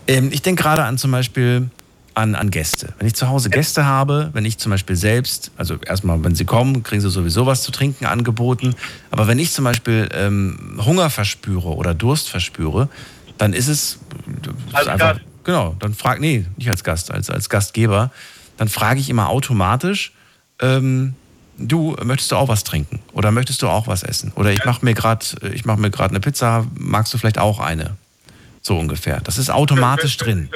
Ähm, 0.07 0.29
ich 0.31 0.43
denke 0.43 0.63
gerade 0.63 0.85
an 0.85 0.97
zum 0.97 1.11
Beispiel 1.11 1.69
an, 2.13 2.35
an 2.35 2.51
Gäste. 2.51 2.93
Wenn 2.97 3.05
ich 3.05 3.15
zu 3.15 3.27
Hause 3.27 3.49
Gäste 3.49 3.83
habe, 3.85 4.29
wenn 4.31 4.45
ich 4.45 4.59
zum 4.59 4.69
Beispiel 4.69 4.95
selbst, 4.95 5.51
also 5.57 5.75
erstmal, 5.75 6.23
wenn 6.23 6.35
sie 6.35 6.45
kommen, 6.45 6.83
kriegen 6.83 7.01
sie 7.01 7.09
sowieso 7.09 7.45
was 7.45 7.63
zu 7.63 7.73
trinken 7.73 8.05
angeboten. 8.05 8.75
Aber 9.11 9.27
wenn 9.27 9.39
ich 9.39 9.51
zum 9.51 9.65
Beispiel 9.65 10.07
ähm, 10.13 10.79
Hunger 10.85 11.09
verspüre 11.09 11.75
oder 11.75 11.93
Durst 11.93 12.29
verspüre, 12.29 12.87
dann 13.37 13.51
ist 13.51 13.67
es 13.67 13.83
ist 13.83 13.99
Als 14.71 14.87
einfach, 14.87 15.15
Gast. 15.15 15.25
genau, 15.43 15.75
dann 15.79 15.93
frag, 15.93 16.21
nee, 16.21 16.45
nicht 16.55 16.69
als 16.69 16.85
Gast, 16.85 17.11
als, 17.11 17.29
als 17.29 17.49
Gastgeber, 17.49 18.09
dann 18.55 18.69
frage 18.69 19.01
ich 19.01 19.09
immer 19.09 19.27
automatisch, 19.27 20.13
ähm, 20.61 21.13
du, 21.57 21.95
möchtest 22.03 22.31
du 22.31 22.35
auch 22.35 22.47
was 22.47 22.63
trinken? 22.63 22.99
Oder 23.13 23.31
möchtest 23.31 23.61
du 23.61 23.67
auch 23.67 23.87
was 23.87 24.03
essen? 24.03 24.31
Oder 24.35 24.51
ich 24.51 24.63
mache 24.65 24.83
mir 24.85 24.93
gerade 24.93 25.25
ich 25.53 25.65
mache 25.65 25.79
mir 25.79 25.89
gerade 25.89 26.11
eine 26.11 26.19
Pizza, 26.19 26.65
magst 26.75 27.13
du 27.13 27.17
vielleicht 27.17 27.39
auch 27.39 27.59
eine? 27.59 27.95
So 28.61 28.77
ungefähr. 28.77 29.21
Das 29.23 29.37
ist 29.37 29.49
automatisch 29.49 30.17
drin. 30.17 30.49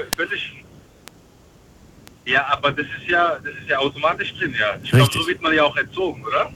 Ja, 2.25 2.45
aber 2.51 2.71
das 2.71 2.85
ist 2.85 3.09
ja, 3.09 3.37
das 3.43 3.53
ist 3.61 3.67
ja 3.69 3.77
automatisch 3.79 4.33
drin, 4.37 4.53
ja. 4.59 4.75
Ich 4.83 4.91
glaube, 4.91 5.11
so 5.11 5.27
wird 5.27 5.41
man 5.41 5.53
ja 5.53 5.63
auch 5.63 5.75
erzogen, 5.75 6.23
oder? 6.23 6.51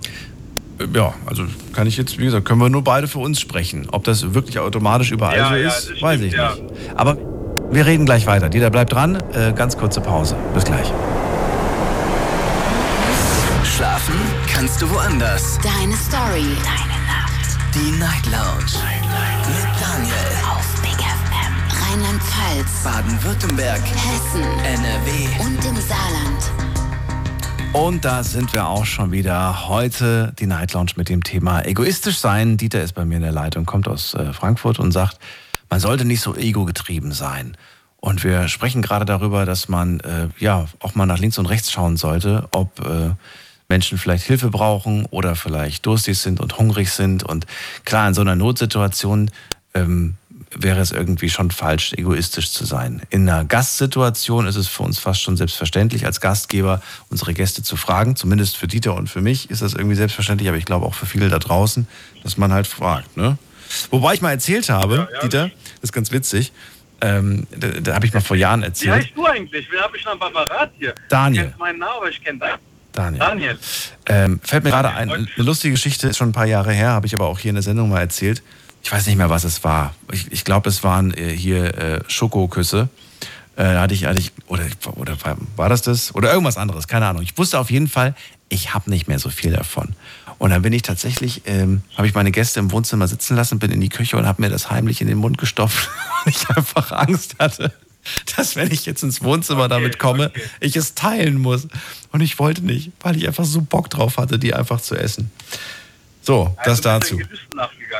Äh, 0.79 0.97
Ja, 0.97 1.13
also 1.25 1.45
kann 1.73 1.87
ich 1.87 1.97
jetzt, 1.97 2.17
wie 2.17 2.25
gesagt, 2.25 2.45
können 2.45 2.61
wir 2.61 2.69
nur 2.69 2.83
beide 2.83 3.07
für 3.07 3.19
uns 3.19 3.39
sprechen. 3.39 3.87
Ob 3.91 4.03
das 4.03 4.33
wirklich 4.33 4.59
automatisch 4.59 5.11
überall 5.11 5.37
Ja, 5.37 5.49
so 5.49 5.55
ja, 5.55 5.67
ist, 5.69 6.01
weiß 6.01 6.17
stimmt, 6.19 6.33
ich 6.33 6.37
ja. 6.37 6.51
nicht. 6.55 6.63
Aber 6.95 7.17
wir 7.71 7.85
reden 7.85 8.05
gleich 8.05 8.25
weiter. 8.27 8.49
Dieter 8.49 8.69
bleibt 8.69 8.93
dran. 8.93 9.15
Äh, 9.33 9.53
ganz 9.53 9.75
kurze 9.77 10.01
Pause. 10.01 10.35
Bis 10.53 10.65
gleich. 10.65 10.91
Kannst 14.55 14.81
du 14.81 14.89
woanders. 14.89 15.59
Deine 15.61 15.93
Story. 15.97 16.55
Deine 16.63 16.97
Nacht. 17.05 17.57
Die 17.75 17.91
Night 17.99 18.25
Lounge. 18.27 18.71
Mit 19.47 19.81
Daniel. 19.81 20.15
Auf 20.49 20.81
Big 20.81 20.95
FM. 20.95 21.91
Rheinland-Pfalz. 21.91 22.83
Baden-Württemberg. 22.85 23.81
Hessen. 23.81 24.43
NRW. 24.63 25.43
Und 25.43 25.65
im 25.65 25.75
Saarland. 25.75 26.51
Und 27.73 28.05
da 28.05 28.23
sind 28.23 28.53
wir 28.53 28.67
auch 28.67 28.85
schon 28.85 29.11
wieder. 29.11 29.67
Heute 29.67 30.31
die 30.39 30.47
Night 30.47 30.71
Lounge 30.71 30.91
mit 30.95 31.09
dem 31.09 31.21
Thema 31.21 31.65
egoistisch 31.65 32.19
sein. 32.19 32.55
Dieter 32.55 32.81
ist 32.81 32.93
bei 32.93 33.03
mir 33.03 33.17
in 33.17 33.23
der 33.23 33.33
Leitung, 33.33 33.65
kommt 33.65 33.89
aus 33.89 34.13
äh, 34.13 34.31
Frankfurt 34.31 34.79
und 34.79 34.93
sagt, 34.93 35.19
man 35.69 35.81
sollte 35.81 36.05
nicht 36.05 36.21
so 36.21 36.33
ego-getrieben 36.33 37.11
sein. 37.11 37.57
Und 37.99 38.23
wir 38.23 38.47
sprechen 38.47 38.81
gerade 38.81 39.03
darüber, 39.03 39.45
dass 39.45 39.67
man 39.67 39.99
äh, 39.99 40.29
ja 40.39 40.67
auch 40.79 40.95
mal 40.95 41.05
nach 41.05 41.19
links 41.19 41.37
und 41.39 41.47
rechts 41.47 41.73
schauen 41.73 41.97
sollte, 41.97 42.47
ob 42.51 42.79
äh, 42.79 43.15
Menschen 43.67 43.97
vielleicht 43.97 44.25
Hilfe 44.25 44.49
brauchen 44.49 45.05
oder 45.07 45.35
vielleicht 45.35 45.85
durstig 45.85 46.17
sind 46.17 46.39
und 46.39 46.57
hungrig 46.57 46.91
sind. 46.91 47.23
Und 47.23 47.45
klar, 47.83 48.07
in 48.07 48.13
so 48.13 48.21
einer 48.21 48.35
Notsituation 48.35 49.31
ähm, 49.73 50.15
wäre 50.51 50.79
es 50.79 50.91
irgendwie 50.91 51.29
schon 51.29 51.51
falsch, 51.51 51.93
egoistisch 51.93 52.51
zu 52.51 52.65
sein. 52.65 53.01
In 53.09 53.27
einer 53.27 53.43
Gastsituation 53.43 54.47
ist 54.47 54.55
es 54.55 54.67
für 54.67 54.83
uns 54.83 54.99
fast 54.99 55.21
schon 55.21 55.37
selbstverständlich, 55.37 56.05
als 56.05 56.21
Gastgeber 56.21 56.81
unsere 57.09 57.33
Gäste 57.33 57.63
zu 57.63 57.75
fragen. 57.75 58.15
Zumindest 58.15 58.57
für 58.57 58.67
Dieter 58.67 58.95
und 58.95 59.09
für 59.09 59.21
mich 59.21 59.49
ist 59.49 59.61
das 59.61 59.73
irgendwie 59.73 59.95
selbstverständlich, 59.95 60.47
aber 60.47 60.57
ich 60.57 60.65
glaube 60.65 60.85
auch 60.85 60.93
für 60.93 61.05
viele 61.05 61.29
da 61.29 61.39
draußen, 61.39 61.87
dass 62.23 62.37
man 62.37 62.53
halt 62.53 62.67
fragt. 62.67 63.17
Ne? 63.17 63.37
Wobei 63.91 64.13
ich 64.13 64.21
mal 64.21 64.31
erzählt 64.31 64.69
habe, 64.69 64.95
ja, 64.95 65.07
ja. 65.13 65.19
Dieter, 65.19 65.51
das 65.75 65.83
ist 65.83 65.93
ganz 65.93 66.11
witzig, 66.11 66.53
ähm, 67.01 67.45
da, 67.51 67.67
da 67.67 67.95
habe 67.95 68.05
ich 68.05 68.13
mal 68.13 68.21
vor 68.21 68.37
Jahren 68.37 68.63
erzählt. 68.63 68.95
Wie 68.95 68.99
heißt 68.99 69.11
du 69.17 69.25
eigentlich? 69.25 69.71
Wen 69.71 69.81
habe 69.81 69.97
ich 69.97 70.05
noch 70.05 70.13
ein 70.13 70.21
Apparat 70.21 70.71
hier? 70.77 70.95
Daniel. 71.09 71.43
Du 71.43 71.47
kennst 71.49 71.59
meinen 71.59 71.79
Namen, 71.79 71.97
aber 71.97 72.09
ich 72.09 72.23
kenne 72.23 72.39
deinen. 72.39 72.59
Daniel. 72.95 73.19
Daniel. 73.19 73.59
Ähm, 74.07 74.39
fällt 74.43 74.63
mir 74.63 74.71
gerade 74.71 74.89
ein, 74.89 75.11
eine 75.11 75.27
lustige 75.37 75.73
Geschichte, 75.73 76.07
ist 76.07 76.17
schon 76.17 76.29
ein 76.29 76.33
paar 76.33 76.45
Jahre 76.45 76.73
her, 76.73 76.89
habe 76.89 77.05
ich 77.05 77.13
aber 77.13 77.27
auch 77.27 77.39
hier 77.39 77.49
in 77.49 77.55
der 77.55 77.63
Sendung 77.63 77.89
mal 77.89 77.99
erzählt. 77.99 78.41
Ich 78.83 78.91
weiß 78.91 79.05
nicht 79.07 79.17
mehr, 79.17 79.29
was 79.29 79.43
es 79.43 79.63
war. 79.63 79.93
Ich, 80.11 80.31
ich 80.31 80.43
glaube, 80.43 80.69
es 80.69 80.83
waren 80.83 81.13
äh, 81.13 81.35
hier 81.35 81.77
äh, 81.77 81.99
Schokoküsse. 82.07 82.89
Äh, 83.57 83.63
hatte 83.63 83.93
ich, 83.93 84.05
hatte 84.05 84.19
ich, 84.19 84.31
oder, 84.47 84.65
oder 84.95 85.17
war 85.55 85.69
das 85.69 85.81
das? 85.81 86.13
Oder 86.13 86.31
irgendwas 86.31 86.57
anderes, 86.57 86.87
keine 86.87 87.07
Ahnung. 87.07 87.23
Ich 87.23 87.37
wusste 87.37 87.57
auf 87.57 87.71
jeden 87.71 87.87
Fall, 87.87 88.15
ich 88.49 88.73
habe 88.73 88.89
nicht 88.89 89.07
mehr 89.07 89.19
so 89.19 89.29
viel 89.29 89.51
davon. 89.51 89.95
Und 90.37 90.49
dann 90.49 90.61
bin 90.61 90.73
ich 90.73 90.81
tatsächlich, 90.81 91.43
ähm, 91.45 91.81
habe 91.97 92.07
ich 92.07 92.13
meine 92.13 92.31
Gäste 92.31 92.59
im 92.59 92.71
Wohnzimmer 92.71 93.07
sitzen 93.07 93.35
lassen, 93.35 93.57
bin 93.57 93.71
in 93.71 93.81
die 93.81 93.89
Küche 93.89 94.17
und 94.17 94.27
habe 94.27 94.41
mir 94.41 94.49
das 94.49 94.69
heimlich 94.69 95.01
in 95.01 95.07
den 95.07 95.17
Mund 95.17 95.37
gestopft, 95.37 95.89
weil 96.25 96.33
ich 96.33 96.49
einfach 96.49 96.91
Angst 96.91 97.35
hatte, 97.39 97.73
dass 98.35 98.55
wenn 98.55 98.71
ich 98.71 98.85
jetzt 98.85 99.03
ins 99.03 99.23
Wohnzimmer 99.23 99.65
okay, 99.65 99.69
damit 99.69 99.99
komme, 99.99 100.27
okay. 100.27 100.41
ich 100.59 100.75
es 100.75 100.95
teilen 100.95 101.37
muss. 101.37 101.67
Und 102.11 102.21
ich 102.21 102.39
wollte 102.39 102.63
nicht, 102.65 102.91
weil 103.01 103.15
ich 103.17 103.27
einfach 103.27 103.45
so 103.45 103.61
Bock 103.61 103.89
drauf 103.89 104.17
hatte, 104.17 104.39
die 104.39 104.53
einfach 104.53 104.81
zu 104.81 104.95
essen. 104.95 105.31
So, 106.21 106.55
also 106.57 106.71
das 106.71 106.81
dazu. 106.81 107.19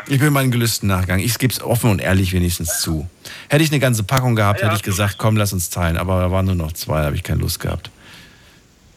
Ich 0.08 0.20
bin 0.20 0.34
meinen 0.34 0.50
Gelüsten 0.50 0.90
nachgegangen. 0.90 1.24
Ich 1.24 1.38
gebe 1.38 1.54
es 1.54 1.62
offen 1.62 1.92
und 1.92 2.00
ehrlich 2.00 2.34
wenigstens 2.34 2.80
zu. 2.82 3.08
Hätte 3.50 3.64
ich 3.64 3.70
eine 3.70 3.80
ganze 3.80 4.02
Packung 4.02 4.36
gehabt, 4.36 4.62
ja, 4.62 4.66
hätte 4.66 4.78
ich 4.78 4.84
gesagt, 4.84 5.20
komm, 5.20 5.38
lass 5.38 5.54
uns 5.54 5.70
teilen. 5.70 5.98
Aber 5.98 6.22
da 6.22 6.32
waren 6.32 6.46
nur 6.46 6.56
noch 6.56 6.72
zwei, 6.72 7.02
da 7.02 7.06
habe 7.06 7.16
ich 7.16 7.24
keine 7.24 7.42
Lust 7.42 7.60
gehabt. 7.60 7.92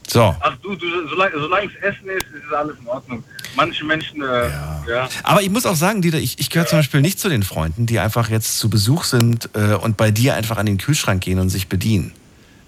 So. 0.09 0.35
Ach 0.41 0.57
du, 0.63 0.75
du 0.75 0.87
solange, 1.09 1.39
solange 1.39 1.67
es 1.67 1.75
Essen 1.83 2.09
ist, 2.09 2.27
ist 2.35 2.53
alles 2.53 2.77
in 2.81 2.87
Ordnung. 2.89 3.23
Manche 3.57 3.85
Menschen, 3.85 4.23
äh, 4.23 4.49
ja. 4.49 4.85
ja. 4.89 5.09
Aber 5.23 5.43
ich 5.43 5.51
muss 5.51 5.67
auch 5.67 5.75
sagen, 5.75 6.01
Dieter, 6.01 6.19
ich, 6.19 6.39
ich 6.39 6.49
gehöre 6.49 6.65
ja. 6.65 6.71
zum 6.71 6.79
Beispiel 6.79 7.03
nicht 7.03 7.21
zu 7.21 7.29
den 7.29 7.43
Freunden, 7.43 7.87
die 7.87 7.99
einfach 7.99 8.31
jetzt 8.31 8.59
zu 8.59 8.71
Besuch 8.71 9.05
sind 9.05 9.51
äh, 9.55 9.75
und 9.75 9.97
bei 9.97 10.11
dir 10.11 10.35
einfach 10.35 10.57
an 10.57 10.67
den 10.67 10.79
Kühlschrank 10.79 11.23
gehen 11.23 11.39
und 11.39 11.51
sich 11.51 11.69
bedienen. 11.69 12.13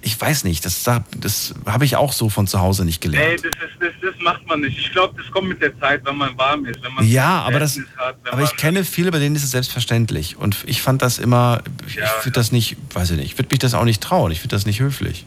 Ich 0.02 0.18
weiß 0.18 0.44
nicht, 0.44 0.64
das, 0.64 0.82
das 1.18 1.54
habe 1.66 1.84
ich 1.84 1.96
auch 1.96 2.12
so 2.14 2.30
von 2.30 2.46
zu 2.46 2.60
Hause 2.60 2.86
nicht 2.86 3.02
gelernt. 3.02 3.42
Nee, 3.42 3.50
das, 3.50 3.70
ist, 3.70 3.76
das, 3.80 3.92
das 4.00 4.22
macht 4.22 4.46
man 4.46 4.60
nicht. 4.60 4.78
Ich 4.78 4.92
glaube, 4.92 5.14
das 5.20 5.30
kommt 5.30 5.48
mit 5.48 5.60
der 5.60 5.78
Zeit, 5.78 6.04
wenn 6.06 6.16
man 6.16 6.36
warm 6.38 6.64
ist. 6.64 6.82
Wenn 6.82 6.94
man 6.94 7.06
ja, 7.06 7.42
aber, 7.42 7.58
das, 7.58 7.78
hat, 7.96 8.16
aber 8.30 8.42
ich 8.42 8.56
kenne 8.56 8.84
viele, 8.84 9.10
bei 9.10 9.18
denen 9.18 9.36
ist 9.36 9.44
es 9.44 9.50
selbstverständlich. 9.50 10.38
Und 10.38 10.56
ich 10.66 10.80
fand 10.80 11.02
das 11.02 11.18
immer, 11.18 11.62
ich 11.86 11.96
würde 11.96 12.32
das 12.32 12.50
nicht, 12.50 12.78
weiß 12.94 13.10
ich 13.10 13.16
nicht, 13.18 13.26
ich 13.32 13.38
würde 13.38 13.48
mich 13.50 13.58
das 13.58 13.74
auch 13.74 13.84
nicht 13.84 14.02
trauen. 14.02 14.32
Ich 14.32 14.40
finde 14.40 14.56
das 14.56 14.64
nicht 14.64 14.80
höflich. 14.80 15.26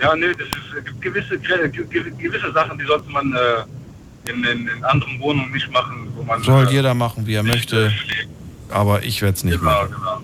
Ja, 0.00 0.16
nee, 0.16 0.32
das 0.32 0.48
ist, 0.48 0.84
gibt 0.84 1.02
gewisse, 1.02 1.38
gewisse 1.38 2.52
Sachen, 2.52 2.78
die 2.78 2.86
sollte 2.86 3.10
man 3.10 3.32
äh, 3.32 4.30
in, 4.30 4.42
in, 4.44 4.68
in, 4.68 4.84
anderen 4.84 5.20
Wohnungen 5.20 5.52
nicht 5.52 5.70
machen. 5.70 6.08
Wo 6.14 6.22
man, 6.22 6.42
Soll 6.42 6.68
äh, 6.68 6.72
jeder 6.72 6.94
machen, 6.94 7.26
wie 7.26 7.34
er 7.34 7.42
möchte. 7.42 7.92
Aber 8.70 9.02
ich 9.02 9.20
werde 9.20 9.36
es 9.36 9.44
nicht 9.44 9.58
genau, 9.58 9.70
machen. 9.70 9.94
Genau. 9.94 10.20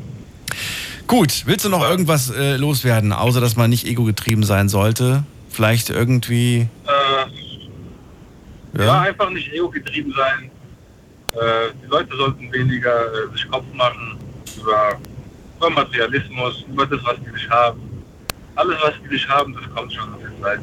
Gut, 1.06 1.42
willst 1.46 1.64
du 1.64 1.68
noch 1.68 1.82
ja. 1.82 1.90
irgendwas 1.90 2.30
äh, 2.30 2.56
loswerden, 2.56 3.12
außer 3.12 3.40
dass 3.40 3.56
man 3.56 3.68
nicht 3.70 3.86
ego-getrieben 3.86 4.44
sein 4.44 4.68
sollte? 4.68 5.24
Vielleicht 5.50 5.90
irgendwie. 5.90 6.68
Äh, 6.86 8.78
ja? 8.78 8.84
ja? 8.84 9.00
einfach 9.02 9.30
nicht 9.30 9.52
ego-getrieben 9.52 10.14
sein. 10.16 10.50
Äh, 11.32 11.72
die 11.82 11.88
Leute 11.88 12.16
sollten 12.16 12.50
weniger 12.50 13.12
äh, 13.12 13.32
sich 13.32 13.48
Kopf 13.50 13.66
machen 13.74 14.16
über, 14.58 14.98
über 15.58 15.70
Materialismus, 15.70 16.64
über 16.72 16.86
das, 16.86 17.04
was 17.04 17.16
die 17.16 17.30
nicht 17.30 17.50
haben 17.50 17.85
alles, 18.56 18.76
was 18.82 18.94
die 19.02 19.12
nicht 19.12 19.28
haben, 19.28 19.54
das 19.54 19.74
kommt 19.74 19.92
schon 19.92 20.14
auf 20.14 20.20
die 20.20 20.42
Zeit. 20.42 20.60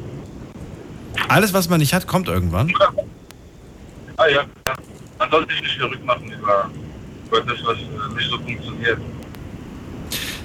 Alles, 1.29 1.53
was 1.53 1.69
man 1.69 1.79
nicht 1.79 1.93
hat, 1.93 2.07
kommt 2.07 2.27
irgendwann? 2.27 2.73
ah 4.17 4.27
ja, 4.27 4.41
ja. 4.41 4.75
Man 5.19 5.31
sollte 5.31 5.53
sich 5.53 5.61
nicht 5.61 5.77
verrückt 5.77 6.05
machen 6.05 6.31
über, 6.31 6.69
über 7.27 7.41
das, 7.41 7.63
was 7.63 7.77
äh, 7.77 8.15
nicht 8.15 8.29
so 8.29 8.37
funktioniert. 8.39 8.99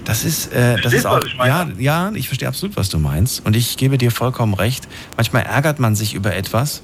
Das 0.04 0.24
ist, 0.24 0.52
äh, 0.52 0.80
das 0.80 0.92
ist 0.92 1.06
auch, 1.06 1.20
ja, 1.44 1.68
ja, 1.78 2.10
ich 2.14 2.28
verstehe 2.28 2.48
absolut, 2.48 2.76
was 2.76 2.88
du 2.88 2.98
meinst. 2.98 3.44
Und 3.44 3.56
ich 3.56 3.76
gebe 3.76 3.98
dir 3.98 4.10
vollkommen 4.10 4.54
recht. 4.54 4.88
Manchmal 5.16 5.42
ärgert 5.42 5.80
man 5.80 5.96
sich 5.96 6.14
über 6.14 6.34
etwas, 6.34 6.82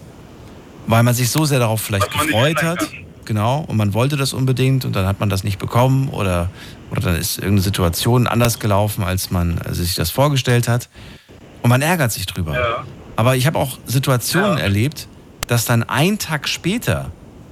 weil 0.86 1.02
man 1.02 1.14
sich 1.14 1.30
so 1.30 1.44
sehr 1.44 1.58
darauf 1.58 1.80
vielleicht 1.80 2.10
gefreut 2.10 2.62
hat. 2.62 2.86
Genau, 3.24 3.64
und 3.66 3.78
man 3.78 3.94
wollte 3.94 4.18
das 4.18 4.34
unbedingt 4.34 4.84
und 4.84 4.94
dann 4.94 5.06
hat 5.06 5.20
man 5.20 5.30
das 5.30 5.44
nicht 5.44 5.58
bekommen 5.58 6.10
oder 6.10 6.50
oder 6.90 7.00
dann 7.00 7.16
ist 7.16 7.38
irgendeine 7.38 7.62
Situation 7.62 8.26
anders 8.26 8.58
gelaufen, 8.58 9.04
als 9.04 9.30
man 9.30 9.60
sich 9.70 9.94
das 9.94 10.10
vorgestellt 10.10 10.68
hat. 10.68 10.88
Und 11.62 11.70
man 11.70 11.82
ärgert 11.82 12.12
sich 12.12 12.26
drüber. 12.26 12.54
Ja. 12.54 12.84
Aber 13.16 13.36
ich 13.36 13.46
habe 13.46 13.58
auch 13.58 13.78
Situationen 13.86 14.58
ja. 14.58 14.64
erlebt, 14.64 15.08
dass 15.46 15.64
dann 15.64 15.82
ein 15.82 16.18
Tag 16.18 16.48
später 16.48 17.10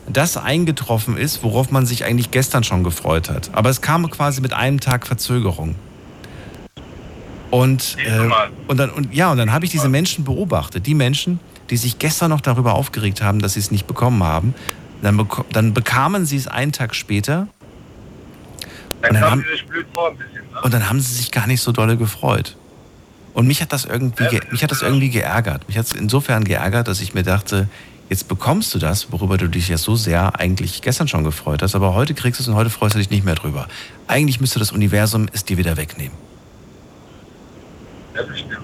das 0.09 0.37
eingetroffen 0.37 1.17
ist, 1.17 1.43
worauf 1.43 1.71
man 1.71 1.87
sich 1.87 2.05
eigentlich 2.05 2.31
gestern 2.31 2.65
schon 2.65 2.85
gefreut 2.85 3.31
hat. 3.31 3.51
Aber 3.53 3.71
es 3.71 3.81
kam 3.81 4.11
quasi 4.11 4.41
mit 4.41 4.53
einem 4.53 4.81
Tag 4.81 5.07
Verzögerung. 5.07 5.77
Und, 7.51 7.97
äh, 8.07 8.31
und 8.67 8.79
dann, 8.79 8.91
und, 8.91 9.15
ja, 9.15 9.31
und 9.31 9.39
dann 9.39 9.53
habe 9.53 9.65
ich 9.65 9.71
diese 9.71 9.89
Menschen 9.89 10.25
beobachtet. 10.25 10.87
Die 10.87 10.95
Menschen, 10.95 11.39
die 11.71 11.77
sich 11.77 11.99
gestern 11.99 12.31
noch 12.31 12.41
darüber 12.41 12.75
aufgeregt 12.75 13.23
haben, 13.23 13.41
dass 13.41 13.55
sie 13.55 13.61
es 13.61 13.71
nicht 13.71 13.87
bekommen 13.87 14.23
haben. 14.23 14.55
Dann, 15.03 15.29
dann 15.53 15.75
bekamen 15.75 16.25
sie 16.27 16.37
es 16.37 16.49
einen 16.49 16.73
Tag 16.73 16.95
später 16.95 17.49
dann, 19.03 19.15
dann 19.15 19.23
haben, 19.23 19.41
ein 19.41 20.17
bisschen. 20.17 20.53
Ne? 20.53 20.61
Und 20.63 20.75
dann 20.75 20.89
haben 20.89 21.01
sie 21.01 21.15
sich 21.15 21.31
gar 21.31 21.47
nicht 21.47 21.61
so 21.61 21.73
dolle 21.73 21.97
gefreut. 21.97 22.57
Und 23.35 23.47
mich 23.47 23.63
hat 23.63 23.73
das 23.73 23.85
irgendwie, 23.85 24.25
ja, 24.25 24.41
mich 24.51 24.63
hat 24.63 24.71
das 24.71 24.83
irgendwie 24.83 25.11
geärgert. 25.11 25.67
Mich 25.69 25.79
hat 25.79 25.87
es 25.87 25.93
insofern 25.93 26.45
geärgert, 26.45 26.89
dass 26.89 27.01
ich 27.01 27.15
mir 27.15 27.23
dachte, 27.23 27.69
jetzt 28.09 28.29
bekommst 28.29 28.75
du 28.75 28.79
das, 28.79 29.11
worüber 29.11 29.39
du 29.39 29.49
dich 29.49 29.69
ja 29.69 29.79
so 29.79 29.97
sehr 29.97 30.39
eigentlich 30.39 30.83
gestern 30.83 31.09
schon 31.09 31.25
gefreut 31.25 31.63
hast, 31.63 31.75
aber 31.75 31.95
heute 31.95 32.15
kriegst 32.15 32.41
du 32.41 32.43
es 32.43 32.49
und 32.49 32.55
heute 32.55 32.69
freust 32.69 32.95
du 32.95 32.99
dich 32.99 33.11
nicht 33.11 33.25
mehr 33.25 33.35
drüber. 33.35 33.69
Eigentlich 34.07 34.41
müsste 34.41 34.59
das 34.59 34.71
Universum 34.71 35.29
es 35.33 35.45
dir 35.45 35.57
wieder 35.57 35.77
wegnehmen. 35.77 36.17
Ja, 38.15 38.23
bestimmt. 38.23 38.59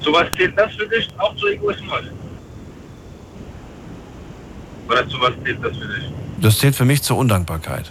Sowas 0.00 0.28
zählt 0.36 0.56
das 0.56 0.72
für 0.74 0.86
dich 0.86 1.08
auch 1.18 1.34
zu 1.36 1.48
Egoismus? 1.48 2.02
Oder 4.88 5.08
zu 5.08 5.20
was 5.20 5.32
zählt 5.42 5.64
das 5.64 5.76
für 5.76 5.88
dich? 5.88 6.04
Das 6.40 6.58
zählt 6.58 6.76
für 6.76 6.84
mich 6.84 7.02
zur 7.02 7.16
Undankbarkeit. 7.16 7.90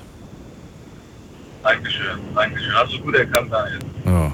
Dankeschön, 1.64 2.20
Dankeschön. 2.36 2.74
Hast 2.74 2.94
du 2.94 3.00
gut 3.00 3.16
erkannt, 3.16 3.52
Daniel. 3.52 3.80
Ja. 4.06 4.32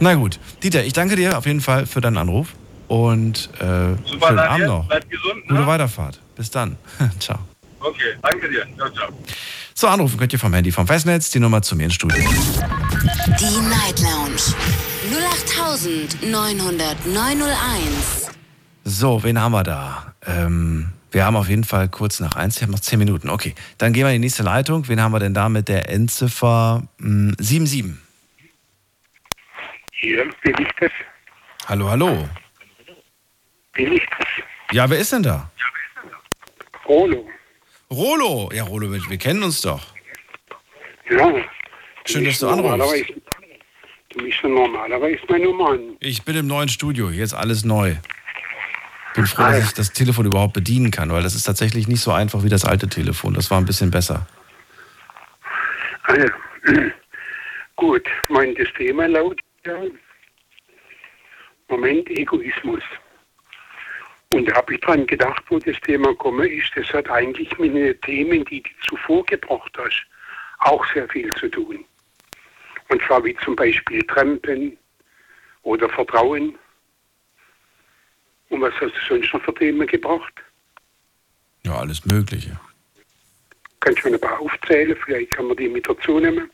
Na 0.00 0.14
gut. 0.14 0.38
Dieter, 0.62 0.84
ich 0.84 0.92
danke 0.92 1.16
dir 1.16 1.36
auf 1.38 1.46
jeden 1.46 1.60
Fall 1.60 1.86
für 1.86 2.00
deinen 2.00 2.18
Anruf 2.18 2.48
und 2.88 3.48
äh, 3.60 3.60
Super, 3.60 3.98
schönen 4.28 4.36
Daniel. 4.36 4.38
Abend 4.40 4.66
noch. 4.66 4.86
Bleib 4.88 5.10
gesund. 5.10 5.50
Ne? 5.50 5.56
Gute 5.56 5.66
Weiterfahrt. 5.66 6.20
Bis 6.36 6.50
dann. 6.50 6.76
ciao. 7.18 7.38
Okay, 7.80 8.14
danke 8.22 8.48
dir. 8.48 8.64
Ciao, 8.76 8.88
ciao. 8.90 9.08
So, 9.74 9.88
anrufen 9.88 10.18
könnt 10.18 10.32
ihr 10.32 10.38
vom 10.38 10.52
Handy 10.54 10.70
vom 10.70 10.86
Festnetz, 10.86 11.30
die 11.30 11.40
Nummer 11.40 11.62
zu 11.62 11.74
mir 11.74 11.84
ins 11.84 11.94
Studio. 11.94 12.16
Die 12.18 13.68
Night 13.68 13.98
Lounge 14.00 14.42
0890901. 16.30 18.30
So, 18.84 19.22
wen 19.22 19.40
haben 19.40 19.52
wir 19.52 19.62
da? 19.62 20.14
Ähm, 20.26 20.92
wir 21.12 21.24
haben 21.24 21.36
auf 21.36 21.48
jeden 21.48 21.64
Fall 21.64 21.88
kurz 21.88 22.20
nach 22.20 22.36
eins. 22.36 22.56
Ich 22.56 22.62
habe 22.62 22.72
noch 22.72 22.80
zehn 22.80 22.98
Minuten. 22.98 23.28
Okay, 23.28 23.54
dann 23.78 23.92
gehen 23.92 24.04
wir 24.04 24.10
in 24.10 24.20
die 24.22 24.26
nächste 24.26 24.42
Leitung. 24.42 24.88
Wen 24.88 25.00
haben 25.00 25.12
wir 25.12 25.20
denn 25.20 25.34
da 25.34 25.48
mit 25.48 25.68
der 25.68 25.88
Endziffer 25.90 26.82
77? 26.98 27.82
Hm, 27.82 27.98
Hier 29.92 30.24
bin 30.42 30.54
ich 30.58 30.68
das. 30.80 30.90
Hallo, 31.68 31.88
hallo. 31.90 32.28
Bin 33.74 33.92
ich 33.92 34.02
das? 34.18 34.26
Ja, 34.72 34.88
wer 34.88 34.98
ist 34.98 35.12
denn 35.12 35.22
da? 35.22 35.50
Rolo. 36.86 37.28
Rolo? 37.90 38.50
Ja, 38.52 38.64
Rolo, 38.64 38.90
wir, 38.90 39.00
wir 39.08 39.18
kennen 39.18 39.42
uns 39.42 39.60
doch. 39.60 39.82
Ja. 41.10 41.32
Schön, 42.06 42.24
dass 42.24 42.38
du 42.38 42.48
anrufst. 42.48 43.12
Du 44.10 44.24
bist 44.24 44.42
normalerweise 44.42 45.20
meine 45.28 45.44
Nummer. 45.44 45.78
Ich 46.00 46.22
bin 46.22 46.36
im 46.36 46.46
neuen 46.46 46.68
Studio, 46.68 47.10
jetzt 47.10 47.34
alles 47.34 47.64
neu. 47.64 47.96
Bin 49.14 49.26
froh, 49.26 49.42
dass 49.42 49.64
ich 49.64 49.74
das 49.74 49.92
Telefon 49.92 50.26
überhaupt 50.26 50.54
bedienen 50.54 50.90
kann, 50.90 51.10
weil 51.10 51.22
das 51.22 51.34
ist 51.34 51.44
tatsächlich 51.44 51.88
nicht 51.88 52.00
so 52.00 52.12
einfach 52.12 52.42
wie 52.42 52.48
das 52.48 52.64
alte 52.64 52.88
Telefon. 52.88 53.34
Das 53.34 53.50
war 53.50 53.58
ein 53.58 53.66
bisschen 53.66 53.90
besser. 53.90 54.26
Also, 56.04 56.28
gut, 57.76 58.06
mein 58.28 58.54
das 58.54 58.68
Thema 58.76 59.06
lautet 59.06 59.40
ja, 59.64 59.76
Moment 61.68 62.08
Egoismus. 62.10 62.82
Und 64.30 64.48
da 64.48 64.56
habe 64.56 64.74
ich 64.74 64.80
dran 64.80 65.06
gedacht, 65.06 65.42
wo 65.48 65.58
das 65.58 65.78
Thema 65.80 66.14
komme 66.14 66.46
ist, 66.46 66.70
das 66.74 66.86
hat 66.92 67.08
eigentlich 67.10 67.56
mit 67.58 67.74
den 67.74 68.00
Themen, 68.00 68.44
die 68.46 68.62
du 68.62 68.70
zuvor 68.88 69.24
gebracht 69.26 69.72
hast, 69.76 70.06
auch 70.60 70.84
sehr 70.94 71.08
viel 71.08 71.32
zu 71.34 71.48
tun. 71.48 71.84
Und 72.88 73.02
zwar 73.02 73.24
wie 73.24 73.36
zum 73.44 73.56
Beispiel 73.56 74.02
Trampen 74.04 74.76
oder 75.62 75.88
Vertrauen. 75.88 76.58
Und 78.52 78.60
was 78.60 78.74
hast 78.74 78.92
du 78.92 79.14
sonst 79.14 79.32
noch 79.32 79.42
für 79.42 79.54
Themen 79.54 79.86
gebracht? 79.86 80.34
Ja, 81.64 81.76
alles 81.76 82.04
Mögliche. 82.04 82.60
Kannst 83.80 84.04
du 84.04 84.10
mir 84.10 84.16
ein 84.16 84.20
paar 84.20 84.38
aufzählen? 84.38 84.94
Vielleicht 85.04 85.30
kann 85.30 85.46
man 85.46 85.56
die 85.56 85.68
mit 85.68 85.88
dazu 85.88 86.20
nehmen. 86.20 86.50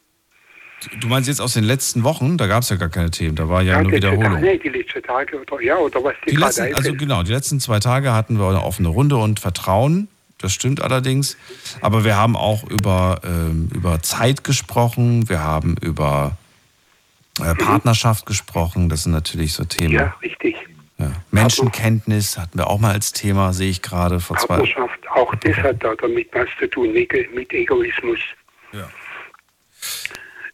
Du 1.01 1.09
meinst 1.09 1.29
jetzt 1.29 1.41
aus 1.41 1.55
den 1.55 1.65
letzten 1.65 2.05
Wochen? 2.05 2.37
Da 2.37 2.47
gab 2.47 2.63
es 2.63 2.69
ja 2.69 2.77
gar 2.77 2.89
keine 2.89 3.11
Themen, 3.11 3.35
da 3.35 3.49
war 3.49 3.63
ja, 3.63 3.83
nur 3.83 3.91
letzte 3.91 4.13
Wiederholung. 4.13 4.35
Tage, 4.35 4.47
nee, 4.47 4.59
die 4.59 4.69
letzten 4.69 5.03
Tage 5.03 5.41
oder 5.41 5.61
ja, 5.61 5.77
oder 5.77 6.05
was 6.05 6.15
die, 6.25 6.31
Die 6.31 6.37
letzten, 6.37 6.73
also 6.73 6.95
genau, 6.95 7.25
die 7.25 7.33
letzten 7.33 7.59
zwei 7.59 7.81
Tage 7.81 8.13
hatten 8.13 8.39
wir 8.39 8.49
eine 8.49 8.63
offene 8.63 8.89
Runde 8.89 9.17
und 9.17 9.41
Vertrauen. 9.41 10.07
Das 10.39 10.53
stimmt 10.53 10.81
allerdings. 10.81 11.37
Aber 11.81 12.05
wir 12.05 12.15
haben 12.15 12.37
auch 12.37 12.63
über, 12.71 13.21
ähm, 13.25 13.71
über 13.75 14.01
Zeit 14.03 14.45
gesprochen. 14.45 15.29
Wir 15.29 15.41
haben 15.41 15.77
über 15.83 16.39
äh, 17.41 17.57
Partnerschaft 17.57 18.25
gesprochen. 18.25 18.89
Das 18.89 19.03
sind 19.03 19.11
natürlich 19.11 19.55
so 19.55 19.65
Themen. 19.65 19.95
Ja, 19.95 20.15
richtig. 20.23 20.68
Ja. 20.99 21.13
Menschenkenntnis 21.31 22.37
hatten 22.39 22.59
wir 22.59 22.67
auch 22.67 22.81
mal 22.81 22.93
als 22.93 23.13
Thema, 23.13 23.53
sehe 23.53 23.71
ich 23.71 23.83
gerade 23.83 24.19
vor 24.19 24.37
zwei. 24.37 24.57
Partnerschaft, 24.57 25.09
auch 25.11 25.35
das 25.37 25.57
hat 25.59 25.83
da 25.83 25.95
damit 25.95 26.29
was 26.33 26.49
zu 26.59 26.69
tun, 26.69 26.93
mit, 26.93 27.53
Egoismus. 27.53 28.19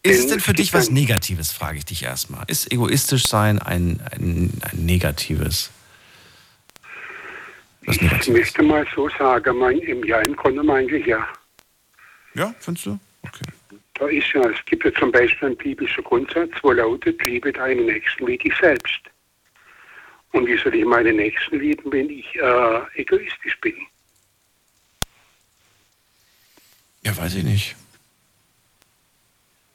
Ist 0.07 0.19
es 0.19 0.27
denn 0.27 0.41
für 0.41 0.53
dich 0.53 0.75
was 0.75 0.91
Negatives, 0.91 1.51
frage 1.51 1.79
ich 1.79 1.87
dich 1.87 2.03
erstmal. 2.03 2.45
Ist 2.49 2.71
egoistisch 2.71 3.27
sein 3.27 3.59
ein, 3.59 4.01
ein, 4.13 4.51
ein 4.61 4.85
negatives? 4.85 5.71
Was 7.87 7.97
Ich 7.97 8.03
Negatives? 8.03 8.29
möchte 8.29 8.63
mal 8.63 8.87
so 8.95 9.09
sagen, 9.19 9.57
mein, 9.57 9.79
im 9.79 10.05
Ja, 10.05 10.21
im 10.21 10.37
Grunde 10.37 10.71
eigentlich 10.71 11.07
ja. 11.07 11.27
Ja, 12.35 12.55
findest 12.61 12.85
du? 12.85 12.99
Da 13.95 14.07
ist 14.09 14.31
ja, 14.35 14.43
es 14.43 14.63
gibt 14.67 14.85
ja 14.85 14.93
zum 14.93 15.11
Beispiel 15.11 15.49
einen 15.49 15.57
biblischen 15.57 16.05
Grundsatz, 16.05 16.51
wo 16.61 16.73
lautet, 16.73 17.25
liebe 17.25 17.51
deinen 17.51 17.87
Nächsten 17.87 18.27
wie 18.27 18.37
dich 18.37 18.55
selbst. 18.61 19.01
Und 20.35 20.49
wie 20.49 20.57
soll 20.57 20.75
ich 20.75 20.85
meine 20.85 21.13
Nächsten 21.13 21.61
lieben, 21.61 21.93
wenn 21.93 22.11
ich 22.11 22.27
äh, 22.35 22.81
egoistisch 22.97 23.57
bin? 23.61 23.77
Ja, 27.05 27.17
weiß 27.17 27.37
ich 27.37 27.45
nicht. 27.45 27.77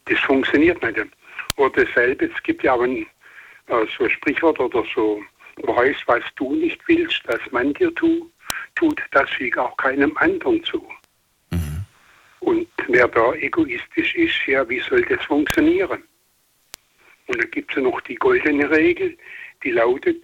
Das 0.04 0.20
funktioniert 0.20 0.84
nicht. 0.84 0.98
Oder 1.56 1.86
dasselbe, 1.86 2.26
es 2.26 2.44
gibt 2.44 2.64
ja 2.64 2.74
auch 2.74 2.82
ein, 2.82 3.08
äh, 3.68 3.86
so 3.98 4.04
ein 4.04 4.10
Sprichwort 4.10 4.60
oder 4.60 4.84
so, 4.94 5.24
weiß, 5.64 5.96
was 6.08 6.24
du 6.36 6.54
nicht 6.54 6.86
willst, 6.90 7.22
dass 7.26 7.40
man 7.52 7.74
dir 7.76 7.96
tu, 7.96 8.30
tut, 8.76 9.02
das 9.12 9.30
füge 9.30 9.64
auch 9.64 9.78
keinem 9.78 10.16
anderen 10.18 10.62
zu. 10.66 10.86
Und 12.42 12.68
wer 12.90 13.08
da 13.08 13.34
egoistisch 13.36 14.14
ist, 14.16 14.46
ja, 14.46 14.68
wie 14.68 14.82
soll 14.82 15.04
das 15.04 15.24
funktionieren? 15.24 16.04
Und 17.28 17.42
da 17.42 17.48
gibt 17.48 17.72
es 17.72 17.78
ja 17.78 17.84
noch 17.84 18.02
die 18.02 18.16
goldene 18.16 18.70
Regel, 18.70 19.18
die 19.64 19.72
lautet, 19.72 20.22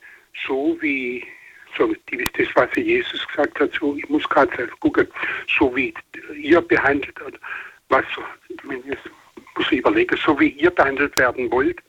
so 0.48 0.78
wie, 0.82 1.26
so, 1.78 1.94
das, 2.12 2.48
was 2.56 2.70
Jesus 2.76 3.28
gesagt 3.28 3.60
hat, 3.60 3.72
so, 3.80 3.96
ich 3.96 4.08
muss 4.10 4.28
gerade 4.30 4.56
selbst 4.56 4.80
gucken, 4.80 5.08
so 5.58 5.76
wie 5.76 5.94
ihr 6.36 6.62
behandelt, 6.62 7.16
was, 7.90 8.06
wenn 8.64 8.80
ich 8.80 8.98
muss 9.56 9.72
ich 9.72 9.80
überlegen, 9.80 10.18
so 10.18 10.40
wie 10.40 10.50
ihr 10.50 10.72
behandelt 10.72 11.18
werden 11.18 11.52
wollt, 11.52 11.80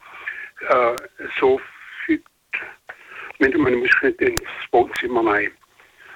äh, 0.69 0.97
so 1.39 1.61
fügt, 2.05 2.29
Moment, 3.39 3.59
man 3.59 3.75
muss 3.75 3.91
nicht 4.03 4.21
ins 4.21 4.41
Wohnzimmer 4.71 5.27
rein. 5.27 5.51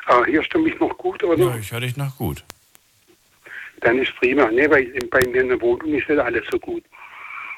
Äh, 0.09 0.33
hörst 0.33 0.55
du 0.55 0.61
mich 0.61 0.79
noch 0.81 0.97
gut, 0.97 1.23
oder? 1.23 1.45
Ja, 1.45 1.57
ich 1.57 1.73
höre 1.73 1.81
dich 1.81 1.97
noch 1.97 2.17
gut. 2.17 2.45
dann 3.81 3.99
ist 3.99 4.15
prima. 4.17 4.51
Ne, 4.51 4.71
weil 4.71 4.87
bei 5.11 5.21
mir 5.27 5.43
in 5.43 5.49
der 5.49 5.61
Wohnung 5.61 5.95
ist 5.95 6.09
nicht 6.09 6.21
alles 6.21 6.45
so 6.51 6.59
gut. 6.59 6.85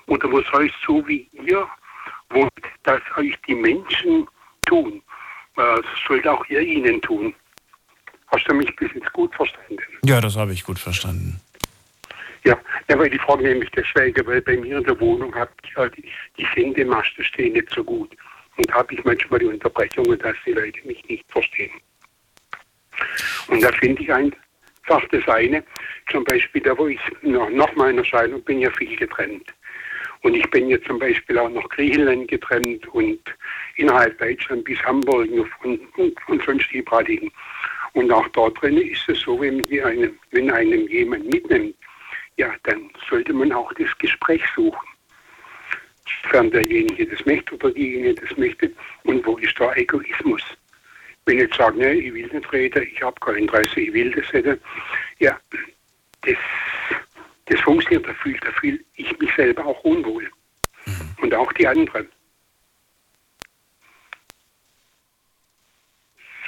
Oder 0.06 0.32
was 0.32 0.44
heißt 0.52 0.74
so 0.86 1.06
wie 1.06 1.28
ihr 1.32 1.68
wollt, 2.30 2.52
dass 2.82 3.00
euch 3.16 3.34
die 3.46 3.54
Menschen 3.54 4.26
tun, 4.62 5.02
äh, 5.56 5.80
sollt 6.06 6.26
auch 6.26 6.44
ihr 6.46 6.60
ihnen 6.60 7.00
tun. 7.00 7.34
Hast 8.28 8.48
du 8.48 8.54
mich 8.54 8.74
bis 8.76 8.90
jetzt 8.94 9.12
gut 9.12 9.34
verstanden? 9.34 9.78
Ja, 10.04 10.20
das 10.20 10.36
habe 10.36 10.52
ich 10.52 10.64
gut 10.64 10.78
verstanden. 10.78 11.40
Ja, 12.44 12.58
ja 12.88 12.98
weil 12.98 13.10
die 13.10 13.18
Frage 13.18 13.42
nämlich 13.42 13.70
deswegen, 13.70 14.26
weil 14.26 14.40
bei 14.40 14.56
mir 14.56 14.78
in 14.78 14.84
der 14.84 14.98
Wohnung 14.98 15.34
hab 15.34 15.50
ich 15.64 15.76
halt 15.76 15.94
die, 15.96 16.46
Sendemasten 16.54 17.24
stehen 17.24 17.52
nicht 17.52 17.70
so 17.70 17.84
gut. 17.84 18.16
Und 18.56 18.68
da 18.68 18.74
habe 18.74 18.94
ich 18.94 19.04
manchmal 19.04 19.40
die 19.40 19.46
Unterbrechungen, 19.46 20.18
dass 20.18 20.36
die 20.44 20.52
Leute 20.52 20.78
mich 20.86 21.02
nicht 21.08 21.24
verstehen. 21.30 21.72
Und 23.48 23.62
da 23.62 23.70
finde 23.72 24.02
ich 24.02 24.12
einfach 24.12 24.36
das 25.10 25.28
eine, 25.28 25.62
zum 26.10 26.24
Beispiel 26.24 26.62
da, 26.62 26.76
wo 26.76 26.86
ich 26.86 27.00
noch, 27.22 27.48
nach 27.50 27.74
meiner 27.76 28.04
Scheidung 28.04 28.42
bin 28.42 28.60
ja 28.60 28.70
viel 28.70 28.96
getrennt. 28.96 29.52
Und 30.22 30.34
ich 30.34 30.48
bin 30.50 30.68
jetzt 30.68 30.86
zum 30.86 30.98
Beispiel 30.98 31.36
auch 31.38 31.50
nach 31.50 31.68
Griechenland 31.68 32.28
getrennt 32.28 32.86
und 32.88 33.20
innerhalb 33.76 34.16
Deutschland 34.18 34.64
bis 34.64 34.80
Hamburg 34.84 35.28
und, 35.64 35.80
und, 35.96 36.28
und 36.28 36.44
sonstigen. 36.44 37.30
Und 37.94 38.10
auch 38.10 38.28
dort 38.28 38.60
drin 38.62 38.78
ist 38.78 39.08
es 39.08 39.20
so, 39.20 39.40
wenn, 39.40 39.66
die 39.66 39.82
einem, 39.82 40.18
wenn 40.30 40.50
einem 40.50 40.86
jemand 40.88 41.26
mitnimmt, 41.26 41.74
ja, 42.36 42.54
dann 42.62 42.88
sollte 43.10 43.32
man 43.32 43.52
auch 43.52 43.72
das 43.74 43.88
Gespräch 43.98 44.42
suchen. 44.54 44.88
Sofern 46.22 46.50
derjenige 46.50 47.06
das 47.06 47.24
möchte 47.26 47.54
oder 47.54 47.70
diejenige 47.70 48.14
das 48.14 48.36
möchte. 48.38 48.72
Und 49.04 49.26
wo 49.26 49.36
ist 49.38 49.58
der 49.58 49.76
Egoismus? 49.76 50.42
Wenn 51.26 51.38
ich 51.38 51.54
sage, 51.54 51.78
ne, 51.78 51.94
ich 51.94 52.14
will 52.14 52.28
nicht 52.32 52.52
reden, 52.52 52.88
ich 52.90 53.02
habe 53.02 53.14
kein 53.20 53.36
Interesse, 53.36 53.80
ich 53.80 53.92
will 53.92 54.10
das 54.10 54.32
nicht, 54.32 54.58
ja, 55.18 55.38
das, 56.22 56.36
das 57.52 57.60
funktioniert, 57.60 58.06
da 58.06 58.14
fühle 58.14 58.38
fühl 58.60 58.84
ich 58.94 59.18
mich 59.18 59.30
selber 59.34 59.66
auch 59.66 59.80
unwohl. 59.84 60.30
Und 61.20 61.34
auch 61.34 61.52
die 61.52 61.66
anderen. 61.66 62.08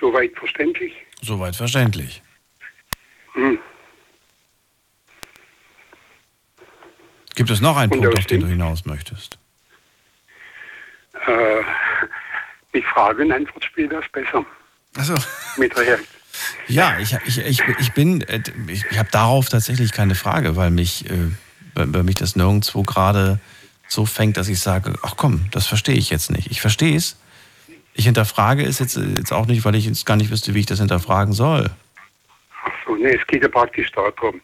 Soweit 0.00 0.36
verständlich? 0.36 0.94
Soweit 1.20 1.54
verständlich. 1.56 2.22
Hm. 3.34 3.58
Gibt 7.34 7.50
es 7.50 7.60
noch 7.60 7.76
einen 7.76 7.92
Und 7.92 8.00
Punkt, 8.00 8.18
auf 8.18 8.26
den 8.26 8.40
du 8.40 8.46
hinaus 8.46 8.84
möchtest? 8.84 9.38
Äh, 11.26 11.62
mit 12.72 12.84
Frage- 12.84 13.22
und 13.22 13.32
Antwortspiel 13.32 13.90
wäre 13.90 14.02
es 14.02 14.10
besser. 14.10 14.44
Achso. 14.96 15.14
Mit 15.56 15.76
der 15.76 15.98
Ja, 16.68 16.98
ich, 16.98 17.16
ich, 17.26 17.38
ich, 17.38 17.62
ich 17.78 17.92
bin, 17.92 18.22
äh, 18.22 18.40
ich, 18.68 18.84
ich 18.90 18.98
habe 18.98 19.08
darauf 19.10 19.48
tatsächlich 19.48 19.92
keine 19.92 20.14
Frage, 20.14 20.56
weil 20.56 20.70
mich, 20.70 21.08
äh, 21.10 21.30
weil 21.74 22.02
mich 22.02 22.16
das 22.16 22.36
nirgendwo 22.36 22.82
gerade 22.82 23.40
so 23.88 24.06
fängt, 24.06 24.36
dass 24.36 24.48
ich 24.48 24.60
sage, 24.60 24.94
ach 25.02 25.16
komm, 25.16 25.46
das 25.50 25.66
verstehe 25.66 25.94
ich 25.94 26.10
jetzt 26.10 26.30
nicht. 26.30 26.50
Ich 26.50 26.60
verstehe 26.60 26.96
es. 26.96 27.18
Ich 27.94 28.06
hinterfrage 28.06 28.64
es 28.64 28.78
jetzt, 28.78 28.96
jetzt 28.96 29.32
auch 29.32 29.46
nicht, 29.46 29.64
weil 29.64 29.74
ich 29.76 29.86
jetzt 29.86 30.04
gar 30.04 30.16
nicht 30.16 30.30
wüsste, 30.30 30.54
wie 30.54 30.60
ich 30.60 30.66
das 30.66 30.80
hinterfragen 30.80 31.32
soll. 31.32 31.70
So, 32.86 32.96
ne, 32.96 33.16
es 33.16 33.26
geht 33.26 33.42
ja 33.42 33.48
praktisch 33.48 33.90
darum. 33.92 34.40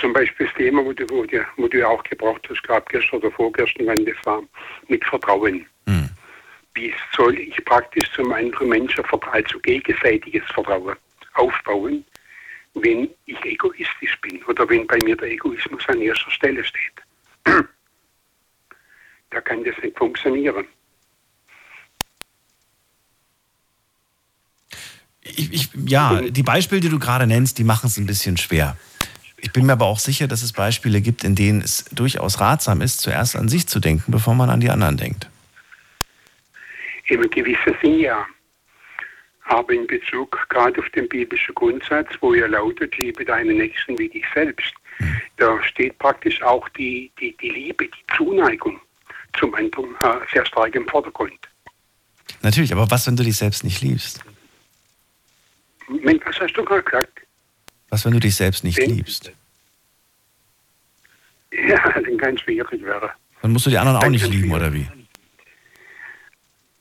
Zum 0.00 0.12
Beispiel 0.12 0.46
das 0.46 0.54
Thema, 0.54 0.84
wo 0.84 0.92
du, 0.92 1.04
wo 1.10 1.24
du, 1.24 1.44
wo 1.56 1.66
du 1.66 1.78
ja 1.78 1.88
auch 1.88 2.04
gebraucht 2.04 2.46
hast, 2.48 2.62
gab 2.62 2.88
gestern 2.88 3.18
oder 3.18 3.32
vorgestern, 3.32 3.86
wann 3.86 4.04
das 4.04 4.14
war, 4.24 4.42
mit 4.86 5.04
Vertrauen. 5.04 5.66
Wie 6.74 6.94
soll 7.16 7.36
ich 7.36 7.64
praktisch 7.64 8.08
zum 8.12 8.32
anderen 8.32 8.68
Menschen, 8.68 9.04
also 9.32 9.58
gegenseitiges 9.58 10.44
Vertrauen, 10.54 10.94
aufbauen, 11.38 12.04
wenn 12.74 13.08
ich 13.26 13.44
egoistisch 13.44 14.20
bin 14.20 14.42
oder 14.44 14.68
wenn 14.68 14.86
bei 14.86 14.98
mir 15.04 15.16
der 15.16 15.30
Egoismus 15.30 15.82
an 15.88 16.00
erster 16.00 16.30
Stelle 16.30 16.64
steht? 16.64 16.92
da 19.30 19.40
kann 19.40 19.64
das 19.64 19.74
nicht 19.82 19.96
funktionieren. 19.96 20.66
Ich, 25.22 25.52
ich, 25.52 25.68
ja, 25.86 26.22
die 26.22 26.42
Beispiele, 26.42 26.80
die 26.80 26.88
du 26.88 26.98
gerade 26.98 27.26
nennst, 27.26 27.58
die 27.58 27.64
machen 27.64 27.88
es 27.88 27.98
ein 27.98 28.06
bisschen 28.06 28.36
schwer. 28.36 28.76
Ich 29.40 29.52
bin 29.52 29.66
mir 29.66 29.72
aber 29.72 29.86
auch 29.86 29.98
sicher, 29.98 30.26
dass 30.26 30.42
es 30.42 30.52
Beispiele 30.52 31.00
gibt, 31.00 31.22
in 31.22 31.34
denen 31.34 31.60
es 31.60 31.84
durchaus 31.92 32.40
ratsam 32.40 32.80
ist, 32.80 33.00
zuerst 33.00 33.36
an 33.36 33.48
sich 33.48 33.68
zu 33.68 33.78
denken, 33.78 34.10
bevor 34.10 34.34
man 34.34 34.50
an 34.50 34.60
die 34.60 34.70
anderen 34.70 34.96
denkt. 34.96 35.28
Im 37.06 37.22
gewissen 37.30 37.74
Sinn 37.80 38.00
ja. 38.00 38.26
Aber 39.48 39.72
in 39.72 39.86
Bezug 39.86 40.46
gerade 40.50 40.78
auf 40.78 40.88
den 40.90 41.08
biblischen 41.08 41.54
Grundsatz, 41.54 42.08
wo 42.20 42.34
er 42.34 42.48
lautet, 42.48 42.96
liebe 42.98 43.24
deinen 43.24 43.56
Nächsten 43.56 43.98
wie 43.98 44.08
dich 44.08 44.24
selbst, 44.34 44.74
da 45.36 45.62
steht 45.62 45.98
praktisch 45.98 46.42
auch 46.42 46.68
die, 46.70 47.10
die, 47.20 47.36
die 47.38 47.50
Liebe, 47.50 47.86
die 47.86 48.16
Zuneigung 48.16 48.80
zum 49.38 49.54
anderen 49.54 49.94
äh, 50.02 50.18
sehr 50.32 50.44
stark 50.44 50.74
im 50.74 50.86
Vordergrund. 50.86 51.38
Natürlich, 52.42 52.72
aber 52.72 52.90
was, 52.90 53.06
wenn 53.06 53.16
du 53.16 53.24
dich 53.24 53.36
selbst 53.36 53.64
nicht 53.64 53.80
liebst? 53.80 54.20
Mensch, 55.88 56.22
was 56.26 56.38
hast 56.40 56.52
du 56.52 56.64
gerade 56.64 56.82
gesagt? 56.82 57.20
Was, 57.88 58.04
wenn 58.04 58.12
du 58.12 58.20
dich 58.20 58.36
selbst 58.36 58.64
nicht 58.64 58.78
Wen? 58.78 58.96
liebst? 58.96 59.32
Ja, 61.52 61.92
dann 62.20 62.34
es 62.34 62.40
schwierig 62.42 62.82
werden. 62.82 63.08
Dann 63.40 63.52
musst 63.52 63.66
du 63.66 63.70
die 63.70 63.78
anderen 63.78 63.98
auch 63.98 64.10
nicht 64.10 64.26
lieben, 64.28 64.52
oder 64.52 64.72
wie? 64.72 64.86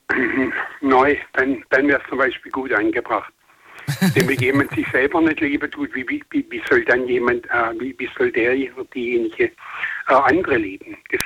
Neu, 0.82 1.16
dann, 1.34 1.64
dann 1.70 1.88
wäre 1.88 2.02
es 2.02 2.10
zum 2.10 2.18
Beispiel 2.18 2.52
gut 2.52 2.72
angebracht. 2.74 3.32
Denn 4.16 4.28
wenn 4.28 4.40
jemand 4.40 4.72
sich 4.72 4.86
selber 4.92 5.22
nicht 5.22 5.40
lieben 5.40 5.72
tut, 5.72 5.94
wie, 5.96 6.06
wie, 6.10 6.24
wie 6.32 6.62
soll 6.70 6.84
dann 6.86 7.08
jemand, 7.08 7.46
äh, 7.46 7.80
wie, 7.80 7.96
wie 7.98 8.10
soll 8.18 8.32
der 8.32 8.54
oder 8.76 8.86
diejenige 8.94 9.46
äh, 9.46 10.14
andere 10.14 10.58
lieben? 10.58 10.98
Das, 11.10 11.22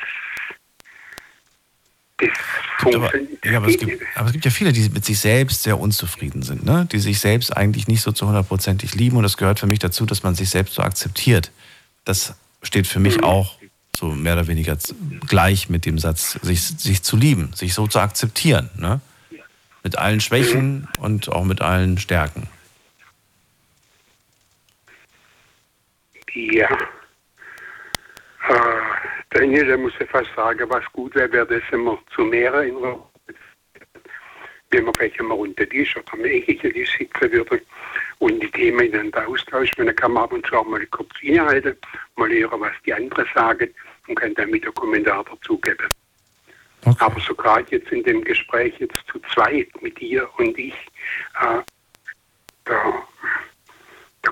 das 2.17 2.29
Aber, 2.81 3.09
funktioniert. 3.09 3.45
ja, 3.45 3.57
aber, 3.57 3.67
es 3.67 3.77
gibt, 3.79 4.03
aber 4.15 4.27
es 4.27 4.33
gibt 4.33 4.45
ja 4.45 4.51
viele, 4.51 4.73
die 4.73 4.89
mit 4.89 5.03
sich 5.05 5.19
selbst 5.19 5.63
sehr 5.63 5.79
unzufrieden 5.79 6.43
sind, 6.43 6.63
ne? 6.63 6.87
die 6.91 6.99
sich 6.99 7.19
selbst 7.19 7.55
eigentlich 7.57 7.87
nicht 7.87 8.01
so 8.01 8.11
zu 8.11 8.27
hundertprozentig 8.27 8.93
lieben. 8.93 9.17
Und 9.17 9.23
das 9.23 9.37
gehört 9.37 9.59
für 9.59 9.67
mich 9.67 9.79
dazu, 9.79 10.05
dass 10.05 10.21
man 10.21 10.35
sich 10.35 10.51
selbst 10.51 10.75
so 10.75 10.83
akzeptiert. 10.83 11.51
Das 12.05 12.35
steht 12.61 12.85
für 12.85 12.99
mich 12.99 13.23
auch 13.23 13.57
so 14.01 14.07
mehr 14.07 14.33
oder 14.33 14.47
weniger 14.47 14.75
gleich 15.27 15.69
mit 15.69 15.85
dem 15.85 15.99
Satz, 15.99 16.33
sich, 16.41 16.63
sich 16.63 17.03
zu 17.03 17.15
lieben, 17.15 17.53
sich 17.53 17.75
so 17.75 17.85
zu 17.85 17.99
akzeptieren. 17.99 18.69
Ne? 18.75 18.99
Mit 19.83 19.97
allen 19.97 20.19
Schwächen 20.19 20.87
und 20.99 21.29
auch 21.29 21.45
mit 21.45 21.61
allen 21.61 21.99
Stärken. 21.99 22.49
Ja. 26.33 26.69
Äh, 28.49 28.55
Daniel, 29.29 29.67
da 29.67 29.77
muss 29.77 29.93
ich 29.99 30.09
fast 30.09 30.29
sagen, 30.35 30.67
was 30.69 30.83
gut 30.93 31.13
wäre, 31.13 31.31
wäre 31.31 31.45
das 31.45 31.61
immer 31.71 31.99
zu 32.15 32.23
mehreren 32.23 32.67
in 32.67 32.75
wenn 34.73 34.85
man 34.85 34.93
vielleicht 34.93 35.19
einmal 35.19 35.37
unter 35.37 35.67
Tisch 35.67 35.97
oder 35.97 36.13
am 36.13 36.23
Eckige 36.23 36.71
Tisch 36.71 36.97
sitzen 36.97 37.29
würde 37.29 37.61
und 38.19 38.41
die 38.41 38.49
Themen 38.51 38.77
miteinander 38.77 39.27
austauschen. 39.27 39.85
Dann 39.85 39.93
kann 39.97 40.13
man 40.13 40.23
ab 40.23 40.31
und 40.31 40.45
zu 40.45 40.55
auch 40.55 40.65
mal 40.65 40.85
kurz 40.87 41.09
innehalten, 41.21 41.75
mal 42.15 42.29
hören, 42.29 42.61
was 42.61 42.71
die 42.85 42.93
anderen 42.93 43.27
sagen 43.35 43.69
und 44.11 44.19
kann 44.19 44.33
dann 44.35 44.51
wieder 44.51 44.71
Kommentar 44.73 45.23
dazugeben. 45.23 45.87
Aber 46.99 47.21
so 47.21 47.33
gerade 47.35 47.65
jetzt 47.69 47.91
in 47.91 48.03
dem 48.03 48.23
Gespräch 48.23 48.73
jetzt 48.79 48.97
zu 49.11 49.19
zweit 49.33 49.69
mit 49.81 49.99
dir 49.99 50.27
und 50.37 50.57
ich, 50.57 50.73
äh, 51.39 51.61
da, 52.65 52.93
da, 54.23 54.31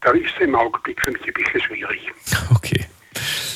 da 0.00 0.10
ist 0.12 0.32
es 0.34 0.40
im 0.40 0.54
Augenblick 0.54 1.00
für 1.02 1.10
mich 1.10 1.22
ein 1.26 1.32
bisschen 1.34 1.60
schwierig. 1.60 2.12
Okay. 2.54 2.86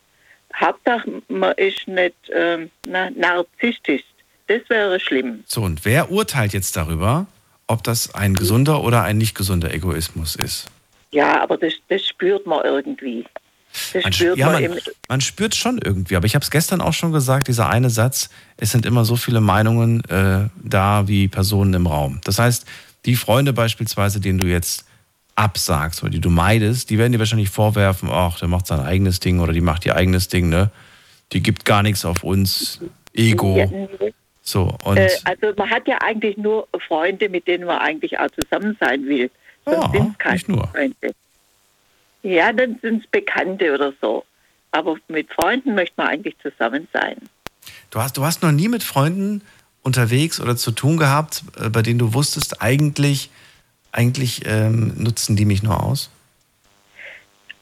Hauptsache, 0.58 1.22
man 1.28 1.54
ist 1.56 1.86
nicht 1.86 2.14
ähm, 2.34 2.70
na, 2.86 3.10
narzisstisch. 3.10 4.02
Das 4.48 4.62
wäre 4.68 4.98
schlimm. 5.00 5.42
so, 5.46 5.62
und 5.62 5.84
wer 5.84 6.10
urteilt 6.10 6.52
jetzt 6.52 6.76
darüber, 6.76 7.26
ob 7.66 7.82
das 7.82 8.14
ein 8.14 8.34
gesunder 8.34 8.82
oder 8.84 9.02
ein 9.02 9.18
nicht 9.18 9.34
gesunder 9.34 9.74
Egoismus 9.74 10.36
ist? 10.36 10.66
Ja, 11.10 11.42
aber 11.42 11.56
das, 11.56 11.72
das 11.88 12.06
spürt 12.06 12.46
man 12.46 12.64
irgendwie. 12.64 13.24
Das 13.92 14.04
Man, 14.04 14.12
spürt 14.12 14.38
ja, 14.38 14.50
man, 14.50 14.78
man 15.08 15.20
spürt 15.20 15.54
schon 15.54 15.78
irgendwie, 15.78 16.16
aber 16.16 16.26
ich 16.26 16.34
habe 16.34 16.42
es 16.42 16.50
gestern 16.50 16.80
auch 16.80 16.94
schon 16.94 17.12
gesagt, 17.12 17.48
dieser 17.48 17.68
eine 17.68 17.90
Satz, 17.90 18.30
es 18.56 18.70
sind 18.70 18.86
immer 18.86 19.04
so 19.04 19.16
viele 19.16 19.40
Meinungen 19.40 20.02
äh, 20.04 20.48
da 20.62 21.08
wie 21.08 21.28
Personen 21.28 21.74
im 21.74 21.86
Raum. 21.86 22.20
Das 22.24 22.38
heißt, 22.38 22.64
die 23.04 23.16
Freunde 23.16 23.52
beispielsweise, 23.52 24.20
denen 24.20 24.38
du 24.38 24.46
jetzt 24.46 24.86
absagst 25.36 26.02
oder 26.02 26.10
die 26.10 26.20
du 26.20 26.30
meidest, 26.30 26.90
die 26.90 26.98
werden 26.98 27.12
dir 27.12 27.18
wahrscheinlich 27.18 27.50
vorwerfen, 27.50 28.08
ach, 28.10 28.38
der 28.38 28.48
macht 28.48 28.66
sein 28.66 28.80
eigenes 28.80 29.20
Ding 29.20 29.38
oder 29.38 29.52
die 29.52 29.60
macht 29.60 29.86
ihr 29.86 29.94
eigenes 29.94 30.28
Ding, 30.28 30.48
ne? 30.48 30.70
Die 31.32 31.42
gibt 31.42 31.64
gar 31.64 31.82
nichts 31.82 32.04
auf 32.04 32.24
uns, 32.24 32.80
Ego. 33.12 33.56
Ja. 33.56 33.68
So, 34.42 34.76
und 34.84 34.96
äh, 34.96 35.10
also 35.24 35.52
man 35.56 35.70
hat 35.70 35.88
ja 35.88 35.98
eigentlich 36.00 36.36
nur 36.36 36.68
Freunde, 36.86 37.28
mit 37.28 37.46
denen 37.48 37.64
man 37.64 37.78
eigentlich 37.78 38.18
auch 38.18 38.28
zusammen 38.30 38.76
sein 38.80 39.04
will. 39.06 39.30
Sonst 39.64 39.92
sind 39.92 40.10
es 40.12 40.18
keine 40.18 40.38
Freunde. 40.38 41.14
Ja, 42.22 42.52
dann 42.52 42.78
sind 42.80 43.04
es 43.04 43.10
Bekannte 43.10 43.74
oder 43.74 43.92
so. 44.00 44.24
Aber 44.70 44.96
mit 45.08 45.32
Freunden 45.32 45.74
möchte 45.74 45.94
man 45.96 46.08
eigentlich 46.08 46.36
zusammen 46.38 46.86
sein. 46.92 47.16
du, 47.90 48.00
hast, 48.00 48.16
du 48.16 48.24
hast 48.24 48.42
noch 48.42 48.52
nie 48.52 48.68
mit 48.68 48.82
Freunden 48.82 49.42
unterwegs 49.82 50.40
oder 50.40 50.56
zu 50.56 50.72
tun 50.72 50.96
gehabt, 50.96 51.42
äh, 51.60 51.68
bei 51.68 51.82
denen 51.82 51.98
du 51.98 52.14
wusstest, 52.14 52.62
eigentlich, 52.62 53.30
eigentlich 53.96 54.42
ähm, 54.46 54.92
nutzen 54.96 55.36
die 55.36 55.44
mich 55.44 55.62
nur 55.62 55.82
aus? 55.82 56.10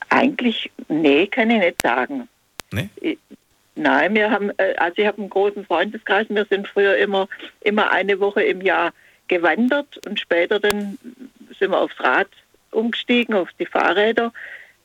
Eigentlich, 0.09 0.71
nee, 0.89 1.27
kann 1.27 1.51
ich 1.51 1.59
nicht 1.61 1.83
sagen. 1.83 2.29
Nee? 2.73 2.89
Ich- 3.01 3.19
Nein, 3.77 4.15
wir 4.15 4.31
haben, 4.31 4.51
äh, 4.59 4.77
also 4.77 4.99
ich 4.99 5.07
habe 5.09 5.19
einen 5.19 5.31
großen 5.31 5.67
Freundeskreis. 5.67 6.27
Wir 6.29 6.45
sind 6.45 6.69
früher 6.69 6.97
immer, 6.97 7.29
immer 7.63 7.91
eine 7.91 8.21
Woche 8.21 8.41
im 8.45 8.61
Jahr 8.61 8.93
gewandert 9.27 9.99
und 10.07 10.21
später 10.21 10.61
dann 10.61 10.97
sind 11.59 11.71
wir 11.73 11.79
aufs 11.81 11.99
Rad 11.99 12.29
umgestiegen, 12.71 13.35
auf 13.35 13.49
die 13.59 13.67
Fahrräder. 13.67 14.33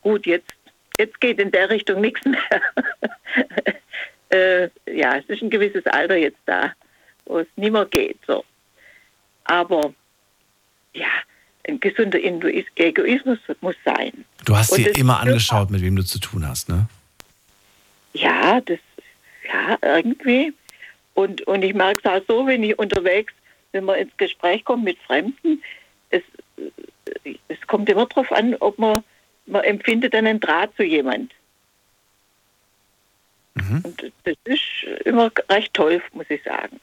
Gut, 0.01 0.25
jetzt, 0.25 0.51
jetzt 0.97 1.21
geht 1.21 1.39
in 1.39 1.51
der 1.51 1.69
Richtung 1.69 2.01
nichts 2.01 2.25
mehr. 2.25 2.61
äh, 4.31 4.69
ja, 4.91 5.17
es 5.17 5.25
ist 5.25 5.43
ein 5.43 5.51
gewisses 5.51 5.85
Alter 5.85 6.15
jetzt 6.15 6.39
da, 6.47 6.73
wo 7.25 7.37
es 7.37 7.47
nicht 7.57 7.71
mehr 7.71 7.85
geht. 7.85 8.17
So. 8.25 8.43
Aber 9.43 9.93
ja, 10.93 11.05
gesunder 11.77 12.19
Egoismus 12.23 13.39
muss 13.61 13.75
sein. 13.83 14.25
Du 14.45 14.55
hast 14.55 14.75
dir 14.75 14.95
immer 14.95 15.19
angeschaut, 15.19 15.69
mit 15.69 15.81
wem 15.81 15.95
du 15.95 16.03
zu 16.03 16.19
tun 16.19 16.47
hast, 16.47 16.69
ne? 16.69 16.87
Ja, 18.13 18.61
das, 18.61 18.79
ja, 19.47 19.77
irgendwie. 19.81 20.53
Und, 21.13 21.41
und 21.43 21.63
ich 21.63 21.73
merke 21.73 22.01
es 22.03 22.09
auch 22.09 22.25
so, 22.27 22.47
wenn 22.47 22.63
ich 22.63 22.79
unterwegs, 22.79 23.33
wenn 23.71 23.85
man 23.85 23.99
ins 23.99 24.15
Gespräch 24.17 24.63
kommt 24.63 24.83
mit 24.83 24.97
Fremden, 24.99 25.61
es, 26.09 26.23
es 27.47 27.61
kommt 27.67 27.89
immer 27.89 28.05
darauf 28.05 28.31
an, 28.31 28.55
ob 28.59 28.79
man, 28.79 29.03
man 29.45 29.63
empfindet 29.63 30.15
einen 30.15 30.39
Draht 30.39 30.75
zu 30.75 30.83
jemand. 30.83 31.33
Und 33.83 34.11
das 34.23 34.35
ist 34.45 34.61
immer 35.05 35.31
recht 35.49 35.73
toll, 35.73 36.01
muss 36.13 36.25
ich 36.29 36.41
sagen. 36.43 36.79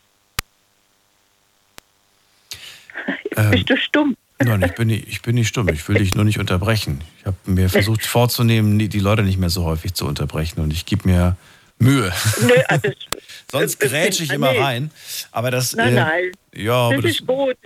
Jetzt 3.25 3.39
Ähm, 3.39 3.51
bist 3.51 3.71
du 3.71 3.77
stumm. 3.77 4.17
Nein, 4.39 4.63
ich 4.63 4.75
bin, 4.75 4.89
nicht, 4.89 5.09
ich 5.09 5.23
bin 5.23 5.35
nicht 5.35 5.49
stumm. 5.49 5.69
Ich 5.69 5.89
will 5.89 5.97
dich 5.97 6.15
nur 6.15 6.25
nicht 6.25 6.39
unterbrechen. 6.39 7.01
Ich 7.21 7.27
habe 7.27 7.37
mir 7.47 7.71
versucht 7.71 8.05
vorzunehmen, 8.05 8.79
die 8.79 9.01
Leute 9.01 9.23
nicht 9.23 9.39
mehr 9.39 9.49
so 9.49 9.65
häufig 9.65 9.95
zu 9.95 10.07
unterbrechen. 10.07 10.61
Und 10.61 10.73
ich 10.73 10.85
gebe 10.85 11.09
mir 11.09 11.37
Mühe. 11.79 12.13
Nö, 12.43 12.53
also, 12.69 12.89
Sonst 13.51 13.81
grätsche 13.81 14.25
ich 14.25 14.33
immer 14.33 14.53
nee. 14.53 14.61
rein. 14.61 14.91
Aber 15.33 15.51
das. 15.51 15.75
Nein, 15.75 15.93
äh, 15.93 16.01
nein. 16.01 16.33
Ja, 16.55 16.75
aber 16.75 16.97
das, 16.97 17.03
das, 17.03 17.11
ist 17.13 17.27
gut. 17.27 17.57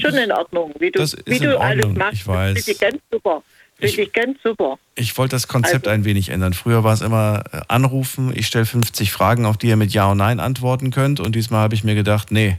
Schon 0.00 0.14
in 0.14 0.32
Ordnung, 0.32 0.72
wie 0.78 0.90
du, 0.90 0.98
das 0.98 1.14
ist 1.14 1.26
wie 1.26 1.38
du 1.38 1.58
alles 1.58 1.86
machst. 1.94 2.14
ich 2.14 2.26
weiß. 2.26 2.64
Finde 2.64 2.70
ich 2.70 2.78
ganz 2.78 3.02
super. 3.10 3.42
Finde 3.78 4.02
ich 4.02 4.12
ganz 4.12 4.38
super. 4.42 4.78
ich 4.94 5.18
wollte 5.18 5.36
das 5.36 5.48
Konzept 5.48 5.86
Also- 5.86 5.90
ein 5.90 6.04
wenig 6.04 6.30
ändern. 6.30 6.54
Früher 6.54 6.82
war 6.82 6.94
es 6.94 7.02
immer 7.02 7.44
äh, 7.52 7.60
anrufen, 7.68 8.32
ich 8.34 8.46
stelle 8.46 8.64
50 8.64 9.12
Fragen, 9.12 9.44
auf 9.44 9.58
die 9.58 9.68
ihr 9.68 9.76
mit 9.76 9.92
Ja 9.92 10.10
und 10.10 10.18
Nein 10.18 10.40
antworten 10.40 10.90
könnt. 10.90 11.20
Und 11.20 11.34
diesmal 11.34 11.60
habe 11.60 11.74
ich 11.74 11.84
mir 11.84 11.94
gedacht, 11.94 12.30
nee, 12.30 12.58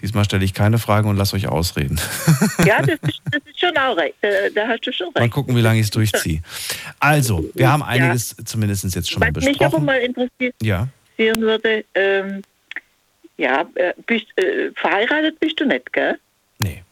diesmal 0.00 0.24
stelle 0.24 0.44
ich 0.44 0.54
keine 0.54 0.78
Fragen 0.78 1.08
und 1.08 1.16
lasse 1.16 1.36
euch 1.36 1.48
ausreden. 1.48 2.00
Ja, 2.64 2.82
das 2.82 2.98
ist, 3.02 3.20
das 3.30 3.42
ist 3.46 3.58
schon 3.60 3.76
auch 3.76 3.96
recht. 3.96 4.14
Da, 4.54 4.66
hast 4.68 4.86
du 4.86 4.92
schon 4.92 5.08
Mal 5.14 5.22
recht. 5.22 5.32
gucken, 5.32 5.56
wie 5.56 5.60
lange 5.60 5.78
ich 5.78 5.84
es 5.86 5.90
durchziehe. 5.90 6.42
Also, 7.00 7.48
wir 7.54 7.70
haben 7.70 7.82
einiges 7.82 8.36
zumindest 8.44 8.84
jetzt 8.94 9.10
schon 9.10 9.20
mal 9.20 9.34
Was 9.34 9.44
mich 9.44 9.56
aber 9.56 9.64
besprochen. 9.66 9.84
mal 9.84 9.98
interessieren 9.98 10.52
Ja. 10.62 10.88
würde, 11.18 11.84
ähm, 11.94 12.42
ja, 13.38 13.66
äh, 13.74 13.92
bist, 14.06 14.26
äh, 14.38 14.70
verheiratet 14.74 15.38
bist 15.40 15.60
du 15.60 15.66
nicht, 15.66 15.92
gell? 15.92 16.18
Nee. 16.58 16.82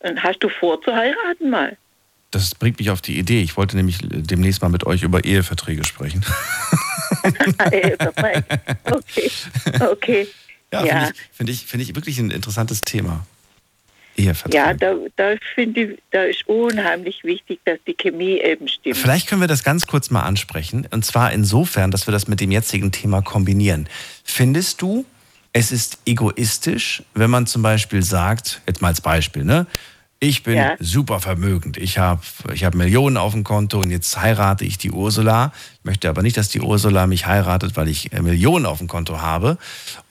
Und 0.00 0.22
hast 0.22 0.38
du 0.40 0.48
vor 0.48 0.80
zu 0.82 0.94
heiraten 0.94 1.50
mal? 1.50 1.76
Das 2.30 2.54
bringt 2.54 2.78
mich 2.78 2.90
auf 2.90 3.00
die 3.00 3.18
Idee. 3.18 3.40
Ich 3.42 3.56
wollte 3.56 3.76
nämlich 3.76 4.02
äh, 4.04 4.08
demnächst 4.10 4.60
mal 4.62 4.68
mit 4.68 4.86
euch 4.86 5.02
über 5.02 5.24
Eheverträge 5.24 5.84
sprechen. 5.84 6.24
Äh, 7.72 7.96
okay, 8.84 9.30
okay. 9.80 10.28
Ja, 10.72 10.84
Ja. 10.84 10.92
finde 10.94 11.12
ich, 11.12 11.36
find 11.36 11.50
ich, 11.50 11.66
find 11.66 11.82
ich 11.82 11.94
wirklich 11.94 12.18
ein 12.18 12.30
interessantes 12.30 12.84
Thema. 12.84 13.26
Ja, 14.52 14.74
da, 14.74 14.96
da 15.14 15.34
finde 15.54 15.80
ich, 15.80 15.98
da 16.10 16.24
ist 16.24 16.46
unheimlich 16.48 17.22
wichtig, 17.22 17.60
dass 17.64 17.78
die 17.86 17.94
Chemie 17.94 18.40
eben 18.40 18.66
stimmt. 18.66 18.96
Vielleicht 18.96 19.28
können 19.28 19.40
wir 19.40 19.46
das 19.46 19.62
ganz 19.62 19.86
kurz 19.86 20.10
mal 20.10 20.22
ansprechen. 20.22 20.88
Und 20.90 21.04
zwar 21.04 21.32
insofern, 21.32 21.92
dass 21.92 22.08
wir 22.08 22.12
das 22.12 22.26
mit 22.26 22.40
dem 22.40 22.50
jetzigen 22.50 22.90
Thema 22.90 23.22
kombinieren. 23.22 23.88
Findest 24.24 24.82
du, 24.82 25.04
es 25.52 25.70
ist 25.70 25.98
egoistisch, 26.04 27.04
wenn 27.14 27.30
man 27.30 27.46
zum 27.46 27.62
Beispiel 27.62 28.02
sagt, 28.02 28.60
jetzt 28.66 28.82
mal 28.82 28.88
als 28.88 29.00
Beispiel, 29.00 29.44
ne? 29.44 29.66
Ich 30.20 30.42
bin 30.42 30.56
Ja. 30.56 30.74
super 30.80 31.20
vermögend. 31.20 31.76
Ich 31.76 31.98
habe 31.98 32.22
ich 32.52 32.64
hab 32.64 32.74
Millionen 32.74 33.16
auf 33.16 33.32
dem 33.32 33.44
Konto 33.44 33.78
und 33.80 33.90
jetzt 33.90 34.20
heirate 34.20 34.64
ich 34.64 34.76
die 34.76 34.90
Ursula. 34.90 35.52
Ich 35.78 35.84
möchte 35.84 36.08
aber 36.08 36.22
nicht, 36.22 36.36
dass 36.36 36.48
die 36.48 36.60
Ursula 36.60 37.06
mich 37.06 37.26
heiratet, 37.26 37.76
weil 37.76 37.86
ich 37.88 38.12
äh, 38.12 38.20
Millionen 38.20 38.66
auf 38.66 38.78
dem 38.78 38.88
Konto 38.88 39.20
habe. 39.20 39.58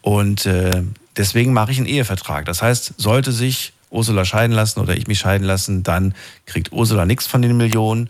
Und 0.02 0.46
äh, 0.46 0.82
deswegen 1.18 1.52
mache 1.52 1.72
ich 1.72 1.78
einen 1.78 1.88
Ehevertrag. 1.88 2.46
Das 2.46 2.62
heißt, 2.62 2.94
sollte 2.98 3.34
sich 3.34 3.74
Ursula 3.90 4.24
scheiden 4.24 4.56
lassen 4.56 4.80
oder 4.80 4.96
ich 4.96 5.08
mich 5.08 5.20
scheiden 5.20 5.46
lassen, 5.46 5.84
dann 5.84 6.14
kriegt 6.46 6.72
Ursula 6.72 7.06
nichts 7.06 7.28
von 7.28 7.42
den 7.42 7.58
Millionen. 7.58 8.10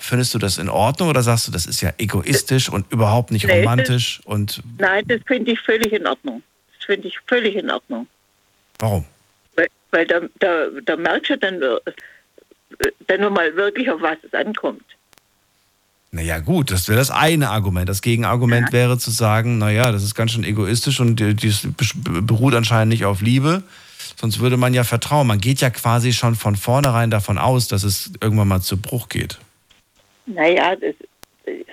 Findest 0.00 0.34
du 0.34 0.38
das 0.38 0.58
in 0.58 0.68
Ordnung 0.68 1.08
oder 1.08 1.24
sagst 1.24 1.48
du, 1.48 1.52
das 1.52 1.66
ist 1.66 1.80
ja 1.80 1.92
egoistisch 1.98 2.68
und 2.68 2.92
überhaupt 2.92 3.32
nicht 3.32 3.44
Nee, 3.46 3.50
das- 3.54 3.60
romantisch? 3.62 4.20
Und 4.24 4.62
Nein, 4.78 5.02
das 5.08 5.20
finde 5.26 5.50
ich 5.50 5.60
völlig 5.60 5.92
in 5.92 6.06
Ordnung. 6.06 6.42
Das 6.76 6.86
finde 6.86 7.08
ich 7.08 7.18
völlig 7.26 7.56
in 7.56 7.68
Ordnung. 7.72 8.06
warum? 8.78 9.04
Weil, 9.90 10.06
da, 10.06 10.20
da, 10.38 10.66
da 10.84 10.96
merkst 10.96 11.30
du 11.30 11.38
dann, 11.38 11.62
äh, 11.62 11.78
dann 13.06 13.20
nur 13.20 13.30
mal 13.30 13.54
wirklich, 13.56 13.90
auf 13.90 14.00
was 14.02 14.18
es 14.22 14.34
ankommt. 14.34 14.82
Naja, 16.10 16.38
gut, 16.38 16.70
das 16.70 16.88
wäre 16.88 16.98
das 16.98 17.10
eine 17.10 17.50
Argument. 17.50 17.88
Das 17.88 18.00
Gegenargument 18.00 18.72
wäre 18.72 18.96
zu 18.98 19.10
sagen, 19.10 19.58
naja, 19.58 19.92
das 19.92 20.02
ist 20.02 20.14
ganz 20.14 20.32
schön 20.32 20.44
egoistisch 20.44 21.00
und 21.00 21.16
dies 21.16 21.68
be- 21.76 22.22
beruht 22.22 22.54
anscheinend 22.54 22.92
nicht 22.92 23.04
auf 23.04 23.20
Liebe. 23.20 23.62
Sonst 24.16 24.40
würde 24.40 24.56
man 24.56 24.72
ja 24.72 24.84
vertrauen. 24.84 25.26
Man 25.26 25.38
geht 25.38 25.60
ja 25.60 25.68
quasi 25.70 26.12
schon 26.14 26.34
von 26.34 26.56
vornherein 26.56 27.10
davon 27.10 27.36
aus, 27.36 27.68
dass 27.68 27.84
es 27.84 28.10
irgendwann 28.22 28.48
mal 28.48 28.62
zu 28.62 28.78
Bruch 28.80 29.08
geht. 29.10 29.38
Naja, 30.24 30.76
das, 30.76 30.94
äh, 31.44 31.64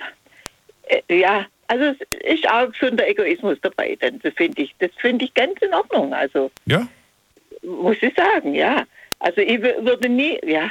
äh, 1.08 1.18
ja, 1.18 1.46
also 1.68 1.84
es 1.84 1.96
ist 2.36 2.48
auch 2.48 2.72
schon 2.74 2.96
der 2.96 3.08
Egoismus 3.08 3.58
dabei, 3.62 3.96
dann 4.00 4.20
das 4.20 4.34
finde 4.34 4.62
ich, 4.62 4.74
das 4.78 4.90
finde 4.98 5.24
ich 5.24 5.34
ganz 5.34 5.60
in 5.60 5.72
Ordnung. 5.74 6.12
Also 6.14 6.50
Ja? 6.66 6.86
Muss 7.66 7.96
ich 8.00 8.14
sagen, 8.16 8.54
ja. 8.54 8.84
Also 9.18 9.40
ich 9.40 9.58
wür- 9.60 9.84
würde 9.84 10.08
nie, 10.08 10.38
ja, 10.46 10.70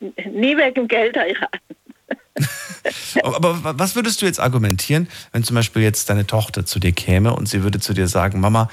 nie 0.00 0.56
wegen 0.56 0.88
Geld 0.88 1.16
heiraten. 1.16 1.58
Aber 3.22 3.62
wa- 3.64 3.74
was 3.76 3.94
würdest 3.96 4.20
du 4.20 4.26
jetzt 4.26 4.40
argumentieren, 4.40 5.08
wenn 5.32 5.44
zum 5.44 5.54
Beispiel 5.56 5.82
jetzt 5.82 6.10
deine 6.10 6.26
Tochter 6.26 6.66
zu 6.66 6.78
dir 6.78 6.92
käme 6.92 7.34
und 7.34 7.48
sie 7.48 7.62
würde 7.62 7.80
zu 7.80 7.94
dir 7.94 8.08
sagen, 8.08 8.40
Mama, 8.40 8.68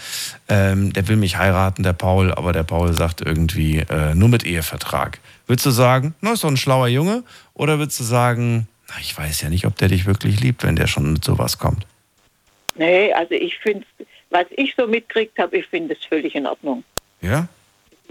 ähm, 0.49 0.91
der 0.93 1.07
will 1.07 1.15
mich 1.15 1.37
heiraten, 1.37 1.83
der 1.83 1.93
Paul, 1.93 2.31
aber 2.33 2.51
der 2.53 2.63
Paul 2.63 2.93
sagt 2.93 3.21
irgendwie 3.21 3.79
äh, 3.79 4.15
nur 4.15 4.29
mit 4.29 4.43
Ehevertrag. 4.45 5.19
Würdest 5.47 5.65
du 5.65 5.69
sagen, 5.71 6.15
na, 6.21 6.33
ist 6.33 6.43
doch 6.43 6.49
ein 6.49 6.57
schlauer 6.57 6.87
Junge? 6.87 7.23
Oder 7.53 7.77
würdest 7.79 7.99
du 7.99 8.03
sagen, 8.03 8.67
na, 8.89 8.95
ich 8.99 9.17
weiß 9.17 9.41
ja 9.41 9.49
nicht, 9.49 9.65
ob 9.65 9.77
der 9.77 9.87
dich 9.89 10.05
wirklich 10.05 10.39
liebt, 10.41 10.63
wenn 10.63 10.75
der 10.75 10.87
schon 10.87 11.13
mit 11.13 11.23
sowas 11.23 11.57
kommt? 11.57 11.85
Nee, 12.75 13.13
also 13.13 13.33
ich 13.33 13.57
finde, 13.59 13.85
was 14.29 14.45
ich 14.51 14.73
so 14.75 14.87
mitgekriegt 14.87 15.37
habe, 15.37 15.57
ich 15.57 15.67
finde 15.67 15.93
es 15.93 16.05
völlig 16.05 16.35
in 16.35 16.47
Ordnung. 16.47 16.83
Ja? 17.22 17.48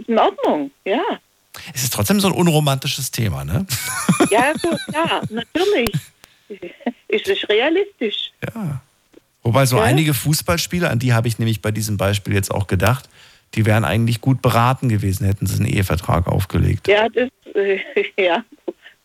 In 0.06 0.18
Ordnung, 0.18 0.70
ja. 0.84 1.02
Es 1.74 1.82
ist 1.82 1.92
trotzdem 1.92 2.20
so 2.20 2.28
ein 2.28 2.32
unromantisches 2.34 3.10
Thema, 3.10 3.44
ne? 3.44 3.66
Ja, 4.30 4.52
gut, 4.52 4.78
ja, 4.92 5.20
natürlich. 5.28 5.90
Ist 7.08 7.28
es 7.28 7.48
realistisch? 7.48 8.30
Ja. 8.54 8.80
Wobei 9.42 9.66
so 9.66 9.76
Ja. 9.78 9.84
einige 9.84 10.14
Fußballspieler, 10.14 10.90
an 10.90 10.98
die 10.98 11.12
habe 11.12 11.28
ich 11.28 11.38
nämlich 11.38 11.60
bei 11.60 11.70
diesem 11.70 11.96
Beispiel 11.96 12.34
jetzt 12.34 12.50
auch 12.50 12.66
gedacht, 12.66 13.08
die 13.54 13.66
wären 13.66 13.84
eigentlich 13.84 14.20
gut 14.20 14.42
beraten 14.42 14.88
gewesen, 14.88 15.26
hätten 15.26 15.46
sie 15.46 15.56
einen 15.56 15.66
Ehevertrag 15.66 16.28
aufgelegt. 16.28 16.86
Ja, 16.88 17.08
das, 17.08 17.30
äh, 17.54 17.80
ja, 18.16 18.44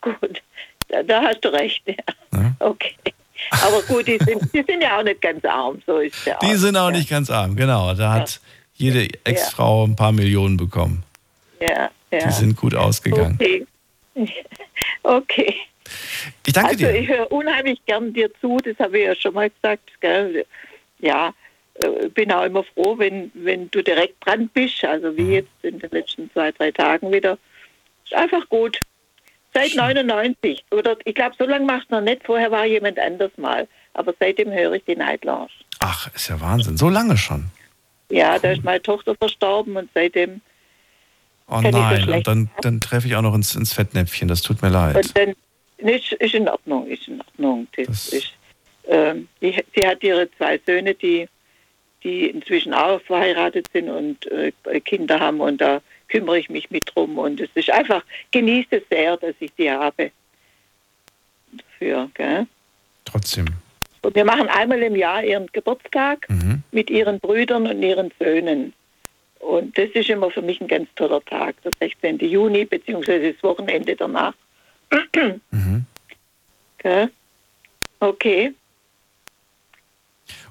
gut. 0.02 0.42
Da, 0.88 1.02
da 1.02 1.24
hast 1.24 1.44
du 1.44 1.50
recht, 1.50 1.82
ja. 1.88 2.54
Okay. 2.60 2.96
Aber 3.52 3.82
gut, 3.84 4.08
die 4.08 4.18
sind, 4.24 4.42
die 4.54 4.64
sind 4.64 4.82
ja 4.82 5.00
auch 5.00 5.04
nicht 5.04 5.22
ganz 5.22 5.44
arm, 5.46 5.82
so 5.86 5.98
ist 5.98 6.26
ja 6.26 6.38
Die 6.40 6.56
sind 6.56 6.78
auch 6.78 6.92
nicht 6.92 7.10
ganz 7.10 7.30
arm, 7.30 7.56
genau. 7.56 7.94
Da 7.96 8.14
hat 8.14 8.40
jede 8.76 9.08
Ex-Frau 9.24 9.86
ein 9.86 9.96
paar 9.96 10.12
Millionen 10.12 10.58
bekommen. 10.58 11.04
Ja, 11.60 11.90
ja. 12.12 12.28
Die 12.28 12.32
sind 12.32 12.56
gut 12.56 12.76
ausgegangen. 12.76 13.38
Okay. 13.40 13.66
Okay. 15.04 15.54
Ich 16.48 16.54
danke 16.54 16.70
also 16.72 16.86
dir. 16.86 16.96
ich 16.96 17.08
höre 17.08 17.32
unheimlich 17.32 17.80
gern 17.86 18.12
dir 18.14 18.30
zu, 18.42 18.58
das 18.58 18.78
habe 18.80 18.98
ich 18.98 19.06
ja 19.06 19.14
schon 19.16 19.34
mal 19.36 19.50
gesagt. 19.52 19.90
Gell? 20.02 20.46
Ja, 21.00 21.32
äh, 21.76 22.08
bin 22.10 22.32
auch 22.32 22.44
immer 22.44 22.64
froh, 22.64 22.98
wenn, 22.98 23.30
wenn 23.36 23.70
du 23.70 23.84
direkt 23.84 24.26
dran 24.26 24.50
bist, 24.54 24.84
also 24.84 25.16
wie 25.16 25.22
Mhm. 25.24 25.32
jetzt 25.32 25.50
in 25.62 25.78
den 25.80 25.92
letzten 25.92 26.32
zwei, 26.32 26.52
drei 26.52 26.72
Tagen 26.72 27.12
wieder. 27.12 27.38
Ist 28.04 28.16
einfach 28.16 28.48
gut. 28.50 28.80
Seit 29.54 29.76
99, 29.76 30.66
oder 30.72 30.98
ich 31.06 31.14
glaube, 31.16 31.36
so 31.38 31.46
lange 31.46 31.66
machst 31.66 31.92
du 31.92 31.96
noch 31.96 32.02
nicht, 32.02 32.24
vorher 32.26 32.50
war 32.52 32.66
jemand 32.66 32.98
anders 33.00 33.32
mal. 33.38 33.68
Aber 33.94 34.14
seitdem 34.20 34.52
höre 34.52 34.74
ich 34.74 34.84
die 34.86 34.96
Night 34.96 35.24
Lounge. 35.24 35.50
Ach, 35.80 36.14
ist 36.16 36.30
ja 36.30 36.42
Wahnsinn. 36.42 36.78
So 36.78 36.90
lange 36.90 37.16
schon. 37.16 37.46
Ja, 38.10 38.38
da 38.40 38.52
ist 38.52 38.64
meine 38.64 38.82
Tochter 38.82 39.16
verstorben 39.16 39.78
und 39.78 39.90
seitdem 39.94 40.42
Oh 41.48 41.62
so 41.62 41.70
nein, 41.70 42.02
schlecht 42.02 42.28
und 42.28 42.28
dann, 42.28 42.50
dann 42.62 42.82
treffe 42.82 43.08
ich 43.08 43.16
auch 43.16 43.22
noch 43.22 43.36
ins, 43.36 43.56
ins 43.56 43.74
Fettnäpfchen. 43.74 44.28
Das 44.28 44.42
tut 44.42 44.62
mir 44.62 44.70
leid. 44.70 44.96
Und 44.96 45.18
dann 45.18 45.36
ist, 45.78 46.14
ist 46.14 46.34
in 46.34 46.48
Ordnung, 46.50 46.88
ist 46.88 47.08
in 47.08 47.22
Ordnung. 47.22 47.68
Das 47.76 48.10
ist, 48.10 48.32
ähm, 48.88 49.28
die, 49.42 49.56
sie 49.76 49.88
hat 49.88 50.02
ihre 50.04 50.30
zwei 50.38 50.60
Söhne, 50.66 50.96
die, 50.96 51.28
die 52.04 52.30
inzwischen 52.30 52.74
auch 52.74 53.00
verheiratet 53.02 53.68
sind 53.72 53.90
und 53.90 54.26
äh, 54.32 54.52
Kinder 54.82 55.20
haben 55.20 55.40
und 55.40 55.62
da 55.62 55.82
kümmere 56.08 56.40
ich 56.40 56.50
mich 56.50 56.70
mit 56.72 56.84
drum 56.94 57.18
und 57.18 57.40
es 57.40 57.50
ist 57.56 57.70
einfach, 57.70 58.04
genieße 58.32 58.78
es 58.78 58.84
sehr, 58.90 59.18
dass 59.18 59.36
ich 59.40 59.52
die 59.58 59.70
habe. 59.70 60.12
Dafür, 61.52 62.10
gell? 62.14 62.48
Trotzdem. 63.06 63.46
Und 64.06 64.16
wir 64.16 64.26
machen 64.26 64.48
einmal 64.48 64.82
im 64.84 64.96
Jahr 64.96 65.24
ihren 65.24 65.48
Geburtstag 65.48 66.30
Mhm. 66.30 66.64
mit 66.72 66.90
ihren 66.90 67.20
Brüdern 67.20 67.68
und 67.68 67.82
ihren 67.82 68.12
Söhnen. 68.20 68.74
Und 69.40 69.78
das 69.78 69.90
ist 69.94 70.10
immer 70.10 70.32
für 70.32 70.42
mich 70.42 70.62
ein 70.62 70.68
ganz 70.68 70.88
toller 70.96 71.24
Tag, 71.26 71.56
der 71.64 71.72
16. 71.80 72.20
Juni, 72.20 72.66
beziehungsweise 72.66 73.34
das 73.34 73.44
Wochenende 73.44 73.96
danach. 73.96 74.34
Mhm. 75.52 75.86
Okay. 78.00 78.54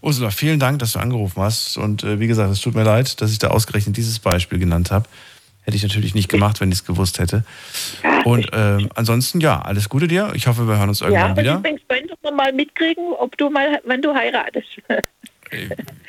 Ursula, 0.01 0.31
vielen 0.31 0.61
Dank, 0.61 0.79
dass 0.81 0.93
du 0.93 0.99
angerufen 0.99 1.41
hast. 1.43 1.77
Und 1.77 2.05
äh, 2.05 2.21
wie 2.21 2.27
gesagt, 2.27 2.53
es 2.53 2.61
tut 2.61 2.75
mir 2.75 2.85
leid, 2.85 3.21
dass 3.21 3.31
ich 3.33 3.39
da 3.39 3.49
ausgerechnet 3.49 3.97
dieses 3.97 4.19
Beispiel 4.19 4.59
genannt 4.59 4.91
habe. 4.91 5.09
Hätte 5.65 5.77
ich 5.77 5.83
natürlich 5.83 6.15
nicht 6.15 6.29
gemacht, 6.29 6.61
wenn 6.61 6.71
ich 6.71 6.79
es 6.79 6.85
gewusst 6.85 7.19
hätte. 7.19 7.45
Und 8.25 8.49
ähm, 8.53 8.89
ansonsten, 8.95 9.41
ja, 9.41 9.61
alles 9.63 9.89
Gute 9.89 10.07
dir. 10.09 10.31
Ich 10.35 10.47
hoffe, 10.47 10.69
wir 10.69 10.77
hören 10.79 10.89
uns 10.91 11.01
Ja, 11.01 11.07
irgendwann 11.07 11.31
aber 11.33 11.43
wieder. 11.43 11.57
ich 11.57 11.63
bin 11.63 11.77
gespannt, 11.77 12.13
ob 12.13 12.23
wir 12.23 12.33
mal 12.33 12.53
mitkriegen, 12.53 13.05
ob 13.19 13.37
du 13.39 13.51
mal, 13.51 13.81
wenn 13.85 14.03
du 14.03 14.15
heiratest. 14.15 14.69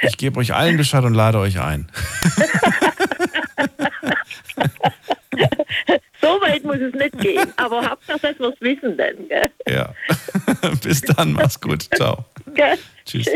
Ich 0.01 0.17
gebe 0.17 0.39
euch 0.39 0.53
allen 0.53 0.77
Bescheid 0.77 1.03
und 1.03 1.13
lade 1.13 1.39
euch 1.39 1.59
ein. 1.59 1.87
so 6.21 6.27
weit 6.41 6.63
muss 6.63 6.77
es 6.77 6.93
nicht 6.93 7.17
gehen. 7.19 7.47
Aber 7.57 7.89
Hauptsache, 7.89 8.19
dass 8.19 8.39
wir 8.39 8.49
es 8.49 8.61
wissen 8.61 8.97
dann. 8.97 9.27
Gell? 9.29 9.49
Ja. 9.69 9.93
Bis 10.83 11.01
dann, 11.01 11.33
mach's 11.33 11.59
gut. 11.59 11.87
Ciao. 11.95 12.25
Gell? 12.53 12.77
Tschüss. 13.05 13.27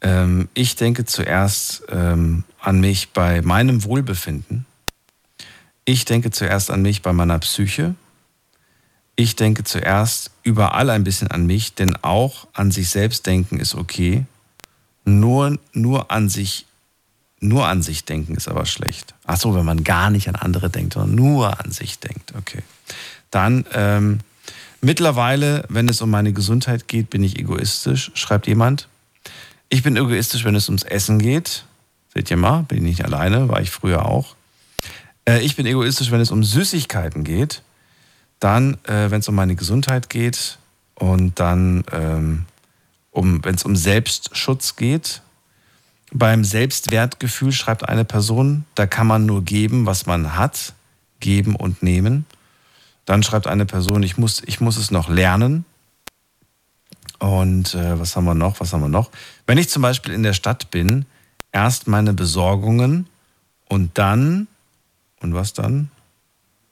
Ähm, 0.00 0.48
ich 0.54 0.76
denke 0.76 1.06
zuerst 1.06 1.82
ähm, 1.88 2.44
an 2.60 2.78
mich 2.78 3.10
bei 3.10 3.42
meinem 3.42 3.82
Wohlbefinden. 3.82 4.64
Ich 5.84 6.04
denke 6.04 6.30
zuerst 6.30 6.70
an 6.70 6.82
mich 6.82 7.02
bei 7.02 7.12
meiner 7.12 7.40
Psyche. 7.40 7.96
Ich 9.16 9.36
denke 9.36 9.64
zuerst 9.64 10.30
überall 10.42 10.90
ein 10.90 11.04
bisschen 11.04 11.28
an 11.28 11.46
mich, 11.46 11.74
denn 11.74 11.96
auch 12.02 12.46
an 12.52 12.70
sich 12.70 12.88
selbst 12.88 13.26
denken 13.26 13.58
ist 13.60 13.74
okay. 13.74 14.24
Nur, 15.04 15.58
nur 15.72 16.10
an 16.10 16.28
sich 16.28 16.66
nur 17.40 17.66
an 17.66 17.82
sich 17.82 18.04
denken 18.04 18.36
ist 18.36 18.48
aber 18.48 18.66
schlecht. 18.66 19.14
Ach 19.24 19.38
so, 19.38 19.54
wenn 19.54 19.64
man 19.64 19.82
gar 19.82 20.10
nicht 20.10 20.28
an 20.28 20.36
andere 20.36 20.68
denkt, 20.68 20.92
sondern 20.92 21.14
nur 21.14 21.58
an 21.64 21.72
sich 21.72 21.98
denkt. 21.98 22.34
Okay. 22.36 22.62
Dann 23.30 23.64
ähm, 23.72 24.20
mittlerweile, 24.82 25.64
wenn 25.70 25.88
es 25.88 26.02
um 26.02 26.10
meine 26.10 26.34
Gesundheit 26.34 26.86
geht, 26.86 27.08
bin 27.08 27.24
ich 27.24 27.38
egoistisch. 27.38 28.10
Schreibt 28.14 28.46
jemand. 28.46 28.88
Ich 29.70 29.82
bin 29.82 29.96
egoistisch, 29.96 30.44
wenn 30.44 30.54
es 30.54 30.68
ums 30.68 30.82
Essen 30.82 31.18
geht. 31.18 31.64
Seht 32.12 32.30
ihr 32.30 32.36
mal, 32.36 32.64
bin 32.64 32.78
ich 32.78 32.84
nicht 32.84 33.04
alleine, 33.04 33.48
war 33.48 33.62
ich 33.62 33.70
früher 33.70 34.04
auch. 34.04 34.34
Äh, 35.24 35.40
ich 35.40 35.56
bin 35.56 35.64
egoistisch, 35.64 36.10
wenn 36.10 36.20
es 36.20 36.30
um 36.30 36.44
Süßigkeiten 36.44 37.24
geht. 37.24 37.62
Dann, 38.40 38.74
äh, 38.84 39.10
wenn 39.10 39.20
es 39.20 39.28
um 39.28 39.34
meine 39.34 39.54
Gesundheit 39.54 40.10
geht. 40.10 40.58
Und 40.94 41.38
dann, 41.38 41.84
ähm, 41.92 42.46
um, 43.10 43.44
wenn 43.44 43.54
es 43.54 43.64
um 43.64 43.76
Selbstschutz 43.76 44.76
geht, 44.76 45.22
beim 46.12 46.44
Selbstwertgefühl 46.44 47.52
schreibt 47.52 47.88
eine 47.88 48.04
Person, 48.04 48.64
da 48.74 48.86
kann 48.86 49.06
man 49.06 49.26
nur 49.26 49.44
geben, 49.44 49.86
was 49.86 50.06
man 50.06 50.36
hat, 50.36 50.74
geben 51.20 51.54
und 51.54 51.82
nehmen. 51.82 52.26
Dann 53.04 53.22
schreibt 53.22 53.46
eine 53.46 53.66
Person, 53.66 54.02
ich 54.02 54.18
muss, 54.18 54.42
ich 54.44 54.60
muss 54.60 54.76
es 54.76 54.90
noch 54.90 55.08
lernen. 55.08 55.64
Und 57.18 57.74
äh, 57.74 57.98
was 57.98 58.16
haben 58.16 58.24
wir 58.24 58.34
noch? 58.34 58.60
Was 58.60 58.72
haben 58.72 58.80
wir 58.80 58.88
noch? 58.88 59.10
Wenn 59.46 59.58
ich 59.58 59.68
zum 59.68 59.82
Beispiel 59.82 60.14
in 60.14 60.22
der 60.22 60.32
Stadt 60.32 60.70
bin, 60.70 61.06
erst 61.52 61.86
meine 61.86 62.14
Besorgungen 62.14 63.06
und 63.68 63.98
dann, 63.98 64.48
und 65.20 65.34
was 65.34 65.52
dann? 65.52 65.90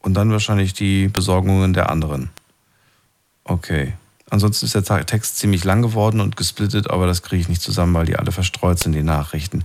Und 0.00 0.14
dann 0.14 0.30
wahrscheinlich 0.30 0.72
die 0.72 1.08
Besorgungen 1.08 1.72
der 1.72 1.90
anderen. 1.90 2.30
Okay. 3.44 3.94
Ansonsten 4.30 4.66
ist 4.66 4.74
der 4.74 5.06
Text 5.06 5.38
ziemlich 5.38 5.64
lang 5.64 5.80
geworden 5.80 6.20
und 6.20 6.36
gesplittet, 6.36 6.90
aber 6.90 7.06
das 7.06 7.22
kriege 7.22 7.40
ich 7.40 7.48
nicht 7.48 7.62
zusammen, 7.62 7.94
weil 7.94 8.04
die 8.04 8.16
alle 8.16 8.30
verstreut 8.30 8.78
sind, 8.78 8.92
die 8.92 9.02
Nachrichten. 9.02 9.64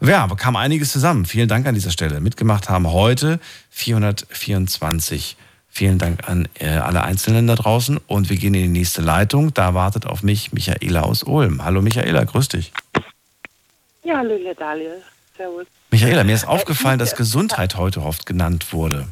Ja, 0.00 0.24
aber 0.24 0.34
kam 0.34 0.56
einiges 0.56 0.90
zusammen. 0.90 1.24
Vielen 1.24 1.48
Dank 1.48 1.66
an 1.66 1.74
dieser 1.74 1.90
Stelle. 1.90 2.20
Mitgemacht 2.20 2.68
haben 2.68 2.90
heute 2.90 3.38
424. 3.70 5.36
Vielen 5.68 5.98
Dank 5.98 6.28
an 6.28 6.48
äh, 6.58 6.68
alle 6.68 7.02
Einzelnen 7.04 7.46
da 7.46 7.54
draußen 7.54 7.98
und 8.06 8.28
wir 8.28 8.36
gehen 8.36 8.54
in 8.54 8.62
die 8.62 8.80
nächste 8.80 9.02
Leitung. 9.02 9.54
Da 9.54 9.72
wartet 9.72 10.04
auf 10.04 10.22
mich 10.22 10.52
Michaela 10.52 11.02
aus 11.02 11.22
Ulm. 11.22 11.64
Hallo 11.64 11.80
Michaela, 11.80 12.24
grüß 12.24 12.48
dich. 12.48 12.72
Ja, 14.02 14.18
hallo 14.18 14.34
Daniel. 14.58 15.00
Servus. 15.36 15.66
Michaela, 15.90 16.24
mir 16.24 16.34
ist 16.34 16.46
aufgefallen, 16.46 16.98
dass 16.98 17.14
Gesundheit 17.16 17.76
heute 17.76 18.02
oft 18.02 18.26
genannt 18.26 18.72
wurde. 18.72 19.06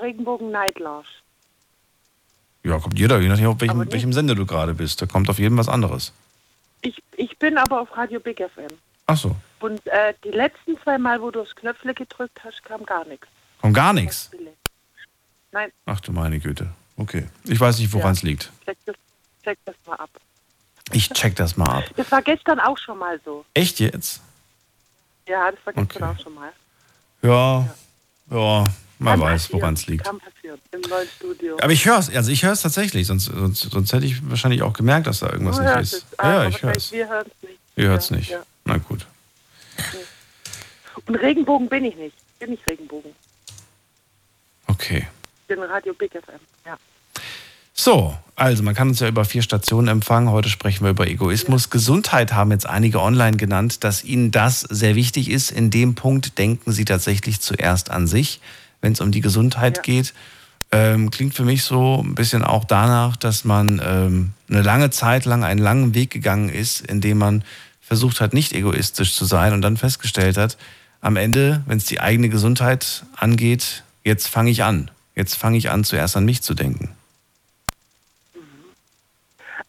Regenbogen 0.00 0.52
Night 0.52 0.78
Lounge. 0.78 1.08
Ja, 2.62 2.78
kommt 2.78 2.98
jeder, 2.98 3.20
je 3.20 3.28
nachdem, 3.28 3.48
auf 3.48 3.60
welchem, 3.60 3.90
welchem 3.90 4.12
Sender 4.12 4.34
du 4.34 4.44
gerade 4.46 4.74
bist. 4.74 5.02
Da 5.02 5.06
kommt 5.06 5.28
auf 5.30 5.38
jeden 5.38 5.56
was 5.56 5.68
anderes. 5.68 6.12
Ich, 6.82 7.02
ich 7.16 7.36
bin 7.38 7.58
aber 7.58 7.80
auf 7.80 7.96
Radio 7.96 8.20
Big 8.20 8.38
FM. 8.38 8.68
Ach 9.10 9.16
so. 9.16 9.36
Und 9.58 9.84
äh, 9.88 10.14
die 10.24 10.30
letzten 10.30 10.78
zwei 10.82 10.96
Mal, 10.98 11.20
wo 11.20 11.30
du 11.30 11.40
aufs 11.40 11.54
Knöpfle 11.56 11.92
gedrückt 11.94 12.38
hast, 12.44 12.64
kam 12.64 12.84
gar 12.86 13.04
nichts. 13.06 13.26
Kommt 13.60 13.74
gar 13.74 13.92
nichts? 13.92 14.30
Nein. 15.52 15.72
Ach 15.86 16.00
du 16.00 16.12
meine 16.12 16.38
Güte. 16.38 16.68
Okay. 16.96 17.26
Ich 17.44 17.58
weiß 17.58 17.78
nicht, 17.78 17.92
woran 17.92 18.12
es 18.12 18.22
Ja. 18.22 18.28
liegt. 18.28 18.50
Check 18.64 18.78
das, 18.86 18.94
check 19.42 19.58
das 19.64 19.74
mal 19.86 19.96
ab. 19.96 20.10
Ich 20.92 21.08
check 21.10 21.34
das 21.36 21.56
mal 21.56 21.78
ab. 21.78 21.84
Das 21.96 22.10
war 22.12 22.22
gestern 22.22 22.60
auch 22.60 22.78
schon 22.78 22.98
mal 22.98 23.20
so. 23.24 23.44
Echt 23.54 23.80
jetzt? 23.80 24.20
Ja, 25.28 25.50
das 25.50 25.58
war 25.66 25.72
gestern 25.72 26.02
Okay. 26.04 26.16
auch 26.18 26.22
schon 26.22 26.34
mal. 26.34 26.52
Ja, 27.22 27.74
ja, 28.30 28.70
man 28.98 29.18
Kann 29.18 29.20
weiß, 29.20 29.52
woran 29.52 29.74
es 29.74 29.86
liegt. 29.86 30.04
Kann 30.04 30.18
passieren, 30.20 30.58
im 30.72 30.80
neuen 30.88 31.08
Studio. 31.16 31.58
Aber 31.60 31.72
ich 31.72 31.84
höre 31.84 31.98
es, 31.98 32.14
also 32.14 32.30
ich 32.30 32.42
höre 32.44 32.52
es 32.52 32.62
tatsächlich, 32.62 33.06
sonst, 33.06 33.24
sonst, 33.26 33.60
sonst 33.70 33.92
hätte 33.92 34.06
ich 34.06 34.28
wahrscheinlich 34.30 34.62
auch 34.62 34.72
gemerkt, 34.72 35.06
dass 35.06 35.18
da 35.20 35.30
irgendwas 35.30 35.56
Du 35.56 35.62
nicht 35.64 35.74
ist. 35.80 35.92
es, 35.94 36.18
aber 36.18 36.28
Ja, 36.28 36.42
ja, 36.44 36.48
ich 36.48 36.62
höre 36.62 36.76
es. 36.76 36.92
Wir 36.92 37.08
hören 37.08 37.26
es 37.26 37.48
nicht. 37.48 37.60
Ihr 37.76 37.88
hört 37.88 38.02
es 38.02 38.08
Ja, 38.10 38.16
nicht. 38.16 38.30
ja. 38.30 38.42
Na 38.64 38.76
gut. 38.76 39.06
Und 41.06 41.16
Regenbogen 41.16 41.68
bin 41.68 41.84
ich 41.84 41.96
nicht. 41.96 42.16
Bin 42.38 42.52
ich 42.52 42.66
Regenbogen. 42.66 43.12
Okay. 44.66 45.06
Ich 45.42 45.46
bin 45.48 45.62
Radio 45.62 45.92
Big 45.94 46.12
FM. 46.12 46.40
Ja. 46.64 46.78
So, 47.72 48.16
also 48.36 48.62
man 48.62 48.74
kann 48.74 48.88
uns 48.88 49.00
ja 49.00 49.08
über 49.08 49.24
vier 49.24 49.42
Stationen 49.42 49.88
empfangen. 49.88 50.30
Heute 50.30 50.48
sprechen 50.48 50.84
wir 50.84 50.90
über 50.90 51.06
Egoismus. 51.06 51.70
Gesundheit 51.70 52.32
haben 52.32 52.50
jetzt 52.52 52.66
einige 52.66 53.00
online 53.00 53.36
genannt, 53.36 53.84
dass 53.84 54.04
ihnen 54.04 54.30
das 54.30 54.60
sehr 54.60 54.94
wichtig 54.94 55.30
ist. 55.30 55.50
In 55.50 55.70
dem 55.70 55.94
Punkt 55.94 56.38
denken 56.38 56.72
sie 56.72 56.84
tatsächlich 56.84 57.40
zuerst 57.40 57.90
an 57.90 58.06
sich, 58.06 58.40
wenn 58.80 58.92
es 58.92 59.00
um 59.00 59.12
die 59.12 59.20
Gesundheit 59.20 59.82
geht. 59.82 60.14
Ähm, 60.72 61.10
klingt 61.10 61.34
für 61.34 61.44
mich 61.44 61.64
so 61.64 62.00
ein 62.04 62.14
bisschen 62.14 62.44
auch 62.44 62.64
danach, 62.64 63.16
dass 63.16 63.44
man 63.44 63.80
ähm, 63.84 64.30
eine 64.48 64.62
lange 64.62 64.90
Zeit 64.90 65.24
lang 65.24 65.42
einen 65.42 65.60
langen 65.60 65.94
Weg 65.94 66.10
gegangen 66.10 66.48
ist, 66.48 66.80
in 66.80 67.00
dem 67.00 67.18
man 67.18 67.44
versucht 67.90 68.20
hat, 68.20 68.32
nicht 68.34 68.52
egoistisch 68.52 69.16
zu 69.16 69.24
sein 69.24 69.52
und 69.52 69.62
dann 69.62 69.76
festgestellt 69.76 70.36
hat, 70.36 70.56
am 71.00 71.16
Ende, 71.16 71.64
wenn 71.66 71.78
es 71.78 71.86
die 71.86 71.98
eigene 71.98 72.28
Gesundheit 72.28 73.02
angeht, 73.16 73.82
jetzt 74.04 74.28
fange 74.28 74.52
ich 74.52 74.62
an. 74.62 74.92
Jetzt 75.16 75.34
fange 75.34 75.58
ich 75.58 75.70
an, 75.70 75.82
zuerst 75.82 76.16
an 76.16 76.24
mich 76.24 76.40
zu 76.40 76.54
denken. 76.54 76.94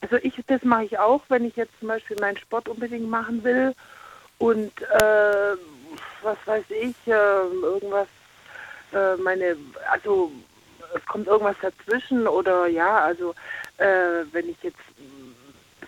Also 0.01 0.17
ich, 0.17 0.35
das 0.45 0.61
mache 0.63 0.83
ich 0.83 0.99
auch, 0.99 1.23
wenn 1.29 1.45
ich 1.45 1.55
jetzt 1.55 1.71
zum 1.79 1.87
Beispiel 1.87 2.15
meinen 2.19 2.37
Sport 2.37 2.69
unbedingt 2.69 3.09
machen 3.09 3.43
will 3.43 3.73
und 4.37 4.71
äh, 4.81 5.55
was 6.21 6.37
weiß 6.45 6.65
ich, 6.69 6.95
äh, 7.07 7.11
irgendwas, 7.63 8.07
äh, 8.93 9.15
meine, 9.15 9.55
also 9.91 10.31
es 10.95 11.03
kommt 11.07 11.25
irgendwas 11.25 11.55
dazwischen 11.59 12.27
oder 12.27 12.67
ja, 12.67 12.99
also 12.99 13.33
äh, 13.77 14.25
wenn 14.31 14.47
ich 14.47 14.57
jetzt, 14.61 14.77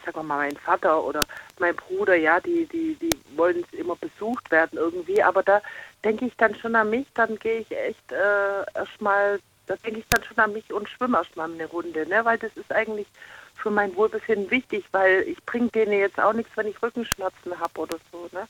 wir 0.06 0.24
mal, 0.24 0.38
mein 0.38 0.58
Vater 0.58 1.04
oder 1.04 1.26
mein 1.60 1.76
Bruder, 1.76 2.16
ja, 2.16 2.40
die, 2.40 2.66
die, 2.66 2.96
die 2.96 3.10
wollen 3.36 3.64
immer 3.72 3.96
besucht 3.96 4.50
werden 4.52 4.78
irgendwie, 4.78 5.22
aber 5.22 5.44
da 5.44 5.62
denke 6.04 6.26
ich 6.26 6.36
dann 6.38 6.56
schon 6.56 6.76
an 6.76 6.90
mich, 6.90 7.08
dann 7.14 7.38
gehe 7.38 7.60
ich 7.60 7.72
echt 7.72 8.12
äh, 8.12 8.64
erstmal, 8.76 9.40
da 9.68 9.76
denke 9.78 10.00
ich 10.00 10.06
dann 10.10 10.24
schon 10.24 10.38
an 10.38 10.54
mich 10.54 10.72
und 10.74 10.90
schwimme 10.90 11.18
erstmal 11.18 11.52
eine 11.52 11.66
Runde, 11.66 12.08
ne, 12.08 12.26
weil 12.26 12.38
das 12.38 12.52
ist 12.56 12.72
eigentlich 12.72 13.08
für 13.56 13.72
mein 13.72 13.96
Wohlbefinden 13.96 14.50
wichtig, 14.52 14.86
weil 14.92 15.24
ich 15.28 15.44
bringe 15.46 15.70
denen 15.70 15.94
jetzt 15.94 16.20
auch 16.20 16.34
nichts, 16.34 16.52
wenn 16.56 16.68
ich 16.68 16.82
Rückenschmerzen 16.82 17.60
habe 17.60 17.80
oder 17.80 17.98
so, 18.12 18.30
ne. 18.32 18.48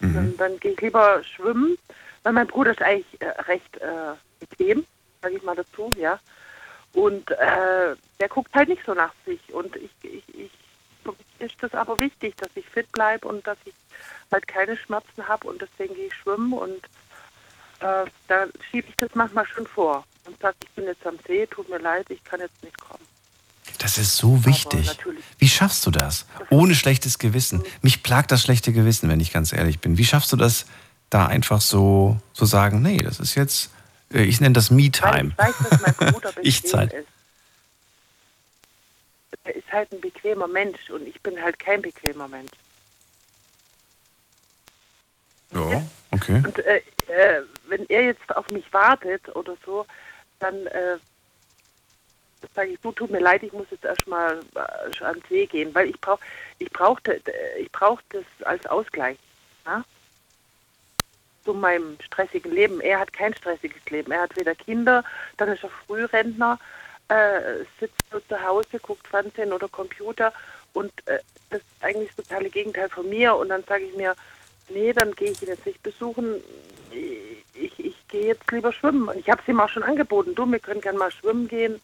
Dann, 0.00 0.36
dann 0.36 0.58
gehe 0.58 0.72
ich 0.72 0.80
lieber 0.80 1.22
schwimmen, 1.22 1.78
weil 2.24 2.32
mein 2.32 2.48
Bruder 2.48 2.72
ist 2.72 2.82
eigentlich 2.82 3.20
äh, 3.20 3.28
recht 3.42 3.76
äh, 3.76 4.14
bequem, 4.40 4.84
sage 5.22 5.36
ich 5.36 5.42
mal 5.44 5.54
dazu, 5.54 5.92
ja. 5.96 6.18
Und 6.94 7.30
äh, 7.30 7.94
der 8.20 8.28
guckt 8.28 8.52
halt 8.54 8.68
nicht 8.68 8.84
so 8.84 8.94
nach 8.94 9.12
sich. 9.24 9.40
Und 9.52 9.76
ich, 9.76 9.90
ich, 10.02 10.24
ich 10.34 10.50
ist 11.38 11.56
das 11.60 11.74
aber 11.74 11.98
wichtig, 12.00 12.36
dass 12.36 12.50
ich 12.54 12.66
fit 12.66 12.90
bleibe 12.92 13.28
und 13.28 13.46
dass 13.46 13.58
ich 13.64 13.74
halt 14.30 14.46
keine 14.48 14.76
Schmerzen 14.76 15.28
habe 15.28 15.48
und 15.48 15.60
deswegen 15.60 15.94
gehe 15.94 16.06
ich 16.06 16.14
schwimmen 16.14 16.52
und 16.52 16.84
äh, 17.80 18.04
da 18.28 18.46
schiebe 18.70 18.88
ich 18.88 18.96
das 18.96 19.10
manchmal 19.14 19.46
schon 19.46 19.66
vor 19.66 20.04
und 20.26 20.38
sage, 20.40 20.56
ich 20.62 20.70
bin 20.70 20.84
jetzt 20.84 21.06
am 21.06 21.18
See, 21.26 21.46
tut 21.46 21.68
mir 21.68 21.78
leid, 21.78 22.06
ich 22.10 22.22
kann 22.24 22.40
jetzt 22.40 22.62
nicht 22.62 22.78
kommen. 22.80 23.04
Das 23.78 23.98
ist 23.98 24.16
so 24.16 24.44
wichtig. 24.44 24.96
Wie 25.38 25.48
schaffst 25.48 25.86
du 25.86 25.90
das? 25.90 26.26
Ohne 26.50 26.74
schlechtes 26.74 27.18
Gewissen. 27.18 27.64
Mich 27.80 28.02
plagt 28.02 28.30
das 28.30 28.42
schlechte 28.42 28.72
Gewissen, 28.72 29.08
wenn 29.08 29.20
ich 29.20 29.32
ganz 29.32 29.52
ehrlich 29.52 29.80
bin. 29.80 29.98
Wie 29.98 30.04
schaffst 30.04 30.32
du 30.32 30.36
das, 30.36 30.66
da 31.10 31.26
einfach 31.26 31.60
so 31.60 32.18
zu 32.32 32.44
so 32.44 32.46
sagen, 32.46 32.82
nee, 32.82 32.98
das 32.98 33.20
ist 33.20 33.34
jetzt, 33.34 33.70
äh, 34.12 34.22
ich 34.22 34.40
nenne 34.40 34.52
das 34.52 34.70
Me-Time. 34.70 35.32
Ich 35.32 35.38
weiß, 35.38 35.54
dass 35.70 35.80
mein 35.80 36.12
Bruder 36.12 36.32
Ich 36.42 36.64
Zeit. 36.64 36.92
ist. 36.92 37.08
Er 39.44 39.56
ist 39.56 39.72
halt 39.72 39.92
ein 39.92 40.00
bequemer 40.00 40.46
Mensch 40.46 40.90
und 40.90 41.06
ich 41.06 41.20
bin 41.20 41.40
halt 41.42 41.58
kein 41.58 41.82
bequemer 41.82 42.28
Mensch. 42.28 42.52
Ja, 45.52 45.82
okay. 46.12 46.42
Und 46.44 46.58
äh, 46.60 46.82
äh, 47.08 47.42
wenn 47.66 47.88
er 47.88 48.04
jetzt 48.04 48.34
auf 48.34 48.48
mich 48.50 48.72
wartet 48.72 49.34
oder 49.34 49.56
so, 49.64 49.84
dann 50.38 50.66
äh, 50.68 50.96
sage 52.54 52.70
ich, 52.70 52.80
du 52.80 52.92
tut 52.92 53.10
mir 53.10 53.20
leid, 53.20 53.42
ich 53.42 53.52
muss 53.52 53.66
jetzt 53.70 53.84
erstmal 53.84 54.40
äh, 54.54 55.04
ans 55.04 55.28
See 55.28 55.46
gehen, 55.46 55.74
weil 55.74 55.90
ich 55.90 56.00
brauche 56.00 56.22
ich 56.58 56.70
brauchte 56.70 57.20
ich 57.58 57.70
brauch 57.72 58.00
das 58.10 58.24
als 58.44 58.64
Ausgleich. 58.66 59.18
Ja? 59.66 59.84
Zu 61.44 61.54
meinem 61.54 61.98
stressigen 62.00 62.52
Leben. 62.52 62.80
Er 62.80 63.00
hat 63.00 63.12
kein 63.12 63.34
stressiges 63.34 63.84
Leben. 63.90 64.12
Er 64.12 64.22
hat 64.22 64.36
weder 64.36 64.54
Kinder, 64.54 65.04
dann 65.36 65.48
ist 65.48 65.64
er 65.64 65.70
Frührentner, 65.86 66.58
äh, 67.12 67.64
sitzt 67.78 68.00
nur 68.10 68.26
zu 68.26 68.42
Hause, 68.42 68.78
guckt 68.80 69.06
Fernsehen 69.06 69.52
oder 69.52 69.68
Computer 69.68 70.32
und 70.72 70.92
äh, 71.06 71.18
das 71.50 71.60
ist 71.60 71.84
eigentlich 71.84 72.10
das 72.16 72.26
totale 72.26 72.50
Gegenteil 72.50 72.88
von 72.88 73.08
mir. 73.08 73.36
Und 73.36 73.50
dann 73.50 73.64
sage 73.64 73.84
ich 73.84 73.96
mir, 73.96 74.14
nee, 74.68 74.92
dann 74.92 75.12
gehe 75.12 75.30
ich 75.30 75.42
ihn 75.42 75.48
jetzt 75.48 75.66
nicht 75.66 75.82
besuchen. 75.82 76.42
Ich, 77.54 77.78
ich 77.78 78.08
gehe 78.08 78.28
jetzt 78.28 78.50
lieber 78.50 78.72
schwimmen. 78.72 79.08
Und 79.08 79.18
ich 79.18 79.28
habe 79.28 79.40
es 79.42 79.48
ihm 79.48 79.60
auch 79.60 79.68
schon 79.68 79.82
angeboten. 79.82 80.34
Du, 80.34 80.50
wir 80.50 80.58
können 80.58 80.80
gerne 80.80 80.98
mal 80.98 81.10
schwimmen 81.10 81.48
gehen. 81.48 81.80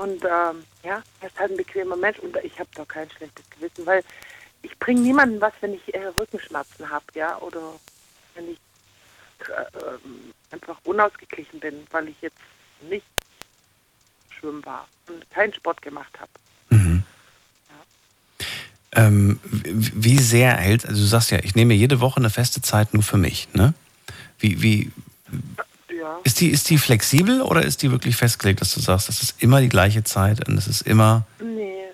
Und 0.00 0.24
ähm, 0.24 0.64
ja, 0.84 1.02
er 1.20 1.26
ist 1.26 1.38
halt 1.38 1.50
ein 1.50 1.56
bequemer 1.56 1.96
Mensch 1.96 2.20
und 2.20 2.36
ich 2.44 2.58
habe 2.60 2.70
doch 2.76 2.86
kein 2.86 3.10
schlechtes 3.10 3.44
Gewissen, 3.50 3.84
weil 3.86 4.04
ich 4.62 4.78
bringe 4.78 5.00
niemandem 5.00 5.40
was, 5.40 5.52
wenn 5.60 5.74
ich 5.74 5.92
äh, 5.92 6.06
Rückenschmerzen 6.16 6.88
habe, 6.88 7.04
ja, 7.14 7.36
oder 7.38 7.60
wenn 8.36 8.52
ich 8.52 8.58
äh, 9.48 10.54
einfach 10.54 10.78
unausgeglichen 10.84 11.58
bin, 11.58 11.84
weil 11.90 12.08
ich 12.08 12.20
jetzt 12.20 12.38
nicht 12.82 13.04
schwimmen 14.40 14.64
war 14.64 14.88
und 15.08 15.30
keinen 15.30 15.52
Sport 15.52 15.82
gemacht 15.82 16.12
habe. 16.18 16.30
Mhm. 16.70 17.04
Ähm, 18.92 19.38
wie 19.44 20.18
sehr 20.18 20.56
hält, 20.56 20.84
also 20.84 21.00
du 21.00 21.06
sagst 21.06 21.30
ja, 21.30 21.38
ich 21.42 21.54
nehme 21.54 21.74
jede 21.74 22.00
Woche 22.00 22.16
eine 22.16 22.30
feste 22.30 22.60
Zeit 22.60 22.92
nur 22.92 23.04
für 23.04 23.18
mich, 23.18 23.48
ne? 23.52 23.72
Wie, 24.40 24.62
wie, 24.62 24.90
ja. 25.88 26.18
ist, 26.24 26.40
die, 26.40 26.50
ist 26.50 26.68
die 26.70 26.78
flexibel 26.78 27.40
oder 27.42 27.62
ist 27.62 27.82
die 27.82 27.92
wirklich 27.92 28.16
festgelegt, 28.16 28.60
dass 28.60 28.74
du 28.74 28.80
sagst, 28.80 29.08
das 29.08 29.22
ist 29.22 29.40
immer 29.42 29.60
die 29.60 29.68
gleiche 29.68 30.02
Zeit 30.02 30.48
und 30.48 30.58
es 30.58 30.66
ist 30.66 30.82
immer. 30.82 31.24
Nee, 31.38 31.84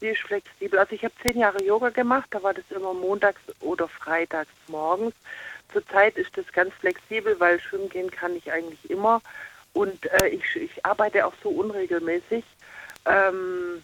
die 0.00 0.08
ist 0.08 0.22
flexibel. 0.22 0.78
Also 0.78 0.94
ich 0.94 1.04
habe 1.04 1.12
zehn 1.22 1.38
Jahre 1.38 1.62
Yoga 1.62 1.90
gemacht, 1.90 2.28
da 2.30 2.42
war 2.42 2.54
das 2.54 2.64
immer 2.70 2.94
montags 2.94 3.40
oder 3.60 3.86
freitags 3.88 4.50
morgens. 4.68 5.14
Zurzeit 5.72 6.16
ist 6.16 6.36
das 6.36 6.46
ganz 6.52 6.72
flexibel, 6.80 7.38
weil 7.38 7.60
schwimmen 7.60 7.88
gehen 7.90 8.10
kann 8.10 8.34
ich 8.34 8.50
eigentlich 8.50 8.90
immer. 8.90 9.20
Und 9.72 10.06
äh, 10.22 10.28
ich, 10.28 10.56
ich 10.56 10.84
arbeite 10.84 11.26
auch 11.26 11.34
so 11.42 11.50
unregelmäßig. 11.50 12.44
Ähm, 13.06 13.82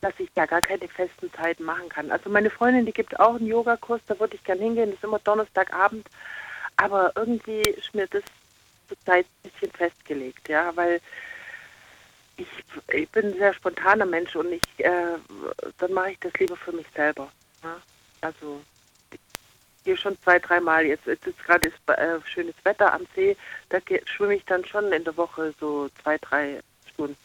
dass 0.00 0.12
ich 0.18 0.30
da 0.34 0.46
gar 0.46 0.60
keine 0.60 0.88
festen 0.88 1.32
Zeiten 1.32 1.64
machen 1.64 1.88
kann. 1.88 2.10
Also 2.10 2.30
meine 2.30 2.50
Freundin, 2.50 2.86
die 2.86 2.92
gibt 2.92 3.18
auch 3.18 3.36
einen 3.36 3.46
Yogakurs, 3.46 4.00
da 4.06 4.18
würde 4.20 4.36
ich 4.36 4.44
gerne 4.44 4.62
hingehen, 4.62 4.90
das 4.90 4.98
ist 4.98 5.04
immer 5.04 5.18
Donnerstagabend, 5.18 6.06
aber 6.76 7.12
irgendwie 7.16 7.62
ist 7.62 7.94
mir 7.94 8.06
das 8.06 8.22
zurzeit 8.88 9.26
ein 9.26 9.50
bisschen 9.50 9.72
festgelegt, 9.72 10.48
ja, 10.48 10.74
weil 10.76 11.00
ich, 12.36 12.46
ich 12.92 13.08
bin 13.10 13.26
ein 13.26 13.38
sehr 13.38 13.54
spontaner 13.54 14.06
Mensch 14.06 14.36
und 14.36 14.52
ich, 14.52 14.84
äh, 14.84 15.16
dann 15.78 15.92
mache 15.92 16.12
ich 16.12 16.20
das 16.20 16.34
lieber 16.34 16.56
für 16.56 16.72
mich 16.72 16.86
selber. 16.94 17.32
Ja? 17.64 17.80
Also 18.20 18.60
gehe 19.86 19.96
schon 19.96 20.20
zwei, 20.22 20.38
dreimal, 20.38 20.84
jetzt, 20.84 21.06
jetzt 21.06 21.26
ist 21.26 21.38
gerade 21.44 21.68
äh, 21.68 22.20
schönes 22.26 22.54
Wetter 22.64 22.92
am 22.92 23.06
See, 23.14 23.36
da 23.70 23.78
schwimme 24.04 24.34
ich 24.34 24.44
dann 24.44 24.64
schon 24.66 24.92
in 24.92 25.04
der 25.04 25.16
Woche 25.16 25.54
so 25.58 25.88
zwei, 26.02 26.18
drei 26.18 26.60
Stunden. 26.92 27.16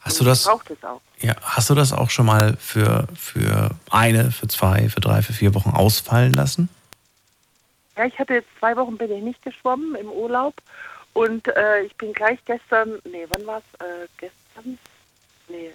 Hast 0.00 0.20
du 0.20 0.24
das? 0.24 0.44
Braucht 0.44 0.70
es 0.70 0.82
auch. 0.82 1.00
Ja, 1.18 1.34
hast 1.42 1.68
du 1.68 1.74
das 1.74 1.92
auch 1.92 2.10
schon 2.10 2.26
mal 2.26 2.56
für, 2.58 3.06
für 3.16 3.70
eine, 3.90 4.30
für 4.30 4.48
zwei, 4.48 4.88
für 4.88 5.00
drei, 5.00 5.20
für 5.22 5.32
vier 5.32 5.54
Wochen 5.54 5.70
ausfallen 5.70 6.32
lassen? 6.32 6.68
Ja, 7.96 8.06
ich 8.06 8.18
hatte 8.18 8.34
jetzt 8.34 8.48
zwei 8.58 8.76
Wochen 8.76 8.96
bin 8.96 9.10
ich 9.10 9.22
nicht 9.22 9.42
geschwommen 9.42 9.94
im 9.94 10.08
Urlaub 10.08 10.54
und 11.12 11.48
äh, 11.48 11.82
ich 11.82 11.94
bin 11.96 12.12
gleich 12.12 12.38
gestern, 12.44 12.98
nee, 13.04 13.26
wann 13.28 13.46
war 13.46 13.58
es? 13.58 13.80
Äh, 13.80 14.08
gestern? 14.18 14.78
Nee. 15.48 15.72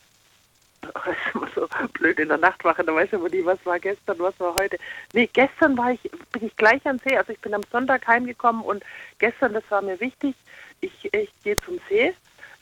Das 0.94 1.16
ist 1.16 1.36
immer 1.36 1.48
so 1.56 1.68
blöd 1.94 2.20
in 2.20 2.30
der 2.30 2.38
Nachtwache, 2.38 2.84
da 2.84 2.94
weiß 2.94 3.08
ich 3.08 3.14
immer 3.14 3.30
nie, 3.30 3.46
was 3.46 3.60
war 3.66 3.80
gestern, 3.80 4.20
was 4.20 4.40
war 4.40 4.56
heute. 4.56 4.78
Nee, 5.14 5.30
gestern 5.32 5.78
war 5.78 5.92
ich, 5.92 6.02
bin 6.32 6.46
ich 6.46 6.56
gleich 6.58 6.86
am 6.86 7.00
See. 7.00 7.18
Also 7.18 7.32
ich 7.32 7.40
bin 7.40 7.54
am 7.54 7.64
Sonntag 7.72 8.08
heimgekommen 8.08 8.62
und 8.62 8.84
gestern, 9.20 9.54
das 9.54 9.64
war 9.70 9.82
mir 9.82 10.00
wichtig, 10.00 10.36
ich, 10.82 11.14
ich 11.14 11.30
gehe 11.44 11.58
zum 11.62 11.80
See. 11.90 12.14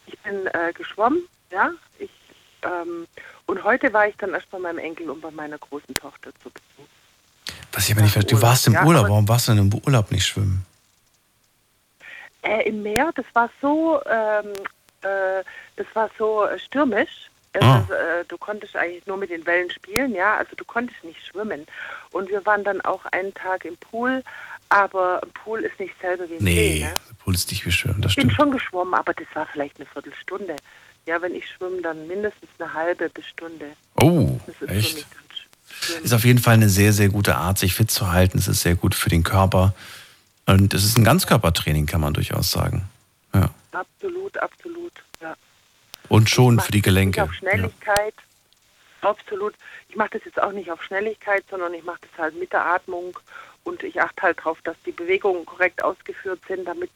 Ich 0.08 0.18
bin 0.20 0.48
äh, 0.48 0.74
geschwommen, 0.74 1.24
ja, 1.52 1.72
ich, 2.00 2.10
ähm, 2.64 3.08
und 3.46 3.64
heute 3.64 3.94
war 3.94 4.08
ich 4.08 4.16
dann 4.18 4.34
erst 4.34 4.50
bei 4.50 4.60
meinem 4.60 4.80
Enkel 4.80 5.10
und 5.10 5.22
bei 5.22 5.32
meiner 5.32 5.58
großen 5.58 5.96
Tochter 5.96 6.32
zu 6.42 6.50
Besuch. 6.50 6.88
Was 7.72 7.86
ich 7.86 7.94
aber 7.94 8.02
nicht 8.02 8.14
verstehe, 8.14 8.38
du 8.38 8.42
warst 8.42 8.68
im 8.68 8.74
Ja, 8.74 8.86
Urlaub, 8.86 9.04
warum 9.08 9.28
warst 9.28 9.48
du 9.48 9.54
denn 9.54 9.72
im 9.72 9.82
Urlaub 9.86 10.12
nicht 10.12 10.26
schwimmen? 10.26 10.66
Äh, 12.42 12.70
Im 12.70 12.82
Meer, 12.84 13.12
das 13.16 13.26
war 13.34 13.50
so, 13.62 14.02
ähm, 14.06 14.54
äh, 15.02 15.44
das 15.76 15.88
war 15.94 16.10
so 16.18 16.46
äh, 16.46 16.58
stürmisch. 16.58 17.29
Ah. 17.60 17.80
ist, 17.80 17.90
äh, 17.92 18.26
du 18.28 18.38
konntest 18.38 18.76
eigentlich 18.76 19.06
nur 19.08 19.18
mit 19.18 19.30
den 19.32 19.46
Wellen 19.46 19.70
spielen, 19.72 20.14
ja, 20.14 20.38
also 20.38 20.56
du 20.56 20.64
konntest 20.66 21.04
nicht 21.04 21.26
schwimmen. 21.26 21.66
Und 22.12 22.30
wir 22.30 22.46
waren 22.46 22.64
dann 22.64 22.80
auch 22.82 23.06
einen 23.08 23.34
Tag 23.34 23.66
im 23.66 23.76
Pool, 23.78 24.24
aber 24.70 25.22
ein 25.24 25.32
Pool 25.32 25.62
ist 25.62 25.80
nicht 25.80 25.96
selber 26.00 26.30
wie 26.30 26.36
ein 26.36 26.40
See. 26.40 26.46
Nee, 26.46 26.80
Ne? 26.84 27.00
der 27.10 27.16
Pool 27.24 27.34
ist 27.34 27.50
nicht 27.52 27.66
wie 27.66 27.72
schwimmen, 27.72 28.02
das 28.02 28.12
Ich 28.12 28.16
bin 28.18 28.26
stimmt. 28.30 28.36
schon 28.36 28.52
geschwommen, 28.52 28.94
aber 28.94 29.14
das 29.14 29.28
war 29.34 29.48
vielleicht 29.52 29.78
eine 29.78 29.86
Viertelstunde. 29.88 30.56
Ja, 31.08 31.20
wenn 31.22 31.34
ich 31.34 31.48
schwimme, 31.50 31.82
dann 31.82 32.08
mindestens 32.08 32.50
eine 32.60 32.72
halbe 32.74 33.10
bis 33.10 33.26
Stunde. 33.26 33.72
Oh, 34.02 34.40
Das 34.46 34.56
ist 34.62 34.70
echt? 34.70 35.06
Ist 36.04 36.14
auf 36.14 36.26
jeden 36.26 36.40
Fall 36.40 36.56
eine 36.56 36.70
sehr, 36.70 36.94
sehr 36.94 37.10
gute 37.10 37.36
Art, 37.36 37.58
sich 37.58 37.74
fit 37.74 37.90
zu 37.90 38.12
halten. 38.12 38.38
Es 38.38 38.48
ist 38.48 38.62
sehr 38.62 38.76
gut 38.76 38.94
für 38.94 39.10
den 39.10 39.24
Körper. 39.24 39.74
Und 40.46 40.74
es 40.74 40.84
ist 40.84 40.98
ein 40.98 41.04
Ganzkörpertraining, 41.04 41.86
kann 41.86 42.02
man 42.02 42.14
durchaus 42.14 42.52
sagen. 42.52 42.88
Ja. 43.34 43.50
Absolut, 43.72 44.38
absolut. 44.38 44.92
Und 46.10 46.30
schon 46.30 46.60
für 46.60 46.72
die 46.72 46.82
Gelenke. 46.82 47.24
auf 47.24 47.34
Schnelligkeit. 47.34 48.16
Absolut. 49.02 49.54
Ich 49.88 49.96
mache 49.96 50.10
das 50.14 50.26
jetzt 50.26 50.42
auch 50.42 50.52
nicht 50.52 50.70
auf 50.72 50.84
Schnelligkeit, 50.84 51.44
sondern 51.50 51.74
ich 51.74 51.84
mache 51.84 52.00
das 52.02 52.18
halt 52.18 52.36
mit 52.36 52.52
der 52.52 52.66
Atmung 52.66 53.18
und 53.64 53.84
ich 53.84 54.02
achte 54.02 54.22
halt 54.24 54.40
darauf, 54.40 54.62
dass 54.64 54.76
die 54.86 54.92
Bewegungen 54.92 55.46
korrekt 55.46 55.84
ausgeführt 55.84 56.42
sind, 56.48 56.66
damit 56.66 56.92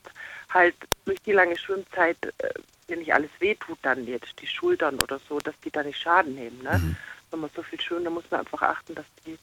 halt 0.50 0.76
durch 1.06 1.22
die 1.22 1.32
lange 1.32 1.58
Schwimmzeit 1.58 2.18
äh, 2.40 2.50
mir 2.90 2.98
nicht 2.98 3.14
alles 3.14 3.30
wehtut 3.40 3.78
dann 3.82 4.06
jetzt, 4.06 4.34
die 4.42 4.48
Schultern 4.48 5.00
oder 5.02 5.20
so, 5.30 5.40
dass 5.40 5.56
die 5.64 5.72
da 5.72 5.84
nicht 5.84 6.00
Schaden 6.00 6.36
nehmen. 6.36 6.62
Ne? 6.64 6.78
Mhm. 6.78 6.96
Wenn 7.32 7.40
man 7.40 7.50
so 7.56 7.64
viel 7.64 7.80
schwimmt, 7.80 8.06
dann 8.06 8.14
muss 8.14 8.30
man 8.30 8.42
einfach 8.42 8.62
achten, 8.62 8.96
dass 8.96 9.06
die 9.26 9.38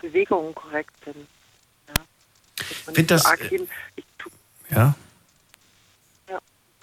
Bewegungen 0.00 0.54
korrekt 0.54 0.94
sind. 1.04 1.26
Ja? 1.88 1.94
Dass 2.56 2.86
man 2.86 2.94
Find 2.94 3.08
so 3.08 3.14
das, 3.14 3.24
arg 3.26 3.52
äh, 3.52 3.66
Ja. 4.70 4.94
Ja. 6.28 6.40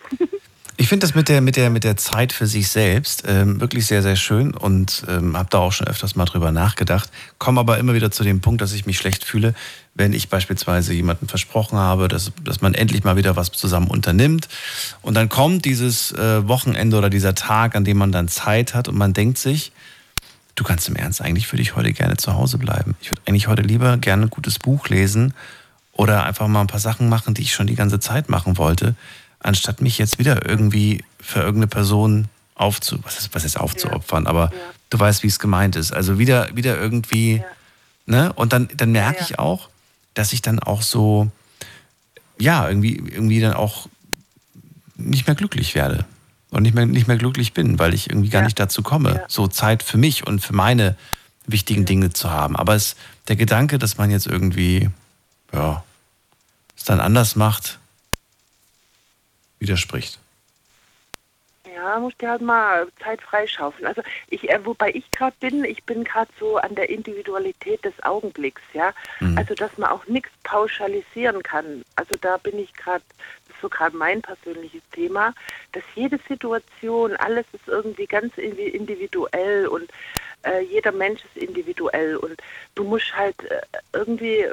Ich 0.78 0.90
finde 0.90 1.08
das 1.08 1.16
mit 1.16 1.30
der, 1.30 1.40
mit, 1.40 1.56
der, 1.56 1.70
mit 1.70 1.86
der 1.86 1.96
Zeit 1.96 2.34
für 2.34 2.48
sich 2.48 2.68
selbst 2.68 3.24
ähm, 3.26 3.62
wirklich 3.62 3.86
sehr, 3.86 4.02
sehr 4.02 4.18
schön 4.18 4.54
und 4.54 5.06
ähm, 5.08 5.38
habe 5.38 5.48
da 5.50 5.60
auch 5.60 5.72
schon 5.72 5.88
öfters 5.88 6.16
mal 6.16 6.26
drüber 6.26 6.52
nachgedacht. 6.52 7.10
Komme 7.38 7.62
aber 7.62 7.78
immer 7.78 7.94
wieder 7.94 8.12
zu 8.12 8.26
dem 8.26 8.42
Punkt, 8.42 8.62
dass 8.62 8.74
ich 8.74 8.86
mich 8.86 8.98
schlecht 8.98 9.24
fühle, 9.24 9.54
wenn 9.94 10.12
ich 10.12 10.28
beispielsweise 10.28 10.94
jemandem 10.94 11.30
versprochen 11.30 11.78
habe, 11.78 12.10
dass, 12.10 12.34
dass 12.44 12.60
man 12.60 12.74
endlich 12.74 13.06
mal 13.06 13.16
wieder 13.16 13.38
was 13.38 13.52
zusammen 13.54 13.88
unternimmt. 13.88 14.50
Und 15.02 15.14
dann 15.14 15.30
kommt 15.30 15.64
dieses 15.64 16.12
äh, 16.12 16.46
Wochenende 16.46 16.98
oder 16.98 17.10
dieser 17.10 17.36
Tag, 17.36 17.76
an 17.76 17.86
dem 17.86 17.98
man 17.98 18.12
dann 18.12 18.28
Zeit 18.28 18.74
hat 18.74 18.90
und 18.90 18.98
man 18.98 19.14
denkt 19.14 19.38
sich, 19.38 19.72
du 20.56 20.66
kannst 20.66 20.90
im 20.90 20.98
Ernst 20.98 21.22
eigentlich 21.22 21.48
für 21.48 21.58
dich 21.58 21.78
heute 21.78 21.94
gerne 21.94 22.18
zu 22.18 22.34
Hause 22.34 22.58
bleiben. 22.58 22.96
Ich 23.00 23.12
würde 23.12 23.22
eigentlich 23.26 23.48
heute 23.48 23.62
lieber 23.62 23.96
gerne 23.96 24.24
ein 24.24 24.30
gutes 24.30 24.60
Buch 24.60 24.90
lesen 24.90 25.34
oder 25.94 26.26
einfach 26.26 26.50
mal 26.50 26.62
ein 26.62 26.68
paar 26.68 26.82
Sachen 26.82 27.08
machen, 27.08 27.34
die 27.34 27.44
ich 27.44 27.54
schon 27.54 27.68
die 27.68 27.76
ganze 27.76 28.02
Zeit 28.02 28.28
machen 28.30 28.58
wollte, 28.58 28.96
anstatt 29.46 29.82
mich 29.82 29.98
jetzt 29.98 30.18
wieder 30.18 30.48
irgendwie 30.48 31.04
für 31.20 31.40
irgendeine 31.40 31.68
Person 31.68 32.28
aufzu, 32.56 33.00
was 33.04 33.20
ist, 33.20 33.36
was 33.36 33.46
ist 33.46 33.60
aufzuopfern, 33.60 34.28
aber 34.28 34.52
du 34.90 35.00
weißt, 35.00 35.24
wie 35.24 35.28
es 35.28 35.40
gemeint 35.40 35.76
ist. 35.76 35.94
Also 35.94 36.18
wieder, 36.18 36.56
wieder 36.56 36.80
irgendwie, 36.80 37.44
ne? 38.06 38.34
Und 38.34 38.54
dann, 38.54 38.70
dann 38.76 38.92
merke 38.92 39.22
ich 39.22 39.38
auch, 39.38 39.70
dass 40.14 40.34
ich 40.34 40.42
dann 40.42 40.60
auch 40.60 40.82
so, 40.82 41.30
ja, 42.40 42.68
irgendwie, 42.68 42.96
irgendwie 42.96 43.40
dann 43.40 43.54
auch 43.54 43.88
nicht 44.96 45.28
mehr 45.28 45.36
glücklich 45.36 45.76
werde 45.76 46.06
und 46.52 46.64
nicht 46.64 46.74
mehr, 46.74 46.86
nicht 46.86 47.08
mehr 47.08 47.18
glücklich 47.18 47.54
bin, 47.54 47.78
weil 47.78 47.94
ich 47.94 48.10
irgendwie 48.10 48.30
gar 48.30 48.44
nicht 48.44 48.60
dazu 48.60 48.82
komme, 48.82 49.24
so 49.28 49.48
Zeit 49.48 49.84
für 49.84 49.98
mich 49.98 50.26
und 50.26 50.40
für 50.40 50.54
meine 50.54 50.96
wichtigen 51.46 51.86
Dinge 51.86 52.14
zu 52.14 52.32
haben. 52.32 52.56
Aber 52.56 52.74
es, 52.74 52.96
der 53.28 53.36
Gedanke, 53.36 53.78
dass 53.78 53.98
man 53.98 54.10
jetzt 54.10 54.26
irgendwie, 54.26 54.90
ja, 55.54 55.84
es 56.78 56.86
dann 56.86 57.00
anders 57.00 57.36
macht, 57.36 57.80
widerspricht. 59.60 60.20
Ja. 61.74 62.00
Musst 62.00 62.22
dir 62.22 62.30
halt 62.30 62.42
mal 62.42 62.88
Zeit 63.04 63.22
freischaufeln. 63.22 63.88
Also 63.88 64.02
ich, 64.30 64.50
äh, 64.50 64.66
wobei 64.66 64.92
ich 64.92 65.10
gerade 65.12 65.36
bin, 65.40 65.64
ich 65.66 65.84
bin 65.84 66.04
gerade 66.04 66.32
so 66.40 66.58
an 66.58 66.76
der 66.76 66.90
Individualität 66.90 67.84
des 67.84 67.94
Augenblicks, 68.04 68.62
ja. 68.74 68.94
Mhm. 69.20 69.38
Also 69.38 69.56
dass 69.56 69.78
man 69.78 69.90
auch 69.90 70.06
nichts 70.08 70.30
pauschalisieren 70.44 71.44
kann. 71.44 71.84
Also 71.96 72.16
da 72.22 72.38
bin 72.38 72.60
ich 72.60 72.74
gerade, 72.74 73.04
das 73.48 73.56
ist 73.56 73.62
so 73.62 73.70
gerade 73.70 73.96
mein 73.96 74.22
persönliches 74.22 74.82
Thema, 74.92 75.34
dass 75.74 75.84
jede 75.96 76.20
Situation, 76.28 77.16
alles 77.18 77.46
ist 77.52 77.68
irgendwie 77.68 78.06
ganz 78.06 78.34
indi- 78.36 78.72
individuell 78.72 79.68
und 79.68 79.90
äh, 80.44 80.62
jeder 80.62 80.92
Mensch 80.92 81.22
ist 81.26 81.44
individuell 81.44 82.16
und 82.18 82.40
du 82.76 82.84
musst 82.84 83.16
halt 83.16 83.36
äh, 83.44 83.62
irgendwie 83.94 84.46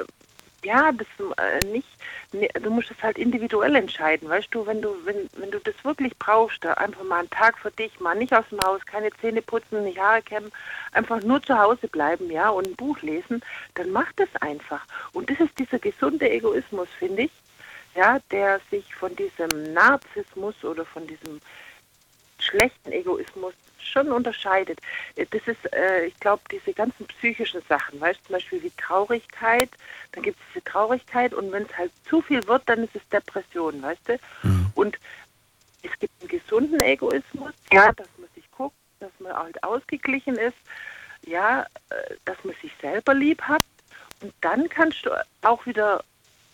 ja, 0.63 0.91
das 0.91 1.07
äh, 1.37 1.65
nicht, 1.67 1.87
ne, 2.31 2.47
du 2.61 2.69
musst 2.69 2.91
es 2.91 3.01
halt 3.01 3.17
individuell 3.17 3.75
entscheiden, 3.75 4.29
weißt 4.29 4.49
du, 4.51 4.65
wenn 4.65 4.81
du, 4.81 4.95
wenn, 5.05 5.29
wenn 5.37 5.51
du 5.51 5.59
das 5.59 5.75
wirklich 5.83 6.17
brauchst, 6.17 6.65
einfach 6.65 7.03
mal 7.03 7.19
einen 7.19 7.29
Tag 7.29 7.57
für 7.57 7.71
dich, 7.71 7.99
mal 7.99 8.15
nicht 8.15 8.33
aus 8.33 8.45
dem 8.49 8.59
Haus, 8.65 8.85
keine 8.85 9.11
Zähne 9.21 9.41
putzen, 9.41 9.83
nicht 9.83 9.99
Haare 9.99 10.21
kämmen, 10.21 10.51
einfach 10.91 11.21
nur 11.21 11.41
zu 11.41 11.57
Hause 11.57 11.87
bleiben, 11.87 12.29
ja, 12.31 12.49
und 12.49 12.67
ein 12.67 12.75
Buch 12.75 13.01
lesen, 13.01 13.41
dann 13.75 13.91
mach 13.91 14.11
das 14.13 14.29
einfach. 14.41 14.85
Und 15.13 15.29
das 15.29 15.39
ist 15.39 15.57
dieser 15.57 15.79
gesunde 15.79 16.29
Egoismus, 16.29 16.87
finde 16.97 17.23
ich, 17.23 17.31
ja, 17.95 18.19
der 18.31 18.59
sich 18.71 18.93
von 18.95 19.15
diesem 19.15 19.73
Narzissmus 19.73 20.63
oder 20.63 20.85
von 20.85 21.05
diesem 21.05 21.39
schlechten 22.39 22.91
Egoismus 22.91 23.53
schon 23.87 24.11
unterscheidet. 24.11 24.79
Äh, 25.15 25.25
Das 25.29 25.41
ist, 25.47 25.73
äh, 25.73 26.05
ich 26.05 26.19
glaube, 26.19 26.41
diese 26.51 26.73
ganzen 26.73 27.05
psychischen 27.07 27.61
Sachen, 27.67 27.99
weißt 27.99 28.19
du, 28.21 28.25
zum 28.27 28.33
Beispiel 28.33 28.63
wie 28.63 28.71
Traurigkeit, 28.77 29.69
dann 30.11 30.23
gibt 30.23 30.39
es 30.39 30.45
diese 30.53 30.63
Traurigkeit 30.65 31.33
und 31.33 31.51
wenn 31.51 31.63
es 31.63 31.77
halt 31.77 31.91
zu 32.07 32.21
viel 32.21 32.45
wird, 32.47 32.63
dann 32.67 32.83
ist 32.83 32.95
es 32.95 33.01
Depression, 33.09 33.81
weißt 33.81 34.09
du? 34.09 34.17
Und 34.75 34.97
es 35.81 35.91
gibt 35.99 36.13
einen 36.21 36.29
gesunden 36.29 36.81
Egoismus, 36.81 37.53
ja, 37.71 37.91
dass 37.93 38.07
man 38.17 38.29
sich 38.35 38.49
guckt, 38.51 38.75
dass 38.99 39.11
man 39.19 39.33
halt 39.33 39.63
ausgeglichen 39.63 40.35
ist, 40.35 40.57
ja, 41.25 41.63
äh, 41.89 42.15
dass 42.25 42.37
man 42.43 42.55
sich 42.61 42.71
selber 42.81 43.13
lieb 43.13 43.41
hat 43.41 43.63
und 44.21 44.33
dann 44.41 44.69
kannst 44.69 45.05
du 45.05 45.11
auch 45.41 45.65
wieder 45.65 46.03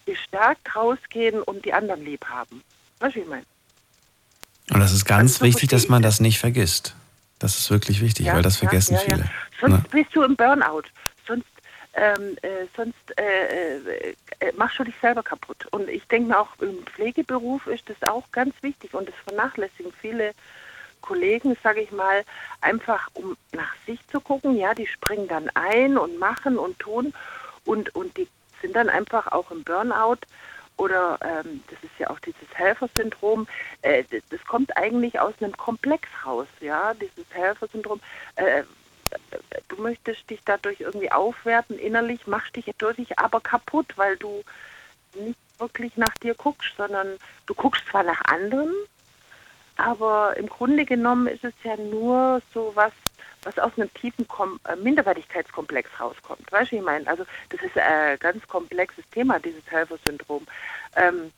gestärkt 0.06 0.76
rausgehen 0.76 1.42
und 1.44 1.64
die 1.66 1.74
anderen 1.74 2.04
lieb 2.04 2.26
haben. 2.26 2.64
Weißt 3.00 3.16
du, 3.16 3.20
wie 3.20 3.24
ich 3.24 3.30
meine? 3.30 3.46
Und 4.72 4.80
das 4.80 4.92
ist 4.94 5.06
ganz 5.06 5.38
so 5.38 5.46
wichtig, 5.46 5.70
dass 5.70 5.88
man 5.88 6.02
das 6.02 6.20
nicht 6.20 6.40
vergisst. 6.40 6.96
Das 7.40 7.58
ist 7.58 7.72
wirklich 7.72 8.02
wichtig, 8.02 8.28
weil 8.28 8.42
das 8.42 8.58
vergessen 8.58 8.96
ja, 8.96 9.00
ja. 9.00 9.06
viele. 9.06 9.30
Sonst 9.60 9.74
Ne? 9.74 9.84
bist 9.92 10.16
du 10.16 10.24
im 10.24 10.36
Burnout. 10.36 10.84
Sonst, 11.26 11.48
ähm, 11.94 12.38
äh, 12.42 12.66
sonst 12.76 13.18
äh, 13.18 13.78
äh, 13.80 14.16
äh, 14.40 14.52
machst 14.58 14.78
du 14.80 14.84
dich 14.84 14.96
selber 15.02 15.24
kaputt. 15.24 15.66
Und 15.72 15.90
ich 15.90 16.06
denke 16.08 16.30
mir 16.30 16.40
auch, 16.40 16.50
im 16.60 16.86
Pflegeberuf 16.86 17.66
ist 17.68 17.90
das 17.90 18.02
auch 18.08 18.30
ganz 18.32 18.54
wichtig 18.62 18.94
und 18.94 19.08
das 19.08 19.16
vernachlässigen 19.26 19.92
viele 20.02 20.34
Kollegen, 21.02 21.56
sage 21.64 21.82
ich 21.82 21.92
mal, 21.92 22.24
einfach 22.62 23.10
um 23.14 23.38
nach 23.54 23.74
sich 23.86 24.00
zu 24.08 24.20
gucken. 24.20 24.58
Ja, 24.58 24.74
die 24.74 24.88
springen 24.88 25.28
dann 25.28 25.50
ein 25.54 25.98
und 25.98 26.20
machen 26.20 26.58
und 26.58 26.78
tun 26.80 27.14
und, 27.66 27.96
und 27.96 28.16
die 28.18 28.28
sind 28.62 28.76
dann 28.76 28.90
einfach 28.90 29.28
auch 29.28 29.50
im 29.52 29.64
Burnout 29.64 30.20
oder 30.80 31.20
ähm, 31.22 31.62
das 31.70 31.78
ist 31.84 32.00
ja 32.00 32.10
auch 32.10 32.20
dieses 32.20 32.48
Helfersyndrom, 32.54 33.48
äh, 33.82 34.04
das, 34.10 34.22
das 34.30 34.44
kommt 34.46 34.76
eigentlich 34.78 35.20
aus 35.20 35.34
einem 35.42 35.56
Komplex 35.58 36.08
raus, 36.26 36.48
ja, 36.62 36.94
dieses 36.94 37.32
Helfersyndrom. 37.32 38.00
Äh, 38.36 38.64
du 39.68 39.82
möchtest 39.82 40.30
dich 40.30 40.40
dadurch 40.46 40.80
irgendwie 40.80 41.12
aufwerten, 41.12 41.78
innerlich 41.78 42.28
machst 42.28 42.56
dich 42.56 42.66
dadurch 42.78 43.20
aber 43.20 43.42
kaputt, 43.42 43.94
weil 43.98 44.18
du 44.18 44.44
nicht 45.16 45.40
wirklich 45.58 45.98
nach 45.98 46.14
dir 46.22 46.36
guckst, 46.36 46.72
sondern 46.78 47.18
du 47.46 47.54
guckst 47.54 47.86
zwar 47.88 48.04
nach 48.04 48.22
anderen, 48.26 48.74
aber 49.76 50.38
im 50.38 50.48
Grunde 50.48 50.86
genommen 50.86 51.28
ist 51.28 51.44
es 51.44 51.54
ja 51.64 51.76
nur 51.76 52.42
so 52.54 52.72
was, 52.76 52.94
was 53.44 53.58
aus 53.58 53.72
einem 53.78 53.94
tiefen 53.94 54.28
Kom 54.28 54.60
äh, 54.68 54.76
Minderwertigkeitskomplex 54.76 55.90
rauskommt. 56.00 56.52
Weißt 56.52 56.72
du, 56.72 56.78
ich 56.78 56.82
meine? 56.82 57.08
Also 57.08 57.26
das 57.50 57.62
ist 57.62 57.78
ein 57.78 58.18
ganz 58.20 58.46
komplexes 58.48 59.04
Thema, 59.12 59.40
dieses 59.40 59.64
Helfersyndrom. 59.68 60.46
Ähm, 60.96 61.32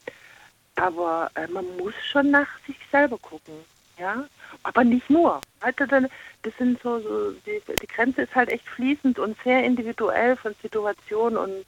aber 0.75 1.29
äh, 1.35 1.47
man 1.47 1.65
muss 1.77 1.93
schon 2.11 2.31
nach 2.31 2.47
sich 2.65 2.77
selber 2.91 3.17
gucken, 3.19 3.53
ja. 3.97 4.25
Aber 4.63 4.83
nicht 4.83 5.09
nur. 5.09 5.41
Dann- 5.77 6.07
das 6.43 6.53
sind 6.57 6.81
so, 6.81 6.99
so 6.99 7.31
die, 7.45 7.61
die 7.81 7.87
Grenze 7.87 8.23
ist 8.23 8.33
halt 8.33 8.49
echt 8.49 8.67
fließend 8.67 9.19
und 9.19 9.37
sehr 9.43 9.63
individuell 9.63 10.35
von 10.35 10.55
Situation 10.61 11.37
und 11.37 11.65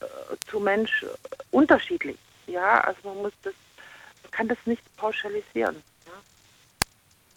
äh, 0.00 0.06
zu 0.50 0.58
Mensch 0.58 1.06
unterschiedlich. 1.52 2.16
Ja, 2.48 2.80
also 2.80 2.98
man 3.04 3.18
muss 3.18 3.32
das, 3.42 3.54
man 4.22 4.30
kann 4.32 4.48
das 4.48 4.58
nicht 4.64 4.82
pauschalisieren. 4.96 5.76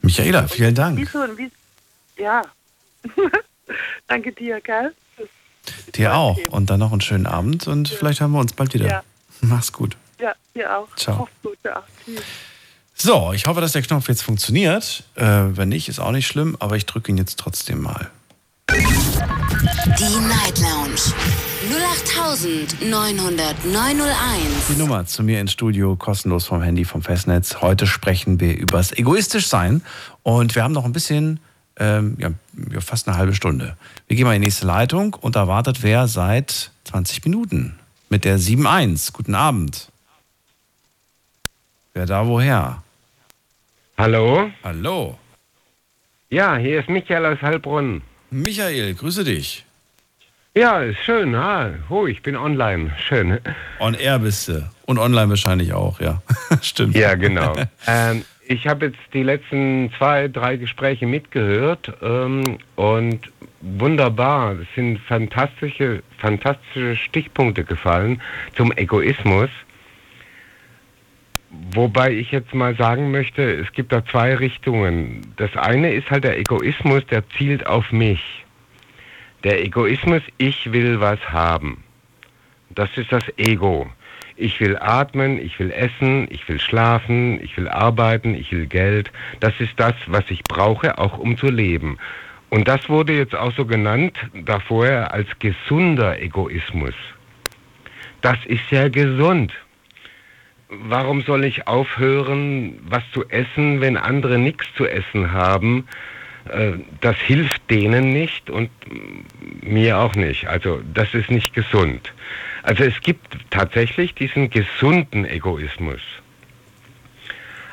Michaela, 0.02 0.48
vielen 0.48 0.74
Dank. 0.76 0.98
Wie 0.98 1.06
so, 1.06 1.38
wie, 1.38 1.52
ja. 2.18 2.42
Danke 4.08 4.32
dir, 4.32 4.62
gell? 4.62 4.94
Dir 5.96 6.16
auch. 6.16 6.38
Und 6.50 6.70
dann 6.70 6.80
noch 6.80 6.92
einen 6.92 7.02
schönen 7.02 7.26
Abend 7.26 7.68
und 7.68 7.90
vielleicht 7.90 8.22
haben 8.22 8.32
wir 8.32 8.40
uns 8.40 8.54
bald 8.54 8.74
wieder. 8.74 8.88
Ja. 8.88 9.04
Mach's 9.42 9.74
gut. 9.74 9.98
Ja, 10.20 10.34
dir 10.56 10.78
auch. 10.78 10.88
Ciao. 10.96 11.24
Auf 11.24 11.30
gut, 11.44 11.58
ja. 11.64 11.84
So, 12.94 13.34
ich 13.34 13.46
hoffe, 13.46 13.62
dass 13.62 13.74
der 13.74 13.84
Knopf 13.84 14.08
jetzt 14.08 14.24
funktioniert. 14.24 15.04
Äh, 15.16 15.24
wenn 15.24 15.70
nicht, 15.70 15.90
ist 15.90 16.00
auch 16.00 16.12
nicht 16.12 16.28
schlimm, 16.28 16.56
aber 16.60 16.78
ich 16.78 16.86
drücke 16.86 17.12
ihn 17.12 17.18
jetzt 17.18 17.38
trotzdem 17.38 17.82
mal. 17.82 18.10
Die 18.70 20.28
Night 20.28 20.60
Lounge 20.60 21.14
08901. 21.70 24.68
Die 24.70 24.80
Nummer 24.80 25.06
zu 25.06 25.24
mir 25.24 25.42
ins 25.42 25.52
Studio, 25.52 25.96
kostenlos 25.96 26.46
vom 26.46 26.62
Handy, 26.62 26.86
vom 26.86 27.02
Festnetz. 27.02 27.58
Heute 27.62 27.88
sprechen 27.88 28.40
wir 28.40 28.56
übers 28.58 28.92
Egoistischsein 28.92 29.82
und 30.24 30.56
wir 30.56 30.64
haben 30.64 30.74
noch 30.74 30.86
ein 30.86 30.94
bisschen, 30.94 31.40
ähm, 31.80 32.18
ja, 32.20 32.32
fast 32.82 33.08
eine 33.08 33.18
halbe 33.18 33.34
Stunde. 33.34 33.78
Wir 34.08 34.18
gehen 34.18 34.26
mal 34.26 34.36
in 34.36 34.42
die 34.42 34.48
nächste 34.48 34.66
Leitung 34.66 35.14
und 35.14 35.36
da 35.36 35.48
wartet 35.48 35.84
wer 35.84 36.08
seit 36.08 36.72
20 36.86 37.24
Minuten 37.26 37.78
mit 38.10 38.26
der 38.26 38.40
7.1. 38.40 39.14
Guten 39.14 39.36
Abend. 39.36 39.90
Wer 41.94 42.06
da 42.06 42.28
woher? 42.28 42.84
Hallo? 43.98 44.52
Hallo. 44.64 45.18
Ja, 46.30 46.58
hier 46.58 46.80
ist 46.80 46.90
Michael 46.90 47.26
aus 47.26 47.42
Heilbronn. 47.42 48.02
Michael, 48.30 48.94
grüße 48.94 49.24
dich. 49.24 49.66
Ja, 50.54 50.82
ist 50.82 51.00
schön. 51.00 51.36
Ah, 51.36 51.72
oh, 51.90 52.08
ich 52.08 52.22
bin 52.24 52.36
online. 52.36 52.92
Schön. 53.08 53.40
On 53.80 53.94
Air 53.94 54.20
bist 54.20 54.48
du. 54.48 54.70
Und 54.86 54.98
online 54.98 55.30
wahrscheinlich 55.30 55.72
auch, 55.74 56.00
ja. 56.00 56.22
Stimmt. 56.62 56.96
Ja, 56.96 57.16
genau. 57.16 57.54
ähm, 57.88 58.26
ich 58.50 58.68
habe 58.68 58.88
jetzt 58.88 59.00
die 59.14 59.24
letzten 59.24 59.92
zwei, 59.98 60.28
drei 60.28 60.58
Gespräche 60.58 61.06
mitgehört 61.06 61.92
ähm, 62.02 62.58
und 62.76 63.32
wunderbar. 63.62 64.56
Es 64.60 64.68
sind 64.76 65.00
fantastische, 65.00 66.02
fantastische 66.18 66.96
Stichpunkte 66.96 67.64
gefallen 67.64 68.22
zum 68.56 68.72
Egoismus. 68.72 69.50
Wobei 71.72 72.12
ich 72.12 72.32
jetzt 72.32 72.54
mal 72.54 72.76
sagen 72.76 73.12
möchte, 73.12 73.42
es 73.42 73.72
gibt 73.72 73.92
da 73.92 74.06
zwei 74.06 74.36
Richtungen. 74.36 75.22
Das 75.38 75.56
eine 75.56 75.94
ist 75.94 76.10
halt 76.12 76.24
der 76.24 76.38
Egoismus, 76.38 77.06
der 77.08 77.28
zielt 77.30 77.66
auf 77.66 77.92
mich. 77.92 78.46
Der 79.44 79.64
Egoismus, 79.64 80.22
ich 80.38 80.72
will 80.72 81.00
was 81.00 81.20
haben. 81.30 81.84
Das 82.78 82.96
ist 82.96 83.12
das 83.12 83.24
Ego. 83.38 83.90
Ich 84.36 84.60
will 84.60 84.78
atmen, 84.78 85.44
ich 85.44 85.58
will 85.58 85.72
essen, 85.72 86.28
ich 86.30 86.48
will 86.48 86.60
schlafen, 86.60 87.44
ich 87.44 87.58
will 87.58 87.68
arbeiten, 87.68 88.36
ich 88.36 88.52
will 88.52 88.68
Geld. 88.68 89.12
Das 89.40 89.60
ist 89.60 89.74
das, 89.78 89.96
was 90.06 90.30
ich 90.30 90.44
brauche, 90.44 91.00
auch 91.00 91.18
um 91.18 91.38
zu 91.38 91.48
leben. 91.48 91.98
Und 92.52 92.68
das 92.68 92.88
wurde 92.88 93.14
jetzt 93.14 93.34
auch 93.36 93.52
so 93.54 93.66
genannt, 93.66 94.16
da 94.46 94.60
vorher 94.60 95.12
als 95.12 95.28
gesunder 95.40 96.22
Egoismus. 96.22 96.94
Das 98.22 98.38
ist 98.46 98.70
ja 98.70 98.90
gesund. 98.90 99.54
Warum 100.70 101.24
soll 101.24 101.46
ich 101.46 101.68
aufhören, 101.68 102.78
was 102.84 103.02
zu 103.12 103.28
essen, 103.30 103.82
wenn 103.82 103.98
andere 103.98 104.38
nichts 104.38 104.68
zu 104.76 104.86
essen 104.86 105.32
haben? 105.32 105.88
Äh, 106.50 106.74
Das 107.02 107.18
hilft 107.18 107.70
denen 107.70 108.14
nicht 108.14 108.50
und 108.50 108.70
mir 109.62 109.98
auch 110.00 110.16
nicht. 110.16 110.48
Also 110.48 110.82
das 110.94 111.14
ist 111.14 111.30
nicht 111.30 111.54
gesund. 111.54 112.14
Also 112.64 112.84
es 112.84 113.00
gibt 113.02 113.38
tatsächlich 113.50 114.14
diesen 114.14 114.50
gesunden 114.50 115.26
Egoismus. 115.26 116.02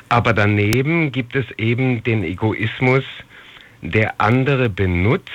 Aber 0.09 0.33
daneben 0.33 1.11
gibt 1.11 1.35
es 1.35 1.45
eben 1.57 2.03
den 2.03 2.23
Egoismus, 2.23 3.03
der 3.81 4.21
andere 4.21 4.69
benutzt. 4.69 5.31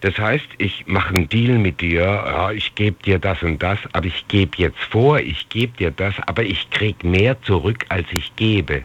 Das 0.00 0.16
heißt, 0.16 0.46
ich 0.58 0.86
mache 0.86 1.14
einen 1.14 1.28
Deal 1.28 1.58
mit 1.58 1.80
dir, 1.80 2.02
ja, 2.02 2.52
ich 2.52 2.74
gebe 2.76 3.02
dir 3.02 3.18
das 3.18 3.42
und 3.42 3.60
das, 3.60 3.78
aber 3.92 4.06
ich 4.06 4.28
gebe 4.28 4.52
jetzt 4.56 4.78
vor, 4.78 5.18
ich 5.18 5.48
gebe 5.48 5.76
dir 5.76 5.90
das, 5.90 6.14
aber 6.26 6.44
ich 6.44 6.70
krieg 6.70 7.02
mehr 7.02 7.40
zurück, 7.42 7.84
als 7.88 8.06
ich 8.12 8.36
gebe. 8.36 8.82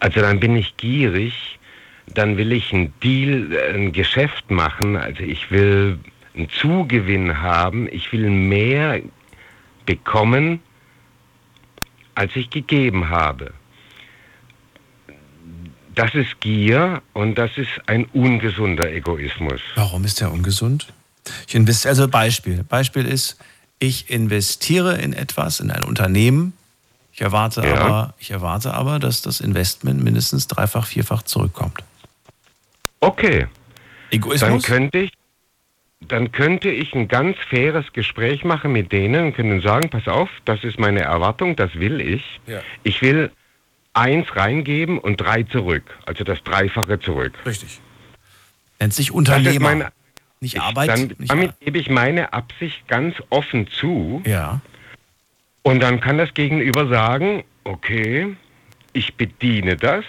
Also 0.00 0.20
dann 0.20 0.38
bin 0.38 0.54
ich 0.54 0.76
gierig, 0.76 1.58
dann 2.06 2.36
will 2.36 2.52
ich 2.52 2.72
einen 2.72 2.92
Deal, 3.02 3.52
äh, 3.52 3.74
ein 3.74 3.92
Geschäft 3.92 4.50
machen, 4.50 4.96
also 4.96 5.22
ich 5.22 5.50
will 5.50 5.98
einen 6.34 6.48
Zugewinn 6.50 7.40
haben, 7.40 7.88
ich 7.90 8.12
will 8.12 8.28
mehr 8.30 9.00
bekommen, 9.86 10.60
als 12.14 12.34
ich 12.36 12.50
gegeben 12.50 13.08
habe. 13.10 13.52
das 15.94 16.12
ist 16.14 16.40
Gier 16.40 17.02
und 17.12 17.36
das 17.36 17.56
ist 17.56 17.70
ein 17.86 18.06
ungesunder 18.06 18.90
Egoismus. 18.90 19.60
Warum 19.76 20.04
ist 20.04 20.20
der 20.20 20.32
ungesund? 20.32 20.92
Ich 21.46 21.54
investiere, 21.54 21.90
also 21.90 22.08
Beispiel. 22.08 22.64
Beispiel 22.64 23.04
ist, 23.06 23.36
ich 23.78 24.10
investiere 24.10 24.96
in 24.96 25.12
etwas, 25.12 25.60
in 25.60 25.70
ein 25.70 25.84
Unternehmen. 25.84 26.52
Ich 27.12 27.20
erwarte, 27.20 27.62
Ja. 27.64 27.76
aber, 27.76 28.14
ich 28.18 28.32
erwarte 28.32 28.74
aber, 28.74 28.98
dass 28.98 29.22
das 29.22 29.38
Investment 29.40 30.02
mindestens 30.02 30.48
dreifach, 30.48 30.86
vierfach 30.86 31.22
zurückkommt. 31.22 31.84
Okay. 33.06 33.46
Egoismus? 34.10 34.40
Dann 34.40 34.60
könnte 34.62 34.98
ich, 34.98 35.12
dann 36.00 36.32
könnte 36.32 36.70
ich 36.70 36.94
ein 36.94 37.08
ganz 37.08 37.36
faires 37.48 37.92
Gespräch 37.92 38.44
machen 38.44 38.72
mit 38.72 38.92
denen 38.92 39.26
und 39.26 39.34
können 39.34 39.60
sagen, 39.60 39.88
pass 39.90 40.06
auf, 40.08 40.28
das 40.44 40.62
ist 40.64 40.78
meine 40.78 41.00
Erwartung, 41.00 41.56
das 41.56 41.74
will 41.76 42.00
ich. 42.00 42.40
Ja. 42.46 42.60
Ich 42.82 43.00
will 43.02 43.30
eins 43.94 44.34
reingeben 44.36 44.98
und 44.98 45.18
drei 45.20 45.44
zurück, 45.44 45.84
also 46.06 46.24
das 46.24 46.42
Dreifache 46.42 46.98
zurück. 47.00 47.32
Richtig. 47.46 47.80
Nennt 48.80 48.92
sich 48.92 49.12
Unternehmer. 49.12 49.60
Meine- 49.60 49.92
nicht 50.40 50.56
Ich- 50.56 50.60
Arbeit. 50.60 50.88
Dann, 50.90 51.00
nicht 51.18 51.30
damit 51.30 51.58
gebe 51.60 51.78
ich 51.78 51.88
meine 51.88 52.32
Absicht 52.32 52.86
ganz 52.88 53.14
offen 53.30 53.66
zu. 53.68 54.20
Ja. 54.26 54.60
Und 55.62 55.80
dann 55.82 56.00
kann 56.00 56.18
das 56.18 56.34
Gegenüber 56.34 56.88
sagen, 56.88 57.44
okay, 57.64 58.36
ich 58.92 59.14
bediene 59.14 59.76
das, 59.76 60.04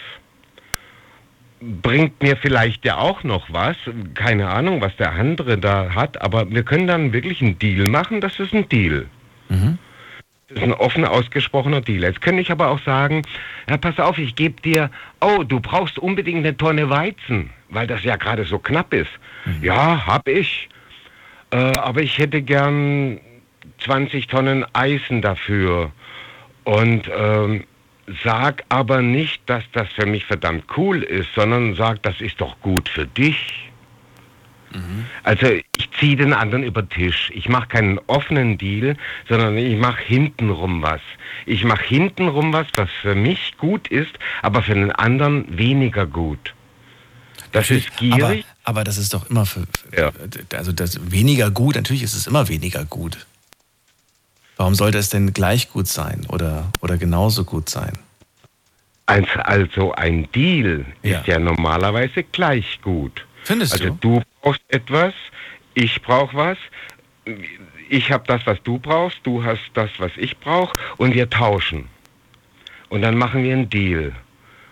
bringt 1.81 2.21
mir 2.21 2.37
vielleicht 2.37 2.85
ja 2.85 2.97
auch 2.97 3.23
noch 3.23 3.51
was, 3.51 3.75
keine 4.13 4.49
Ahnung, 4.49 4.81
was 4.81 4.95
der 4.97 5.13
andere 5.13 5.57
da 5.57 5.93
hat, 5.95 6.21
aber 6.21 6.49
wir 6.49 6.63
können 6.63 6.87
dann 6.87 7.13
wirklich 7.13 7.41
einen 7.41 7.57
Deal 7.59 7.87
machen, 7.87 8.21
das 8.21 8.39
ist 8.39 8.53
ein 8.53 8.69
Deal. 8.69 9.07
Das 10.47 10.57
ist 10.57 10.63
ein 10.63 10.73
offen 10.73 11.05
ausgesprochener 11.05 11.81
Deal. 11.81 12.03
Jetzt 12.03 12.21
könnte 12.21 12.41
ich 12.41 12.51
aber 12.51 12.69
auch 12.69 12.79
sagen, 12.79 13.23
ja, 13.67 13.77
pass 13.77 13.99
auf, 13.99 14.17
ich 14.19 14.35
gebe 14.35 14.61
dir, 14.61 14.91
oh, 15.19 15.43
du 15.43 15.59
brauchst 15.59 15.97
unbedingt 15.97 16.45
eine 16.45 16.55
Tonne 16.55 16.89
Weizen, 16.89 17.49
weil 17.69 17.87
das 17.87 18.03
ja 18.03 18.15
gerade 18.15 18.45
so 18.45 18.59
knapp 18.59 18.93
ist. 18.93 19.09
Ja, 19.61 20.05
hab 20.05 20.27
ich. 20.27 20.69
Äh, 21.51 21.57
aber 21.77 22.01
ich 22.01 22.17
hätte 22.19 22.41
gern 22.41 23.19
20 23.79 24.27
Tonnen 24.27 24.65
Eisen 24.73 25.21
dafür. 25.21 25.91
Und 26.63 27.09
ähm, 27.15 27.63
sag 28.23 28.63
aber 28.69 29.01
nicht, 29.01 29.41
dass 29.47 29.63
das 29.73 29.87
für 29.89 30.05
mich 30.05 30.25
verdammt 30.25 30.65
cool 30.77 31.03
ist, 31.03 31.29
sondern 31.35 31.75
sag, 31.75 32.03
das 32.03 32.21
ist 32.21 32.39
doch 32.41 32.59
gut 32.61 32.89
für 32.89 33.05
dich. 33.05 33.69
Also 35.23 35.47
ich 35.77 35.89
ziehe 35.99 36.17
den 36.17 36.33
anderen 36.33 36.63
über 36.63 36.81
den 36.81 36.89
Tisch. 36.89 37.31
Ich 37.33 37.47
mache 37.47 37.67
keinen 37.67 37.97
offenen 38.07 38.57
Deal, 38.57 38.97
sondern 39.29 39.57
ich 39.57 39.77
mache 39.77 40.03
hintenrum 40.03 40.81
was. 40.81 41.01
Ich 41.45 41.63
mache 41.63 41.85
hintenrum 41.85 42.51
was, 42.51 42.67
was 42.75 42.89
für 43.01 43.15
mich 43.15 43.55
gut 43.57 43.87
ist, 43.87 44.11
aber 44.41 44.61
für 44.61 44.73
den 44.73 44.91
anderen 44.91 45.57
weniger 45.57 46.05
gut. 46.05 46.53
Das 47.53 47.71
ist 47.71 47.87
Aber, 47.87 47.97
gierig. 47.99 48.45
aber 48.65 48.83
das 48.83 48.97
ist 48.97 49.13
doch 49.13 49.29
immer 49.29 49.45
für, 49.45 49.63
für 49.91 50.11
also 50.57 50.73
das 50.73 50.99
weniger 51.09 51.51
gut, 51.51 51.75
natürlich 51.75 52.03
ist 52.03 52.13
es 52.13 52.27
immer 52.27 52.49
weniger 52.49 52.83
gut. 52.83 53.25
Warum 54.57 54.75
sollte 54.75 54.97
es 54.97 55.09
denn 55.09 55.33
gleich 55.33 55.69
gut 55.69 55.87
sein 55.87 56.25
oder, 56.29 56.71
oder 56.81 56.97
genauso 56.97 57.43
gut 57.43 57.69
sein? 57.69 57.93
Als, 59.05 59.27
also 59.35 59.93
ein 59.93 60.27
Deal 60.31 60.85
ist 61.03 61.27
ja 61.27 61.37
normalerweise 61.37 62.23
gleich 62.23 62.81
gut. 62.81 63.25
Findest 63.43 63.73
also 63.73 63.85
du? 63.85 63.95
du 64.19 64.21
brauchst 64.41 64.61
etwas, 64.69 65.13
ich 65.75 66.01
brauche 66.01 66.35
was, 66.35 66.57
ich 67.89 68.11
habe 68.11 68.23
das, 68.27 68.45
was 68.45 68.61
du 68.63 68.79
brauchst, 68.79 69.19
du 69.23 69.43
hast 69.43 69.61
das, 69.73 69.91
was 69.99 70.11
ich 70.15 70.37
brauche 70.39 70.73
und 70.97 71.13
wir 71.13 71.29
tauschen. 71.29 71.87
Und 72.89 73.01
dann 73.01 73.17
machen 73.17 73.43
wir 73.43 73.53
einen 73.53 73.69
Deal. 73.69 74.13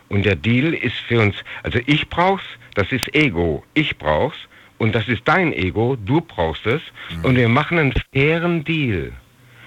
Und 0.09 0.25
der 0.25 0.35
Deal 0.35 0.73
ist 0.73 0.95
für 1.07 1.19
uns, 1.19 1.35
also 1.63 1.79
ich 1.85 2.09
brauch's, 2.09 2.43
das 2.75 2.91
ist 2.91 3.13
Ego, 3.13 3.63
ich 3.73 3.97
brauch's 3.97 4.37
und 4.77 4.95
das 4.95 5.07
ist 5.07 5.21
dein 5.25 5.53
Ego, 5.53 5.95
du 5.95 6.21
brauchst 6.21 6.65
es 6.65 6.81
und 7.23 7.35
wir 7.35 7.49
machen 7.49 7.77
einen 7.77 7.93
fairen 8.11 8.63
Deal. 8.63 9.11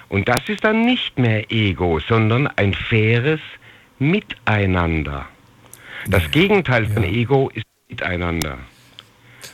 Und 0.09 0.27
das 0.29 0.41
ist 0.47 0.63
dann 0.63 0.85
nicht 0.85 1.17
mehr 1.19 1.51
Ego, 1.51 1.99
sondern 1.99 2.47
ein 2.47 2.73
faires 2.73 3.41
Miteinander. 3.99 5.25
Das 6.07 6.29
Gegenteil 6.31 6.85
von 6.87 7.03
Ego 7.03 7.49
ist 7.53 7.65
Miteinander. 7.89 8.57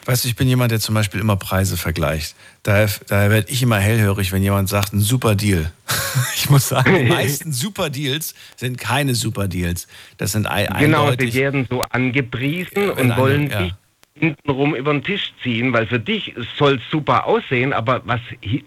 Weißt 0.05 0.25
du, 0.25 0.27
ich 0.29 0.35
bin 0.35 0.47
jemand, 0.47 0.71
der 0.71 0.79
zum 0.79 0.95
Beispiel 0.95 1.19
immer 1.21 1.35
Preise 1.37 1.77
vergleicht. 1.77 2.35
Daher, 2.63 2.89
daher 3.07 3.29
werde 3.29 3.51
ich 3.51 3.61
immer 3.63 3.79
hellhörig, 3.79 4.31
wenn 4.31 4.43
jemand 4.43 4.67
sagt, 4.69 4.93
ein 4.93 4.99
super 4.99 5.35
Deal. 5.35 5.71
Ich 6.35 6.49
muss 6.49 6.67
sagen, 6.69 6.93
die 6.95 7.03
meisten 7.09 7.51
super 7.53 7.89
Deals 7.89 8.35
sind 8.57 8.77
keine 8.77 9.15
super 9.15 9.47
Deals. 9.47 9.87
Das 10.17 10.33
sind 10.33 10.45
ei 10.45 10.67
Genau, 10.77 11.09
sie 11.17 11.33
werden 11.33 11.65
so 11.69 11.81
angepriesen 11.81 12.89
und 12.91 12.99
eine- 12.99 13.17
wollen 13.17 13.49
ja. 13.49 13.61
dich 13.63 13.73
hintenrum 14.19 14.75
über 14.75 14.91
den 14.91 15.03
Tisch 15.03 15.33
ziehen, 15.41 15.73
weil 15.73 15.87
für 15.87 15.99
dich 15.99 16.35
soll 16.57 16.75
es 16.75 16.81
super 16.91 17.25
aussehen, 17.25 17.73
aber 17.73 18.01
was, 18.05 18.19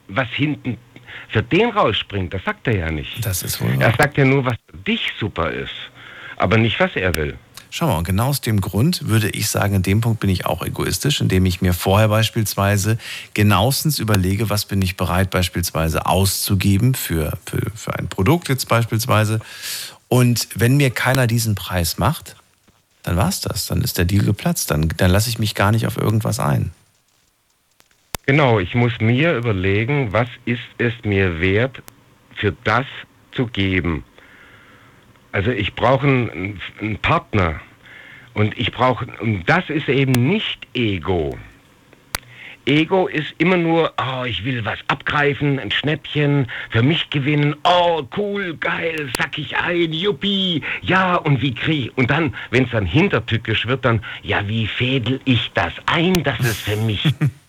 was 0.08 0.28
hinten 0.30 0.76
für 1.28 1.42
den 1.42 1.70
rausspringt, 1.70 2.32
das 2.34 2.44
sagt 2.44 2.66
er 2.66 2.76
ja 2.76 2.90
nicht. 2.90 3.24
Das 3.24 3.42
ist 3.42 3.60
wohl 3.60 3.70
Er 3.78 3.92
sagt 3.96 4.16
ja 4.16 4.24
nur, 4.24 4.44
was 4.44 4.56
für 4.70 4.76
dich 4.78 5.12
super 5.18 5.50
ist, 5.50 5.74
aber 6.36 6.56
nicht, 6.56 6.78
was 6.80 6.94
er 6.96 7.14
will. 7.14 7.36
Schau 7.70 7.88
mal, 7.88 7.98
und 7.98 8.04
genau 8.04 8.28
aus 8.28 8.40
dem 8.40 8.60
Grund 8.60 9.06
würde 9.08 9.28
ich 9.28 9.50
sagen, 9.50 9.74
in 9.74 9.82
dem 9.82 10.00
Punkt 10.00 10.20
bin 10.20 10.30
ich 10.30 10.46
auch 10.46 10.64
egoistisch, 10.64 11.20
indem 11.20 11.44
ich 11.46 11.60
mir 11.60 11.74
vorher 11.74 12.08
beispielsweise 12.08 12.96
genauestens 13.34 13.98
überlege, 13.98 14.48
was 14.48 14.64
bin 14.64 14.80
ich 14.80 14.96
bereit 14.96 15.30
beispielsweise 15.30 16.06
auszugeben 16.06 16.94
für, 16.94 17.36
für, 17.44 17.70
für 17.74 17.98
ein 17.98 18.08
Produkt 18.08 18.48
jetzt 18.48 18.68
beispielsweise. 18.68 19.40
Und 20.08 20.48
wenn 20.54 20.76
mir 20.76 20.90
keiner 20.90 21.26
diesen 21.26 21.54
Preis 21.54 21.98
macht, 21.98 22.36
dann 23.02 23.16
war's 23.16 23.40
das. 23.40 23.66
Dann 23.66 23.82
ist 23.82 23.98
der 23.98 24.04
Deal 24.04 24.24
geplatzt. 24.24 24.70
Dann, 24.70 24.88
dann 24.96 25.10
lasse 25.10 25.28
ich 25.28 25.38
mich 25.38 25.54
gar 25.54 25.70
nicht 25.70 25.86
auf 25.86 25.96
irgendwas 25.96 26.40
ein. 26.40 26.72
Genau, 28.28 28.58
ich 28.58 28.74
muss 28.74 29.00
mir 29.00 29.36
überlegen, 29.36 30.12
was 30.12 30.26
ist 30.46 30.68
es 30.78 30.92
mir 31.04 31.40
wert, 31.40 31.80
für 32.34 32.52
das 32.64 32.84
zu 33.30 33.46
geben. 33.46 34.02
Also 35.30 35.52
ich 35.52 35.74
brauche 35.74 36.08
einen, 36.08 36.60
einen 36.80 36.98
Partner 36.98 37.60
und 38.34 38.58
ich 38.58 38.72
brauche, 38.72 39.06
und 39.20 39.48
das 39.48 39.70
ist 39.70 39.88
eben 39.88 40.10
nicht 40.10 40.66
Ego. 40.74 41.38
Ego 42.64 43.06
ist 43.06 43.32
immer 43.38 43.58
nur, 43.58 43.92
oh, 43.96 44.24
ich 44.24 44.44
will 44.44 44.64
was 44.64 44.80
abgreifen, 44.88 45.60
ein 45.60 45.70
Schnäppchen, 45.70 46.48
für 46.70 46.82
mich 46.82 47.08
gewinnen, 47.10 47.54
oh, 47.62 48.02
cool, 48.16 48.56
geil, 48.56 49.08
sack 49.16 49.38
ich 49.38 49.56
ein, 49.56 49.92
juppie, 49.92 50.62
ja, 50.82 51.14
und 51.14 51.42
wie 51.42 51.54
krieg 51.54 51.92
Und 51.94 52.10
dann, 52.10 52.34
wenn 52.50 52.64
es 52.64 52.72
dann 52.72 52.86
hintertückisch 52.86 53.68
wird, 53.68 53.84
dann, 53.84 54.02
ja, 54.24 54.48
wie 54.48 54.66
fädel 54.66 55.20
ich 55.26 55.52
das 55.54 55.72
ein, 55.86 56.24
dass 56.24 56.40
es 56.40 56.60
für 56.60 56.76
mich 56.76 57.04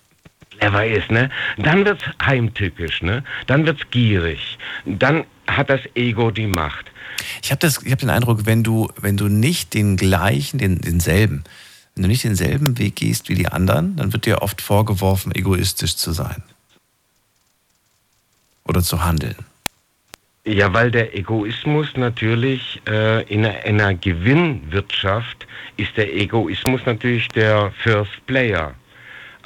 clever 0.60 0.86
ist, 0.86 1.12
ne? 1.12 1.30
Dann 1.58 1.86
wird's 1.86 2.04
heimtückisch, 2.24 3.02
ne? 3.02 3.24
Dann 3.48 3.66
wird's 3.66 3.84
gierig. 3.92 4.58
Dann 4.86 5.24
hat 5.48 5.70
das 5.70 5.82
Ego 5.96 6.32
die 6.32 6.48
Macht. 6.48 6.92
Ich 7.42 7.52
habe 7.52 7.68
hab 7.68 8.00
den 8.00 8.10
Eindruck, 8.10 8.46
wenn 8.46 8.64
du, 8.64 8.90
wenn 9.00 9.18
du 9.18 9.28
nicht 9.28 9.74
den 9.74 9.98
gleichen, 9.98 10.60
den, 10.60 10.80
denselben, 10.82 11.44
wenn 11.96 12.04
du 12.04 12.10
nicht 12.10 12.24
denselben 12.24 12.78
Weg 12.78 12.96
gehst 12.98 13.30
wie 13.30 13.36
die 13.36 13.48
anderen, 13.48 13.96
dann 13.96 14.14
wird 14.14 14.26
dir 14.26 14.42
oft 14.42 14.62
vorgeworfen, 14.62 15.34
egoistisch 15.34 15.96
zu 15.96 16.12
sein. 16.12 16.44
Oder 18.64 18.82
zu 18.82 19.04
handeln. 19.04 19.36
Ja, 20.46 20.74
weil 20.74 20.92
der 20.92 21.14
Egoismus 21.14 21.90
natürlich 21.96 22.82
äh, 22.88 23.24
in, 23.24 23.46
einer, 23.46 23.66
in 23.66 23.82
einer 23.82 23.94
Gewinnwirtschaft 23.96 25.46
ist 25.76 25.98
der 25.98 26.14
Egoismus 26.16 26.82
natürlich 26.86 27.28
der 27.30 27.72
First 27.84 28.26
Player. 28.28 28.74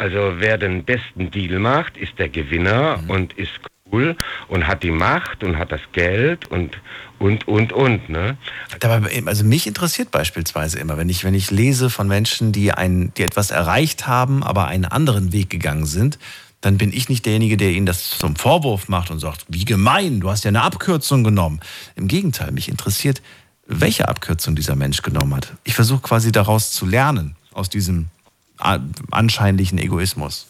Also 0.01 0.39
wer 0.39 0.57
den 0.57 0.83
besten 0.83 1.29
Deal 1.29 1.59
macht, 1.59 1.95
ist 1.95 2.17
der 2.17 2.27
Gewinner 2.27 3.03
und 3.07 3.33
ist 3.33 3.51
cool 3.91 4.15
und 4.47 4.65
hat 4.65 4.81
die 4.81 4.89
Macht 4.89 5.43
und 5.43 5.59
hat 5.59 5.71
das 5.71 5.81
Geld 5.91 6.49
und 6.49 6.75
und 7.19 7.47
und 7.47 7.71
und 7.71 8.09
ne? 8.09 8.35
Dabei, 8.79 9.21
also 9.27 9.43
mich 9.43 9.67
interessiert 9.67 10.09
beispielsweise 10.09 10.79
immer, 10.79 10.97
wenn 10.97 11.07
ich, 11.07 11.23
wenn 11.23 11.35
ich 11.35 11.51
lese 11.51 11.91
von 11.91 12.07
Menschen, 12.07 12.51
die, 12.51 12.71
ein, 12.71 13.13
die 13.15 13.21
etwas 13.21 13.51
erreicht 13.51 14.07
haben, 14.07 14.41
aber 14.41 14.65
einen 14.65 14.85
anderen 14.85 15.33
Weg 15.33 15.51
gegangen 15.51 15.85
sind, 15.85 16.17
dann 16.61 16.79
bin 16.79 16.91
ich 16.91 17.07
nicht 17.07 17.27
derjenige, 17.27 17.55
der 17.55 17.69
ihnen 17.69 17.85
das 17.85 18.09
zum 18.09 18.35
Vorwurf 18.35 18.89
macht 18.89 19.11
und 19.11 19.19
sagt, 19.19 19.45
wie 19.49 19.65
gemein, 19.65 20.19
du 20.19 20.31
hast 20.31 20.45
ja 20.45 20.49
eine 20.49 20.63
Abkürzung 20.63 21.23
genommen. 21.23 21.59
Im 21.95 22.07
Gegenteil, 22.07 22.51
mich 22.51 22.69
interessiert, 22.69 23.21
welche 23.67 24.07
Abkürzung 24.07 24.55
dieser 24.55 24.75
Mensch 24.75 25.03
genommen 25.03 25.35
hat. 25.35 25.53
Ich 25.63 25.75
versuche 25.75 26.01
quasi 26.01 26.31
daraus 26.31 26.71
zu 26.71 26.87
lernen, 26.87 27.35
aus 27.53 27.69
diesem 27.69 28.07
anscheinlichen 28.61 29.77
Egoismus. 29.77 30.47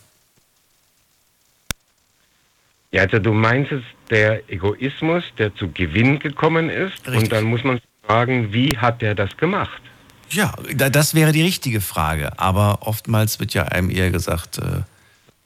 Ja, 2.91 3.03
also 3.03 3.19
du 3.19 3.31
meinst 3.33 3.71
es 3.71 3.83
der 4.09 4.49
Egoismus, 4.49 5.23
der 5.37 5.55
zu 5.55 5.71
Gewinn 5.71 6.19
gekommen 6.19 6.69
ist 6.69 7.07
und 7.07 7.31
dann 7.31 7.45
muss 7.45 7.63
man 7.63 7.79
fragen, 8.05 8.51
wie 8.51 8.77
hat 8.77 9.01
der 9.01 9.15
das 9.15 9.35
gemacht? 9.37 9.81
Ja, 10.29 10.53
da- 10.75 10.89
das 10.89 11.13
wäre 11.13 11.31
die 11.31 11.41
richtige 11.41 11.79
Frage. 11.81 12.37
Aber 12.39 12.79
oftmals 12.81 13.39
wird 13.39 13.53
ja 13.53 13.63
einem 13.63 13.89
eher 13.89 14.11
gesagt, 14.11 14.57
äh, 14.57 14.81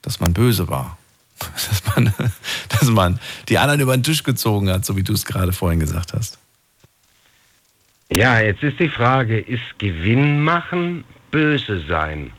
dass 0.02 0.18
man 0.20 0.32
böse 0.32 0.68
war. 0.68 0.98
Dass 1.38 1.82
man, 1.94 2.14
dass 2.70 2.84
man 2.88 3.20
die 3.50 3.58
anderen 3.58 3.80
über 3.80 3.94
den 3.96 4.02
Tisch 4.02 4.22
gezogen 4.22 4.70
hat, 4.70 4.86
so 4.86 4.96
wie 4.96 5.02
du 5.02 5.12
es 5.12 5.24
gerade 5.26 5.52
vorhin 5.52 5.80
gesagt 5.80 6.14
hast. 6.14 6.38
Ja, 8.10 8.40
jetzt 8.40 8.62
ist 8.62 8.78
die 8.80 8.88
Frage, 8.88 9.38
ist 9.38 9.78
Gewinn 9.78 10.40
machen 10.42 11.04
böse 11.30 11.84
sein? 11.86 12.32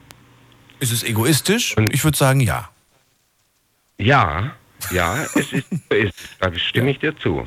Ist 0.80 0.92
es 0.92 1.04
egoistisch? 1.04 1.76
ich 1.92 2.04
würde 2.04 2.18
sagen, 2.18 2.40
ja. 2.40 2.70
Ja, 3.98 4.54
ja, 4.92 5.24
es 5.24 5.52
ist, 5.52 5.66
ist 5.90 6.14
da 6.40 6.54
stimme 6.54 6.92
ich 6.92 7.00
dir 7.00 7.18
zu. 7.18 7.46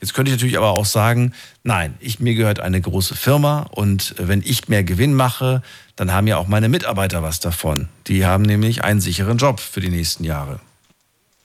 Jetzt 0.00 0.12
könnte 0.12 0.30
ich 0.30 0.36
natürlich 0.36 0.58
aber 0.58 0.70
auch 0.70 0.84
sagen, 0.84 1.32
nein, 1.62 1.94
ich, 2.00 2.20
mir 2.20 2.34
gehört 2.34 2.60
eine 2.60 2.80
große 2.80 3.14
Firma 3.14 3.60
und 3.70 4.14
wenn 4.18 4.42
ich 4.44 4.68
mehr 4.68 4.84
Gewinn 4.84 5.14
mache, 5.14 5.62
dann 5.94 6.12
haben 6.12 6.26
ja 6.26 6.36
auch 6.36 6.48
meine 6.48 6.68
Mitarbeiter 6.68 7.22
was 7.22 7.40
davon. 7.40 7.88
Die 8.06 8.26
haben 8.26 8.42
nämlich 8.42 8.84
einen 8.84 9.00
sicheren 9.00 9.38
Job 9.38 9.58
für 9.58 9.80
die 9.80 9.88
nächsten 9.88 10.24
Jahre. 10.24 10.60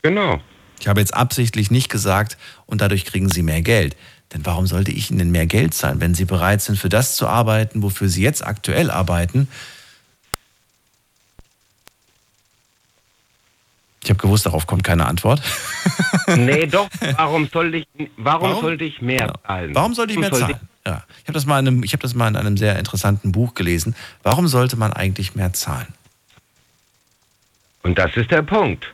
Genau. 0.02 0.42
Ich 0.80 0.88
habe 0.88 1.00
jetzt 1.00 1.14
absichtlich 1.14 1.72
nicht 1.72 1.90
gesagt, 1.90 2.38
und 2.66 2.82
dadurch 2.82 3.06
kriegen 3.06 3.30
sie 3.30 3.44
mehr 3.44 3.62
Geld. 3.62 3.96
Denn 4.34 4.46
warum 4.46 4.66
sollte 4.66 4.92
ich 4.92 5.12
ihnen 5.12 5.32
mehr 5.32 5.46
Geld 5.46 5.74
zahlen, 5.74 6.02
wenn 6.02 6.16
sie 6.16 6.26
bereit 6.26 6.62
sind, 6.62 6.78
für 6.78 6.90
das 6.90 7.16
zu 7.16 7.28
arbeiten, 7.28 7.84
wofür 7.84 8.10
sie 8.10 8.24
jetzt 8.24 8.46
aktuell 8.46 8.90
arbeiten? 8.90 9.48
Ich 14.04 14.10
habe 14.10 14.20
gewusst, 14.20 14.46
darauf 14.46 14.66
kommt 14.66 14.84
keine 14.84 15.06
Antwort. 15.06 15.42
nee, 16.36 16.66
doch. 16.66 16.90
Warum, 17.18 17.48
soll 17.48 17.76
ich, 17.76 17.88
warum, 18.18 18.50
warum? 18.50 18.62
sollte 18.62 18.84
ich 18.84 19.02
mehr 19.02 19.28
ja. 19.28 19.34
zahlen? 19.46 19.76
Warum 19.76 19.94
sollte 19.94 20.14
ich 20.14 20.20
mehr 20.20 20.32
zahlen? 20.32 20.60
Ja. 20.86 21.04
Ich 21.20 21.28
habe 21.28 21.34
das, 21.34 21.46
mal 21.46 21.60
in 21.60 21.68
einem, 21.68 21.84
hab 21.84 22.00
das 22.00 22.16
mal 22.16 22.28
in 22.28 22.36
einem 22.36 22.58
sehr 22.58 22.80
interessanten 22.80 23.32
Buch 23.32 23.54
gelesen. 23.54 23.96
Warum 24.24 24.48
sollte 24.48 24.76
man 24.78 24.94
eigentlich 24.94 25.36
mehr 25.36 25.54
zahlen? 25.54 25.94
Und 27.84 28.00
das 28.00 28.16
ist 28.18 28.32
der 28.32 28.42
Punkt. 28.42 28.92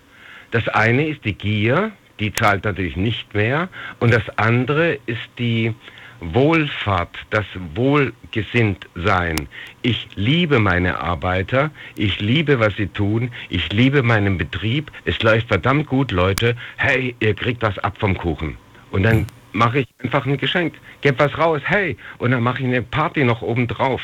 Das 0.51 0.67
eine 0.67 1.07
ist 1.07 1.23
die 1.23 1.34
Gier, 1.34 1.91
die 2.19 2.34
zahlt 2.34 2.65
natürlich 2.65 2.97
nicht 2.97 3.34
mehr. 3.34 3.69
Und 3.99 4.13
das 4.13 4.23
andere 4.38 4.99
ist 5.05 5.21
die 5.38 5.73
Wohlfahrt, 6.19 7.15
das 7.30 7.45
Wohlgesinntsein. 7.76 9.48
Ich 9.81 10.07
liebe 10.15 10.60
meine 10.60 10.99
Arbeiter, 10.99 11.72
ich 11.95 12.19
liebe, 12.19 12.60
was 12.60 12.76
sie 12.76 12.88
tun, 12.88 13.31
ich 13.49 13.72
liebe 13.72 14.03
meinen 14.03 14.38
Betrieb, 14.38 14.91
es 15.06 15.22
läuft 15.22 15.48
verdammt 15.48 15.88
gut, 15.88 16.11
Leute. 16.11 16.56
Hey, 16.77 17.15
ihr 17.19 17.34
kriegt 17.34 17.61
was 17.61 17.77
ab 17.80 17.98
vom 17.99 18.18
Kuchen. 18.18 18.57
Und 18.91 19.03
dann 19.03 19.27
mache 19.53 19.80
ich 19.80 19.88
einfach 20.03 20.26
ein 20.26 20.38
Geschenk, 20.38 20.76
gebe 21.02 21.19
was 21.19 21.38
raus, 21.38 21.61
hey, 21.65 21.98
und 22.18 22.31
dann 22.31 22.44
mache 22.44 22.60
ich 22.60 22.65
eine 22.65 22.81
Party 22.81 23.23
noch 23.23 23.41
oben 23.41 23.68
drauf. 23.68 24.02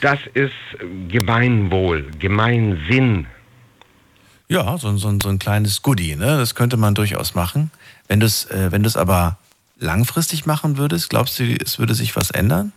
Das 0.00 0.18
ist 0.34 0.52
Gemeinwohl, 1.08 2.06
Gemeinsinn. 2.18 3.26
Ja, 4.48 4.76
so, 4.78 4.96
so, 4.96 5.16
so 5.22 5.28
ein 5.28 5.38
kleines 5.38 5.80
Goodie, 5.80 6.16
ne? 6.16 6.36
Das 6.36 6.54
könnte 6.54 6.76
man 6.76 6.94
durchaus 6.94 7.34
machen. 7.34 7.70
Wenn 8.08 8.18
du 8.18 8.26
es 8.26 8.46
äh, 8.46 8.98
aber 8.98 9.38
langfristig 9.80 10.46
machen 10.46 10.76
würdest, 10.76 11.10
glaubst 11.10 11.38
du, 11.38 11.44
es 11.44 11.78
würde 11.78 11.94
sich 11.94 12.14
was 12.14 12.30
ändern? 12.30 12.72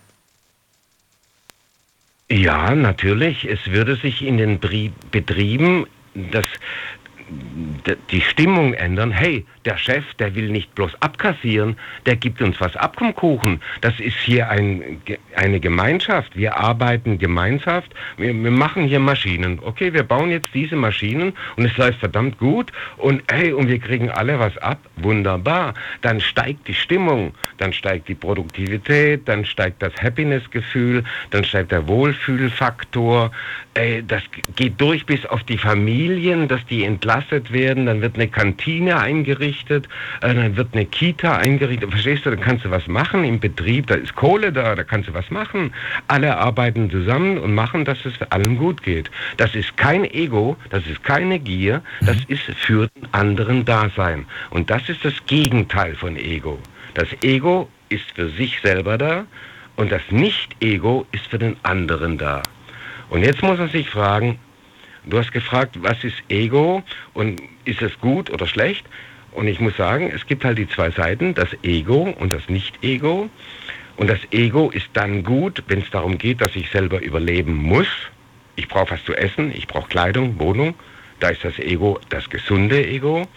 Ja, 2.29 2.73
natürlich. 2.73 3.45
Es 3.45 3.59
würde 3.67 3.95
sich 3.97 4.23
in 4.23 4.37
den 4.37 4.59
Betrieben 4.59 5.85
das 6.15 6.45
die 8.11 8.21
Stimmung 8.21 8.73
ändern. 8.73 9.11
Hey, 9.11 9.45
der 9.65 9.77
Chef, 9.77 10.03
der 10.15 10.35
will 10.35 10.49
nicht 10.49 10.73
bloß 10.75 11.01
abkassieren, 11.01 11.77
der 12.05 12.15
gibt 12.15 12.41
uns 12.41 12.59
was 12.59 12.75
ab 12.75 12.95
vom 12.97 13.15
Kuchen. 13.15 13.61
Das 13.81 13.99
ist 13.99 14.17
hier 14.17 14.49
ein, 14.49 15.01
eine 15.35 15.59
Gemeinschaft. 15.59 16.35
Wir 16.35 16.57
arbeiten 16.57 17.17
Gemeinschaft. 17.17 17.93
Wir, 18.17 18.33
wir, 18.33 18.51
machen 18.51 18.85
hier 18.85 18.99
Maschinen. 18.99 19.59
Okay, 19.61 19.93
wir 19.93 20.03
bauen 20.03 20.31
jetzt 20.31 20.49
diese 20.53 20.75
Maschinen 20.75 21.33
und 21.55 21.65
es 21.65 21.75
läuft 21.77 21.99
verdammt 21.99 22.37
gut. 22.37 22.71
Und 22.97 23.23
hey, 23.31 23.53
und 23.53 23.67
wir 23.67 23.79
kriegen 23.79 24.09
alle 24.09 24.39
was 24.39 24.57
ab. 24.57 24.79
Wunderbar. 24.97 25.73
Dann 26.01 26.19
steigt 26.19 26.67
die 26.67 26.73
Stimmung, 26.73 27.33
dann 27.57 27.73
steigt 27.73 28.07
die 28.07 28.15
Produktivität, 28.15 29.27
dann 29.27 29.45
steigt 29.45 29.81
das 29.81 29.93
Happiness-Gefühl, 30.01 31.03
dann 31.31 31.43
steigt 31.43 31.71
der 31.71 31.87
Wohlfühlfaktor. 31.87 33.31
Ey, 33.75 34.03
das 34.05 34.23
geht 34.55 34.79
durch 34.79 35.05
bis 35.05 35.25
auf 35.25 35.43
die 35.43 35.57
Familien, 35.57 36.47
dass 36.47 36.65
die 36.67 36.83
entlastet 37.23 37.51
werden. 37.51 37.85
Dann 37.85 38.01
wird 38.01 38.15
eine 38.15 38.27
Kantine 38.27 38.99
eingerichtet, 38.99 39.87
äh, 40.21 40.33
dann 40.33 40.55
wird 40.55 40.69
eine 40.73 40.85
Kita 40.85 41.37
eingerichtet. 41.37 41.89
Verstehst 41.89 42.25
du, 42.25 42.31
da 42.31 42.35
kannst 42.35 42.65
du 42.65 42.71
was 42.71 42.87
machen 42.87 43.23
im 43.23 43.39
Betrieb, 43.39 43.87
da 43.87 43.95
ist 43.95 44.15
Kohle 44.15 44.51
da, 44.51 44.75
da 44.75 44.83
kannst 44.83 45.09
du 45.09 45.13
was 45.13 45.29
machen. 45.29 45.73
Alle 46.07 46.37
arbeiten 46.37 46.89
zusammen 46.89 47.37
und 47.37 47.53
machen, 47.53 47.85
dass 47.85 48.05
es 48.05 48.21
allen 48.29 48.57
gut 48.57 48.83
geht. 48.83 49.09
Das 49.37 49.55
ist 49.55 49.75
kein 49.77 50.05
Ego, 50.05 50.57
das 50.69 50.85
ist 50.87 51.03
keine 51.03 51.39
Gier, 51.39 51.81
das 52.01 52.17
mhm. 52.17 52.23
ist 52.27 52.43
für 52.43 52.87
den 52.95 53.07
anderen 53.11 53.65
Dasein. 53.65 54.25
Und 54.49 54.69
das 54.69 54.89
ist 54.89 55.03
das 55.03 55.13
Gegenteil 55.25 55.95
von 55.95 56.15
Ego. 56.17 56.59
Das 56.93 57.07
Ego 57.21 57.69
ist 57.89 58.11
für 58.13 58.29
sich 58.29 58.59
selber 58.61 58.97
da 58.97 59.25
und 59.75 59.91
das 59.91 60.01
Nicht-Ego 60.09 61.05
ist 61.11 61.25
für 61.27 61.39
den 61.39 61.55
anderen 61.63 62.17
da. 62.17 62.43
Und 63.09 63.23
jetzt 63.23 63.41
muss 63.43 63.57
man 63.57 63.69
sich 63.69 63.89
fragen, 63.89 64.39
du 65.05 65.17
hast 65.17 65.31
gefragt, 65.31 65.77
was 65.81 66.03
ist 66.03 66.15
Ego 66.29 66.83
und 67.13 67.41
ist 67.65 67.81
es 67.81 67.99
gut 67.99 68.29
oder 68.29 68.47
schlecht? 68.47 68.85
Und 69.31 69.47
ich 69.47 69.59
muss 69.59 69.75
sagen, 69.77 70.11
es 70.13 70.27
gibt 70.27 70.45
halt 70.45 70.57
die 70.57 70.67
zwei 70.67 70.91
Seiten, 70.91 71.33
das 71.33 71.49
Ego 71.63 72.13
und 72.19 72.31
das 72.31 72.49
Nicht-Ego. 72.49 73.29
Und 73.95 74.09
das 74.09 74.19
Ego 74.31 74.69
ist 74.69 74.89
dann 74.93 75.23
gut, 75.23 75.63
wenn 75.67 75.81
es 75.81 75.89
darum 75.89 76.17
geht, 76.17 76.41
dass 76.41 76.55
ich 76.55 76.69
selber 76.69 77.01
überleben 77.01 77.55
muss. 77.55 77.87
Ich 78.55 78.67
brauche 78.67 78.91
was 78.91 79.03
zu 79.05 79.15
essen, 79.15 79.51
ich 79.55 79.67
brauche 79.67 79.87
Kleidung, 79.87 80.39
Wohnung. 80.39 80.75
Da 81.19 81.29
ist 81.29 81.43
das 81.43 81.57
Ego 81.59 81.99
das 82.09 82.29
gesunde 82.29 82.85
Ego. 82.85 83.27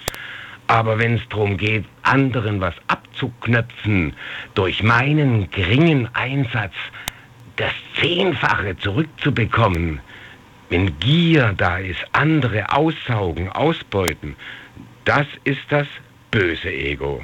Aber 0.66 0.98
wenn 0.98 1.14
es 1.14 1.28
darum 1.28 1.56
geht, 1.56 1.84
anderen 2.02 2.60
was 2.60 2.74
abzuknöpfen, 2.88 4.14
durch 4.54 4.82
meinen 4.82 5.50
geringen 5.50 6.08
Einsatz 6.14 6.74
das 7.56 7.72
Zehnfache 8.00 8.76
zurückzubekommen, 8.78 10.00
wenn 10.68 10.98
Gier 10.98 11.54
da 11.56 11.78
ist, 11.78 12.00
andere 12.12 12.72
aussaugen, 12.72 13.50
ausbeuten, 13.50 14.36
das 15.04 15.26
ist 15.44 15.60
das 15.68 15.86
böse 16.30 16.70
Ego. 16.70 17.22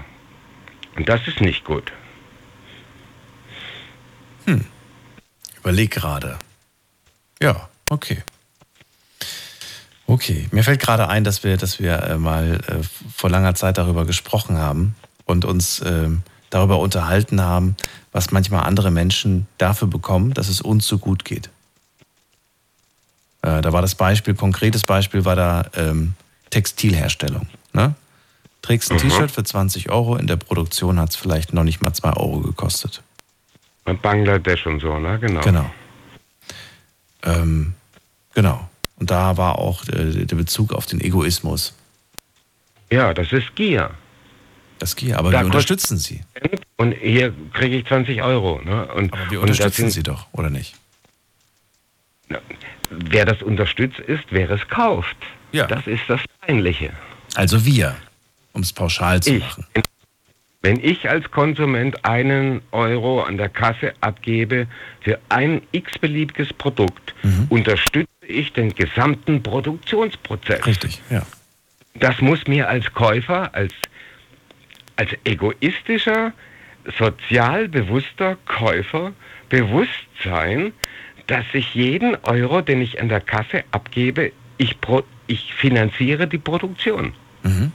Und 0.96 1.08
das 1.08 1.26
ist 1.26 1.40
nicht 1.40 1.64
gut. 1.64 1.92
Hm. 4.44 4.64
Überleg 5.60 5.90
gerade. 5.90 6.38
Ja, 7.40 7.68
okay. 7.88 8.22
Okay, 10.06 10.48
mir 10.50 10.62
fällt 10.62 10.80
gerade 10.80 11.08
ein, 11.08 11.24
dass 11.24 11.42
wir, 11.42 11.56
dass 11.56 11.80
wir 11.80 12.02
äh, 12.02 12.18
mal 12.18 12.60
äh, 12.66 12.82
vor 13.16 13.30
langer 13.30 13.54
Zeit 13.54 13.78
darüber 13.78 14.04
gesprochen 14.04 14.58
haben 14.58 14.94
und 15.24 15.44
uns 15.44 15.80
äh, 15.80 16.10
darüber 16.50 16.80
unterhalten 16.80 17.40
haben, 17.40 17.76
was 18.12 18.30
manchmal 18.30 18.64
andere 18.64 18.90
Menschen 18.90 19.46
dafür 19.58 19.88
bekommen, 19.88 20.34
dass 20.34 20.48
es 20.48 20.60
uns 20.60 20.86
so 20.86 20.98
gut 20.98 21.24
geht. 21.24 21.48
Äh, 23.42 23.60
da 23.60 23.72
war 23.72 23.82
das 23.82 23.94
Beispiel, 23.94 24.34
konkretes 24.34 24.84
Beispiel 24.84 25.24
war 25.24 25.36
da 25.36 25.66
ähm, 25.74 26.14
Textilherstellung. 26.50 27.48
Ne? 27.72 27.94
Trägst 28.62 28.90
ein 28.90 28.96
mhm. 28.96 29.02
T-Shirt 29.02 29.30
für 29.30 29.42
20 29.42 29.90
Euro, 29.90 30.16
in 30.16 30.28
der 30.28 30.36
Produktion 30.36 31.00
hat 31.00 31.10
es 31.10 31.16
vielleicht 31.16 31.52
noch 31.52 31.64
nicht 31.64 31.82
mal 31.82 31.92
2 31.92 32.12
Euro 32.12 32.40
gekostet. 32.40 33.02
In 33.86 33.98
Bangladesch 33.98 34.66
und 34.66 34.80
so, 34.80 34.98
ne? 34.98 35.18
Genau. 35.18 35.40
Genau. 35.40 35.70
Ähm, 37.24 37.74
genau. 38.34 38.68
Und 38.96 39.10
da 39.10 39.36
war 39.36 39.58
auch 39.58 39.82
äh, 39.88 40.24
der 40.24 40.36
Bezug 40.36 40.72
auf 40.72 40.86
den 40.86 41.00
Egoismus. 41.00 41.74
Ja, 42.92 43.12
das 43.12 43.32
ist 43.32 43.56
Gier. 43.56 43.90
Das 44.78 44.94
Gier, 44.94 45.18
aber 45.18 45.32
da 45.32 45.40
wir 45.40 45.46
unterstützen 45.46 45.98
Sie. 45.98 46.20
Und 46.76 46.92
hier 46.92 47.34
kriege 47.52 47.76
ich 47.78 47.86
20 47.86 48.22
Euro. 48.22 48.60
Ne? 48.62 48.86
Und, 48.94 49.12
aber 49.12 49.30
wir 49.30 49.40
unterstützen 49.40 49.90
Sie 49.90 50.04
doch, 50.04 50.26
oder 50.32 50.50
nicht? 50.50 50.76
Wer 52.92 53.24
das 53.24 53.42
unterstützt 53.42 54.00
ist, 54.00 54.24
wer 54.30 54.50
es 54.50 54.66
kauft. 54.68 55.16
Ja. 55.52 55.66
Das 55.66 55.86
ist 55.86 56.02
das 56.08 56.20
Peinliche. 56.40 56.90
Also 57.34 57.64
wir, 57.64 57.96
um 58.52 58.62
es 58.62 58.72
pauschal 58.72 59.22
zu 59.22 59.34
ich. 59.34 59.42
machen. 59.42 59.66
Wenn 60.62 60.78
ich 60.82 61.08
als 61.08 61.28
Konsument 61.30 62.04
einen 62.04 62.62
Euro 62.70 63.22
an 63.22 63.36
der 63.36 63.48
Kasse 63.48 63.94
abgebe 64.00 64.68
für 65.00 65.18
ein 65.28 65.62
x-beliebiges 65.72 66.52
Produkt, 66.52 67.14
mhm. 67.24 67.46
unterstütze 67.48 68.08
ich 68.26 68.52
den 68.52 68.72
gesamten 68.72 69.42
Produktionsprozess. 69.42 70.64
Richtig, 70.64 71.02
ja. 71.10 71.26
Das 71.94 72.20
muss 72.20 72.46
mir 72.46 72.68
als 72.68 72.92
Käufer, 72.94 73.52
als, 73.54 73.72
als 74.96 75.10
egoistischer, 75.24 76.32
sozial 76.96 77.68
bewusster 77.68 78.36
Käufer 78.46 79.12
bewusst 79.48 79.90
sein, 80.22 80.72
dass 81.32 81.46
ich 81.54 81.74
jeden 81.74 82.14
Euro, 82.24 82.60
den 82.60 82.82
ich 82.82 83.00
an 83.00 83.08
der 83.08 83.22
Kasse 83.22 83.64
abgebe, 83.70 84.32
ich, 84.58 84.78
pro, 84.82 85.02
ich 85.28 85.54
finanziere 85.54 86.26
die 86.26 86.36
Produktion. 86.36 87.14
Mhm. 87.42 87.72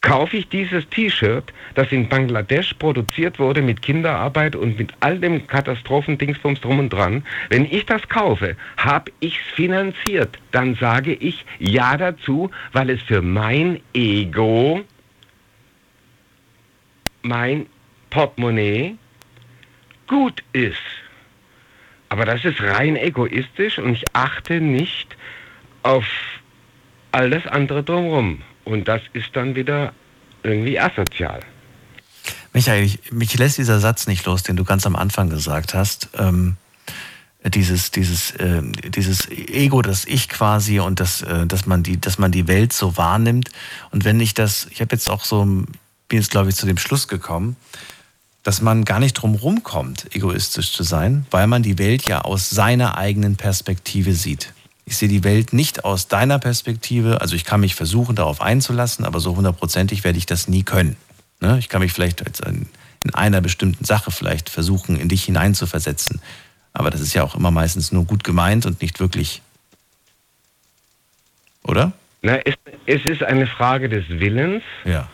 Kaufe 0.00 0.38
ich 0.38 0.48
dieses 0.48 0.88
T-Shirt, 0.88 1.52
das 1.74 1.92
in 1.92 2.08
Bangladesch 2.08 2.72
produziert 2.72 3.38
wurde 3.38 3.60
mit 3.60 3.82
Kinderarbeit 3.82 4.56
und 4.56 4.78
mit 4.78 4.94
all 5.00 5.18
dem 5.18 5.46
Katastrophendingsbums 5.46 6.62
drum 6.62 6.78
und 6.78 6.88
dran, 6.88 7.26
wenn 7.50 7.66
ich 7.66 7.84
das 7.84 8.08
kaufe, 8.08 8.56
habe 8.78 9.12
ich 9.20 9.38
es 9.38 9.54
finanziert. 9.54 10.38
Dann 10.50 10.74
sage 10.74 11.12
ich 11.12 11.44
Ja 11.58 11.98
dazu, 11.98 12.50
weil 12.72 12.88
es 12.88 13.02
für 13.02 13.20
mein 13.20 13.78
Ego, 13.92 14.80
mein 17.20 17.66
Portemonnaie 18.08 18.96
gut 20.06 20.42
ist. 20.54 21.03
Aber 22.14 22.26
das 22.26 22.44
ist 22.44 22.60
rein 22.60 22.94
egoistisch 22.94 23.80
und 23.80 23.94
ich 23.94 24.04
achte 24.12 24.60
nicht 24.60 25.16
auf 25.82 26.04
all 27.10 27.28
das 27.28 27.44
andere 27.48 27.82
drumherum. 27.82 28.40
Und 28.62 28.86
das 28.86 29.02
ist 29.14 29.30
dann 29.32 29.56
wieder 29.56 29.92
irgendwie 30.44 30.78
asozial. 30.78 31.40
Michael, 32.52 32.84
ich, 32.84 33.10
mich 33.10 33.36
lässt 33.36 33.58
dieser 33.58 33.80
Satz 33.80 34.06
nicht 34.06 34.24
los, 34.26 34.44
den 34.44 34.54
du 34.54 34.62
ganz 34.62 34.86
am 34.86 34.94
Anfang 34.94 35.28
gesagt 35.28 35.74
hast. 35.74 36.10
Ähm, 36.16 36.56
dieses, 37.44 37.90
dieses, 37.90 38.30
äh, 38.36 38.62
dieses 38.62 39.28
Ego, 39.28 39.82
das 39.82 40.04
Ich 40.04 40.28
quasi 40.28 40.78
und 40.78 41.00
das, 41.00 41.22
äh, 41.22 41.48
dass 41.48 41.66
man 41.66 41.82
die, 41.82 42.00
dass 42.00 42.18
man 42.18 42.30
die 42.30 42.46
Welt 42.46 42.72
so 42.72 42.96
wahrnimmt. 42.96 43.50
Und 43.90 44.04
wenn 44.04 44.20
ich 44.20 44.34
das, 44.34 44.68
ich 44.70 44.80
habe 44.80 44.94
jetzt 44.94 45.10
auch 45.10 45.24
so, 45.24 45.44
bin 45.44 45.66
jetzt 46.20 46.30
glaube 46.30 46.50
ich 46.50 46.54
zu 46.54 46.66
dem 46.66 46.78
Schluss 46.78 47.08
gekommen, 47.08 47.56
dass 48.44 48.60
man 48.60 48.84
gar 48.84 49.00
nicht 49.00 49.14
drum 49.14 49.34
rumkommt, 49.34 50.14
egoistisch 50.14 50.72
zu 50.72 50.84
sein, 50.84 51.26
weil 51.30 51.46
man 51.46 51.62
die 51.62 51.78
Welt 51.78 52.06
ja 52.06 52.20
aus 52.20 52.50
seiner 52.50 52.96
eigenen 52.96 53.36
Perspektive 53.36 54.12
sieht. 54.12 54.52
Ich 54.84 54.98
sehe 54.98 55.08
die 55.08 55.24
Welt 55.24 55.54
nicht 55.54 55.84
aus 55.84 56.08
deiner 56.08 56.38
Perspektive, 56.38 57.22
also 57.22 57.34
ich 57.34 57.44
kann 57.44 57.60
mich 57.60 57.74
versuchen, 57.74 58.14
darauf 58.14 58.42
einzulassen, 58.42 59.06
aber 59.06 59.18
so 59.18 59.34
hundertprozentig 59.34 60.04
werde 60.04 60.18
ich 60.18 60.26
das 60.26 60.46
nie 60.46 60.62
können. 60.62 60.96
Ne? 61.40 61.58
Ich 61.58 61.70
kann 61.70 61.80
mich 61.80 61.92
vielleicht 61.92 62.20
in 62.20 63.14
einer 63.14 63.40
bestimmten 63.40 63.84
Sache 63.84 64.10
vielleicht 64.10 64.50
versuchen, 64.50 64.96
in 64.96 65.08
dich 65.08 65.24
hineinzuversetzen. 65.24 66.20
Aber 66.74 66.90
das 66.90 67.00
ist 67.00 67.14
ja 67.14 67.22
auch 67.22 67.34
immer 67.34 67.50
meistens 67.50 67.92
nur 67.92 68.04
gut 68.04 68.24
gemeint 68.24 68.66
und 68.66 68.82
nicht 68.82 69.00
wirklich. 69.00 69.40
Oder? 71.62 71.92
Na, 72.20 72.36
es, 72.44 72.54
es 72.84 73.04
ist 73.06 73.22
eine 73.22 73.46
Frage 73.46 73.88
des 73.88 74.06
Willens. 74.08 74.62
Ja. 74.84 75.08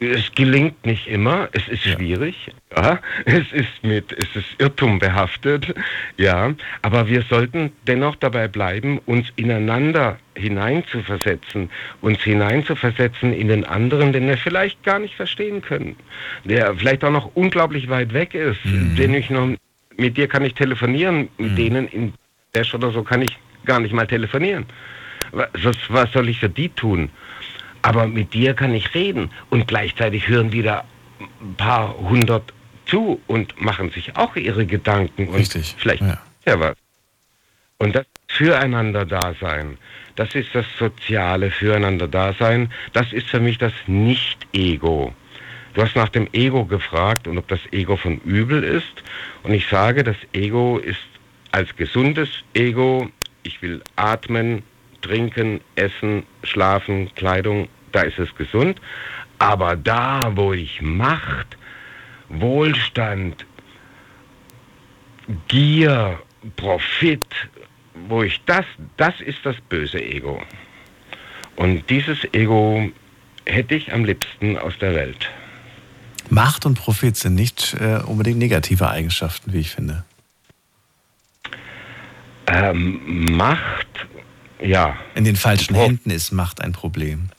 Es 0.00 0.32
gelingt 0.32 0.86
nicht 0.86 1.08
immer, 1.08 1.48
es 1.50 1.66
ist 1.66 1.82
schwierig, 1.82 2.52
ja. 2.76 3.00
Es 3.24 3.50
ist 3.52 3.82
mit, 3.82 4.12
es 4.12 4.36
ist 4.36 4.46
Irrtum 4.58 5.00
behaftet, 5.00 5.74
ja. 6.16 6.54
Aber 6.82 7.08
wir 7.08 7.22
sollten 7.22 7.72
dennoch 7.88 8.14
dabei 8.14 8.46
bleiben, 8.46 9.00
uns 9.06 9.26
ineinander 9.34 10.18
hineinzuversetzen, 10.36 11.68
uns 12.00 12.22
hineinzuversetzen 12.22 13.32
in 13.32 13.48
den 13.48 13.64
anderen, 13.64 14.12
den 14.12 14.28
wir 14.28 14.38
vielleicht 14.38 14.84
gar 14.84 15.00
nicht 15.00 15.16
verstehen 15.16 15.62
können, 15.62 15.96
der 16.44 16.76
vielleicht 16.76 17.02
auch 17.02 17.10
noch 17.10 17.34
unglaublich 17.34 17.88
weit 17.88 18.12
weg 18.12 18.34
ist, 18.34 18.64
mhm. 18.64 18.94
den 18.94 19.14
ich 19.14 19.30
noch, 19.30 19.48
mit 19.96 20.16
dir 20.16 20.28
kann 20.28 20.44
ich 20.44 20.54
telefonieren, 20.54 21.28
mit 21.38 21.52
mhm. 21.52 21.56
denen 21.56 21.88
in 21.88 22.14
Dash 22.52 22.72
oder 22.72 22.92
so 22.92 23.02
kann 23.02 23.22
ich 23.22 23.36
gar 23.64 23.80
nicht 23.80 23.92
mal 23.92 24.06
telefonieren. 24.06 24.64
Was, 25.32 25.76
was 25.88 26.12
soll 26.12 26.28
ich 26.28 26.38
für 26.38 26.48
die 26.48 26.68
tun? 26.68 27.10
Aber 27.82 28.06
mit 28.06 28.34
dir 28.34 28.54
kann 28.54 28.74
ich 28.74 28.94
reden 28.94 29.30
und 29.50 29.68
gleichzeitig 29.68 30.28
hören 30.28 30.52
wieder 30.52 30.84
ein 31.40 31.54
paar 31.56 31.96
hundert 31.98 32.52
zu 32.86 33.20
und 33.26 33.60
machen 33.60 33.90
sich 33.90 34.16
auch 34.16 34.34
ihre 34.36 34.66
Gedanken 34.66 35.28
und 35.28 35.34
Richtig. 35.34 35.74
vielleicht 35.78 36.02
ja. 36.02 36.18
ja 36.46 36.60
was. 36.60 36.76
Und 37.78 37.94
das 37.94 38.06
Füreinander-Dasein, 38.28 39.78
das 40.16 40.34
ist 40.34 40.52
das 40.52 40.66
soziale 40.78 41.50
Füreinander-Dasein, 41.50 42.72
das 42.92 43.12
ist 43.12 43.28
für 43.28 43.40
mich 43.40 43.58
das 43.58 43.72
Nicht-Ego. 43.86 45.14
Du 45.74 45.82
hast 45.82 45.94
nach 45.94 46.08
dem 46.08 46.28
Ego 46.32 46.64
gefragt 46.64 47.28
und 47.28 47.38
ob 47.38 47.46
das 47.46 47.60
Ego 47.70 47.96
von 47.96 48.18
übel 48.22 48.64
ist. 48.64 49.04
Und 49.44 49.52
ich 49.52 49.68
sage, 49.68 50.02
das 50.02 50.16
Ego 50.32 50.78
ist 50.78 50.98
als 51.52 51.74
gesundes 51.76 52.28
Ego, 52.52 53.08
ich 53.44 53.62
will 53.62 53.80
atmen, 53.94 54.64
Trinken, 55.02 55.60
Essen, 55.74 56.24
Schlafen, 56.42 57.14
Kleidung, 57.14 57.68
da 57.92 58.02
ist 58.02 58.18
es 58.18 58.34
gesund. 58.34 58.80
Aber 59.38 59.76
da, 59.76 60.32
wo 60.34 60.52
ich 60.52 60.82
Macht, 60.82 61.56
Wohlstand, 62.28 63.46
Gier, 65.46 66.18
Profit, 66.56 67.24
wo 68.08 68.22
ich 68.22 68.40
das, 68.46 68.64
das 68.96 69.20
ist 69.20 69.38
das 69.44 69.56
böse 69.68 70.02
Ego. 70.02 70.42
Und 71.56 71.88
dieses 71.90 72.18
Ego 72.32 72.90
hätte 73.46 73.74
ich 73.74 73.92
am 73.92 74.04
liebsten 74.04 74.56
aus 74.56 74.78
der 74.78 74.94
Welt. 74.94 75.28
Macht 76.30 76.66
und 76.66 76.74
Profit 76.74 77.16
sind 77.16 77.34
nicht 77.34 77.74
äh, 77.80 78.00
unbedingt 78.04 78.38
negative 78.38 78.88
Eigenschaften, 78.88 79.52
wie 79.52 79.60
ich 79.60 79.70
finde. 79.70 80.04
Ähm, 82.46 83.26
Macht 83.32 84.06
ja. 84.60 84.96
In 85.14 85.24
den 85.24 85.36
falschen 85.36 85.74
Pro 85.74 85.82
Händen 85.82 86.10
ist 86.10 86.32
Macht 86.32 86.60
ein 86.60 86.72
Problem. 86.72 87.30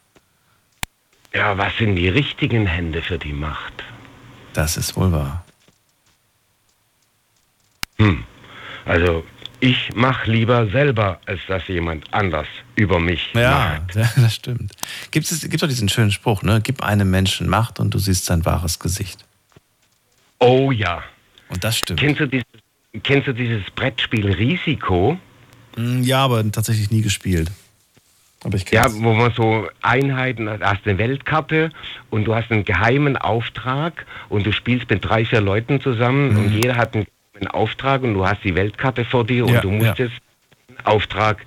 Ja, 1.33 1.57
was 1.57 1.77
sind 1.77 1.95
die 1.95 2.09
richtigen 2.09 2.65
Hände 2.65 3.01
für 3.01 3.17
die 3.17 3.33
Macht? 3.33 3.83
Das 4.53 4.77
ist 4.77 4.95
wohl 4.95 5.11
wahr. 5.11 5.45
Hm. 7.97 8.23
Also 8.85 9.23
ich 9.59 9.93
mache 9.93 10.31
lieber 10.31 10.67
selber, 10.67 11.19
als 11.25 11.41
dass 11.47 11.67
jemand 11.67 12.11
anders 12.13 12.47
über 12.75 12.99
mich 12.99 13.29
ja, 13.33 13.79
macht. 13.81 13.95
Ja, 13.95 14.09
das 14.21 14.35
stimmt. 14.35 14.71
Gibt 15.11 15.29
es 15.29 15.41
gibt 15.41 15.61
doch 15.61 15.67
diesen 15.67 15.89
schönen 15.89 16.11
Spruch, 16.11 16.43
ne? 16.43 16.61
Gib 16.63 16.81
einem 16.81 17.11
Menschen 17.11 17.47
Macht 17.47 17.79
und 17.79 17.93
du 17.93 17.99
siehst 17.99 18.25
sein 18.25 18.45
wahres 18.45 18.79
Gesicht. 18.79 19.25
Oh 20.39 20.71
ja. 20.71 21.03
Und 21.49 21.63
das 21.63 21.77
stimmt. 21.77 21.99
Kennst 21.99 22.21
du 22.21 22.27
dieses, 22.27 22.45
kennst 23.03 23.27
du 23.27 23.33
dieses 23.33 23.69
Brettspiel 23.71 24.31
Risiko? 24.31 25.19
Hm, 25.75 26.03
ja, 26.03 26.23
aber 26.23 26.49
tatsächlich 26.51 26.91
nie 26.91 27.01
gespielt. 27.01 27.51
Aber 28.43 28.55
ich 28.55 28.69
ja, 28.71 28.85
wo 28.93 29.13
man 29.13 29.33
so 29.33 29.67
Einheiten, 29.81 30.45
du 30.45 30.59
hast 30.61 30.85
eine 30.85 30.97
Weltkarte 30.97 31.71
und 32.09 32.25
du 32.25 32.35
hast 32.35 32.51
einen 32.51 32.63
geheimen 32.63 33.17
Auftrag 33.17 34.05
und 34.29 34.45
du 34.45 34.53
spielst 34.53 34.89
mit 34.89 35.03
drei, 35.03 35.25
vier 35.25 35.41
Leuten 35.41 35.81
zusammen 35.81 36.31
mhm. 36.31 36.37
und 36.37 36.53
jeder 36.53 36.75
hat 36.75 36.95
einen, 36.95 37.07
Auftrag 37.51 38.03
und 38.03 38.15
du 38.15 38.27
hast 38.27 38.43
die 38.43 38.53
Weltkarte 38.53 39.05
vor 39.05 39.25
dir 39.25 39.45
und 39.45 39.53
ja, 39.53 39.61
du 39.61 39.71
musst 39.71 39.97
ja. 39.97 40.05
jetzt 40.05 40.15
einen 40.67 40.85
Auftrag 40.85 41.37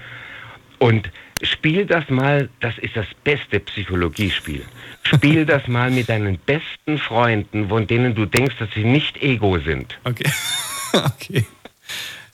und 0.79 1.11
spiel 1.43 1.85
das 1.85 2.09
mal, 2.09 2.49
das 2.61 2.79
ist 2.79 2.97
das 2.97 3.07
beste 3.25 3.61
Psychologiespiel. 3.61 4.65
Spiel 5.03 5.45
das 5.47 5.69
mal 5.69 5.91
mit 5.91 6.09
deinen 6.09 6.39
besten 6.39 6.97
Freunden, 6.97 7.69
von 7.69 7.87
denen 7.87 8.15
du 8.15 8.25
denkst, 8.25 8.57
dass 8.59 8.71
sie 8.73 8.85
nicht 8.85 9.23
Ego 9.23 9.59
sind. 9.59 9.99
Okay. 10.05 10.31
okay. 10.95 11.45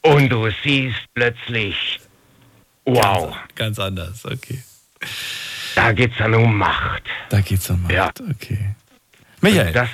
Und 0.03 0.29
du 0.31 0.49
siehst 0.62 0.99
plötzlich, 1.15 2.01
wow. 2.85 3.37
Ganz, 3.55 3.77
ganz 3.77 3.79
anders, 3.79 4.25
okay. 4.25 4.62
Da 5.75 5.93
geht 5.93 6.12
es 6.12 6.19
dann 6.19 6.35
um 6.35 6.57
Macht. 6.57 7.03
Da 7.29 7.41
geht 7.41 7.59
es 7.59 7.70
um 7.70 7.83
Macht, 7.83 7.93
ja. 7.93 8.11
okay. 8.31 8.75
Michael. 9.41 9.73
Das, 9.73 9.89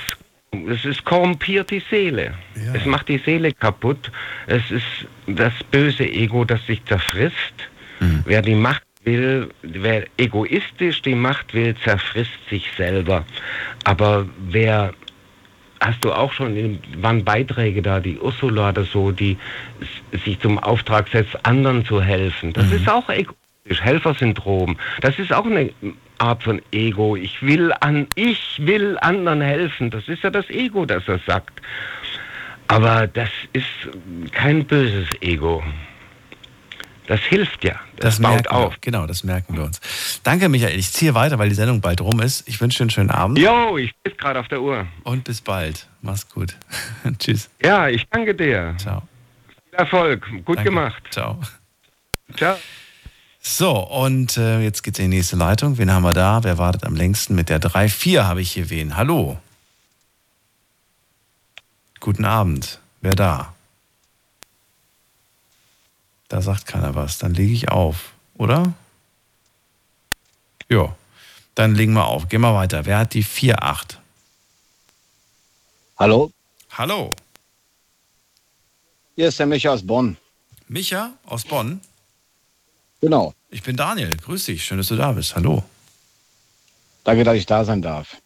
es 0.69 0.85
ist 0.85 1.05
korrumpiert 1.05 1.71
die 1.71 1.83
Seele. 1.91 2.35
Ja. 2.55 2.75
Es 2.75 2.87
macht 2.87 3.09
die 3.09 3.19
Seele 3.19 3.53
kaputt. 3.53 4.11
Es 4.47 4.71
ist 4.71 5.07
das 5.27 5.53
böse 5.71 6.05
Ego, 6.05 6.45
das 6.45 6.65
sich 6.67 6.85
zerfrisst. 6.85 7.55
Mhm. 8.01 8.23
Wer 8.25 8.43
die 8.43 8.55
Macht 8.55 8.85
will, 9.05 9.51
wer 9.63 10.07
egoistisch 10.17 11.03
die 11.03 11.15
Macht 11.15 11.53
will, 11.55 11.75
zerfrisst 11.85 12.39
sich 12.49 12.71
selber. 12.77 13.25
Aber 13.85 14.27
wer 14.39 14.93
hast 15.85 16.05
du 16.05 16.12
auch 16.12 16.32
schon, 16.32 16.78
waren 16.97 17.24
Beiträge 17.24 17.82
da, 17.82 18.01
die 18.01 18.19
Ursula 18.19 18.70
oder 18.70 18.85
so, 18.85 19.11
die 19.11 19.36
sich 20.24 20.40
zum 20.40 20.59
Auftrag 20.59 21.09
setzt, 21.09 21.44
anderen 21.44 21.85
zu 21.85 22.02
helfen. 22.02 22.52
Das 22.52 22.66
mhm. 22.66 22.77
ist 22.77 22.89
auch 22.89 23.09
egoistisch, 23.11 23.82
Helfersyndrom. 23.82 24.77
Das 25.01 25.19
ist 25.19 25.32
auch 25.32 25.44
eine 25.44 25.70
Art 26.19 26.43
von 26.43 26.62
Ego. 26.73 27.16
Ich 27.16 27.43
will 27.43 27.73
an, 27.81 28.06
ich 28.15 28.59
will 28.59 28.97
anderen 29.01 29.40
helfen. 29.40 29.90
Das 29.90 30.09
ist 30.09 30.23
ja 30.23 30.31
das 30.31 30.48
Ego, 30.48 30.86
das 30.86 31.06
er 31.06 31.19
sagt. 31.27 31.61
Aber 32.69 33.06
das 33.06 33.28
ist 33.52 33.66
kein 34.32 34.65
böses 34.65 35.09
Ego. 35.20 35.62
Das 37.07 37.21
hilft 37.21 37.65
ja. 37.65 37.75
Das, 37.97 38.17
das 38.17 38.21
baut 38.21 38.49
auf. 38.49 38.77
Genau, 38.81 39.07
das 39.07 39.25
merken 39.25 39.57
wir 39.57 39.65
uns. 39.65 39.81
Danke, 40.23 40.49
Michael. 40.49 40.79
Ich 40.79 40.91
ziehe 40.93 41.15
weiter, 41.15 41.39
weil 41.39 41.51
die 41.51 41.55
Sendung 41.55 41.81
bald 41.81 42.01
rum 42.01 42.21
ist. 42.21 42.49
Ich 42.49 42.61
wünsche 42.61 42.79
dir 42.79 42.85
einen 42.85 42.91
schönen 42.91 43.11
Abend. 43.11 43.39
Jo, 43.39 43.77
ich 43.77 43.95
bin 44.03 44.17
gerade 44.17 44.41
auf 44.41 44.49
der 44.49 44.63
Uhr. 44.63 44.87
Und 45.03 45.25
bis 45.25 45.43
bald. 45.43 45.87
Mach's 46.01 46.29
gut. 46.29 46.57
Tschüss. 47.19 47.51
Ja, 47.63 47.89
ich 47.89 48.07
danke 48.09 48.35
dir. 48.35 48.75
Ciao. 48.79 49.03
Viel 49.71 49.79
Erfolg. 49.79 50.27
Gut 50.45 50.57
danke. 50.57 50.71
gemacht. 50.71 51.03
Ciao. 51.11 51.39
Ciao. 52.37 52.57
So, 53.41 53.73
und 53.79 54.39
äh, 54.39 54.61
jetzt 54.61 54.83
geht's 54.83 54.99
in 54.99 55.11
die 55.11 55.19
nächste 55.19 55.37
Leitung. 55.37 55.77
Wen 55.77 55.93
haben 55.93 56.03
wir 56.03 56.15
da? 56.15 56.43
Wer 56.43 56.57
wartet 56.57 56.85
am 56.85 56.97
längsten? 56.97 57.35
Mit 57.35 57.51
der 57.51 57.61
3-4 57.61 58.25
habe 58.25 58.41
ich 58.41 58.53
hier 58.53 58.71
wen. 58.71 58.97
Hallo. 58.97 59.39
Guten 62.01 62.25
Abend. 62.25 62.81
Wer 63.03 63.15
da? 63.15 63.54
Da 66.35 66.43
sagt 66.43 66.66
keiner 66.66 66.97
was. 66.97 67.19
Dann 67.19 67.32
lege 67.32 67.52
ich 67.52 67.69
auf, 67.69 68.11
oder? 68.35 68.74
Ja, 70.69 70.97
dann 71.55 71.77
legen 71.77 71.93
wir 71.93 72.06
auf. 72.06 72.28
Gehen 72.28 72.40
wir 72.40 72.52
weiter. 72.52 72.86
Wer 72.86 72.98
hat 72.98 73.15
die 73.15 73.23
4-8? 73.23 73.98
Hallo? 75.97 76.32
Hallo. 76.70 77.15
Hier 79.15 79.28
ist 79.28 79.39
der 79.39 79.47
Micha 79.47 79.70
aus 79.70 79.86
Bonn. 79.86 80.16
Micha 80.66 81.12
aus 81.24 81.44
Bonn? 81.44 81.81
Genau. 83.01 83.32
Ich 83.51 83.62
bin 83.62 83.77
Daniel. 83.77 84.16
Grüß 84.16 84.47
dich. 84.47 84.65
Schön, 84.65 84.78
dass 84.78 84.89
du 84.89 84.97
da 84.97 85.12
bist. 85.12 85.36
Hallo. 85.36 85.62
Danke, 87.05 87.23
dass 87.23 87.36
ich 87.36 87.47
da 87.47 87.65
sein 87.65 87.81
darf. 87.81 88.16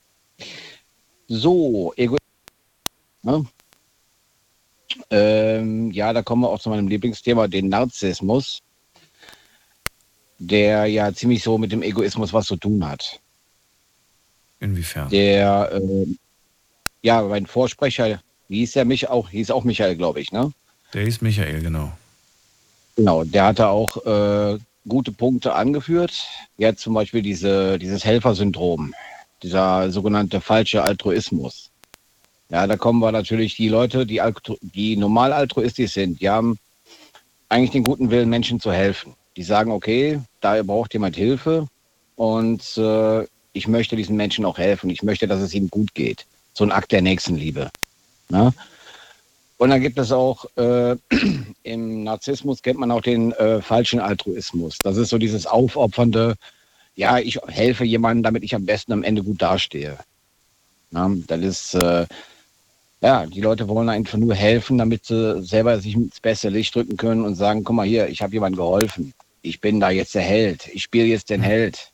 So, 1.29 1.93
Ego. 1.95 2.17
Ne? 3.21 3.45
Ähm, 5.11 5.91
ja, 5.91 6.13
da 6.13 6.23
kommen 6.23 6.43
wir 6.43 6.49
auch 6.49 6.61
zu 6.61 6.71
meinem 6.71 6.89
Lieblingsthema, 6.89 7.49
den 7.49 7.69
Narzissmus, 7.69 8.61
der 10.39 10.87
ja 10.87 11.13
ziemlich 11.13 11.43
so 11.43 11.59
mit 11.59 11.73
dem 11.73 11.83
Egoismus 11.83 12.33
was 12.33 12.47
zu 12.47 12.57
tun 12.57 12.87
hat. 12.87 13.21
Inwiefern? 14.61 15.09
Der, 15.11 15.71
äh, 15.73 16.07
ja, 17.03 17.23
mein 17.23 17.47
Vorsprecher, 17.47 18.21
wie 18.49 18.59
hieß 18.59 18.73
der 18.73 18.85
mich 18.85 19.09
auch, 19.09 19.29
hieß 19.31 19.51
auch 19.51 19.65
Michael, 19.65 19.97
glaube 19.97 20.21
ich, 20.21 20.33
ne? 20.33 20.53
Der 20.95 21.05
hieß 21.05 21.21
Michael, 21.21 21.61
genau. 21.61 21.93
Genau, 22.97 23.25
der 23.25 23.45
hatte 23.45 23.69
auch 23.69 24.05
äh, 24.07 24.59
gute 24.89 25.13
Punkte 25.13 25.55
angeführt. 25.55 26.27
Er 26.57 26.69
hat 26.69 26.79
zum 26.79 26.95
Beispiel 26.95 27.23
diese, 27.23 27.79
dieses 27.79 28.05
Helfersyndrom, 28.05 28.95
dieser 29.43 29.91
sogenannte 29.91 30.41
falsche 30.41 30.83
Altruismus. 30.83 31.68
Ja, 32.51 32.67
da 32.67 32.77
kommen 32.77 33.01
wir 33.01 33.13
natürlich 33.13 33.57
die 33.57 33.69
Leute, 33.69 34.07
die, 34.07 34.23
die 34.63 34.97
normal 34.97 35.33
altruistisch 35.33 35.93
sind, 35.93 36.21
die 36.21 36.31
haben 36.31 36.59
eigentlich 37.49 37.71
den 37.71 37.85
guten 37.85 38.11
Willen, 38.11 38.29
Menschen 38.29 38.61
zu 38.61 38.73
helfen. 38.73 39.15
Die 39.37 39.43
sagen, 39.43 39.71
okay, 39.71 40.21
da 40.41 40.63
braucht 40.63 40.95
jemand 40.95 41.17
Hilfe 41.17 41.67
und 42.17 42.77
äh, 42.79 43.25
ich 43.53 43.69
möchte 43.69 43.97
diesen 43.97 44.17
Menschen 44.17 44.45
auch 44.45 44.59
helfen. 44.59 44.91
Ich 44.91 45.03
möchte, 45.03 45.29
dass 45.29 45.41
es 45.41 45.55
ihnen 45.55 45.69
gut 45.69 45.95
geht. 45.95 46.27
So 46.55 46.65
ein 46.65 46.73
Akt 46.73 46.93
der 46.93 47.03
Nächstenliebe. 47.03 47.71
Ne? 48.31 48.53
Und 49.59 49.71
dann 49.71 49.81
gibt 49.81 49.99
es 49.99 50.13
auch 50.13 50.47
äh, 50.57 50.97
im 51.63 52.05
Narzissmus 52.05 52.63
kennt 52.63 52.79
man 52.79 52.91
auch 52.91 53.03
den 53.03 53.33
äh, 53.33 53.61
falschen 53.61 54.01
Altruismus. 54.01 54.79
Das 54.83 54.97
ist 54.97 55.11
so 55.11 55.19
dieses 55.19 55.47
aufopfernde, 55.47 56.37
ja, 56.95 57.19
ich 57.19 57.39
helfe 57.47 57.85
jemandem, 57.85 58.23
damit 58.23 58.43
ich 58.43 58.55
am 58.55 58.65
besten 58.67 58.93
am 58.93 59.03
Ende 59.03 59.23
gut 59.23 59.43
dastehe. 59.43 59.99
Na, 60.91 61.11
das 61.27 61.41
ist, 61.41 61.75
äh, 61.75 62.07
ja, 63.01 63.27
die 63.27 63.41
Leute 63.41 63.69
wollen 63.69 63.89
einfach 63.89 64.19
nur 64.19 64.35
helfen, 64.35 64.79
damit 64.79 65.07
sie 65.07 65.43
selber 65.43 65.81
sich 65.81 65.95
ins 65.95 66.21
beste 66.21 66.49
Licht 66.49 66.75
drücken 66.75 66.97
können 66.97 67.25
und 67.25 67.37
sagen, 67.37 67.65
guck 67.65 67.77
mal 67.77 67.87
hier, 67.87 68.09
ich 68.09 68.23
habe 68.23 68.33
jemandem 68.33 68.59
geholfen. 68.59 69.15
Ich 69.43 69.61
bin 69.61 69.79
da 69.79 69.91
jetzt 69.91 70.15
der 70.15 70.23
Held. 70.23 70.69
Ich 70.73 70.83
spiele 70.83 71.07
jetzt 71.07 71.31
den 71.31 71.41
Held. 71.41 71.93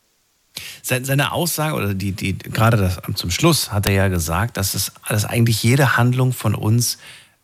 Seine 0.82 1.32
Aussage 1.32 1.74
oder 1.74 1.94
die, 1.94 2.12
die 2.12 2.39
gerade 2.39 2.76
das, 2.76 2.98
zum 3.16 3.31
Schluss 3.31 3.72
hat 3.72 3.86
er 3.86 3.93
ja 3.93 4.09
gesagt, 4.09 4.56
dass 4.56 4.74
es 4.74 4.93
dass 5.09 5.24
eigentlich 5.24 5.62
jede 5.62 5.97
Handlung 5.97 6.32
von 6.32 6.55
uns 6.55 6.98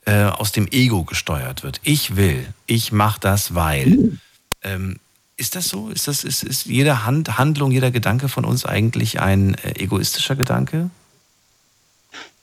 äh, 0.07 0.24
aus 0.24 0.53
dem 0.53 0.69
Ego 0.70 1.05
gesteuert 1.05 1.62
wird. 1.62 1.81
Ich 1.82 2.16
will, 2.16 2.47
ich 2.66 2.93
mache 2.93 3.20
das, 3.20 3.55
weil. 3.55 4.19
Ähm, 4.62 4.99
ist 5.37 5.57
das 5.57 5.69
so? 5.69 5.89
Ist, 5.89 6.07
das, 6.07 6.23
ist, 6.23 6.43
ist 6.43 6.66
jede 6.66 7.07
Hand, 7.07 7.39
Handlung, 7.39 7.73
jeder 7.73 7.91
Gedanke 7.91 8.28
von 8.28 8.45
uns 8.45 8.66
eigentlich 8.66 9.20
ein 9.20 9.55
äh, 9.55 9.82
egoistischer 9.82 10.37
Gedanke? 10.37 10.91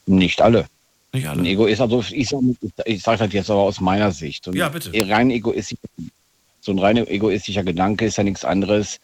Nicht 0.08 0.42
alle. 0.42 0.66
Nicht 1.14 1.28
alle. 1.28 1.42
Ein 1.42 1.46
Egoist, 1.46 1.82
also 1.82 2.04
ich, 2.12 2.30
sage 2.30 3.18
das 3.18 3.34
jetzt 3.34 3.50
aber 3.50 3.62
aus 3.62 3.82
meiner 3.82 4.12
Sicht. 4.12 4.44
So 4.44 4.52
ja, 4.52 4.70
bitte. 4.70 4.92
Rein 5.10 5.32
egoistisch, 5.32 5.78
so 6.62 6.72
ein 6.72 6.80
rein 6.80 6.98
egoistischer 6.98 7.64
Gedanke 7.64 8.06
ist 8.06 8.18
ja 8.18 8.24
nichts 8.24 8.44
anderes. 8.44 9.00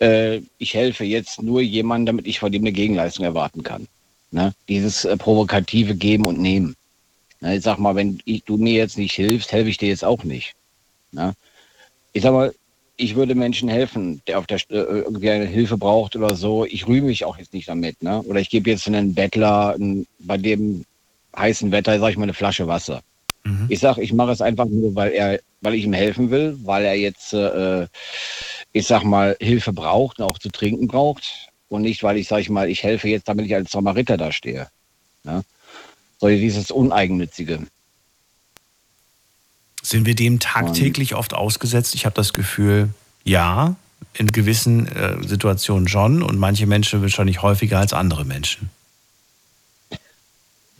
Äh, 0.00 0.40
ich 0.58 0.74
helfe 0.74 1.04
jetzt 1.04 1.42
nur 1.42 1.60
jemandem, 1.60 2.16
damit 2.16 2.26
ich 2.26 2.38
von 2.38 2.52
dem 2.52 2.62
eine 2.62 2.72
Gegenleistung 2.72 3.24
erwarten 3.24 3.62
kann. 3.62 3.86
Ne? 4.30 4.54
Dieses 4.68 5.04
äh, 5.04 5.16
provokative 5.16 5.94
Geben 5.94 6.26
und 6.26 6.40
Nehmen. 6.40 6.74
Ne? 7.40 7.56
Ich 7.56 7.62
sag 7.62 7.78
mal, 7.78 7.94
wenn 7.94 8.18
ich, 8.24 8.44
du 8.44 8.56
mir 8.56 8.74
jetzt 8.74 8.98
nicht 8.98 9.14
hilfst, 9.14 9.52
helfe 9.52 9.70
ich 9.70 9.78
dir 9.78 9.88
jetzt 9.88 10.04
auch 10.04 10.24
nicht. 10.24 10.54
Ne? 11.12 11.34
Ich 12.12 12.22
sag 12.22 12.32
mal, 12.32 12.54
ich 12.96 13.14
würde 13.14 13.34
Menschen 13.34 13.68
helfen, 13.68 14.22
der 14.26 14.38
auf 14.38 14.46
der 14.46 14.58
äh, 14.70 14.76
irgendwie 15.02 15.30
eine 15.30 15.44
Hilfe 15.44 15.76
braucht 15.76 16.16
oder 16.16 16.34
so. 16.34 16.64
Ich 16.64 16.86
rühme 16.86 17.08
mich 17.08 17.24
auch 17.24 17.36
jetzt 17.38 17.52
nicht 17.52 17.68
damit, 17.68 18.02
ne? 18.02 18.22
Oder 18.22 18.40
ich 18.40 18.48
gebe 18.48 18.70
jetzt 18.70 18.86
einen 18.86 19.14
Bettler 19.14 19.74
einen, 19.74 20.06
bei 20.20 20.38
dem 20.38 20.84
heißen 21.38 21.72
Wetter, 21.72 21.98
sage 21.98 22.12
ich 22.12 22.18
mal, 22.18 22.24
eine 22.24 22.34
Flasche 22.34 22.66
Wasser. 22.66 23.02
Mhm. 23.44 23.66
Ich 23.68 23.80
sage, 23.80 24.02
ich 24.02 24.12
mache 24.12 24.32
es 24.32 24.40
einfach 24.40 24.66
nur, 24.66 24.94
weil 24.94 25.12
er, 25.12 25.40
weil 25.60 25.74
ich 25.74 25.84
ihm 25.84 25.92
helfen 25.92 26.30
will, 26.30 26.58
weil 26.62 26.84
er 26.84 26.94
jetzt, 26.94 27.32
äh, 27.32 27.86
ich 28.72 28.86
sag 28.86 29.04
mal, 29.04 29.36
Hilfe 29.40 29.72
braucht 29.72 30.18
und 30.18 30.24
auch 30.24 30.38
zu 30.38 30.50
trinken 30.50 30.88
braucht. 30.88 31.24
Und 31.68 31.82
nicht, 31.82 32.02
weil 32.02 32.16
ich, 32.16 32.28
sage 32.28 32.42
ich 32.42 32.50
mal, 32.50 32.68
ich 32.68 32.82
helfe 32.82 33.08
jetzt, 33.08 33.28
damit 33.28 33.46
ich 33.46 33.54
als 33.54 33.72
Samariter 33.72 34.16
da 34.16 34.30
stehe. 34.30 34.68
Ne? 35.24 35.42
So 36.18 36.28
dieses 36.28 36.70
Uneigennützige. 36.70 37.66
Sind 39.82 40.06
wir 40.06 40.14
dem 40.14 40.40
tagtäglich 40.40 41.14
oft 41.14 41.34
ausgesetzt? 41.34 41.94
Ich 41.94 42.06
habe 42.06 42.14
das 42.14 42.32
Gefühl, 42.32 42.90
ja, 43.24 43.76
in 44.14 44.32
gewissen 44.32 44.88
äh, 44.88 45.16
Situationen 45.26 45.88
schon 45.88 46.22
und 46.22 46.38
manche 46.38 46.66
Menschen 46.66 47.02
wahrscheinlich 47.02 47.42
häufiger 47.42 47.78
als 47.78 47.92
andere 47.92 48.24
Menschen. 48.24 48.70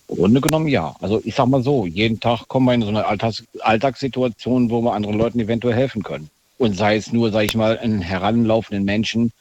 Im 0.09 0.17
Grunde 0.17 0.41
genommen 0.41 0.69
ja. 0.69 0.95
Also 1.01 1.21
ich 1.25 1.35
sag 1.35 1.47
mal 1.47 1.63
so, 1.63 1.87
jeden 1.87 2.21
Tag 2.21 2.47
kommen 2.49 2.67
wir 2.67 2.75
in 2.75 2.83
so 2.83 2.89
eine 2.89 3.07
Alltags 3.07 3.45
Alltagssituation, 3.61 4.71
wo 4.71 4.81
wir 4.81 4.93
anderen 4.93 5.19
Leuten 5.19 5.41
eventuell 5.41 5.75
helfen 5.75 6.03
können. 6.03 6.31
Und 6.59 6.77
sei 6.77 6.97
es 6.97 7.13
nur, 7.13 7.31
sag 7.33 7.45
ich 7.45 7.55
mal, 7.55 7.79
einen 7.79 8.01
heranlaufenden 8.01 8.85
Menschen 8.85 9.33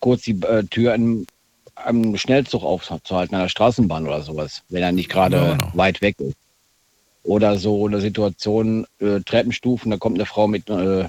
kurz 0.00 0.22
die 0.22 0.40
äh, 0.42 0.64
Tür 0.64 0.94
am, 0.94 1.26
am 1.74 2.16
Schnellzug 2.16 2.62
aufzuhalten, 2.62 3.34
an 3.34 3.42
der 3.42 3.48
Straßenbahn 3.48 4.06
oder 4.06 4.22
sowas, 4.22 4.62
wenn 4.68 4.82
er 4.82 4.92
nicht 4.92 5.08
gerade 5.08 5.36
ja, 5.36 5.52
genau. 5.52 5.70
weit 5.74 6.02
weg 6.02 6.16
ist. 6.18 6.36
Oder 7.24 7.56
so 7.56 7.86
eine 7.86 8.00
Situation, 8.00 8.86
äh, 8.98 9.20
Treppenstufen, 9.20 9.90
da 9.90 9.96
kommt 9.96 10.16
eine 10.16 10.26
Frau 10.26 10.48
mit 10.48 10.68
äh, 10.68 11.08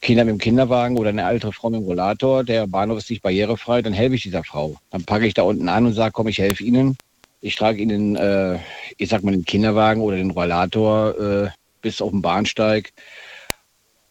Kindern 0.00 0.26
mit 0.26 0.34
dem 0.34 0.38
Kinderwagen 0.38 0.98
oder 0.98 1.10
eine 1.10 1.28
ältere 1.28 1.52
Frau 1.52 1.70
mit 1.70 1.80
dem 1.80 1.86
Rollator, 1.86 2.44
der 2.44 2.66
Bahnhof 2.66 2.98
ist 2.98 3.10
nicht 3.10 3.22
barrierefrei, 3.22 3.82
dann 3.82 3.92
helfe 3.92 4.16
ich 4.16 4.22
dieser 4.22 4.44
Frau. 4.44 4.76
Dann 4.90 5.04
packe 5.04 5.26
ich 5.26 5.34
da 5.34 5.42
unten 5.42 5.68
an 5.68 5.86
und 5.86 5.94
sage, 5.94 6.12
komm, 6.12 6.28
ich 6.28 6.38
helfe 6.38 6.64
Ihnen. 6.64 6.96
Ich 7.40 7.56
trage 7.56 7.82
Ihnen, 7.82 8.16
äh, 8.16 8.58
ich 8.98 9.08
sag 9.08 9.22
mal, 9.22 9.32
den 9.32 9.44
Kinderwagen 9.44 10.00
oder 10.00 10.16
den 10.16 10.30
Rollator 10.30 11.18
äh, 11.18 11.48
bis 11.82 12.00
auf 12.00 12.10
den 12.10 12.22
Bahnsteig. 12.22 12.92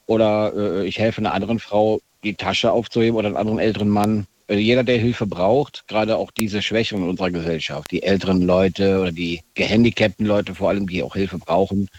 Oder 0.05 0.53
äh, 0.55 0.87
ich 0.87 0.99
helfe 0.99 1.21
einer 1.21 1.33
anderen 1.33 1.59
Frau, 1.59 1.99
die 2.23 2.35
Tasche 2.35 2.71
aufzuheben 2.71 3.17
oder 3.17 3.27
einem 3.27 3.37
anderen 3.37 3.59
älteren 3.59 3.89
Mann. 3.89 4.27
Also 4.47 4.61
jeder, 4.61 4.83
der 4.83 4.99
Hilfe 4.99 5.25
braucht, 5.25 5.87
gerade 5.87 6.17
auch 6.17 6.29
diese 6.29 6.61
Schwächung 6.61 7.01
in 7.03 7.09
unserer 7.09 7.31
Gesellschaft, 7.31 7.89
die 7.91 8.03
älteren 8.03 8.41
Leute 8.41 8.99
oder 8.99 9.11
die 9.11 9.41
gehandicapten 9.55 10.25
Leute 10.25 10.53
vor 10.53 10.69
allem, 10.69 10.87
die 10.87 11.01
auch 11.01 11.15
Hilfe 11.15 11.39
brauchen, 11.39 11.89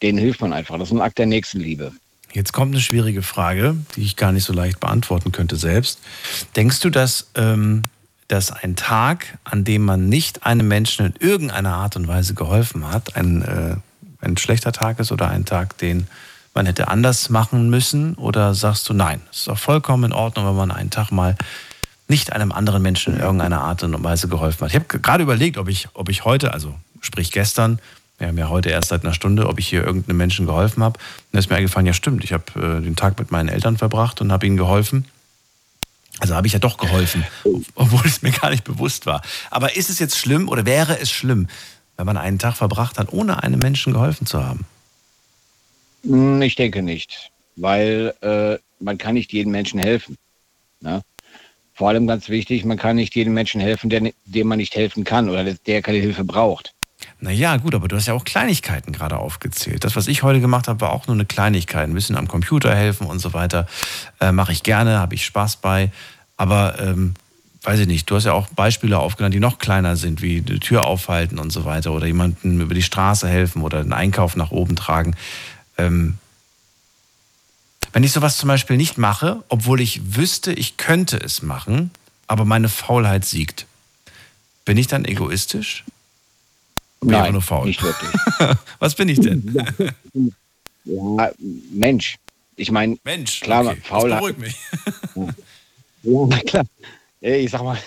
denen 0.00 0.18
hilft 0.18 0.40
man 0.40 0.52
einfach. 0.52 0.78
Das 0.78 0.88
ist 0.88 0.94
ein 0.94 1.00
Akt 1.00 1.18
der 1.18 1.26
Nächstenliebe. 1.26 1.92
Jetzt 2.32 2.52
kommt 2.52 2.72
eine 2.72 2.80
schwierige 2.80 3.22
Frage, 3.22 3.76
die 3.96 4.02
ich 4.02 4.16
gar 4.16 4.30
nicht 4.30 4.44
so 4.44 4.52
leicht 4.52 4.78
beantworten 4.78 5.32
könnte 5.32 5.56
selbst. 5.56 5.98
Denkst 6.54 6.78
du, 6.80 6.90
dass, 6.90 7.30
ähm, 7.34 7.84
dass 8.30 8.52
ein 8.52 8.76
Tag, 8.76 9.38
an 9.44 9.64
dem 9.64 9.84
man 9.84 10.08
nicht 10.08 10.46
einem 10.46 10.68
Menschen 10.68 11.06
in 11.06 11.14
irgendeiner 11.18 11.74
Art 11.74 11.96
und 11.96 12.06
Weise 12.06 12.34
geholfen 12.34 12.90
hat, 12.90 13.16
ein, 13.16 13.42
äh, 13.42 13.76
ein 14.24 14.36
schlechter 14.36 14.72
Tag 14.72 14.98
ist 15.00 15.10
oder 15.12 15.28
ein 15.28 15.44
Tag, 15.44 15.78
den 15.78 16.06
man 16.54 16.66
hätte 16.66 16.88
anders 16.88 17.30
machen 17.30 17.70
müssen? 17.70 18.14
Oder 18.14 18.54
sagst 18.54 18.88
du, 18.88 18.92
nein, 18.94 19.20
es 19.30 19.40
ist 19.40 19.48
auch 19.48 19.58
vollkommen 19.58 20.04
in 20.04 20.12
Ordnung, 20.12 20.46
wenn 20.46 20.56
man 20.56 20.70
einen 20.70 20.90
Tag 20.90 21.10
mal 21.10 21.36
nicht 22.08 22.32
einem 22.32 22.52
anderen 22.52 22.82
Menschen 22.82 23.14
in 23.14 23.20
irgendeiner 23.20 23.60
Art 23.60 23.82
und 23.82 24.02
Weise 24.02 24.28
geholfen 24.28 24.62
hat. 24.62 24.70
Ich 24.70 24.74
habe 24.74 24.86
gerade 24.86 25.22
überlegt, 25.22 25.58
ob 25.58 25.68
ich, 25.68 25.88
ob 25.94 26.08
ich 26.08 26.24
heute, 26.24 26.52
also 26.52 26.74
sprich 27.00 27.30
gestern, 27.30 27.78
wir 28.18 28.28
haben 28.28 28.38
ja 28.38 28.48
heute 28.48 28.68
erst 28.68 28.90
seit 28.90 29.04
einer 29.04 29.14
Stunde, 29.14 29.48
ob 29.48 29.58
ich 29.58 29.68
hier 29.68 29.84
irgendeinem 29.84 30.18
Menschen 30.18 30.44
geholfen 30.44 30.82
habe. 30.82 30.98
Und 30.98 31.32
da 31.32 31.38
ist 31.38 31.48
mir 31.48 31.56
eingefallen, 31.56 31.86
ja 31.86 31.94
stimmt, 31.94 32.22
ich 32.22 32.32
habe 32.32 32.44
äh, 32.56 32.82
den 32.82 32.94
Tag 32.94 33.18
mit 33.18 33.30
meinen 33.30 33.48
Eltern 33.48 33.78
verbracht 33.78 34.20
und 34.20 34.30
habe 34.30 34.46
ihnen 34.46 34.56
geholfen. 34.56 35.06
Also 36.20 36.34
habe 36.34 36.46
ich 36.46 36.52
ja 36.52 36.58
doch 36.58 36.76
geholfen, 36.76 37.24
obwohl 37.74 38.06
es 38.06 38.22
mir 38.22 38.30
gar 38.30 38.50
nicht 38.50 38.64
bewusst 38.64 39.06
war. 39.06 39.22
Aber 39.50 39.76
ist 39.76 39.90
es 39.90 39.98
jetzt 39.98 40.18
schlimm 40.18 40.48
oder 40.48 40.66
wäre 40.66 40.98
es 40.98 41.10
schlimm, 41.10 41.48
wenn 41.96 42.06
man 42.06 42.16
einen 42.16 42.38
Tag 42.38 42.56
verbracht 42.56 42.98
hat, 42.98 43.12
ohne 43.12 43.42
einem 43.42 43.58
Menschen 43.58 43.92
geholfen 43.92 44.26
zu 44.26 44.44
haben? 44.44 44.66
Hm, 46.04 46.42
ich 46.42 46.56
denke 46.56 46.82
nicht, 46.82 47.30
weil 47.56 48.14
äh, 48.20 48.58
man 48.82 48.98
kann 48.98 49.14
nicht 49.14 49.32
jedem 49.32 49.52
Menschen 49.52 49.80
helfen. 49.80 50.16
Ne? 50.80 51.02
Vor 51.74 51.88
allem 51.88 52.06
ganz 52.06 52.28
wichtig, 52.28 52.64
man 52.64 52.76
kann 52.76 52.96
nicht 52.96 53.14
jedem 53.16 53.32
Menschen 53.32 53.60
helfen, 53.60 53.88
der, 53.88 54.12
dem 54.24 54.46
man 54.46 54.58
nicht 54.58 54.76
helfen 54.76 55.04
kann 55.04 55.30
oder 55.30 55.44
der 55.44 55.82
keine 55.82 55.98
Hilfe 55.98 56.24
braucht. 56.24 56.74
Naja, 57.22 57.58
gut, 57.58 57.74
aber 57.74 57.86
du 57.86 57.96
hast 57.96 58.06
ja 58.06 58.14
auch 58.14 58.24
Kleinigkeiten 58.24 58.92
gerade 58.92 59.18
aufgezählt. 59.18 59.84
Das, 59.84 59.94
was 59.94 60.08
ich 60.08 60.22
heute 60.22 60.40
gemacht 60.40 60.68
habe, 60.68 60.80
war 60.80 60.92
auch 60.92 61.06
nur 61.06 61.14
eine 61.14 61.26
Kleinigkeit. 61.26 61.86
Ein 61.88 61.94
bisschen 61.94 62.16
am 62.16 62.28
Computer 62.28 62.74
helfen 62.74 63.06
und 63.06 63.18
so 63.18 63.34
weiter. 63.34 63.66
Äh, 64.20 64.32
Mache 64.32 64.52
ich 64.52 64.62
gerne, 64.62 64.98
habe 64.98 65.14
ich 65.14 65.24
Spaß 65.26 65.56
bei. 65.56 65.90
Aber, 66.38 66.80
ähm, 66.80 67.14
weiß 67.62 67.80
ich 67.80 67.86
nicht, 67.86 68.08
du 68.08 68.16
hast 68.16 68.24
ja 68.24 68.32
auch 68.32 68.48
Beispiele 68.48 68.98
aufgenannt, 68.98 69.34
die 69.34 69.40
noch 69.40 69.58
kleiner 69.58 69.96
sind, 69.96 70.22
wie 70.22 70.40
die 70.40 70.60
Tür 70.60 70.86
aufhalten 70.86 71.38
und 71.38 71.50
so 71.50 71.66
weiter. 71.66 71.92
Oder 71.92 72.06
jemandem 72.06 72.58
über 72.62 72.74
die 72.74 72.82
Straße 72.82 73.28
helfen 73.28 73.60
oder 73.60 73.80
einen 73.80 73.92
Einkauf 73.92 74.34
nach 74.34 74.50
oben 74.50 74.76
tragen. 74.76 75.14
Ähm, 75.76 76.16
wenn 77.92 78.04
ich 78.04 78.12
sowas 78.12 78.38
zum 78.38 78.48
Beispiel 78.48 78.78
nicht 78.78 78.96
mache, 78.96 79.42
obwohl 79.48 79.82
ich 79.82 80.16
wüsste, 80.16 80.52
ich 80.52 80.78
könnte 80.78 81.18
es 81.18 81.42
machen, 81.42 81.90
aber 82.26 82.46
meine 82.46 82.70
Faulheit 82.70 83.26
siegt, 83.26 83.66
bin 84.64 84.78
ich 84.78 84.86
dann 84.86 85.04
egoistisch? 85.04 85.84
Bin 87.00 87.10
Nein, 87.10 87.32
nur 87.32 87.42
faul? 87.42 87.66
nicht 87.66 87.82
wirklich. 87.82 88.10
Was 88.78 88.94
bin 88.94 89.08
ich 89.08 89.20
denn? 89.20 89.66
Ja, 90.86 91.30
Mensch. 91.72 92.16
Ich 92.56 92.70
meine, 92.70 92.96
Mensch, 93.04 93.40
klar, 93.40 93.66
okay. 93.66 93.76
Faulheit. 93.82 94.12
Das 94.12 94.18
beruhigt 94.18 94.38
mich. 94.38 94.56
ja, 96.02 96.26
na 96.26 96.38
klar. 96.40 96.64
Ich 97.20 97.50
sag 97.50 97.62
mal, 97.62 97.78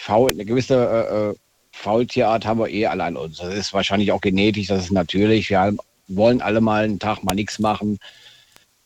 faul, 0.00 0.32
eine 0.32 0.44
gewisse 0.44 0.74
äh, 0.74 1.30
äh, 1.30 1.34
Faultierart 1.72 2.44
haben 2.44 2.58
wir 2.58 2.68
eh 2.68 2.86
alle 2.86 3.04
an 3.04 3.16
uns. 3.16 3.38
Das 3.38 3.54
ist 3.54 3.72
wahrscheinlich 3.72 4.10
auch 4.10 4.20
genetisch, 4.20 4.66
das 4.66 4.84
ist 4.86 4.90
natürlich. 4.92 5.50
Wir 5.50 5.60
haben- 5.60 5.78
wollen 6.08 6.40
alle 6.40 6.60
mal 6.60 6.84
einen 6.84 6.98
Tag 6.98 7.22
mal 7.22 7.34
nichts 7.34 7.60
machen. 7.60 7.98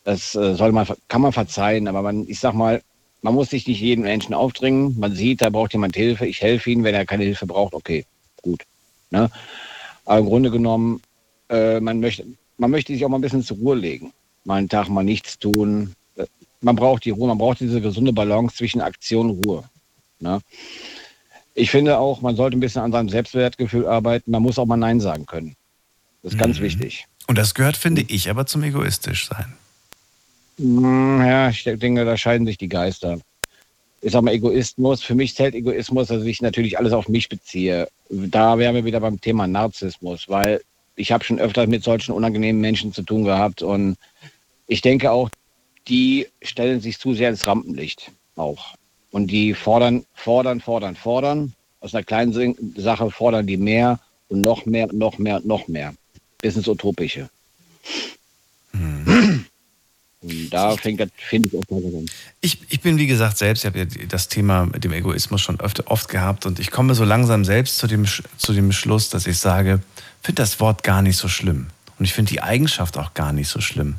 Das 0.05 0.35
äh, 0.35 0.55
soll 0.55 0.73
man, 0.73 0.87
kann 1.09 1.23
man 1.23 1.33
verzeihen, 1.33 1.89
aber 1.89 2.03
man, 2.03 2.29
ich 2.29 2.41
sag 2.41 2.53
mal, 2.53 2.83
man 3.23 3.35
muss 3.35 3.51
sich 3.51 3.67
nicht 3.67 3.81
jedem 3.81 4.05
Menschen 4.05 4.35
aufdringen. 4.35 4.99
Man 4.99 5.15
sieht, 5.15 5.41
da 5.41 5.49
braucht 5.51 5.73
jemand 5.73 5.97
Hilfe. 5.97 6.27
Ich 6.27 6.43
helfe 6.43 6.71
ihm, 6.71 6.85
wenn 6.85 6.95
er 6.95 7.07
keine 7.07 7.25
Hilfe 7.25 7.47
braucht, 7.47 7.73
okay, 7.75 8.05
gut. 8.43 8.63
Ne? 9.11 9.31
Aber 10.05 10.19
im 10.19 10.27
Grunde 10.27 10.51
genommen, 10.51 11.01
äh, 11.49 11.81
man, 11.81 12.01
möchte, 12.01 12.25
man 12.59 12.71
möchte 12.71 12.93
sich 12.93 13.05
auch 13.05 13.09
mal 13.09 13.19
ein 13.19 13.23
bisschen 13.23 13.43
zur 13.43 13.57
Ruhe 13.59 13.77
legen. 13.77 14.13
Mal 14.45 14.57
einen 14.57 14.69
Tag 14.69 14.89
mal 14.89 15.05
nichts 15.05 15.39
tun. 15.39 15.95
Man 16.63 16.77
braucht 16.77 17.05
die 17.05 17.11
Ruhe, 17.11 17.29
man 17.29 17.39
braucht 17.39 17.61
diese 17.61 17.81
gesunde 17.81 18.13
Balance 18.13 18.57
zwischen 18.57 18.81
Aktion 18.81 19.31
und 19.31 19.45
Ruhe. 19.47 19.65
Ne? 20.19 20.41
Ich 21.55 21.71
finde 21.71 21.99
auch, 21.99 22.21
man 22.21 22.37
sollte 22.37 22.57
ein 22.57 22.61
bisschen 22.61 22.83
an 22.83 22.93
seinem 22.93 23.09
Selbstwertgefühl 23.09 23.87
arbeiten. 23.87 24.31
Man 24.31 24.43
muss 24.43 24.59
auch 24.59 24.67
mal 24.67 24.77
Nein 24.77 25.01
sagen 25.01 25.27
können. 25.27 25.57
Das 26.23 26.33
ist 26.33 26.39
ganz 26.39 26.59
Mhm. 26.59 26.63
wichtig. 26.65 27.07
Und 27.27 27.39
das 27.39 27.55
gehört, 27.55 27.77
finde 27.77 28.03
ich, 28.03 28.29
aber 28.29 28.47
zum 28.47 28.63
egoistisch 28.63 29.29
sein. 29.29 29.55
Mm, 30.59 31.21
Ja, 31.23 31.49
ich 31.49 31.63
denke, 31.65 32.05
da 32.05 32.17
scheiden 32.17 32.47
sich 32.47 32.59
die 32.59 32.69
Geister. 32.69 33.19
Ich 34.03 34.13
sag 34.13 34.23
mal, 34.23 34.33
Egoismus, 34.33 35.03
für 35.03 35.15
mich 35.15 35.35
zählt 35.35 35.55
Egoismus, 35.55 36.09
dass 36.09 36.25
ich 36.25 36.41
natürlich 36.41 36.79
alles 36.79 36.93
auf 36.93 37.09
mich 37.09 37.29
beziehe. 37.29 37.89
Da 38.09 38.59
wären 38.59 38.75
wir 38.75 38.85
wieder 38.85 39.01
beim 39.01 39.21
Thema 39.21 39.47
Narzissmus, 39.47 40.29
weil 40.29 40.63
ich 40.97 41.13
habe 41.13 41.25
schon 41.25 41.39
öfter 41.39 41.67
mit 41.67 41.85
solchen 41.85 42.13
unangenehmen 42.13 42.61
Menschen 42.61 42.93
zu 42.93 43.03
tun 43.03 43.25
gehabt 43.25 43.63
und 43.63 43.97
ich 44.67 44.81
denke 44.81 45.11
auch, 45.11 45.29
die 45.89 46.29
stellen 46.43 46.81
sich 46.81 46.99
zu 46.99 47.15
sehr 47.15 47.31
ins 47.31 47.47
Rampenlicht 47.47 48.13
auch. 48.37 48.75
Und 49.11 49.27
die 49.29 49.55
fordern, 49.55 50.07
fordern, 50.15 50.61
fordern, 50.61 50.95
fordern. 50.95 51.53
Aus 51.81 51.95
einer 51.95 52.05
kleinen 52.05 52.55
Sache 52.77 53.11
fordern 53.11 53.47
die 53.47 53.57
mehr 53.57 53.99
und 54.29 54.43
noch 54.43 54.67
mehr, 54.67 54.89
und 54.89 54.99
noch 54.99 55.19
mehr, 55.19 55.37
und 55.37 55.47
noch 55.47 55.67
mehr. 55.67 55.95
Bis 56.41 56.57
ins 56.57 56.69
Utopische. 56.69 57.29
Und 60.23 60.51
da 60.51 60.77
fängt 60.77 61.01
das, 61.01 61.09
finde 61.17 61.49
ich, 61.49 61.57
auch 61.57 61.65
teilweise 61.65 61.99
an. 61.99 62.07
Ich, 62.41 62.59
ich 62.69 62.81
bin, 62.81 62.99
wie 62.99 63.07
gesagt, 63.07 63.39
selbst, 63.39 63.65
ich 63.65 63.67
habe 63.67 63.79
ja 63.79 63.87
das 64.09 64.29
Thema 64.29 64.67
mit 64.67 64.85
dem 64.85 64.93
Egoismus 64.93 65.41
schon 65.41 65.59
öfter, 65.61 65.85
oft 65.87 66.09
gehabt 66.09 66.45
und 66.45 66.59
ich 66.59 66.71
komme 66.71 66.95
so 66.95 67.05
langsam 67.05 67.45
selbst 67.45 67.79
zu 67.79 67.87
dem, 67.87 68.07
zu 68.37 68.53
dem 68.53 68.73
Schluss, 68.73 69.09
dass 69.09 69.27
ich 69.27 69.39
sage, 69.39 69.81
finde 70.23 70.43
das 70.43 70.61
Wort 70.61 70.83
gar 70.83 71.01
nicht 71.01 71.17
so 71.17 71.29
schlimm. 71.29 71.69
Und 71.99 72.05
ich 72.05 72.13
finde 72.13 72.33
die 72.33 72.43
Eigenschaft 72.43 72.99
auch 72.99 73.15
gar 73.15 73.33
nicht 73.33 73.49
so 73.49 73.61
schlimm. 73.61 73.97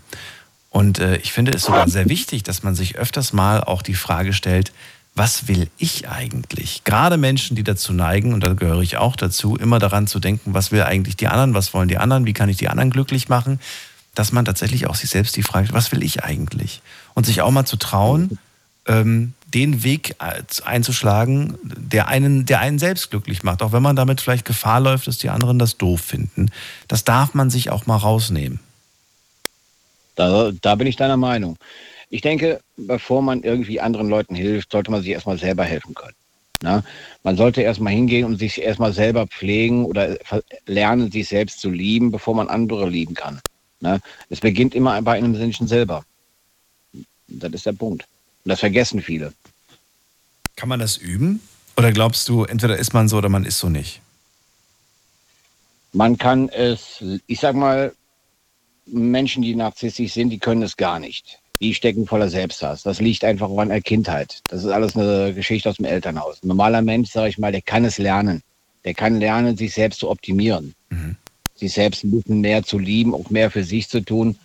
Und 0.70 1.00
äh, 1.00 1.18
ich 1.18 1.34
finde 1.34 1.52
es 1.52 1.64
sogar 1.64 1.90
sehr 1.90 2.08
wichtig, 2.08 2.44
dass 2.44 2.64
man 2.64 2.76
sich 2.76 2.96
öfters 2.98 3.34
mal 3.34 3.64
auch 3.64 3.82
die 3.82 3.94
Frage 3.94 4.34
stellt, 4.34 4.72
was 5.14 5.50
will 5.50 5.68
ich 5.78 6.08
eigentlich? 6.08 6.84
Gerade 6.86 7.18
Menschen, 7.18 7.56
die 7.56 7.64
dazu 7.64 7.92
neigen, 7.92 8.34
und 8.34 8.44
da 8.44 8.54
gehöre 8.54 8.82
ich 8.82 8.96
auch 8.96 9.18
dazu, 9.18 9.58
immer 9.58 9.80
daran 9.80 10.08
zu 10.08 10.20
denken, 10.20 10.54
was 10.54 10.72
will 10.72 10.84
eigentlich 10.84 11.18
die 11.18 11.28
anderen, 11.28 11.54
was 11.54 11.74
wollen 11.74 11.90
die 11.90 11.98
anderen, 11.98 12.26
wie 12.26 12.34
kann 12.34 12.48
ich 12.48 12.58
die 12.58 12.70
anderen 12.70 12.92
glücklich 12.92 13.28
machen, 13.28 13.60
dass 14.16 14.32
man 14.32 14.46
tatsächlich 14.46 14.88
auch 14.88 14.96
sich 14.96 15.10
selbst 15.10 15.36
die 15.36 15.44
Frage, 15.44 15.70
was 15.72 15.92
will 15.92 16.04
ich 16.04 16.24
eigentlich? 16.24 16.82
Und 17.14 17.26
sich 17.26 17.42
auch 17.42 17.52
mal 17.52 17.66
zu 17.66 17.78
trauen, 17.78 18.38
ähm, 18.88 19.34
den 19.54 19.84
Weg 19.84 20.16
äh, 20.20 20.44
einzuschlagen, 20.64 21.58
der 21.64 22.08
einen, 22.08 22.46
der 22.46 22.60
einen 22.60 22.80
selbst 22.80 23.12
glücklich 23.12 23.44
macht, 23.44 23.62
auch 23.62 23.72
wenn 23.72 23.84
man 23.84 23.96
damit 23.96 24.22
vielleicht 24.22 24.46
Gefahr 24.46 24.80
läuft, 24.80 25.08
dass 25.08 25.18
die 25.18 25.30
anderen 25.30 25.60
das 25.60 25.78
doof 25.78 26.02
finden. 26.02 26.50
Das 26.88 27.04
darf 27.04 27.34
man 27.34 27.50
sich 27.50 27.70
auch 27.70 27.86
mal 27.86 27.98
rausnehmen. 27.98 28.60
Da, 30.16 30.52
da 30.62 30.76
bin 30.76 30.88
ich 30.88 30.96
deiner 30.96 31.18
Meinung. 31.18 31.58
Ich 32.10 32.22
denke, 32.22 32.60
bevor 32.76 33.22
man 33.22 33.44
irgendwie 33.44 33.80
anderen 33.80 34.10
Leuten 34.10 34.36
hilft, 34.36 34.72
sollte 34.72 34.92
man 34.92 35.02
sich 35.02 35.12
erstmal 35.12 35.38
selber 35.38 35.64
helfen 35.64 35.94
können. 35.94 36.16
Na? 36.62 36.84
Man 37.24 37.38
sollte 37.38 37.62
erstmal 37.62 37.94
hingehen 37.94 38.26
und 38.26 38.38
sich 38.38 38.62
erstmal 38.62 38.94
selber 38.94 39.28
pflegen 39.28 39.86
oder 39.86 40.18
lernen, 40.66 41.12
sich 41.12 41.28
selbst 41.28 41.60
zu 41.60 41.70
lieben, 41.70 42.12
bevor 42.12 42.36
man 42.36 42.50
andere 42.50 42.90
lieben 42.90 43.16
kann. 43.16 43.40
Na? 43.82 44.00
Es 44.30 44.40
beginnt 44.40 44.74
immer 44.74 45.02
bei 45.02 45.18
einem 45.18 45.32
Menschen 45.32 45.68
selber. 45.68 46.06
Das 47.28 47.52
ist 47.52 47.66
der 47.66 47.74
Punkt. 47.74 48.06
Und 48.44 48.50
das 48.50 48.60
vergessen 48.60 49.02
viele. 49.02 49.34
Kann 50.56 50.70
man 50.70 50.80
das 50.80 50.98
üben? 50.98 51.42
Oder 51.78 51.92
glaubst 51.92 52.30
du, 52.30 52.44
entweder 52.44 52.78
ist 52.78 52.94
man 52.94 53.08
so 53.10 53.18
oder 53.18 53.30
man 53.30 53.46
ist 53.46 53.58
so 53.58 53.70
nicht? 53.70 54.02
Man 55.94 56.18
kann 56.18 56.50
es, 56.50 57.04
ich 57.28 57.40
sag 57.40 57.56
mal, 57.56 57.94
Menschen, 58.86 59.42
die 59.42 59.56
narzisstisch 59.56 60.14
sind, 60.14 60.30
die 60.30 60.40
können 60.40 60.62
es 60.62 60.78
gar 60.78 61.00
nicht. 61.00 61.40
Die 61.60 61.74
stecken 61.74 62.08
voller 62.08 62.30
Selbsthass. 62.30 62.84
Das 62.84 63.00
liegt 63.00 63.24
einfach 63.24 63.50
an 63.50 63.70
der 63.70 63.82
Kindheit. 63.82 64.42
Das 64.48 64.64
ist 64.64 64.70
alles 64.70 64.96
eine 64.96 65.34
Geschichte 65.34 65.70
aus 65.70 65.78
dem 65.78 65.86
Elternhaus. 65.86 66.44
Ein 66.44 66.48
normaler 66.48 66.82
Mensch, 66.82 67.12
sage 67.12 67.30
ich 67.30 67.38
mal, 67.38 67.52
der 67.52 67.62
kann 67.62 67.86
es 67.86 67.98
lernen. 67.98 68.42
Der 68.84 68.94
kann 68.94 69.20
lernen, 69.20 69.58
sich 69.58 69.74
selbst 69.74 70.00
zu 70.00 70.10
optimieren. 70.10 70.74
Sich 71.62 71.74
selbst 71.74 72.04
ein 72.04 72.10
bisschen 72.10 72.42
mehr 72.42 72.64
zu 72.64 72.80
lieben, 72.80 73.14
auch 73.14 73.30
mehr 73.30 73.52
für 73.52 73.64
sich 73.64 73.88
zu 73.88 74.02
tun. 74.02 74.38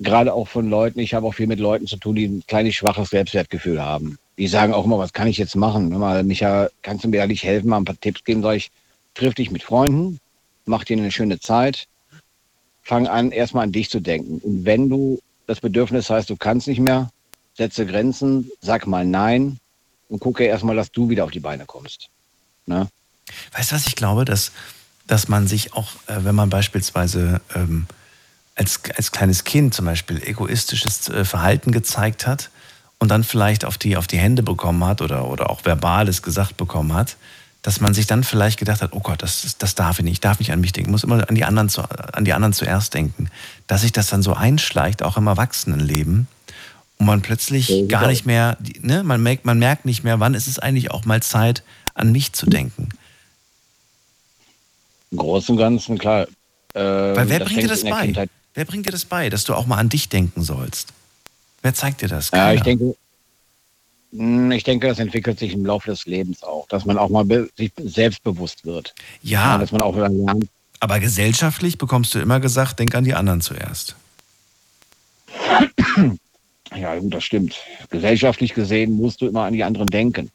Gerade 0.00 0.34
auch 0.34 0.48
von 0.48 0.68
Leuten, 0.68 0.98
ich 0.98 1.14
habe 1.14 1.28
auch 1.28 1.34
viel 1.34 1.46
mit 1.46 1.60
Leuten 1.60 1.86
zu 1.86 1.96
tun, 1.96 2.16
die 2.16 2.26
ein 2.26 2.42
kleines 2.48 2.74
schwaches 2.74 3.10
Selbstwertgefühl 3.10 3.80
haben. 3.80 4.18
Die 4.36 4.48
sagen 4.48 4.74
auch 4.74 4.84
immer, 4.84 4.98
was 4.98 5.12
kann 5.12 5.28
ich 5.28 5.38
jetzt 5.38 5.54
machen? 5.54 5.96
Mal, 5.96 6.24
Micha, 6.24 6.70
kannst 6.82 7.04
du 7.04 7.08
mir 7.08 7.24
nicht 7.28 7.44
helfen, 7.44 7.70
mal 7.70 7.76
ein 7.76 7.84
paar 7.84 8.00
Tipps 8.00 8.24
geben? 8.24 8.42
Sag 8.42 8.56
ich, 8.56 8.72
triff 9.14 9.34
dich 9.34 9.52
mit 9.52 9.62
Freunden, 9.62 10.18
mach 10.64 10.82
dir 10.82 10.96
eine 10.96 11.12
schöne 11.12 11.38
Zeit, 11.38 11.86
fang 12.82 13.06
an, 13.06 13.30
erstmal 13.30 13.62
an 13.62 13.72
dich 13.72 13.88
zu 13.88 14.00
denken. 14.00 14.38
Und 14.38 14.64
wenn 14.64 14.88
du 14.88 15.20
das 15.46 15.60
Bedürfnis 15.60 16.10
hast, 16.10 16.30
du 16.30 16.36
kannst 16.36 16.66
nicht 16.66 16.80
mehr, 16.80 17.10
setze 17.56 17.86
Grenzen, 17.86 18.50
sag 18.60 18.88
mal 18.88 19.06
Nein 19.06 19.60
und 20.08 20.18
gucke 20.18 20.42
erstmal, 20.42 20.74
dass 20.74 20.90
du 20.90 21.08
wieder 21.08 21.22
auf 21.22 21.30
die 21.30 21.38
Beine 21.38 21.64
kommst. 21.64 22.08
Ne? 22.66 22.88
Weißt 23.52 23.70
du, 23.70 23.76
was 23.76 23.86
ich 23.86 23.94
glaube? 23.94 24.24
Dass, 24.24 24.50
dass 25.12 25.28
man 25.28 25.46
sich 25.46 25.74
auch, 25.74 25.88
äh, 26.06 26.24
wenn 26.24 26.34
man 26.34 26.48
beispielsweise 26.48 27.42
ähm, 27.54 27.84
als, 28.54 28.80
als 28.96 29.12
kleines 29.12 29.44
Kind 29.44 29.74
zum 29.74 29.84
Beispiel 29.84 30.22
egoistisches 30.26 31.10
äh, 31.10 31.26
Verhalten 31.26 31.70
gezeigt 31.70 32.26
hat 32.26 32.48
und 32.98 33.10
dann 33.10 33.22
vielleicht 33.22 33.66
auf 33.66 33.76
die, 33.76 33.98
auf 33.98 34.06
die 34.06 34.16
Hände 34.16 34.42
bekommen 34.42 34.82
hat 34.86 35.02
oder, 35.02 35.28
oder 35.28 35.50
auch 35.50 35.66
verbales 35.66 36.22
gesagt 36.22 36.56
bekommen 36.56 36.94
hat, 36.94 37.16
dass 37.60 37.78
man 37.78 37.92
sich 37.92 38.06
dann 38.06 38.24
vielleicht 38.24 38.58
gedacht 38.58 38.80
hat, 38.80 38.94
oh 38.94 39.00
Gott, 39.00 39.22
das, 39.22 39.56
das- 39.58 39.74
darf 39.74 39.98
ich 39.98 40.04
nicht, 40.04 40.14
ich 40.14 40.20
darf 40.20 40.38
nicht 40.38 40.50
an 40.50 40.62
mich 40.62 40.72
denken, 40.72 40.88
ich 40.88 40.92
muss 40.92 41.04
immer 41.04 41.28
an 41.28 41.34
die, 41.34 41.44
anderen 41.44 41.68
zu, 41.68 41.82
an 41.82 42.24
die 42.24 42.32
anderen 42.32 42.54
zuerst 42.54 42.94
denken. 42.94 43.28
Dass 43.66 43.82
sich 43.82 43.92
das 43.92 44.06
dann 44.06 44.22
so 44.22 44.32
einschleicht, 44.32 45.02
auch 45.02 45.18
im 45.18 45.26
Erwachsenenleben, 45.26 46.26
und 46.96 47.06
man 47.06 47.20
plötzlich 47.20 47.68
gar 47.88 48.06
nicht 48.06 48.24
mehr, 48.24 48.56
ne, 48.80 49.02
man, 49.02 49.22
merkt, 49.22 49.44
man 49.44 49.58
merkt 49.58 49.84
nicht 49.84 50.04
mehr, 50.04 50.20
wann 50.20 50.32
ist 50.32 50.46
es 50.46 50.58
eigentlich 50.58 50.90
auch 50.90 51.04
mal 51.04 51.22
Zeit, 51.22 51.62
an 51.94 52.12
mich 52.12 52.32
zu 52.32 52.46
denken. 52.46 52.88
Im 55.12 55.18
Großen 55.18 55.52
und 55.54 55.58
Ganzen, 55.58 55.98
klar. 55.98 56.26
Äh, 56.74 56.80
Weil 56.80 57.28
wer 57.28 57.40
bringt 57.40 57.62
dir 57.62 57.68
das 57.68 57.84
bei? 57.84 58.06
Kindheit- 58.06 58.30
Wer 58.54 58.64
bringt 58.66 58.84
dir 58.86 58.90
das 58.90 59.04
bei, 59.06 59.30
dass 59.30 59.44
du 59.44 59.54
auch 59.54 59.66
mal 59.66 59.78
an 59.78 59.88
dich 59.88 60.08
denken 60.10 60.42
sollst? 60.42 60.88
Wer 61.62 61.72
zeigt 61.74 62.02
dir 62.02 62.08
das? 62.08 62.30
Ja, 62.32 62.52
ich 62.52 62.60
denke, 62.62 62.94
mh, 64.10 64.54
ich 64.54 64.64
denke, 64.64 64.88
das 64.88 64.98
entwickelt 64.98 65.38
sich 65.38 65.52
im 65.54 65.64
Laufe 65.64 65.90
des 65.90 66.04
Lebens 66.06 66.42
auch, 66.42 66.66
dass 66.68 66.84
man 66.84 66.98
auch 66.98 67.08
mal 67.08 67.24
sich 67.56 67.72
selbstbewusst 67.78 68.64
wird. 68.66 68.94
Ja. 69.22 69.56
dass 69.58 69.72
man 69.72 69.80
auch 69.80 69.96
lernt. 69.96 70.48
Aber 70.80 70.98
gesellschaftlich 71.00 71.78
bekommst 71.78 72.14
du 72.14 72.18
immer 72.18 72.40
gesagt, 72.40 72.78
denk 72.80 72.94
an 72.94 73.04
die 73.04 73.14
anderen 73.14 73.40
zuerst. 73.40 73.94
Ja, 76.74 76.98
gut, 76.98 77.14
das 77.14 77.24
stimmt. 77.24 77.56
Gesellschaftlich 77.90 78.54
gesehen 78.54 78.92
musst 78.92 79.20
du 79.20 79.26
immer 79.28 79.44
an 79.44 79.52
die 79.52 79.62
anderen 79.64 79.86
denken. 79.86 80.30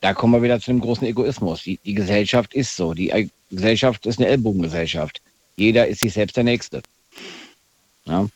Da 0.00 0.14
kommen 0.14 0.32
wir 0.34 0.42
wieder 0.42 0.60
zu 0.60 0.70
dem 0.70 0.80
großen 0.80 1.06
Egoismus. 1.06 1.62
Die, 1.62 1.78
die 1.84 1.94
Gesellschaft 1.94 2.54
ist 2.54 2.76
so. 2.76 2.92
Die 2.94 3.10
Gesellschaft 3.52 4.06
ist 4.06 4.18
eine 4.18 4.28
Ellbogengesellschaft. 4.28 5.20
Jeder 5.56 5.86
ist 5.86 6.00
sich 6.00 6.12
selbst 6.12 6.36
der 6.36 6.44
Nächste. 6.44 6.82
Ja? 8.06 8.26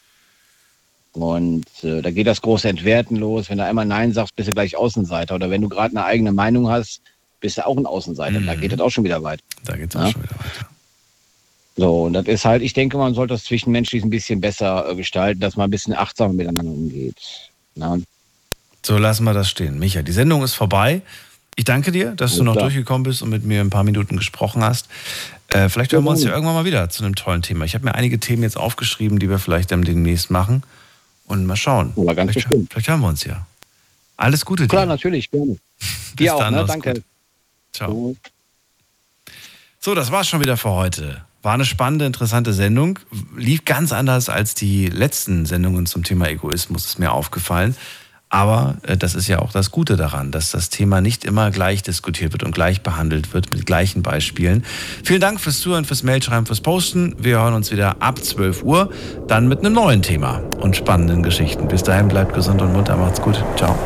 Und 1.13 1.65
äh, 1.83 2.03
da 2.03 2.11
geht 2.11 2.27
das 2.27 2.43
große 2.43 2.69
Entwerten 2.69 3.17
los. 3.17 3.49
Wenn 3.49 3.59
du 3.59 3.65
einmal 3.65 3.87
Nein 3.87 4.13
sagst, 4.13 4.37
bist 4.37 4.49
du 4.49 4.53
gleich 4.55 4.77
Außenseiter. 4.77 5.35
Oder 5.35 5.49
wenn 5.51 5.63
du 5.63 5.69
gerade 5.69 5.97
eine 5.97 6.05
eigene 6.05 6.33
Meinung 6.33 6.69
hast, 6.69 7.01
bist 7.41 7.57
du 7.57 7.67
auch 7.67 7.77
ein 7.77 7.87
Außenseiter. 7.87 8.41
Da 8.41 8.55
geht 8.55 8.73
das 8.73 8.81
auch 8.81 8.91
schon 8.91 9.05
wieder 9.05 9.23
weit. 9.23 9.41
Da 9.65 9.77
geht 9.77 9.89
es 9.89 9.95
Ja? 9.95 10.07
auch 10.07 10.13
schon 10.13 10.23
wieder 10.23 10.39
weiter. 10.39 10.69
So, 11.79 12.05
und 12.05 12.13
das 12.15 12.27
ist 12.27 12.45
halt, 12.45 12.63
ich 12.63 12.73
denke, 12.73 12.97
man 12.97 13.15
sollte 13.15 13.35
das 13.35 13.45
zwischenmenschlich 13.45 14.03
ein 14.03 14.11
bisschen 14.11 14.41
besser 14.41 14.89
äh, 14.91 14.95
gestalten, 14.95 15.41
dass 15.41 15.57
man 15.57 15.69
ein 15.69 15.71
bisschen 15.71 15.95
achtsamer 15.95 16.33
miteinander 16.33 16.71
umgeht. 16.73 17.17
Na? 17.75 17.99
So 18.85 18.97
lassen 18.99 19.25
wir 19.25 19.35
das 19.35 19.49
stehen. 19.51 19.79
Micha, 19.79 20.03
die 20.03 20.13
Sendung 20.13 20.43
ist 20.43 20.55
vorbei. 20.55 21.03
Ich 21.57 21.65
danke 21.65 21.91
dir, 21.91 22.13
dass 22.15 22.33
du 22.33 22.39
Ja, 22.39 22.45
noch 22.45 22.53
klar. 22.53 22.65
durchgekommen 22.67 23.03
bist 23.03 23.23
und 23.23 23.31
mit 23.31 23.45
mir 23.45 23.61
ein 23.63 23.71
paar 23.71 23.83
Minuten 23.85 24.17
gesprochen 24.19 24.63
hast. 24.63 24.89
Äh, 25.49 25.69
vielleicht 25.71 25.93
hören 25.93 26.05
wir 26.05 26.11
uns 26.11 26.23
ja 26.23 26.31
irgendwann 26.31 26.55
mal 26.55 26.65
wieder 26.67 26.89
zu 26.91 27.03
einem 27.05 27.15
tollen 27.15 27.41
Thema. 27.43 27.65
Ich 27.65 27.75
habe 27.75 27.85
mir 27.85 27.95
einige 27.95 28.21
Themen 28.21 28.43
jetzt 28.43 28.57
aufgeschrieben, 28.59 29.19
die 29.19 29.31
wir 29.31 29.39
vielleicht 29.39 29.73
dann 29.73 29.83
demnächst 29.83 30.31
machen. 30.31 30.63
Und 31.27 31.45
mal 31.47 31.57
schauen. 31.57 31.93
ganz 32.15 32.33
vielleicht, 32.33 32.49
vielleicht 32.71 32.89
hören 32.89 33.01
wir 33.01 33.09
uns 33.09 33.25
ja. 33.25 33.47
Alles 34.17 34.45
Gute 34.45 34.69
Klar, 34.69 34.83
dir. 34.85 34.91
natürlich, 34.91 35.31
gerne. 35.31 35.57
Bis 35.81 36.15
Dir 36.17 36.35
auch, 36.37 36.39
dann, 36.41 36.55
ne? 36.55 36.61
mach's 36.61 36.73
Danke. 36.73 36.95
gut. 36.95 37.03
Ciao. 37.73 38.17
So, 39.81 39.95
das 39.95 40.11
war's 40.13 40.29
schon 40.29 40.41
wieder 40.41 40.57
für 40.57 40.71
heute. 40.71 41.25
War 41.43 41.55
eine 41.55 41.65
spannende, 41.65 42.07
interessante 42.07 42.53
Sendung. 42.53 42.99
Lief 43.37 43.65
ganz 43.65 43.93
anders 43.93 44.29
als 44.29 44.55
die 44.55 44.87
letzten 44.89 45.47
Sendungen 45.47 45.87
zum 45.87 46.03
Thema 46.03 46.29
Egoismus, 46.29 46.87
ist 46.87 46.99
mir 46.99 47.13
aufgefallen. 47.13 47.77
Aber 48.29 48.77
äh, 48.83 48.97
das 48.97 49.15
ist 49.15 49.29
ja 49.29 49.39
auch 49.39 49.53
das 49.53 49.71
Gute 49.71 49.97
daran, 49.97 50.33
dass 50.33 50.51
das 50.51 50.69
Thema 50.69 51.01
nicht 51.01 51.25
immer 51.25 51.51
gleich 51.51 51.83
diskutiert 51.83 52.33
wird 52.33 52.43
und 52.43 52.53
gleich 52.53 52.83
behandelt 52.83 53.33
wird 53.33 53.53
mit 53.53 53.67
gleichen 53.67 54.03
Beispielen. 54.03 54.65
Vielen 55.05 55.21
Dank 55.21 55.41
fürs 55.41 55.61
Zuhören, 55.61 55.85
fürs 55.85 56.03
Mailschreiben, 56.03 56.47
fürs 56.47 56.61
Posten. 56.61 57.15
Wir 57.19 57.39
hören 57.39 57.55
uns 57.55 57.71
wieder 57.71 58.03
ab 58.03 58.23
12 58.23 58.63
Uhr, 58.63 58.91
dann 59.29 59.49
mit 59.49 59.61
einem 59.61 59.75
neuen 59.75 60.03
Thema 60.03 60.41
und 60.61 60.77
spannenden 60.77 61.23
Geschichten. 61.23 61.69
Bis 61.69 61.83
dahin 61.83 62.09
bleibt 62.09 62.35
gesund 62.35 62.61
und 62.63 62.73
munter, 62.73 62.97
macht's 62.97 63.21
gut. 63.21 63.43
Ciao. 63.57 63.79